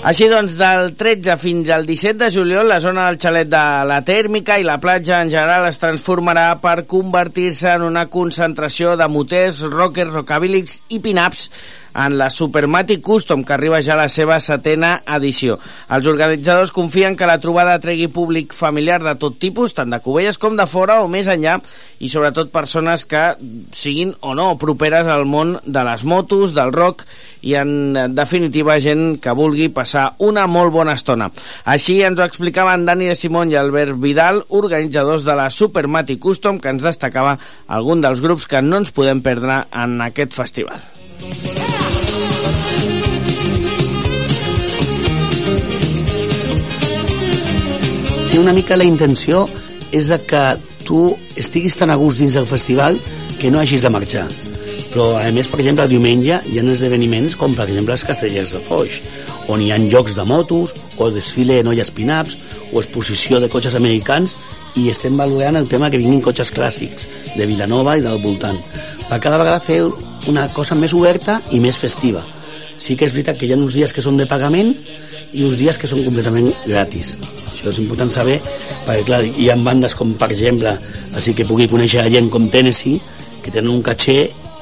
Així 0.02 0.26
doncs, 0.26 0.56
del 0.58 0.96
13 0.98 1.36
fins 1.38 1.70
al 1.70 1.84
17 1.86 2.18
de 2.18 2.30
juliol, 2.34 2.66
la 2.66 2.80
zona 2.82 3.04
del 3.06 3.20
xalet 3.22 3.50
de 3.52 3.66
la 3.86 4.00
tèrmica 4.02 4.56
i 4.58 4.66
la 4.66 4.80
platja 4.82 5.20
en 5.22 5.30
general 5.30 5.68
es 5.68 5.78
transformarà 5.78 6.48
per 6.64 6.88
convertir-se 6.90 7.76
en 7.76 7.86
una 7.86 8.08
concentració 8.10 8.96
de 8.98 9.06
moters, 9.06 9.62
rockers, 9.70 10.16
rockabilis 10.18 10.80
i 10.90 10.98
pin-ups 11.06 11.52
en 11.94 12.18
la 12.18 12.30
Supermatic 12.30 13.02
Custom, 13.02 13.44
que 13.44 13.54
arriba 13.54 13.82
ja 13.82 13.94
a 13.96 14.02
la 14.04 14.10
seva 14.10 14.40
setena 14.40 15.02
edició. 15.18 15.58
Els 15.92 16.08
organitzadors 16.08 16.72
confien 16.72 17.18
que 17.18 17.30
la 17.30 17.40
trobada 17.44 17.80
tregui 17.84 18.08
públic 18.08 18.56
familiar 18.56 19.02
de 19.04 19.16
tot 19.20 19.40
tipus, 19.40 19.76
tant 19.76 19.92
de 19.92 20.00
Cubelles 20.04 20.40
com 20.42 20.56
de 20.58 20.68
fora 20.70 21.02
o 21.04 21.10
més 21.12 21.30
enllà, 21.32 21.60
i 22.02 22.10
sobretot 22.10 22.52
persones 22.54 23.06
que 23.06 23.36
siguin 23.78 24.16
o 24.22 24.34
no 24.38 24.56
properes 24.62 25.08
al 25.08 25.28
món 25.30 25.58
de 25.66 25.84
les 25.86 26.04
motos, 26.04 26.56
del 26.56 26.74
rock 26.74 27.06
i 27.42 27.56
en 27.58 28.16
definitiva 28.16 28.78
gent 28.82 29.18
que 29.22 29.34
vulgui 29.38 29.70
passar 29.74 30.12
una 30.22 30.48
molt 30.48 30.74
bona 30.74 30.96
estona. 30.98 31.32
Així 31.66 32.00
ens 32.06 32.20
ho 32.20 32.26
explicaven 32.26 32.86
Dani 32.86 33.10
de 33.12 33.18
Simón 33.18 33.52
i 33.54 33.60
Albert 33.60 33.98
Vidal, 34.02 34.44
organitzadors 34.50 35.26
de 35.26 35.38
la 35.38 35.50
Supermati 35.50 36.18
Custom, 36.22 36.62
que 36.62 36.74
ens 36.74 36.86
destacava 36.86 37.38
algun 37.68 38.02
dels 38.02 38.22
grups 38.22 38.48
que 38.50 38.62
no 38.66 38.82
ens 38.82 38.94
podem 38.94 39.22
perdre 39.26 39.64
en 39.74 40.02
aquest 40.06 40.38
festival. 40.38 41.01
Sí, 48.32 48.38
una 48.38 48.54
mica 48.54 48.78
la 48.80 48.86
intenció 48.88 49.44
és 49.92 50.08
de 50.08 50.18
que 50.26 50.42
tu 50.88 51.02
estiguis 51.38 51.76
tan 51.78 51.92
a 51.92 51.98
gust 52.00 52.22
dins 52.22 52.34
del 52.34 52.48
festival 52.48 52.98
que 53.38 53.52
no 53.52 53.60
hagis 53.60 53.84
de 53.84 53.92
marxar. 53.92 54.24
Però, 54.92 55.12
a 55.20 55.28
més, 55.36 55.50
per 55.52 55.60
exemple, 55.62 55.86
diumenge 55.92 56.38
hi 56.50 56.60
ha 56.60 56.64
esdeveniments 56.74 57.36
com, 57.40 57.54
per 57.56 57.68
exemple, 57.70 57.94
els 57.94 58.06
castellers 58.08 58.54
de 58.56 58.62
Foix, 58.66 58.98
on 59.52 59.62
hi 59.62 59.70
ha 59.72 59.80
jocs 59.92 60.16
de 60.16 60.26
motos, 60.28 60.74
o 60.98 61.10
desfile 61.12 61.60
de 61.60 61.68
noies 61.68 61.92
pin-ups, 61.96 62.38
o 62.72 62.82
exposició 62.82 63.40
de 63.40 63.50
cotxes 63.52 63.76
americans, 63.78 64.34
i 64.80 64.88
estem 64.90 65.18
valorant 65.20 65.60
el 65.60 65.68
tema 65.68 65.90
que 65.92 66.00
vinguin 66.00 66.24
cotxes 66.24 66.52
clàssics 66.56 67.08
de 67.36 67.46
Vilanova 67.46 67.98
i 68.00 68.06
del 68.06 68.20
voltant. 68.24 68.58
Per 69.10 69.20
cada 69.20 69.40
vegada 69.44 69.60
fer 69.64 69.84
una 70.28 70.48
cosa 70.54 70.76
més 70.76 70.94
oberta 70.94 71.40
i 71.52 71.60
més 71.60 71.78
festiva. 71.78 72.24
Sí 72.78 72.96
que 72.98 73.06
és 73.06 73.14
veritat 73.14 73.38
que 73.38 73.48
hi 73.48 73.54
ha 73.54 73.60
uns 73.60 73.78
dies 73.78 73.94
que 73.94 74.02
són 74.02 74.18
de 74.18 74.28
pagament 74.30 74.74
i 75.34 75.46
uns 75.46 75.58
dies 75.58 75.78
que 75.78 75.88
són 75.90 76.04
completament 76.04 76.52
gratis. 76.66 77.16
Això 77.52 77.70
és 77.70 77.82
important 77.84 78.10
saber, 78.10 78.40
perquè 78.88 79.04
clar, 79.06 79.22
hi 79.24 79.50
ha 79.50 79.58
bandes 79.58 79.94
com, 79.96 80.16
per 80.18 80.32
exemple, 80.34 80.74
així 81.14 81.36
que 81.38 81.46
pugui 81.46 81.70
conèixer 81.70 82.08
gent 82.10 82.30
com 82.34 82.50
Tennessee, 82.50 83.02
que 83.42 83.52
tenen 83.52 83.70
un 83.74 83.84
caché 83.86 84.18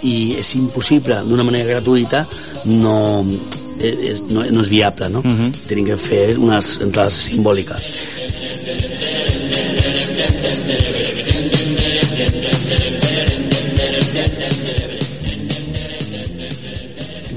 i 0.07 0.15
és 0.39 0.53
impossible 0.55 1.21
d'una 1.27 1.43
manera 1.43 1.75
gratuïta 1.75 2.23
no, 2.71 2.97
és, 3.79 4.21
no, 4.29 4.45
no 4.45 4.63
és 4.63 4.69
viable 4.71 5.09
no? 5.11 5.19
Uh 5.19 5.31
-huh. 5.31 5.51
tenim 5.67 5.85
que 5.91 5.97
fer 5.97 6.37
unes 6.37 6.79
entrades 6.81 7.13
simbòliques 7.27 7.91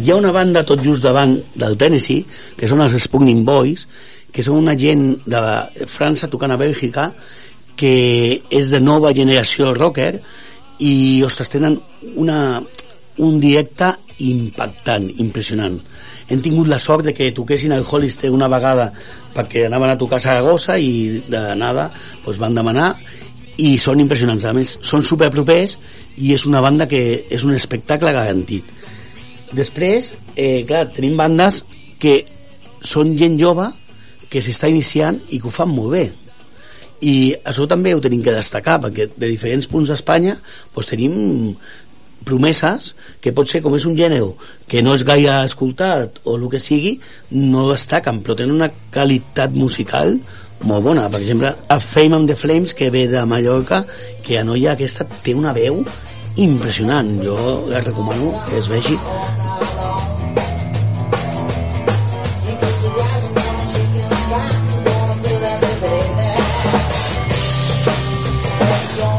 hi 0.03 0.11
ha 0.11 0.17
una 0.19 0.33
banda 0.35 0.65
tot 0.67 0.81
just 0.83 1.05
davant 1.05 1.37
del 1.55 1.77
Tennessee 1.79 2.25
que 2.59 2.67
són 2.67 2.83
els 2.83 2.97
Spooning 3.05 3.45
Boys 3.47 3.85
que 4.35 4.43
són 4.43 4.59
una 4.59 4.75
gent 4.79 5.05
de 5.31 5.43
França 5.87 6.27
tocant 6.33 6.51
a 6.51 6.59
Bèlgica 6.59 7.11
que 7.79 7.93
és 8.51 8.73
de 8.75 8.81
nova 8.83 9.13
generació 9.15 9.71
rocker 9.77 10.17
i 10.83 11.23
ostres, 11.23 11.53
tenen 11.53 11.77
una, 12.19 12.59
un 13.23 13.39
directe 13.41 13.93
impactant, 14.27 15.07
impressionant. 15.23 15.79
Hem 16.27 16.43
tingut 16.43 16.67
la 16.71 16.81
sort 16.83 17.07
de 17.07 17.15
que 17.15 17.31
toquessin 17.37 17.75
el 17.77 17.87
Hollister 17.87 18.33
una 18.35 18.51
vegada 18.51 18.91
perquè 19.37 19.67
anaven 19.69 19.95
a 19.95 19.99
tocar 20.01 20.19
a 20.19 20.27
Saragossa 20.27 20.79
i 20.83 21.23
de 21.31 21.45
nada 21.59 21.91
doncs 22.25 22.43
van 22.43 22.59
demanar 22.59 22.91
i 23.63 23.77
són 23.79 24.03
impressionants, 24.03 24.49
a 24.49 24.55
més 24.57 24.79
són 24.83 25.05
superpropers 25.07 25.77
i 26.19 26.33
és 26.35 26.47
una 26.49 26.63
banda 26.65 26.89
que 26.91 27.03
és 27.31 27.45
un 27.47 27.55
espectacle 27.55 28.15
garantit 28.17 28.82
després, 29.57 30.13
eh, 30.37 30.65
clar, 30.69 30.87
tenim 30.95 31.17
bandes 31.17 31.63
que 32.01 32.23
són 32.83 33.15
gent 33.19 33.39
jove 33.41 33.69
que 34.33 34.41
s'està 34.41 34.71
iniciant 34.73 35.21
i 35.31 35.39
que 35.39 35.49
ho 35.49 35.55
fan 35.55 35.71
molt 35.71 35.93
bé. 35.95 36.05
I 37.03 37.35
això 37.51 37.67
també 37.69 37.95
ho 37.95 38.03
tenim 38.03 38.23
que 38.23 38.35
destacar 38.35 38.79
perquè 38.83 39.09
de 39.11 39.29
diferents 39.29 39.67
punts 39.71 39.91
d'Espanya 39.91 40.37
doncs 40.75 40.91
tenim 40.93 41.17
promeses 42.25 42.93
que 43.21 43.33
pot 43.35 43.51
ser 43.51 43.61
com 43.65 43.75
és 43.75 43.87
un 43.89 43.97
gènere 43.99 44.29
que 44.71 44.83
no 44.87 44.95
és 44.95 45.03
gaire 45.07 45.41
escoltat 45.43 46.21
o 46.23 46.37
el 46.39 46.47
que 46.53 46.61
sigui, 46.63 46.95
no 47.35 47.67
destaquen 47.71 48.23
però 48.23 48.39
tenen 48.39 48.55
una 48.55 48.71
qualitat 48.95 49.55
musical 49.59 50.15
molt 50.63 50.85
bona, 50.87 51.09
per 51.11 51.19
exemple 51.19 51.51
a 51.51 51.79
Fame 51.83 52.21
and 52.21 52.31
the 52.31 52.39
Flames 52.39 52.75
que 52.79 52.91
ve 52.95 53.09
de 53.11 53.25
Mallorca 53.27 53.83
que 54.23 54.39
a 54.39 54.47
noia 54.47 54.77
aquesta 54.77 55.09
té 55.25 55.35
una 55.35 55.55
veu 55.57 55.83
impressionant. 56.37 57.21
Jo 57.25 57.65
la 57.69 57.81
recomano 57.81 58.35
que 58.49 58.59
es 58.59 58.69
vegi 58.69 58.99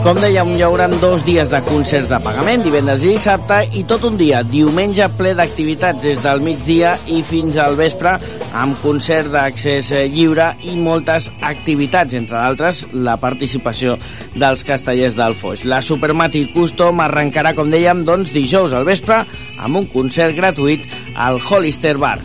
Com 0.04 0.18
dèiem, 0.20 0.50
hi 0.52 0.64
haurà 0.66 0.90
dos 1.00 1.22
dies 1.24 1.48
de 1.48 1.62
concerts 1.64 2.10
de 2.12 2.18
pagament, 2.20 2.60
divendres 2.66 3.06
i 3.08 3.14
dissabte, 3.14 3.62
i 3.80 3.86
tot 3.88 4.04
un 4.04 4.18
dia, 4.20 4.42
diumenge, 4.44 5.08
ple 5.16 5.32
d'activitats 5.38 6.04
des 6.04 6.20
del 6.20 6.44
migdia 6.44 6.98
i 7.08 7.22
fins 7.24 7.56
al 7.56 7.78
vespre, 7.80 8.18
amb 8.52 8.76
concert 8.84 9.32
d'accés 9.32 9.94
lliure 10.12 10.50
i 10.68 10.76
moltes 10.76 11.30
activitats, 11.40 12.20
entre 12.20 12.36
d'altres, 12.36 12.84
la 12.92 13.16
participació 13.16 13.96
dels 14.36 14.68
castellers 14.68 15.16
del 15.16 15.40
Foix. 15.40 15.64
La 15.64 15.80
Supermati 15.80 16.50
Custom 16.52 17.00
arrencarà, 17.08 17.56
com 17.56 17.72
dèiem, 17.72 18.04
doncs, 18.04 18.36
dijous 18.36 18.76
al 18.76 18.84
vespre, 18.84 19.24
amb 19.64 19.86
un 19.86 19.88
concert 19.88 20.36
gratuït 20.36 20.84
al 21.16 21.40
Hollister 21.40 21.96
Bar. 21.96 22.18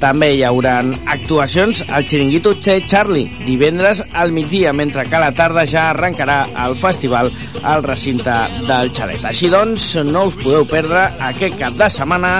També 0.00 0.30
hi 0.32 0.42
haurà 0.48 0.78
actuacions 1.12 1.82
al 1.92 2.06
Chiringuito 2.08 2.54
Che 2.56 2.78
Charlie 2.88 3.28
divendres 3.44 4.02
al 4.12 4.32
migdia, 4.32 4.72
mentre 4.72 5.04
que 5.04 5.16
a 5.16 5.20
la 5.20 5.32
tarda 5.36 5.66
ja 5.68 5.90
arrencarà 5.90 6.38
el 6.66 6.76
festival 6.80 7.30
al 7.62 7.84
recinte 7.84 8.36
del 8.66 8.92
Xalet. 8.96 9.26
Així 9.28 9.52
doncs, 9.52 9.92
no 10.08 10.26
us 10.30 10.38
podeu 10.40 10.64
perdre 10.70 11.04
aquest 11.30 11.58
cap 11.60 11.76
de 11.76 11.90
setmana 11.92 12.32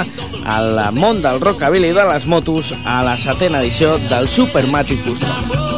al 0.48 0.80
món 0.96 1.20
del 1.20 1.40
rockabilly 1.44 1.92
de 1.92 2.08
les 2.14 2.26
motos 2.26 2.72
a 2.84 3.02
la 3.04 3.16
setena 3.20 3.60
edició 3.60 3.98
del 4.08 4.28
Supermatic 4.28 5.04
Custom. 5.04 5.70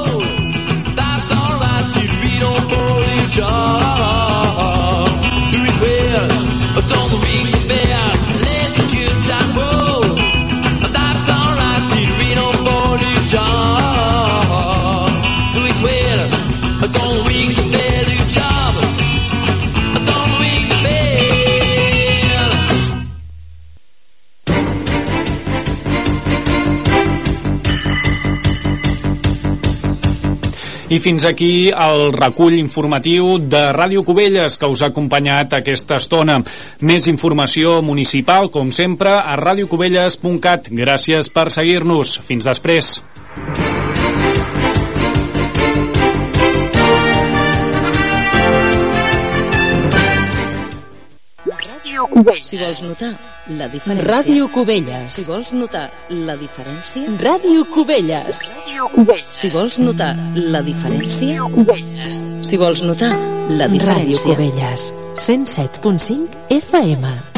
I 30.93 30.99
fins 31.01 31.25
aquí 31.25 31.71
el 31.73 32.11
recull 32.13 32.59
informatiu 32.59 33.39
de 33.41 33.63
Ràdio 33.73 34.03
Cubelles 34.05 34.59
que 34.61 34.69
us 34.69 34.83
ha 34.83 34.91
acompanyat 34.93 35.57
aquesta 35.57 35.97
estona. 36.03 36.37
Més 36.85 37.09
informació 37.09 37.79
municipal, 37.87 38.51
com 38.53 38.69
sempre, 38.77 39.15
a 39.17 39.39
radiocubelles.cat. 39.41 40.69
Gràcies 40.83 41.33
per 41.33 41.49
seguir-nos. 41.55 42.19
Fins 42.29 42.51
després. 42.51 42.99
Si 52.13 52.59
vols 52.61 52.83
notar 52.85 53.11
la 53.57 53.69
diferència... 53.73 54.05
Ràdio 54.05 54.49
Cubelles. 54.53 55.17
Si 55.17 55.25
vols 55.25 55.53
notar 55.57 55.87
la 56.13 56.37
diferència... 56.37 57.17
Ràdio 57.23 57.65
Cubelles. 57.73 58.45
Si 59.41 59.51
vols 59.55 59.81
notar 59.81 60.13
la 60.37 60.63
diferència... 60.67 61.49
Si 62.45 62.61
vols 62.61 62.85
notar 62.85 63.13
la 63.49 63.67
Ràdio 63.67 63.79
diferència... 63.79 64.23
Cubelles. 64.29 64.89
107.5 65.17 66.57
FM. 66.63 67.32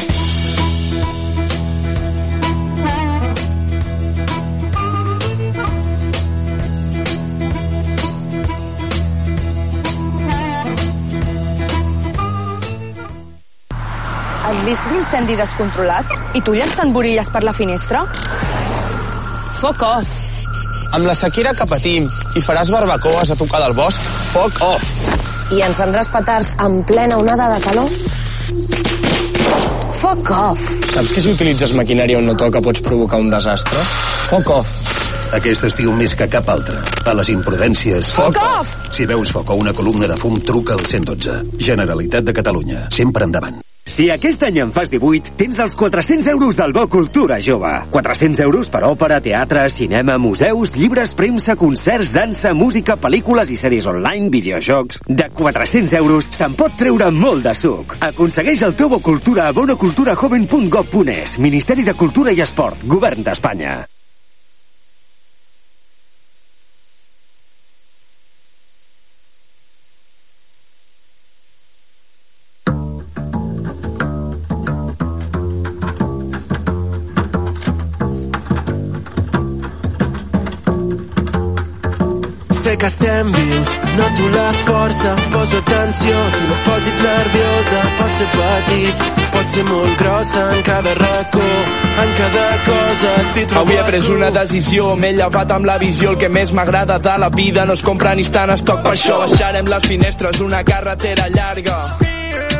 El 14.64 14.70
risc 14.70 14.86
d'incendi 14.88 15.34
descontrolat 15.36 16.38
i 16.38 16.40
tu 16.40 16.54
llançant 16.56 16.88
borilles 16.88 17.26
per 17.28 17.42
la 17.44 17.52
finestra? 17.52 18.00
Foc 19.60 19.82
off. 19.84 20.22
Amb 20.96 21.04
la 21.04 21.12
sequera 21.12 21.50
que 21.58 21.66
patim 21.68 22.06
i 22.08 22.42
faràs 22.46 22.70
barbacoes 22.72 23.28
a 23.28 23.36
tocar 23.36 23.60
del 23.60 23.74
bosc, 23.76 24.06
foc 24.30 24.62
off. 24.64 24.86
I 25.52 25.60
encendràs 25.66 26.08
petards 26.14 26.54
en 26.64 26.78
plena 26.88 27.18
onada 27.20 27.50
de 27.52 27.58
calor? 27.66 27.92
Foc 29.98 30.32
off. 30.32 30.64
Saps 30.94 31.12
que 31.12 31.26
si 31.26 31.36
utilitzes 31.36 31.76
maquinària 31.76 32.22
on 32.22 32.32
no 32.32 32.38
toca 32.40 32.64
pots 32.64 32.80
provocar 32.88 33.20
un 33.20 33.28
desastre? 33.36 33.84
Foc 34.30 34.48
off. 34.62 34.72
Aquest 35.42 35.68
estiu 35.68 35.92
més 35.92 36.16
que 36.16 36.30
cap 36.38 36.48
altre. 36.56 36.80
A 37.04 37.18
les 37.20 37.34
imprudències... 37.36 38.14
Foc 38.16 38.40
off! 38.40 38.72
Si 38.96 39.04
veus 39.12 39.36
foc 39.36 39.52
o 39.52 39.60
una 39.60 39.76
columna 39.76 40.08
de 40.08 40.16
fum, 40.16 40.40
truca 40.40 40.80
al 40.80 40.88
112. 40.88 41.60
Generalitat 41.68 42.32
de 42.32 42.38
Catalunya. 42.40 42.86
Sempre 42.96 43.28
endavant. 43.28 43.60
Si 43.86 44.06
aquest 44.08 44.42
any 44.46 44.56
en 44.62 44.70
fas 44.72 44.88
18, 44.88 45.34
tens 45.36 45.58
els 45.60 45.74
400 45.76 46.26
euros 46.32 46.56
del 46.56 46.72
Bo 46.72 46.86
Cultura 46.88 47.36
Jove. 47.44 47.70
400 47.92 48.40
euros 48.40 48.70
per 48.72 48.80
òpera, 48.88 49.20
teatre, 49.20 49.66
cinema, 49.70 50.16
museus, 50.18 50.72
llibres, 50.74 51.12
premsa, 51.14 51.54
concerts, 51.54 52.14
dansa, 52.14 52.54
música, 52.56 52.96
pel·lícules 52.96 53.52
i 53.52 53.58
sèries 53.60 53.86
online, 53.86 54.32
videojocs... 54.32 55.04
De 55.06 55.28
400 55.28 55.98
euros 56.00 56.30
se'n 56.32 56.56
pot 56.56 56.72
treure 56.80 57.10
molt 57.12 57.44
de 57.44 57.52
suc. 57.54 57.98
Aconsegueix 58.08 58.64
el 58.64 58.74
teu 58.74 58.88
Bo 58.88 59.02
Cultura 59.04 59.50
a 59.50 59.54
bonoculturajoven.gov.es. 59.54 61.38
Ministeri 61.44 61.84
de 61.84 61.94
Cultura 61.94 62.32
i 62.32 62.40
Esport. 62.40 62.88
Govern 62.88 63.22
d'Espanya. 63.22 63.82
Vius, 83.64 83.96
noto 83.96 84.28
la 84.28 84.52
força, 84.52 85.16
poso 85.30 85.56
atenció, 85.58 86.14
tu 86.32 86.42
no 86.48 86.56
posis 86.64 86.98
nerviosa, 87.02 87.80
pot 87.98 88.16
ser 88.18 88.28
petit, 88.34 89.02
pot 89.32 89.54
ser 89.54 89.64
molt 89.64 89.98
grossa 89.98 90.44
en 90.54 90.62
cada 90.62 90.94
racó, 90.94 91.48
en 92.04 92.14
cada 92.18 92.46
cosa 92.64 93.12
t'hi 93.32 93.46
trobo 93.46 93.60
Avui 93.60 93.76
he 93.76 93.84
pres 93.90 94.08
una 94.08 94.30
decisió, 94.30 94.94
m'he 94.96 95.12
llevat 95.12 95.50
amb 95.50 95.66
la 95.66 95.78
visió, 95.78 96.10
el 96.10 96.18
que 96.18 96.28
més 96.28 96.52
m'agrada 96.52 96.98
de 96.98 97.18
la 97.18 97.30
vida 97.30 97.64
no 97.64 97.74
es 97.74 97.82
compra 97.82 98.14
ni 98.14 98.26
està 98.26 98.44
en 98.44 98.56
estoc, 98.56 98.82
per 98.82 98.94
això 98.94 99.20
baixarem 99.24 99.70
les 99.70 99.86
finestres, 99.86 100.40
una 100.40 100.64
carretera 100.64 101.28
llarga 101.28 101.80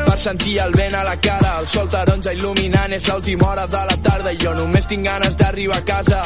per 0.05 0.19
sentir 0.21 0.59
el 0.63 0.71
vent 0.77 0.95
a 0.95 1.03
la 1.03 1.17
cara, 1.19 1.57
el 1.61 1.67
sol 1.67 1.89
taronja 1.91 2.35
il·luminant, 2.37 2.93
és 2.95 3.09
l'última 3.09 3.49
hora 3.51 3.67
de 3.67 3.81
la 3.89 3.97
tarda 4.05 4.31
i 4.31 4.39
jo 4.39 4.53
només 4.55 4.87
tinc 4.87 5.09
ganes 5.09 5.35
d'arribar 5.41 5.81
a 5.81 5.87
casa. 5.89 6.23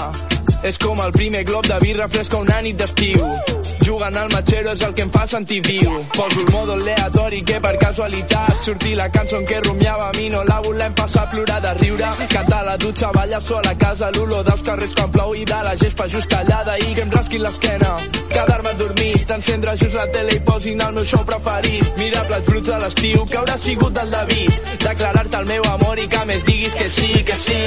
És 0.67 0.77
com 0.83 0.99
el 1.01 1.13
primer 1.15 1.45
glob 1.47 1.65
de 1.71 1.79
birra 1.81 2.09
fresca 2.11 2.43
una 2.43 2.61
nit 2.61 2.77
d'estiu. 2.77 3.78
Jugant 3.89 4.17
al 4.21 4.29
matxero 4.29 4.73
és 4.77 4.83
el 4.85 4.91
que 4.93 5.05
em 5.07 5.11
fa 5.15 5.23
sentir 5.27 5.63
viu. 5.65 5.93
Poso 6.13 6.43
el 6.43 6.51
modo 6.53 6.75
aleatori 6.75 7.39
que 7.49 7.57
per 7.65 7.71
casualitat 7.81 8.67
sortir 8.67 8.93
la 8.99 9.07
cançó 9.15 9.39
en 9.39 9.47
què 9.49 9.63
rumiava 9.65 10.11
a 10.11 10.17
mi 10.19 10.27
no 10.29 10.43
la 10.45 10.59
volem 10.61 10.93
passar 10.99 11.23
a 11.23 11.31
plorar 11.31 11.57
de 11.65 11.73
riure. 11.79 12.11
Cantar 12.35 12.59
la 12.67 12.77
dutxa, 12.77 13.09
ballar 13.17 13.41
sol 13.41 13.65
a 13.65 13.73
casa, 13.81 14.11
l'olor 14.13 14.45
dels 14.45 14.65
carrers 14.67 14.93
quan 14.99 15.11
plou 15.15 15.33
i 15.35 15.47
de 15.49 15.61
la 15.65 15.75
gespa 15.81 16.09
just 16.13 16.29
tallada 16.29 16.77
i 16.85 16.95
que 16.99 17.07
em 17.07 17.17
rasqui 17.17 17.41
l'esquena. 17.41 17.95
Quedar-me 18.35 18.75
dormit, 18.83 19.31
encendre 19.39 19.77
just 19.81 19.97
la 19.97 20.07
tele 20.13 20.37
i 20.37 20.45
posin 20.51 20.85
el 20.85 20.93
meu 20.93 21.09
show 21.09 21.25
preferit. 21.25 21.97
Mirar 21.97 22.27
plats 22.29 22.47
bruts 22.51 22.69
a 22.69 22.79
l'estiu, 22.85 23.25
que 23.25 23.41
haurà 23.41 23.57
sigut 23.57 23.97
del 23.97 24.11
David. 24.19 24.53
Declarar-te 24.85 25.41
el 25.41 25.49
meu 25.55 25.71
amor 25.73 25.99
i 25.99 26.07
que 26.13 26.25
més 26.29 26.45
diguis 26.45 26.75
que 26.75 26.91
sí, 26.99 27.25
que 27.25 27.41
sí. 27.47 27.63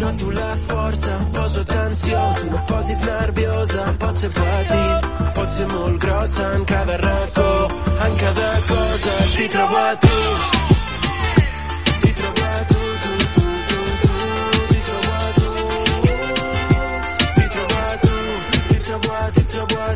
Noto 0.00 0.30
la 0.30 0.50
força, 0.56 1.20
poso 1.36 1.60
atenció, 1.60 2.24
tu 2.40 2.50
no 2.50 2.64
posis 2.72 3.00
nerviosa, 3.12 3.84
pot 4.00 4.24
ser 4.24 4.30
petit, 4.40 5.33
ser 5.56 5.66
molt 5.70 5.98
grossa 6.02 6.44
en 6.56 6.64
cada 6.64 6.96
racó, 6.96 7.50
en 8.06 8.16
cada 8.22 8.50
cosa 8.70 9.12
t'hi 9.34 9.48
trobo 9.48 9.76
a 9.76 9.94
tu. 10.04 10.16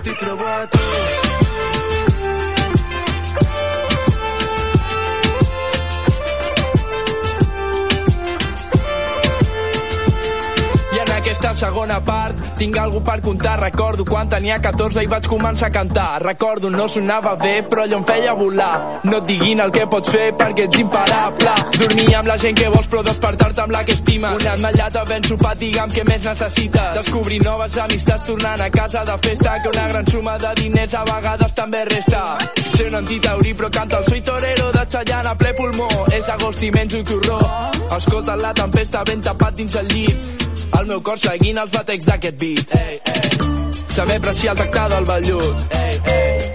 T'hi 0.05 0.15
trobo 0.15 0.47
a 0.47 0.67
tu, 0.73 0.88
aquesta 11.39 11.67
segona 11.71 12.01
part 12.03 12.35
tinc 12.59 12.77
algú 12.83 12.99
per 13.07 13.21
contar. 13.23 13.55
Recordo 13.61 14.03
quan 14.05 14.27
tenia 14.29 14.57
14 14.59 15.05
i 15.05 15.09
vaig 15.11 15.27
començar 15.31 15.69
a 15.69 15.71
cantar. 15.71 16.23
Recordo 16.25 16.71
no 16.71 16.89
sonava 16.91 17.37
bé, 17.39 17.63
però 17.63 17.85
allò 17.85 18.01
em 18.01 18.07
feia 18.09 18.33
volar. 18.35 19.01
No 19.05 19.21
et 19.21 19.29
diguin 19.29 19.63
el 19.63 19.71
que 19.71 19.85
pots 19.87 20.11
fer 20.11 20.33
perquè 20.35 20.67
ets 20.67 20.81
imparable. 20.83 21.53
Dormir 21.77 22.09
amb 22.19 22.31
la 22.33 22.37
gent 22.43 22.59
que 22.59 22.73
vols 22.75 22.89
però 22.91 23.05
despertar-te 23.07 23.63
amb 23.63 23.75
la 23.77 23.85
que 23.87 23.95
estimes. 23.95 24.35
Una 24.41 24.57
ametllata 24.57 25.05
ben 25.07 25.29
sopat, 25.31 25.61
digue'm 25.63 25.95
què 25.95 26.05
més 26.09 26.27
necessites. 26.27 26.91
Descobrir 26.99 27.39
noves 27.45 27.79
amistats 27.85 28.27
tornant 28.33 28.67
a 28.67 28.71
casa 28.75 29.05
de 29.07 29.17
festa 29.29 29.55
que 29.63 29.71
una 29.77 29.87
gran 29.95 30.11
suma 30.11 30.37
de 30.43 30.53
diners 30.63 30.99
a 30.99 31.05
vegades 31.13 31.55
també 31.55 31.85
resta. 31.93 32.25
Ser 32.75 32.89
un 32.89 32.99
antitaurí 33.05 33.55
però 33.55 33.71
canta 33.79 34.03
el 34.03 34.11
soy 34.11 34.27
torero 34.27 34.73
de 34.75 34.85
Chayanne 34.91 35.31
a 35.31 35.39
ple 35.39 35.55
pulmó. 35.55 35.89
És 36.19 36.35
agost 36.35 36.67
i 36.67 36.75
menjo 36.75 37.05
que 37.05 37.15
horror. 37.15 37.49
Escolta 38.01 38.35
la 38.35 38.53
tempesta 38.59 39.07
ben 39.07 39.23
tapat 39.23 39.55
dins 39.63 39.79
el 39.79 39.95
llit 39.95 40.39
el 40.81 40.87
meu 40.87 41.01
cor 41.03 41.19
seguint 41.19 41.59
els 41.65 41.73
batecs 41.73 42.11
d'aquest 42.13 42.39
beat. 42.39 42.77
Ei, 42.83 43.01
ei. 43.15 43.29
saber 43.99 44.17
apreciar 44.17 44.53
el 44.53 44.59
tacte 44.59 44.95
del 44.95 45.05
vellut. 45.05 45.57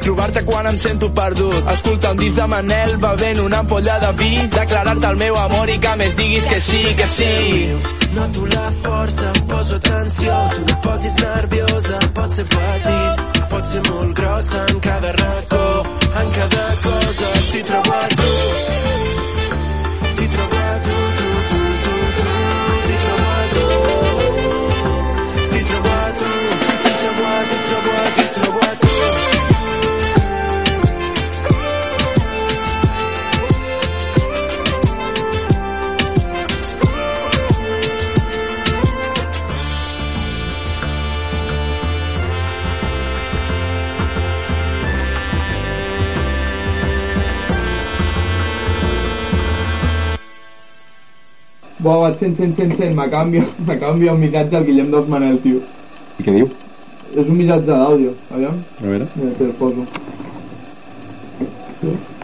Trobar-te 0.03 0.43
quan 0.45 0.67
em 0.67 0.77
sento 0.79 1.09
perdut. 1.13 1.71
Escolta 1.73 2.11
un 2.11 2.17
disc 2.17 2.37
de 2.37 2.45
Manel 2.47 2.93
bevent 2.97 3.39
una 3.39 3.57
ampolla 3.63 3.97
de 3.99 4.11
vi. 4.19 4.31
Declarar-te 4.55 5.07
el 5.07 5.17
meu 5.23 5.35
amor 5.41 5.69
i 5.69 5.77
que 5.85 5.95
més 5.99 6.15
diguis 6.19 6.45
que 6.51 6.59
sí, 6.69 6.83
que 6.99 7.07
sí. 7.15 7.33
Noto 8.13 8.45
la 8.53 8.69
força, 8.83 9.33
poso 9.51 9.79
tensió, 9.89 10.37
tu 10.55 10.61
no 10.69 10.79
posis 10.87 11.15
nerviosa, 11.23 11.99
pot 12.13 12.37
ser 12.37 12.47
petit, 12.55 13.43
pot 13.55 13.67
ser 13.73 13.83
molt 13.89 14.15
grossa 14.21 14.63
en 14.69 14.79
cada 14.87 15.11
racó, 15.19 15.65
en 16.23 16.31
cada 16.39 16.65
cosa, 16.87 17.35
t'hi 17.51 17.67
trobo 17.71 17.99
a 17.99 18.07
tu. 18.15 18.82
Buah, 51.83 51.97
vaig 51.99 52.13
sent, 52.15 52.37
sent, 52.39 52.53
sent, 52.55 52.77
sent, 52.79 52.93
m'acaba 52.95 53.25
d'enviar 53.27 54.13
un 54.15 54.21
missatge 54.21 54.55
al 54.55 54.63
Guillem 54.63 54.91
dels 54.93 55.09
Manel, 55.11 55.39
tio. 55.43 55.59
I 56.15 56.23
què 56.23 56.35
diu? 56.37 56.45
És 57.11 57.27
un 57.27 57.35
missatge 57.35 57.67
d'àudio, 57.67 58.13
aviam. 58.31 58.61
A 58.79 58.85
veure. 58.85 59.07
Mira, 59.17 59.33
te 59.35 59.49
el 59.49 59.51
poso. 59.59 59.83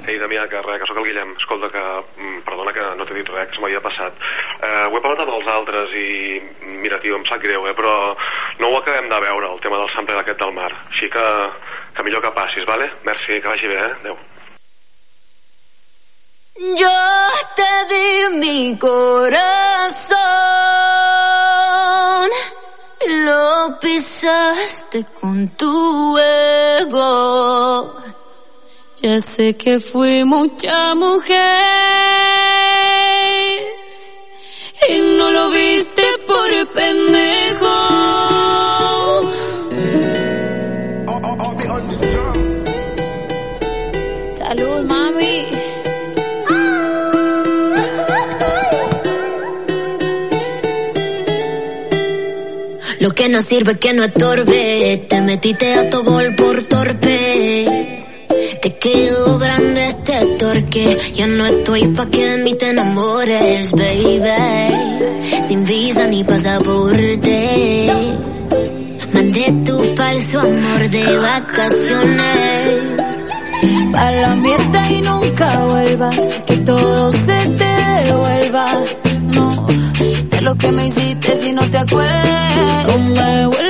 Ei, 0.08 0.16
Damià, 0.22 0.46
que 0.48 0.62
res, 0.64 0.80
que 0.80 0.88
sóc 0.88 1.02
el 1.02 1.10
Guillem. 1.10 1.36
Escolta, 1.44 1.68
que 1.74 1.84
mm, 1.84 2.40
perdona 2.48 2.72
que 2.78 2.88
no 3.02 3.10
t'he 3.10 3.20
dit 3.20 3.34
res, 3.36 3.52
que 3.52 3.60
se 3.60 3.66
m'havia 3.66 3.84
passat. 3.84 4.24
Eh, 4.64 4.72
ho 4.88 4.96
he 4.96 5.04
parlat 5.04 5.26
amb 5.26 5.36
els 5.36 5.52
altres 5.58 6.00
i, 6.00 6.08
mira, 6.80 7.02
tio, 7.04 7.20
em 7.20 7.28
sap 7.28 7.44
greu, 7.44 7.68
eh, 7.68 7.76
però 7.76 7.94
no 8.64 8.72
ho 8.72 8.80
acabem 8.80 9.12
de 9.12 9.22
veure, 9.28 9.52
el 9.52 9.64
tema 9.68 9.84
del 9.84 9.92
sample 9.92 10.24
aquest 10.24 10.40
del 10.40 10.56
mar. 10.56 10.72
Així 10.88 11.12
que, 11.12 11.28
que 12.00 12.08
millor 12.08 12.24
que 12.24 12.32
passis, 12.40 12.64
vale? 12.70 12.88
Merci, 13.04 13.42
que 13.44 13.52
vagi 13.52 13.76
bé, 13.76 13.84
eh? 13.84 13.96
Adéu. 14.00 14.24
Yo 16.60 17.00
te 17.56 17.72
di 17.88 18.38
mi 18.38 18.78
corazón, 18.78 20.20
lo 23.08 23.80
pisaste 23.80 25.06
con 25.22 25.48
tu 25.56 26.18
ego. 26.18 27.96
Ya 29.02 29.22
sé 29.22 29.56
que 29.56 29.80
fui 29.80 30.26
mucha 30.26 30.96
mujer 30.96 31.40
y 34.90 35.00
no 35.18 35.32
lo 35.32 35.50
viste 35.52 36.04
por 36.28 36.68
pendejo. 36.74 38.69
Que 53.16 53.28
no 53.28 53.42
sirve 53.42 53.78
que 53.78 53.94
no 53.94 54.04
estorbe. 54.04 55.06
Te 55.10 55.22
metiste 55.22 55.74
a 55.74 55.90
tu 55.90 56.04
gol 56.04 56.36
por 56.36 56.64
torpe. 56.66 58.06
Te 58.62 58.76
quedó 58.78 59.38
grande 59.38 59.88
este 59.88 60.26
torque. 60.38 60.98
Ya 61.14 61.28
no 61.28 61.46
estoy 61.46 61.88
pa' 61.90 62.10
que 62.10 62.26
de 62.26 62.38
mí 62.38 62.56
te 62.56 62.70
enamores, 62.70 63.72
baby. 63.72 64.74
Sin 65.48 65.66
visa 65.66 66.08
ni 66.08 66.24
pasaporte. 66.24 67.92
Mandé 69.14 69.54
tu 69.66 69.84
falso 69.96 70.40
amor 70.40 70.90
de 70.90 71.18
vacaciones. 71.18 73.02
Pa' 73.92 74.12
la 74.12 74.36
mierda 74.36 74.92
y 74.92 75.02
nunca 75.02 75.66
vuelvas. 75.66 76.20
Que 76.46 76.58
todo 76.58 77.12
se 77.12 77.50
te 77.58 78.06
devuelva. 78.06 78.78
Lo 80.50 80.56
que 80.56 80.72
me 80.72 80.88
hiciste 80.88 81.36
si 81.36 81.54
no 81.54 81.70
te 81.70 81.78
acuerdas. 81.78 83.69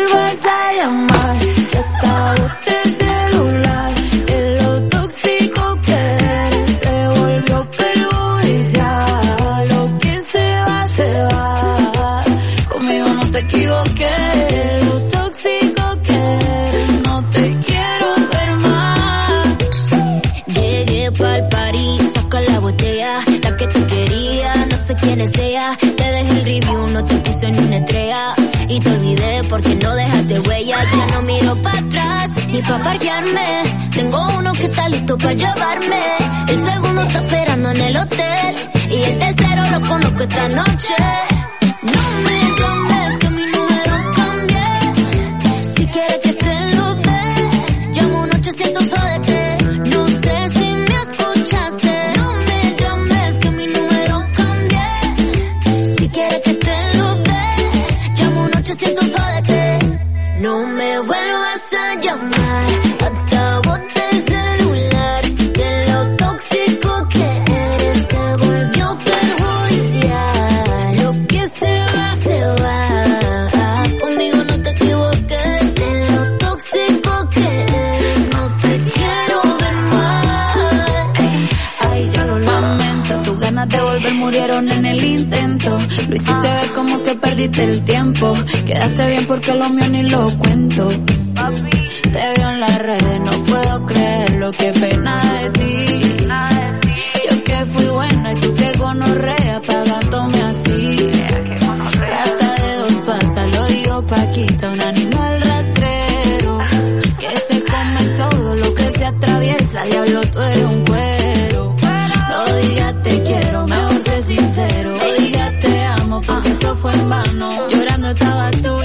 Miro 31.49 31.63
para 31.63 32.27
ni 32.47 32.61
pa' 32.61 32.79
parquearme. 32.79 33.89
Tengo 33.93 34.27
uno 34.37 34.53
que 34.53 34.65
está 34.65 34.89
listo 34.89 35.17
para 35.17 35.33
llevarme. 35.33 36.01
El 36.47 36.59
segundo 36.59 37.01
está 37.01 37.19
esperando 37.19 37.71
en 37.71 37.81
el 37.81 37.97
hotel. 37.97 38.55
Y 38.89 39.01
el 39.03 39.19
tercero 39.19 39.69
lo 39.71 39.87
conozco 39.87 40.23
esta 40.23 40.47
noche. 40.49 41.38
Lo 86.07 86.15
hiciste 86.15 86.47
ver 86.47 86.73
como 86.73 87.03
que 87.03 87.15
perdiste 87.15 87.63
el 87.63 87.83
tiempo. 87.83 88.35
Quedaste 88.65 89.05
bien 89.07 89.27
porque 89.27 89.53
lo 89.53 89.69
mío 89.69 89.87
ni 89.89 90.03
lo 90.03 90.29
cuento. 90.37 90.89
Te 90.89 92.33
veo 92.37 92.49
en 92.49 92.59
las 92.59 92.77
redes, 92.79 93.19
no 93.21 93.31
puedo 93.45 93.85
creer 93.85 94.31
lo 94.35 94.51
que 94.51 94.71
pena 94.73 95.21
de 95.33 95.49
ti. 95.51 96.27
Yo 97.29 97.43
que 97.43 97.65
fui 97.67 97.85
buena 97.87 98.33
y 98.33 98.35
tú 98.39 98.55
que 98.55 98.71
gonorrea 98.77 99.61
pagándome 99.65 100.41
así. 100.41 101.11
Rata 101.99 102.55
de 102.63 102.75
dos 102.77 102.93
patas, 103.05 103.55
lo 103.55 103.65
digo 103.67 104.01
Paquita, 104.07 104.71
un 104.71 104.81
animal 104.81 105.41
rastrero. 105.41 106.57
Que 107.19 107.37
se 107.47 107.63
come 107.63 108.03
todo 108.17 108.55
lo 108.55 108.73
que 108.73 108.89
se 108.91 109.05
atraviesa, 109.05 109.83
diablo 109.83 110.21
tú 110.31 110.41
eres 110.41 110.65
un 110.65 110.83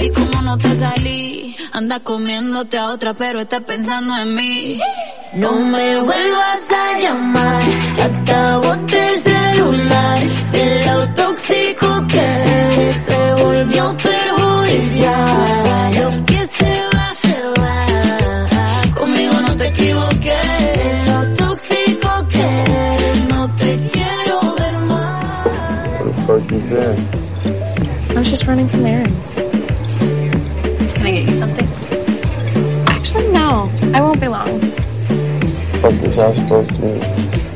y 0.05 0.09
como 0.11 0.41
no 0.41 0.57
te 0.57 0.73
salí. 0.75 1.55
Anda 1.71 1.99
comiéndote 1.99 2.77
a 2.77 2.87
otra 2.87 3.13
pero 3.13 3.39
estás 3.39 3.61
pensando 3.61 4.15
en 4.17 4.35
mí. 4.35 4.79
No 5.33 5.51
me 5.59 6.01
vuelvas 6.01 6.71
a 6.71 6.99
llamar, 6.99 7.63
bote 8.63 9.13
el 9.13 9.23
celular. 9.23 10.23
De 10.51 10.85
lo 10.85 11.13
tóxico 11.13 12.07
que 12.07 12.19
eres 12.19 13.01
se 13.01 13.33
volvió 13.43 13.97
perjudicial. 13.97 15.95
Lo 15.95 16.25
que 16.25 16.47
se 16.57 16.73
va, 16.95 17.11
se 17.11 17.41
va. 17.59 18.95
Conmigo 18.95 19.33
no 19.41 19.57
te 19.57 19.67
equivoques. 19.67 20.77
De 20.77 20.93
te? 21.17 21.75
I 28.15 28.19
was 28.19 28.29
just 28.29 28.47
running 28.47 28.69
some 28.69 28.85
errands. 28.85 29.54
No, 33.45 33.69
I 33.93 34.01
won't 34.01 34.19
be 34.19 34.27
long. 34.27 34.59
What 35.81 35.93
is 36.03 36.17
was 36.17 36.35
supposed 36.35 36.69
to. 36.71 36.75
Karol 36.79 37.54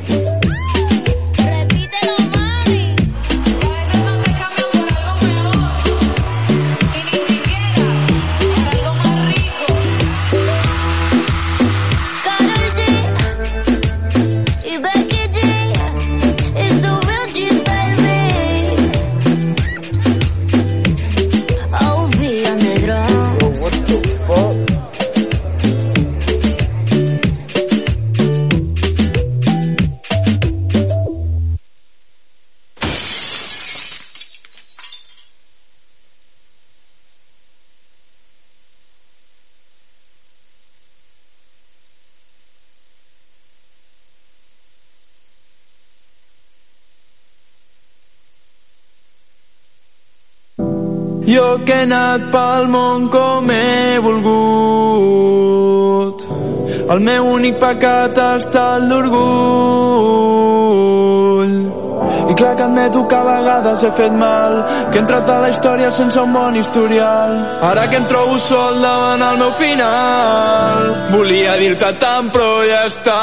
que 51.69 51.75
he 51.77 51.81
anat 51.85 52.21
pel 52.33 52.63
món 52.73 53.03
com 53.13 53.49
he 53.53 53.99
volgut 54.01 55.09
El 56.89 56.99
meu 57.05 57.23
únic 57.29 57.59
pecat 57.61 58.17
ha 58.17 58.31
estat 58.39 58.81
l'orgull 58.89 59.19
i 62.29 62.33
clar 62.39 62.53
que 62.57 62.63
admeto 62.65 62.99
que 63.11 63.17
a 63.19 63.21
vegades 63.27 63.83
he 63.85 63.91
fet 63.99 64.13
mal 64.23 64.53
que 64.89 64.97
he 64.97 65.01
entrat 65.03 65.29
a 65.29 65.37
la 65.43 65.49
història 65.53 65.89
sense 65.99 66.17
un 66.23 66.31
bon 66.33 66.53
historial 66.57 67.31
ara 67.69 67.83
que 67.91 67.97
em 68.01 68.05
trobo 68.13 68.35
sol 68.47 68.81
davant 68.87 69.21
el 69.29 69.37
meu 69.43 69.53
final 69.61 70.77
volia 71.13 71.53
dir-te 71.61 71.89
tant 72.05 72.27
però 72.33 72.51
ja 72.71 72.81
està 72.89 73.19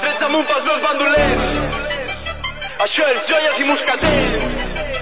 Tres 0.00 0.16
damunt 0.24 0.46
pels 0.48 0.64
meus 0.70 0.80
bandolers. 0.88 1.44
Això 2.86 3.04
és 3.12 3.20
joies 3.28 3.56
i 3.60 3.64
moscatell. 3.68 4.95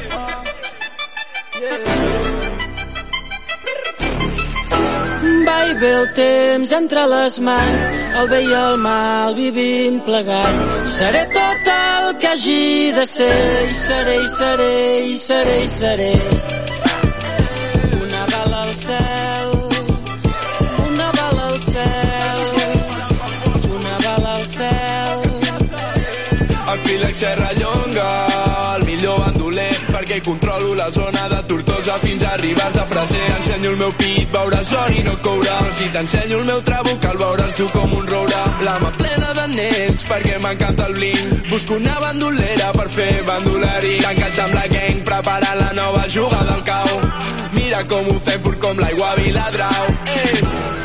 Va 5.47 5.59
i 5.69 5.75
ve 5.81 5.91
el 6.01 6.09
temps 6.17 6.73
entre 6.79 7.05
les 7.13 7.39
mans, 7.47 7.85
el 8.21 8.27
bé 8.33 8.41
i 8.45 8.53
el 8.59 8.77
mal 8.83 9.35
vivim 9.39 10.01
plegats. 10.05 10.61
Seré 10.97 11.23
tot 11.33 11.71
el 11.77 12.11
que 12.21 12.29
hagi 12.33 12.93
de 12.99 13.07
ser, 13.15 13.69
i 13.71 13.73
seré, 13.81 14.17
i 14.27 14.29
seré, 14.37 14.75
i 15.15 15.17
seré, 15.17 15.57
i 15.65 15.69
seré. 15.79 16.13
Una 18.03 18.23
bala 18.35 18.61
al 18.67 18.75
cel, 18.85 19.49
una 20.89 21.09
bala 21.21 21.45
al 21.53 21.61
cel, 21.71 22.45
una 23.79 23.97
bala 24.05 24.31
al 24.37 24.47
cel. 24.59 25.19
El 26.73 26.79
Fílex 26.85 27.19
Serra 27.19 27.51
Llonga, 27.61 28.13
perquè 30.15 30.21
controlo 30.23 30.75
la 30.75 30.91
zona 30.91 31.29
de 31.29 31.43
Tortosa 31.47 31.99
fins 31.99 32.23
a 32.23 32.35
arribar 32.35 32.71
de 32.73 32.85
Freser. 32.87 33.31
Ensenyo 33.37 33.71
el 33.71 33.77
meu 33.77 33.93
pit, 33.99 34.29
veuràs 34.31 34.73
or 34.73 34.93
i 34.93 35.03
no 35.03 35.17
coure. 35.23 35.49
Però 35.49 35.73
si 35.73 35.89
t'ensenyo 35.91 36.39
el 36.39 36.45
meu 36.45 36.61
trabuc, 36.63 37.05
el 37.05 37.19
veuràs 37.19 37.57
tu 37.57 37.67
com 37.73 37.93
un 37.99 38.07
roure. 38.07 38.45
La 38.63 38.79
mà 38.83 38.93
plena 38.99 39.33
de 39.35 39.47
nens, 39.55 40.07
perquè 40.07 40.39
m'encanta 40.39 40.87
el 40.87 40.95
bling. 40.95 41.35
Busco 41.51 41.75
una 41.75 41.99
bandolera 42.01 42.71
per 42.77 42.89
fer 42.91 43.11
bandoleri. 43.27 43.99
Tancats 44.05 44.39
amb 44.47 44.55
la 44.55 44.67
gang, 44.77 45.03
preparant 45.11 45.61
la 45.61 45.73
nova 45.81 46.07
jugada 46.09 46.55
al 46.55 46.65
cau. 46.65 46.95
Mira 47.59 47.85
com 47.91 48.15
ho 48.15 48.19
fem 48.23 48.43
pur 48.43 48.59
com 48.59 48.79
l'aigua 48.79 49.13
a 49.13 49.21
Viladrau. 49.21 49.95
Ei! 50.15 50.84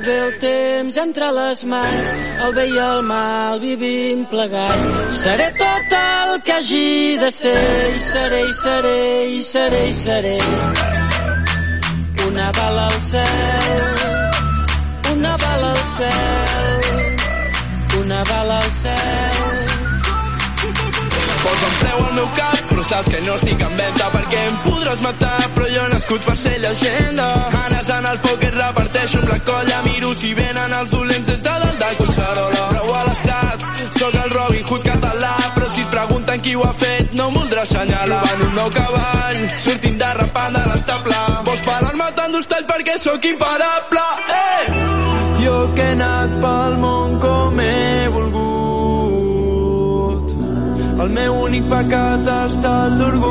Ve 0.00 0.16
el 0.16 0.38
temps 0.38 0.96
entre 0.96 1.26
les 1.34 1.64
mans, 1.64 2.10
el 2.44 2.52
bé 2.54 2.64
i 2.70 2.76
el 2.78 3.00
mal 3.02 3.58
vivim 3.58 4.20
plegats. 4.30 5.16
Seré 5.24 5.48
tot 5.58 5.94
el 5.98 6.30
que 6.46 6.54
hagi 6.54 7.16
de 7.18 7.30
ser, 7.34 7.94
i 7.96 7.98
seré, 7.98 8.42
i 8.46 8.54
seré, 8.60 9.00
i 9.38 9.42
seré, 9.42 9.82
i 9.88 9.96
seré. 10.02 10.36
Una 12.28 12.52
bala 12.60 12.86
al 12.86 13.00
cel, 13.10 13.82
una 15.16 15.34
bala 15.44 15.70
al 15.72 15.84
cel, 15.96 16.80
una 18.00 18.22
bala 18.30 18.58
al 18.62 18.70
cel. 18.82 19.66
Posa'm 21.42 21.74
preu 21.82 21.98
al 22.06 22.14
meu 22.20 22.28
cap, 22.38 22.57
però 22.78 22.86
saps 22.86 23.08
que 23.10 23.20
no 23.26 23.34
estic 23.34 23.62
en 23.64 23.72
venda 23.74 24.06
perquè 24.12 24.40
em 24.46 24.56
podràs 24.62 25.00
matar, 25.02 25.38
però 25.54 25.66
jo 25.66 25.80
he 25.82 25.90
nascut 25.90 26.22
per 26.22 26.36
ser 26.38 26.52
llegenda. 26.62 27.26
Anes 27.64 27.88
en 27.90 28.06
el 28.06 28.20
pòquer 28.22 28.50
reparteixo 28.54 29.18
amb 29.18 29.32
la 29.32 29.38
colla, 29.48 29.80
miro 29.86 30.12
si 30.14 30.30
venen 30.38 30.74
els 30.76 30.92
dolents 30.94 31.26
des 31.26 31.42
de 31.42 31.56
dalt 31.64 31.80
de 31.82 31.88
Collserola. 31.98 32.68
Prou 32.76 32.94
a 32.94 33.02
l'estat, 33.08 33.64
sóc 33.98 34.14
el 34.22 34.30
Robin 34.30 34.62
Hood 34.68 34.86
català, 34.86 35.34
però 35.56 35.70
si 35.74 35.82
et 35.82 35.90
pregunten 35.96 36.44
qui 36.44 36.54
ho 36.54 36.62
ha 36.68 36.72
fet, 36.84 37.16
no 37.18 37.26
em 37.32 37.40
voldrà 37.40 37.66
assenyalar. 37.66 38.22
Van 38.28 38.46
un 38.46 38.54
nou 38.60 38.70
cavall, 38.78 39.42
sortint 39.66 39.98
de 39.98 40.12
rapant 40.20 40.54
de 40.54 40.64
l'estable. 40.70 41.22
Vols 41.50 41.66
parar-me 41.66 42.10
tant 42.20 42.36
d'hostall 42.36 42.68
perquè 42.70 42.98
sóc 43.02 43.26
imparable. 43.32 44.06
Eh! 44.38 44.78
Jo 45.42 45.58
que 45.74 45.82
he 45.82 45.98
anat 45.98 46.38
pel 46.44 46.78
món 46.84 47.18
el 51.08 51.14
meu 51.14 51.34
únic 51.46 51.64
pecat 51.70 52.26
ha 52.28 52.40
estat 52.46 52.90
l'orgull. 53.00 53.28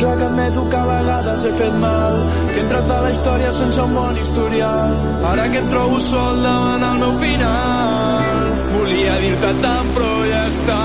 Clar 0.00 0.16
que 0.18 0.24
admeto 0.24 0.62
que 0.72 0.76
a 0.76 0.84
vegades 0.88 1.44
he 1.44 1.52
fet 1.60 1.74
mal, 1.80 2.14
que 2.50 2.58
he 2.58 2.62
entrat 2.64 2.90
a 2.96 2.98
la 3.04 3.10
història 3.14 3.50
sense 3.56 3.80
un 3.84 3.92
bon 3.96 4.16
historial. 4.20 4.90
Ara 5.32 5.44
que 5.52 5.58
em 5.62 5.68
trobo 5.72 5.98
sol 6.04 6.36
davant 6.44 6.84
el 6.90 6.96
meu 7.04 7.14
final, 7.24 8.36
volia 8.74 9.14
dir-te 9.24 9.50
tant 9.64 9.88
però 9.96 10.12
ja 10.28 10.42
està. 10.52 10.80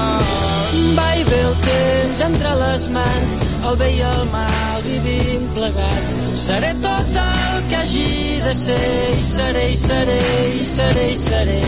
Va 1.00 1.10
i 1.20 1.22
ve 1.32 1.42
el 1.50 1.56
temps 1.68 2.18
entre 2.30 2.52
les 2.64 2.82
mans, 2.96 3.30
el 3.70 3.76
bé 3.78 3.88
i 3.96 4.02
el 4.06 4.26
mal 4.32 4.82
vivim 4.86 5.44
plegats. 5.56 6.10
Seré 6.46 6.72
tot 6.84 7.18
el 7.24 7.58
que 7.70 7.78
hagi 7.82 8.42
de 8.46 8.54
ser, 8.54 9.18
i 9.18 9.20
seré, 9.32 9.66
i 9.72 9.78
seré, 9.78 10.20
i 10.62 10.64
seré, 10.76 11.06
i 11.12 11.18
seré. 11.28 11.62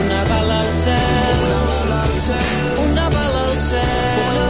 Una 0.00 0.20
bala 0.30 0.56
al 0.64 0.72
cel, 0.82 1.40
una 2.88 3.06
bala 3.18 3.42
al 3.44 3.56
cel, 3.68 4.42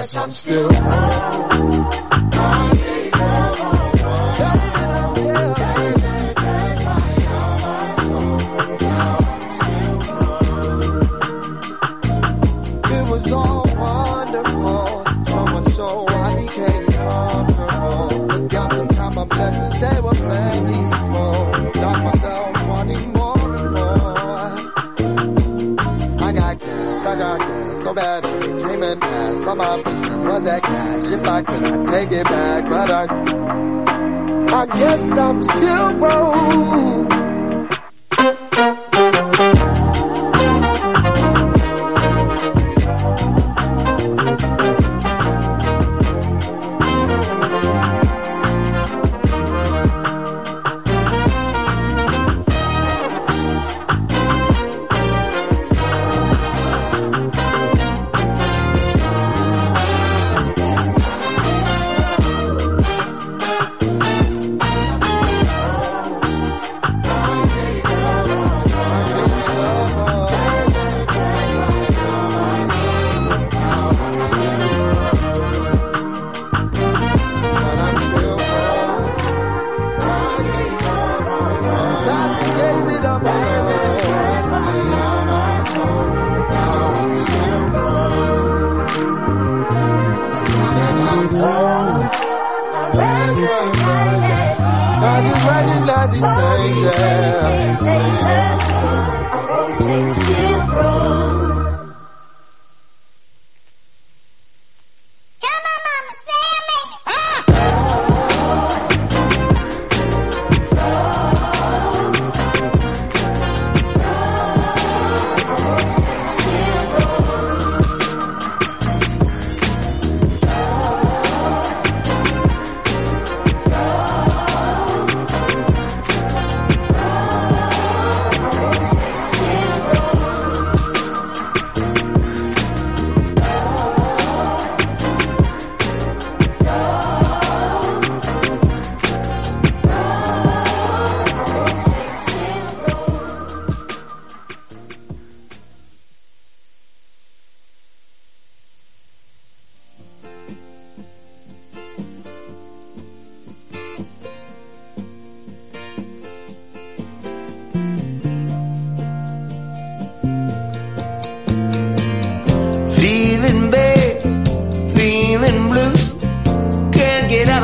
'Cause 0.06 0.16
I'm 0.18 0.32
still. 0.32 1.45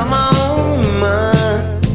of 0.01 0.09
my 0.09 0.29
own 0.47 0.99
mind. 0.99 1.85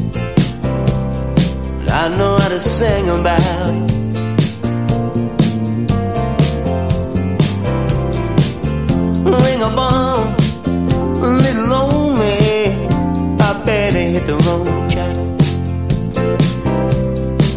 I 1.90 2.08
know 2.16 2.36
how 2.38 2.48
to 2.48 2.60
sing 2.60 3.08
about 3.08 3.74
it. 3.74 3.86
Ring 9.42 9.60
a 9.68 9.70
bomb, 9.78 10.34
a 11.26 11.28
little 11.44 11.66
lonely. 11.74 12.88
I 13.48 13.50
barely 13.64 14.04
hit 14.14 14.26
the 14.26 14.36
road, 14.46 14.90
child. 14.92 15.18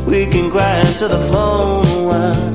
We 0.07 0.26
can 0.26 0.49
cry 0.49 0.80
into 0.80 1.07
the 1.07 1.19
phone. 1.31 2.48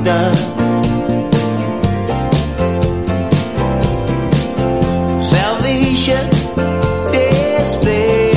vida. 0.00 0.34
Salvation, 5.30 6.30
despair, 7.12 8.34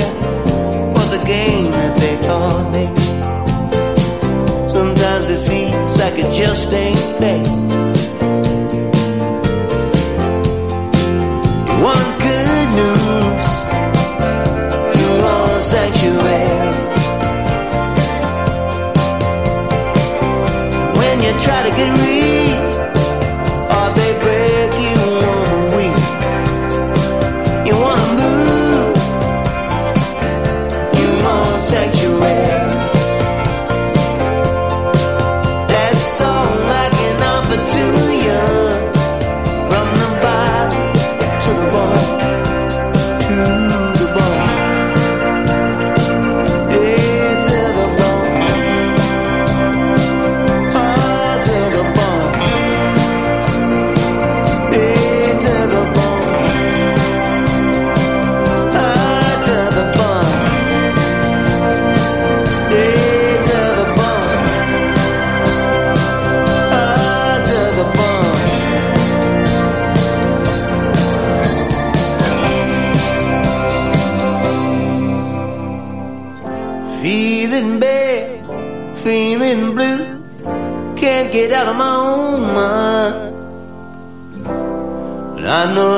for 0.93 1.05
the 1.15 1.23
game 1.25 1.71
that 1.71 1.97
they 1.97 2.15
taught 2.27 2.71
me. 2.73 2.85
Sometimes 4.69 5.29
it 5.29 5.47
feels 5.47 5.97
like 5.99 6.19
it 6.19 6.33
just 6.33 6.73
ain't 6.73 6.97
fair. 7.19 7.62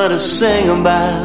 to 0.10 0.20
sing 0.20 0.70
about. 0.70 1.25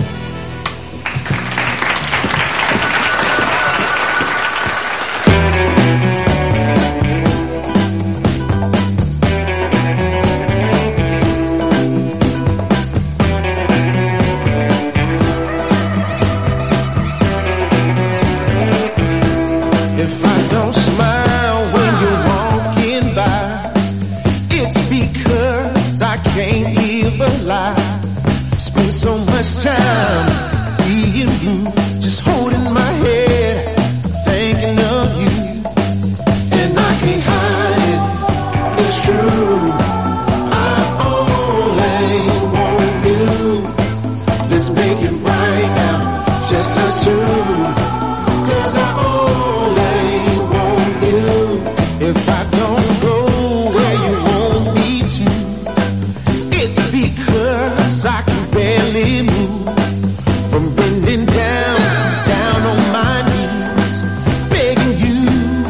down, 61.19 61.79
down 62.25 62.61
on 62.71 62.79
my 62.93 63.21
knees, 63.29 64.01
begging 64.49 64.97
you 65.03 65.17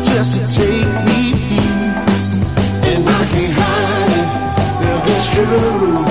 just 0.04 0.34
to 0.34 0.40
take 0.56 0.92
me, 1.10 1.22
please. 1.48 2.30
And 2.90 3.10
I 3.10 3.26
can't 3.32 3.54
hide 3.58 4.14
it, 4.22 4.30
it's 5.12 5.28
true. 5.34 6.06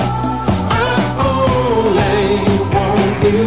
I 0.69 0.91
only 1.31 2.19
want 2.75 3.23
you. 3.23 3.45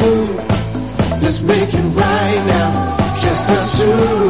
Let's 1.23 1.43
make 1.43 1.75
it 1.75 1.87
right 2.01 2.43
now, 2.47 3.17
just 3.21 3.51
us 3.51 3.79
two. 3.79 4.24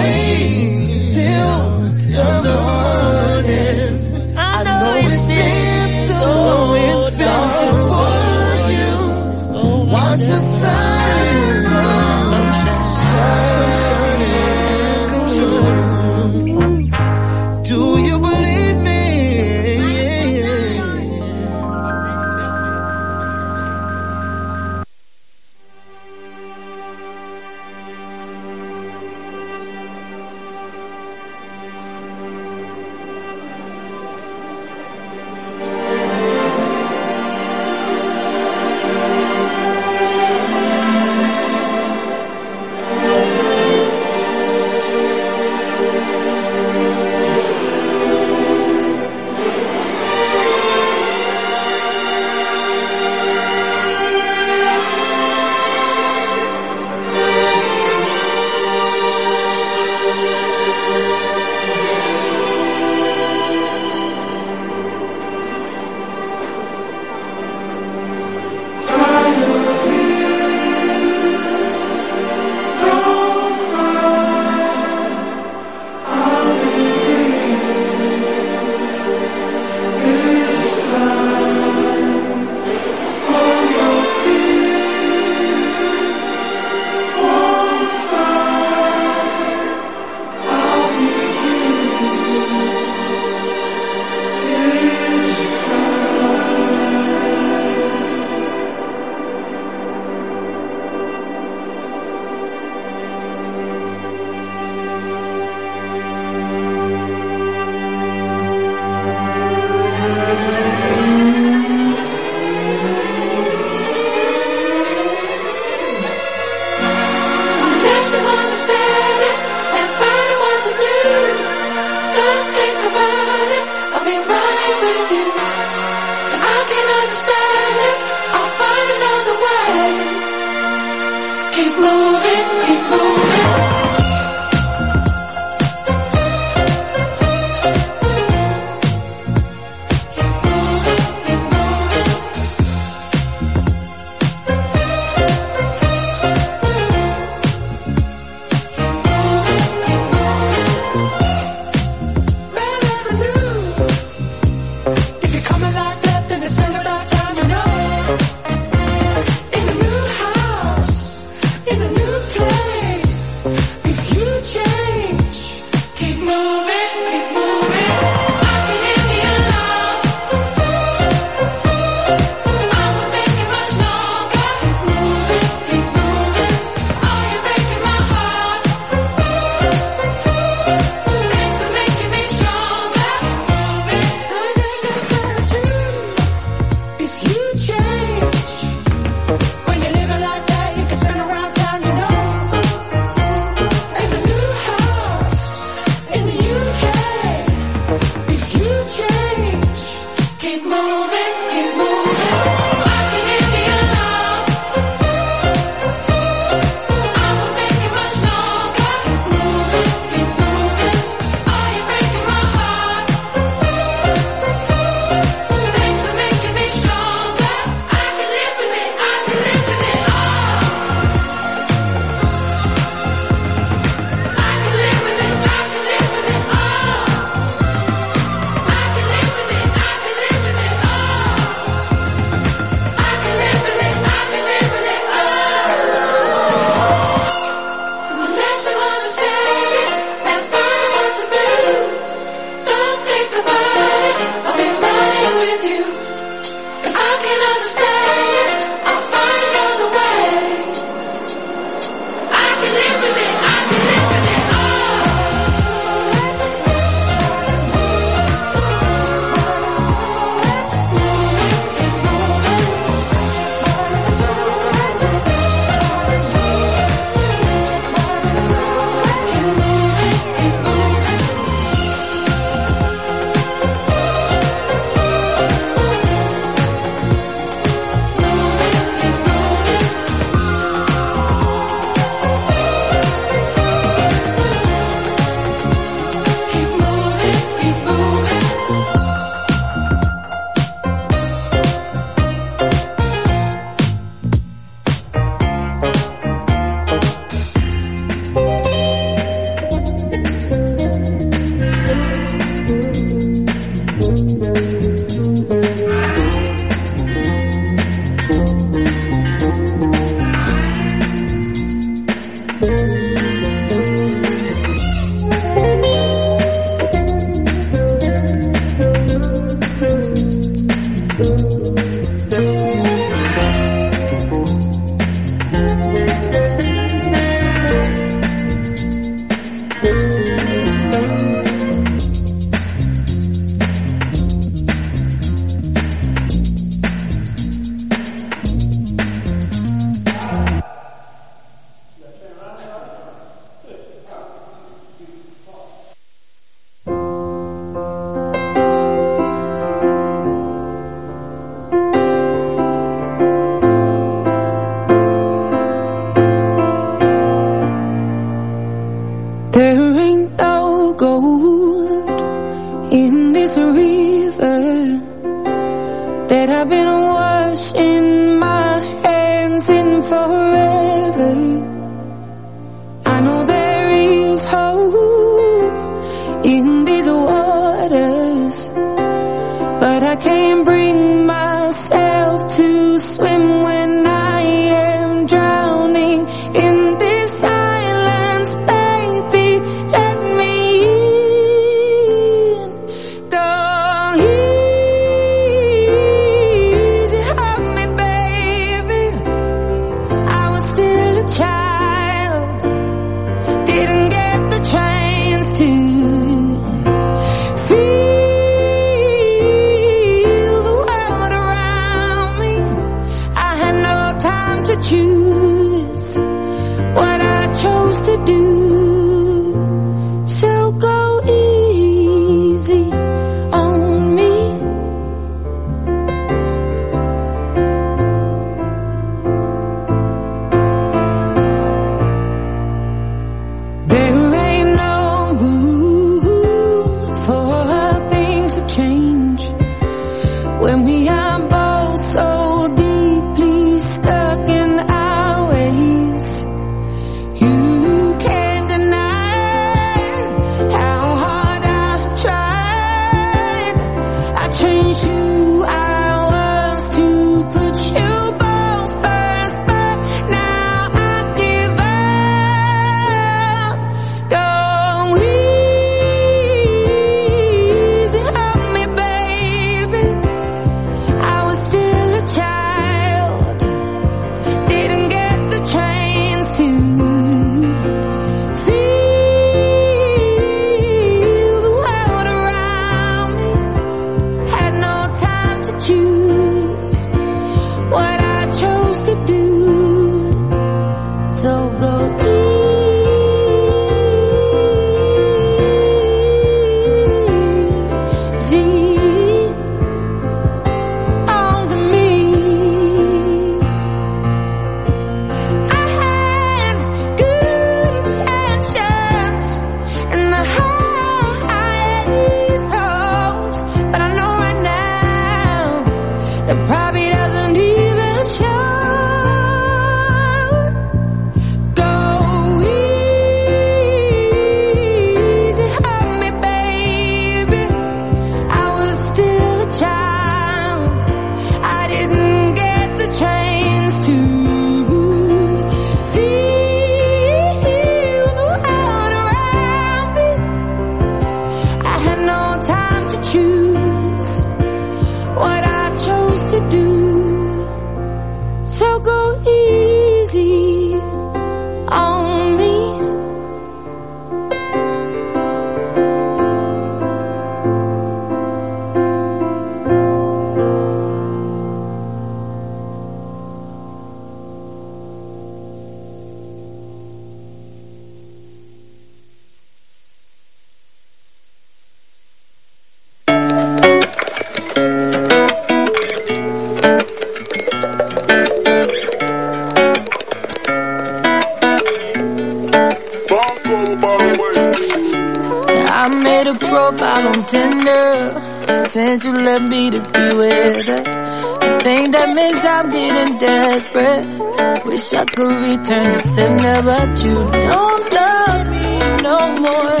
could 595.38 595.56
return 595.70 596.06
the 596.14 596.22
sender, 596.34 596.82
but 596.82 597.10
you 597.24 597.36
don't 597.68 598.04
love 598.18 598.66
me 598.74 598.88
no 599.28 599.38
more. 599.64 600.00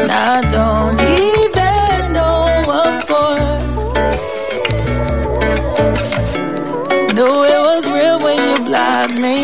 And 0.00 0.10
I 0.10 0.36
don't 0.56 0.98
even 1.28 2.12
know 2.16 2.42
what 2.70 2.92
for. 3.08 3.36
Knew 7.14 7.36
it 7.54 7.60
was 7.68 7.82
real 7.96 8.18
when 8.24 8.38
you 8.48 8.56
blocked 8.64 9.18
me. 9.26 9.36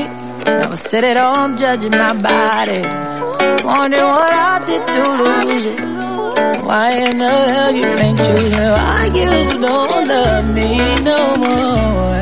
I 0.62 0.66
was 0.68 0.80
sitting 0.80 1.10
at 1.10 1.16
home 1.16 1.56
judging 1.56 1.92
my 1.92 2.14
body. 2.14 2.82
Wondering 3.64 4.08
what 4.18 4.32
I 4.50 4.64
did 4.66 4.82
to 4.92 5.02
lose 5.22 5.64
you. 5.66 5.95
Why 6.36 6.90
in 7.08 7.18
the 7.18 7.30
hell 7.30 7.72
you 7.74 7.86
ain't 7.86 8.18
choosing? 8.18 8.58
Why 8.58 9.04
you 9.14 9.30
don't 9.60 10.08
love 10.08 10.44
me 10.54 10.94
no 11.02 11.36
more? 11.36 12.16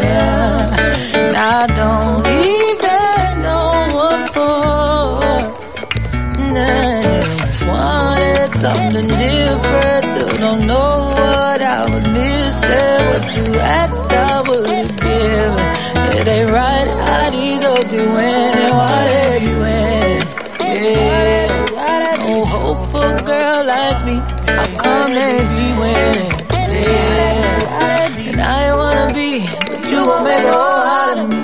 Yeah. 0.00 0.56
I 1.36 1.66
don't 1.80 2.26
even 2.26 3.42
know 3.42 3.70
what 3.96 4.20
for. 4.34 5.20
Nah, 6.54 7.36
just 7.46 7.66
wanted 7.66 8.48
something 8.64 9.08
different. 9.08 10.04
Still 10.14 10.36
don't 10.38 10.66
know 10.66 11.10
what 11.16 11.60
I 11.62 11.90
was 11.92 12.04
missing. 12.06 13.00
What 13.10 13.36
you 13.36 13.60
asked, 13.60 14.06
I 14.06 14.40
would 14.48 14.66
give. 14.66 14.96
given. 14.96 15.66
It 16.18 16.26
ain't 16.28 16.50
right 16.50 16.88
how 16.88 17.30
these 17.30 17.62
hoes 17.62 17.88
be 17.88 17.98
winning. 17.98 18.72
Why 18.80 19.04
they 19.10 19.38
be 19.40 19.52
winning? 19.64 20.22
Yeah 20.82 21.35
girl 23.26 23.64
like 23.66 24.00
me, 24.06 24.16
I 24.62 24.66
come 24.76 25.12
and 25.12 25.48
be 25.54 25.66
winning. 25.80 26.34
Yeah. 26.72 27.56
And 28.30 28.40
I 28.40 28.66
ain't 28.66 28.76
wanna 28.82 29.08
be, 29.12 29.30
but 29.68 29.80
you 29.90 29.98
gon' 30.08 30.24
make 30.24 30.44
a 30.44 30.52
whole 30.52 30.84
out 31.00 31.18
of 31.18 31.28
me. 31.30 31.40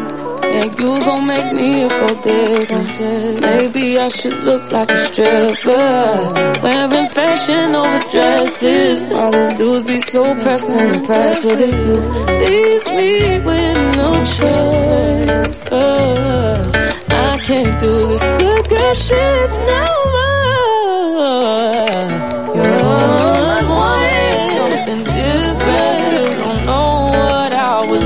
Yeah, 0.52 0.64
you 0.64 1.04
gon' 1.06 1.26
make 1.26 1.52
me 1.58 1.82
a 1.82 1.88
gold 1.88 2.22
digger. 2.22 3.40
Maybe 3.40 3.98
I 3.98 4.08
should 4.08 4.38
look 4.44 4.70
like 4.70 4.90
a 4.90 4.96
stripper. 5.06 6.60
Wearing 6.62 7.08
fashion 7.08 7.74
over 7.74 8.00
dresses. 8.12 9.04
All 9.04 9.32
the 9.32 9.54
dudes 9.56 9.84
be 9.84 9.98
so 9.98 10.22
pressed 10.42 10.68
and 10.68 10.96
impressed 10.96 11.44
with 11.44 11.60
it. 11.60 11.74
You 11.86 11.96
leave 12.44 12.84
me 12.98 13.12
with 13.48 13.78
no 14.02 14.10
choice. 14.38 15.62
Oh, 15.70 16.72
I 17.08 17.38
can't 17.48 17.80
do 17.80 18.06
this 18.08 18.24
good 18.24 18.68
girl 18.68 18.94
shit 18.94 19.50
now. 19.50 20.21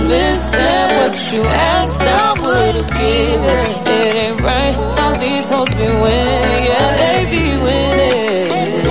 Was 0.07 0.53
missing. 0.53 0.97
What 0.99 1.33
you 1.33 1.43
asked, 1.43 2.01
I 2.01 2.33
would've 2.45 2.91
given. 2.95 3.63
It 3.95 4.17
ain't 4.17 4.41
right 4.41 4.75
how 4.99 5.17
these 5.19 5.49
hoes 5.49 5.71
be 5.71 5.87
winning. 5.87 6.65
Yeah, 6.71 6.97
they 7.03 7.19
be 7.35 7.45
winning. 7.65 8.87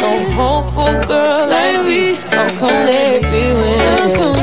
No 0.00 0.12
hopeful 0.40 0.96
girl 1.06 1.84
me. 1.84 2.14
How 2.14 2.48
come 2.60 2.86
they 2.86 3.20
be 3.32 3.44
winning? 3.60 4.40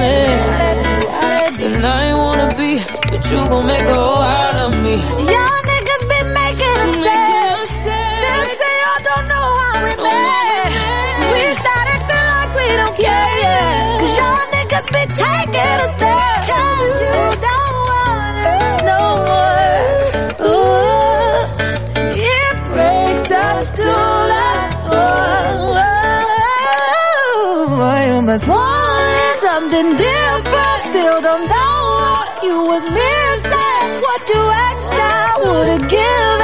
And 1.60 1.86
I 1.86 2.10
ain't 2.10 2.18
wanna 2.18 2.50
be, 2.56 2.72
but 3.10 3.32
you 3.32 3.38
gon' 3.50 3.66
make 3.66 3.82
a 3.82 3.96
hoe 3.96 4.22
out 4.22 4.58
of 4.66 4.72
me. 4.84 4.96
Y'all 5.32 5.57
be 15.08 15.14
taking 15.14 15.80
a 15.86 15.90
step. 15.96 16.48
Cause 16.48 17.02
you 17.02 17.20
don't 17.48 17.76
want 17.90 18.36
us 18.54 18.72
no 18.92 19.02
more. 19.28 19.68
Ooh, 20.48 21.40
it 22.16 22.56
breaks 22.72 23.32
us 23.32 23.70
to 23.70 23.94
the 24.34 24.50
core. 24.88 25.86
I 27.80 28.10
almost 28.12 28.48
wanted 28.48 29.34
something 29.36 29.96
different. 29.96 30.82
Still 30.82 31.22
don't 31.22 31.48
know 31.48 31.76
what 32.00 32.44
you 32.44 32.58
was 32.72 32.84
missing. 32.84 34.02
What 34.02 34.22
you 34.30 34.42
asked, 34.68 34.92
I 34.92 35.40
would've 35.44 35.88
given. 35.90 36.37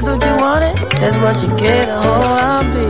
That's 0.00 0.08
what 0.16 0.24
you 0.24 0.36
wanted. 0.40 0.76
That's 0.96 1.18
what 1.18 1.42
you 1.42 1.48
get. 1.58 1.88
A 1.90 1.92
hoe 1.92 2.38
I'll 2.40 2.64
be. 2.72 2.86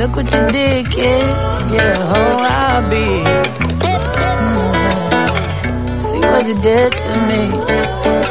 Look 0.00 0.16
what 0.16 0.32
you 0.32 0.46
did, 0.48 0.90
kid. 0.90 1.26
Yeah, 1.74 1.96
hoe 2.10 2.40
I'll 2.40 2.88
be. 2.88 3.06
Mm. 4.40 6.00
See 6.00 6.20
what 6.20 6.46
you 6.46 6.54
did 6.62 6.92
to 6.94 7.10
me. 7.28 8.25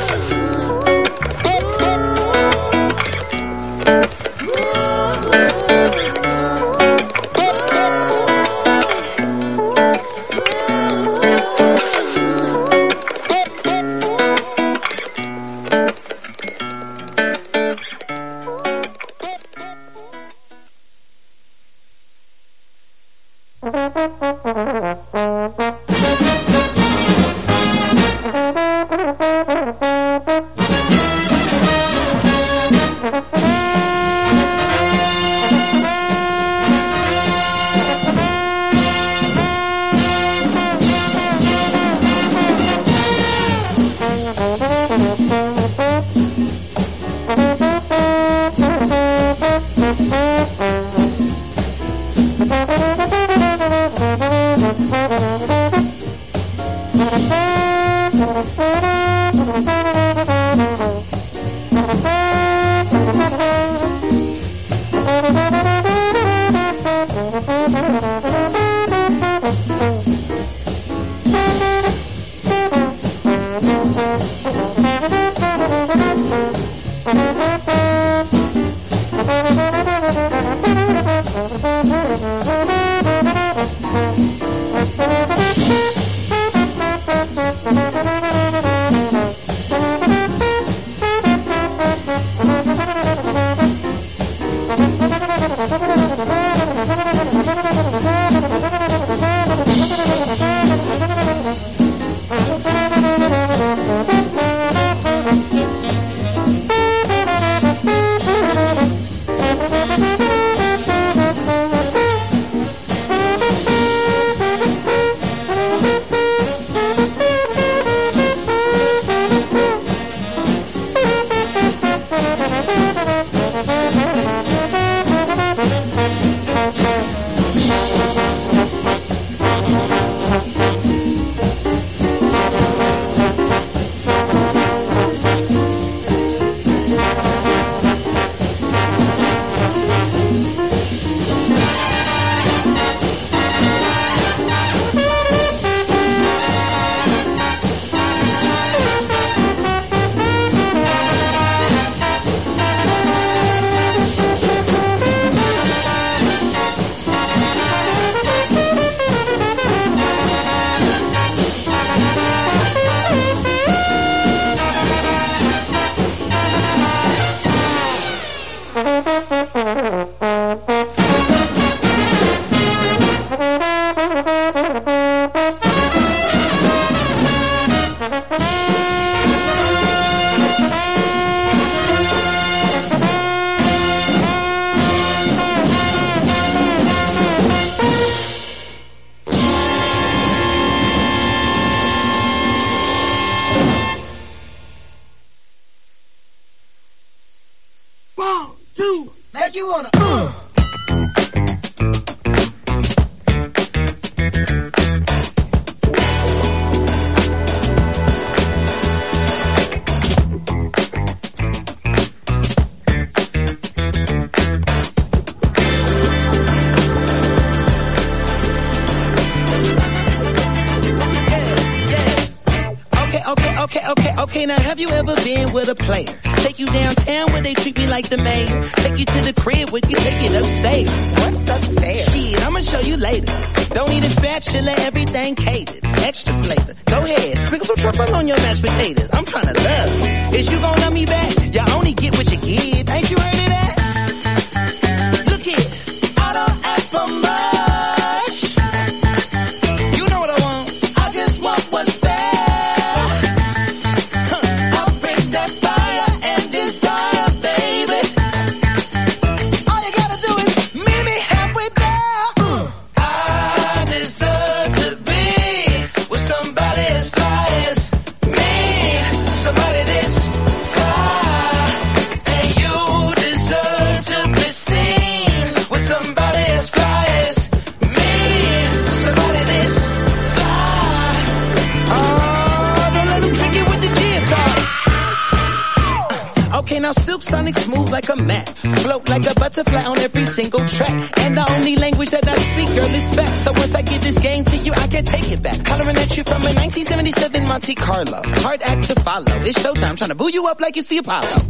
Up 300.48 300.59
like 300.61 300.77
it's 300.77 300.88
the 300.88 300.98
Apollo. 300.98 301.44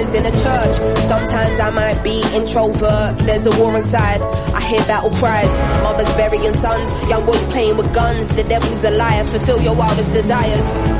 In 0.00 0.24
a 0.24 0.30
church. 0.30 0.76
Sometimes 1.08 1.60
I 1.60 1.70
might 1.70 2.02
be 2.02 2.22
introvert, 2.34 3.18
there's 3.18 3.46
a 3.46 3.50
war 3.60 3.76
inside. 3.76 4.22
I 4.22 4.66
hear 4.66 4.78
battle 4.86 5.10
cries, 5.10 5.50
mothers 5.82 6.08
burying 6.14 6.54
sons, 6.54 6.90
young 7.06 7.26
boys 7.26 7.44
playing 7.48 7.76
with 7.76 7.92
guns. 7.92 8.26
The 8.28 8.42
devil's 8.42 8.82
a 8.82 8.90
liar, 8.92 9.26
fulfill 9.26 9.60
your 9.60 9.74
wildest 9.74 10.10
desires. 10.10 10.99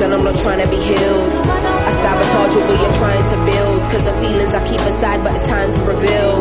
Wounds 0.00 0.02
and 0.02 0.14
I'm 0.14 0.24
not 0.24 0.36
trying 0.42 0.64
to 0.64 0.70
be 0.70 0.76
healed. 0.76 1.32
I 1.32 1.92
sabotage 1.92 2.54
what 2.56 2.80
you're 2.80 2.98
trying 2.98 3.30
to 3.30 3.36
build 3.50 3.80
cause 3.90 4.04
the 4.04 4.14
feelings 4.16 4.54
I 4.54 4.68
keep 4.68 4.80
aside 4.80 5.24
but 5.24 5.34
it's 5.34 5.46
time 5.46 5.72
to 5.72 5.80
reveal. 5.80 6.32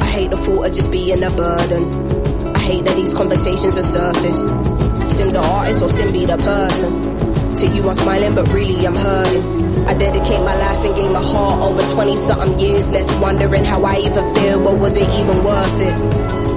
I 0.00 0.04
hate 0.06 0.30
the 0.30 0.36
thought 0.36 0.66
of 0.66 0.72
just 0.72 0.90
being 0.90 1.22
a 1.22 1.30
burden. 1.30 2.54
I 2.56 2.58
hate 2.58 2.84
that 2.84 2.96
these 2.96 3.14
conversations 3.14 3.78
are 3.78 3.82
surfaced. 3.82 4.48
Sim's 5.16 5.34
an 5.34 5.44
artist 5.44 5.82
or 5.82 5.92
Sim 5.92 6.12
be 6.12 6.24
the 6.24 6.36
person. 6.36 7.56
To 7.56 7.66
you 7.66 7.82
I'm 7.88 7.94
smiling 7.94 8.34
but 8.34 8.48
really 8.52 8.86
I'm 8.86 8.94
hurting. 8.94 9.86
I 9.86 9.94
dedicate 9.94 10.40
my 10.40 10.56
life 10.56 10.84
and 10.84 10.94
gave 10.96 11.10
my 11.10 11.22
heart 11.22 11.62
over 11.62 11.82
20 11.94 12.16
something 12.16 12.58
years 12.58 12.88
left 12.90 13.20
wondering 13.20 13.64
how 13.64 13.82
I 13.84 13.96
even 13.98 14.34
feel 14.34 14.62
but 14.62 14.78
was 14.78 14.96
it 14.96 15.08
even 15.08 15.44
worth 15.44 15.80
it? 15.80 15.94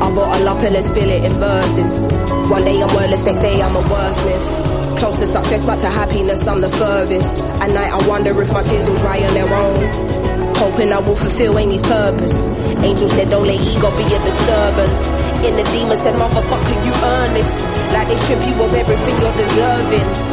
I 0.04 0.16
bottle 0.16 0.50
up 0.50 0.64
and 0.64 0.76
then 0.76 0.82
spill 0.84 1.10
it 1.10 1.24
in 1.24 1.32
verses. 1.34 2.06
One 2.50 2.64
day 2.64 2.82
I'm 2.82 2.94
wordless, 2.96 3.26
next 3.26 3.40
day 3.40 3.62
I'm 3.62 3.76
a 3.76 3.82
wordsmith. 3.82 4.73
Close 4.98 5.18
to 5.20 5.26
success, 5.28 5.64
but 5.64 5.78
to 5.78 5.90
happiness 5.90 6.48
I'm 6.48 6.62
the 6.62 6.72
furthest. 6.72 7.40
At 7.40 7.72
night 7.72 7.92
I 7.92 8.08
wonder 8.08 8.42
if 8.42 8.52
my 8.52 8.64
tears 8.64 8.88
will 8.88 8.98
dry 8.98 9.18
on 9.26 9.34
their 9.34 9.54
own. 9.54 10.56
Hoping 10.56 10.92
I 10.92 11.00
will 11.00 11.16
fulfill 11.16 11.58
Amy's 11.60 11.82
purpose. 11.82 12.48
Angel 12.84 13.10
said 13.10 13.30
don't 13.30 13.46
let 13.46 13.60
ego 13.60 13.90
be 13.98 14.04
a 14.04 14.20
disturbance. 14.24 15.04
In 15.44 15.56
the 15.58 15.64
demon 15.64 15.98
said 15.98 16.16
motherfucker 16.16 16.86
you 16.86 16.94
earn 16.94 17.34
this. 17.34 17.52
Like 17.94 18.08
they 18.08 18.16
strip 18.16 18.40
you 18.48 18.64
of 18.64 18.74
everything 18.74 19.22
you're 19.22 19.34
deserving. 19.34 20.33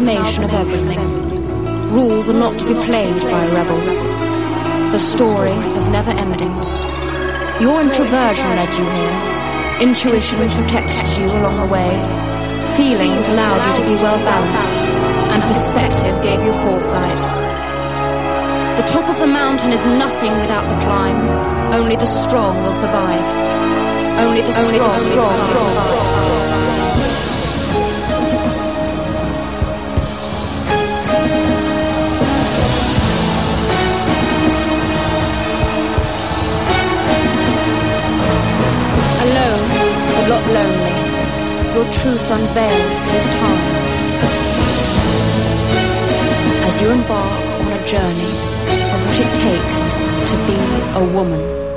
Amalgamation 0.00 0.44
of 0.44 0.50
everything. 0.54 1.92
Rules 1.92 2.30
are 2.30 2.38
not 2.38 2.58
to 2.58 2.64
be 2.64 2.74
played 2.86 3.20
by 3.22 3.46
rebels. 3.52 3.96
The 4.92 4.98
story 4.98 5.52
of 5.52 5.88
never 5.92 6.10
ending. 6.10 6.54
Your 7.60 7.82
introversion 7.82 8.48
led 8.56 8.72
you 8.76 8.86
here. 8.96 9.16
Intuition 9.88 10.48
protected 10.48 11.18
you 11.18 11.26
along 11.36 11.60
the 11.60 11.66
way. 11.72 11.92
Feelings 12.76 13.28
allowed 13.28 13.60
you 13.66 13.84
to 13.84 13.90
be 13.90 13.96
well 14.02 14.16
balanced. 14.24 15.10
And 15.32 15.42
perspective 15.42 16.22
gave 16.22 16.42
you 16.44 16.52
foresight. 16.64 17.20
The 18.78 18.86
top 18.86 19.08
of 19.10 19.18
the 19.18 19.26
mountain 19.26 19.72
is 19.72 19.84
nothing 19.84 20.32
without 20.40 20.66
the 20.68 20.76
climb. 20.84 21.74
Only 21.74 21.96
the 21.96 22.06
strong 22.06 22.62
will 22.62 22.72
survive. 22.72 23.26
Only 24.18 24.40
the 24.40 24.52
strong, 24.52 24.80
will 24.80 25.04
survive. 25.04 25.50
Alone, 25.60 26.69
lonely. 40.56 40.98
Your 41.74 41.86
truth 41.92 42.30
unveils 42.30 42.98
with 43.12 43.26
time. 43.38 43.64
As 46.66 46.80
you 46.80 46.90
embark 46.90 47.42
on 47.60 47.72
a 47.72 47.86
journey 47.86 48.32
of 48.94 48.98
what 49.06 49.18
it 49.24 49.32
takes 49.46 49.80
to 50.30 50.34
be 50.46 50.58
a 51.00 51.14
woman. 51.14 51.69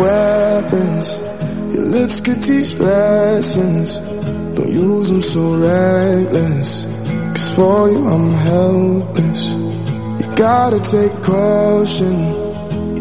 Weapons. 0.00 1.18
Your 1.74 1.86
lips 1.96 2.20
could 2.20 2.42
teach 2.42 2.76
lessons. 2.78 3.98
Don't 4.56 4.68
use 4.68 5.08
them 5.10 5.20
so 5.20 5.42
reckless. 5.56 6.86
Cause 7.34 7.54
for 7.54 7.90
you 7.90 8.02
I'm 8.14 8.30
helpless. 8.32 9.42
You 10.20 10.26
gotta 10.36 10.80
take 10.80 11.14
caution. 11.22 12.16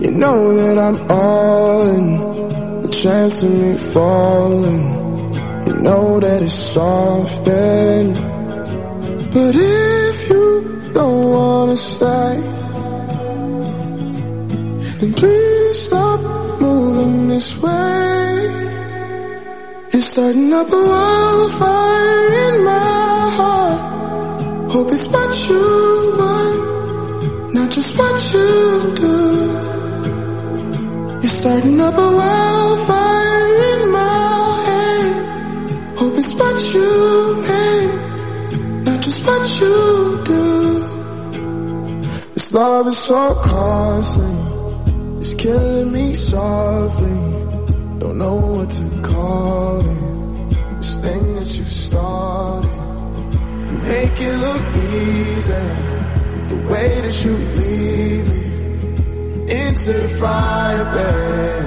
You 0.04 0.12
know 0.12 0.54
that 0.56 0.78
I'm 0.78 0.98
all 1.10 1.82
in. 1.96 2.08
The 2.84 2.90
chance 2.90 3.44
of 3.44 3.52
me 3.52 3.74
falling. 3.94 4.86
You 5.68 5.74
know 5.88 6.20
that 6.20 6.42
it's 6.42 6.54
soft 6.54 7.46
then. 7.46 8.14
But 9.34 9.56
if 9.56 10.30
you 10.30 10.92
don't 10.94 11.30
wanna 11.30 11.78
stay, 11.78 12.42
then 15.00 15.14
please 15.14 15.49
this 17.40 17.56
way. 17.58 18.36
You're 19.94 20.08
starting 20.14 20.52
up 20.52 20.68
a 20.80 20.82
wildfire 20.92 22.28
in 22.46 22.56
my 22.66 23.20
heart. 23.38 23.82
Hope 24.74 24.92
it's 24.96 25.08
what 25.16 25.32
you 25.48 25.66
want, 26.20 27.54
not 27.54 27.70
just 27.72 27.92
what 27.98 28.18
you 28.34 28.48
do. 29.04 29.16
You're 31.22 31.36
starting 31.42 31.80
up 31.80 31.98
a 32.08 32.10
wildfire 32.22 33.48
in 33.72 33.82
my 34.00 34.52
head. 34.70 35.14
Hope 36.00 36.16
it's 36.22 36.34
what 36.42 36.58
you 36.74 36.92
meant, 37.48 37.92
not 38.88 39.00
just 39.02 39.22
what 39.28 39.46
you 39.62 39.76
do. 40.32 40.44
This 42.34 42.52
love 42.52 42.88
is 42.88 42.98
so 42.98 43.24
costly. 43.36 44.36
It's 45.22 45.36
killing 45.36 45.92
me 45.94 46.14
softly. 46.14 47.29
It. 54.94 56.50
The 56.50 56.56
way 56.72 56.90
that 57.02 57.16
you 57.24 57.34
lead 57.38 58.24
me 58.30 58.44
into 59.64 59.92
the 59.94 60.08
fire, 60.20 60.84
babe. 60.96 61.66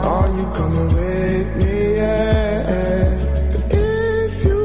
Are 0.00 0.28
you 0.36 0.44
coming 0.58 0.88
with 0.94 1.48
me? 1.56 1.96
Yeah. 1.96 3.14
But 3.52 3.62
if 3.74 4.44
you 4.44 4.60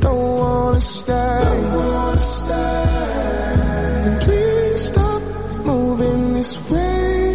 don't 0.00 0.38
wanna 0.38 0.80
stay, 0.80 1.40
don't 1.44 1.74
wanna 1.74 2.18
stay, 2.18 4.18
please 4.24 4.80
stop 4.90 5.22
moving 5.64 6.32
this 6.34 6.58
way. 6.70 7.34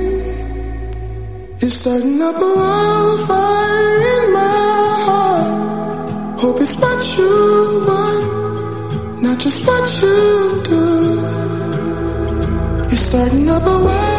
You're 1.59 1.72
starting 1.72 2.22
up 2.22 2.35
a 2.35 2.38
wildfire 2.61 4.01
in 4.15 4.23
my 4.33 4.40
heart. 5.07 6.40
Hope 6.40 6.61
it's 6.61 6.75
what 6.75 7.17
you 7.17 7.30
just 9.41 9.65
what 9.65 10.01
you 10.01 10.61
do. 10.65 10.83
You're 12.89 13.03
starting 13.07 13.49
up 13.49 13.63
a 13.63 13.83
wildfire 13.85 14.10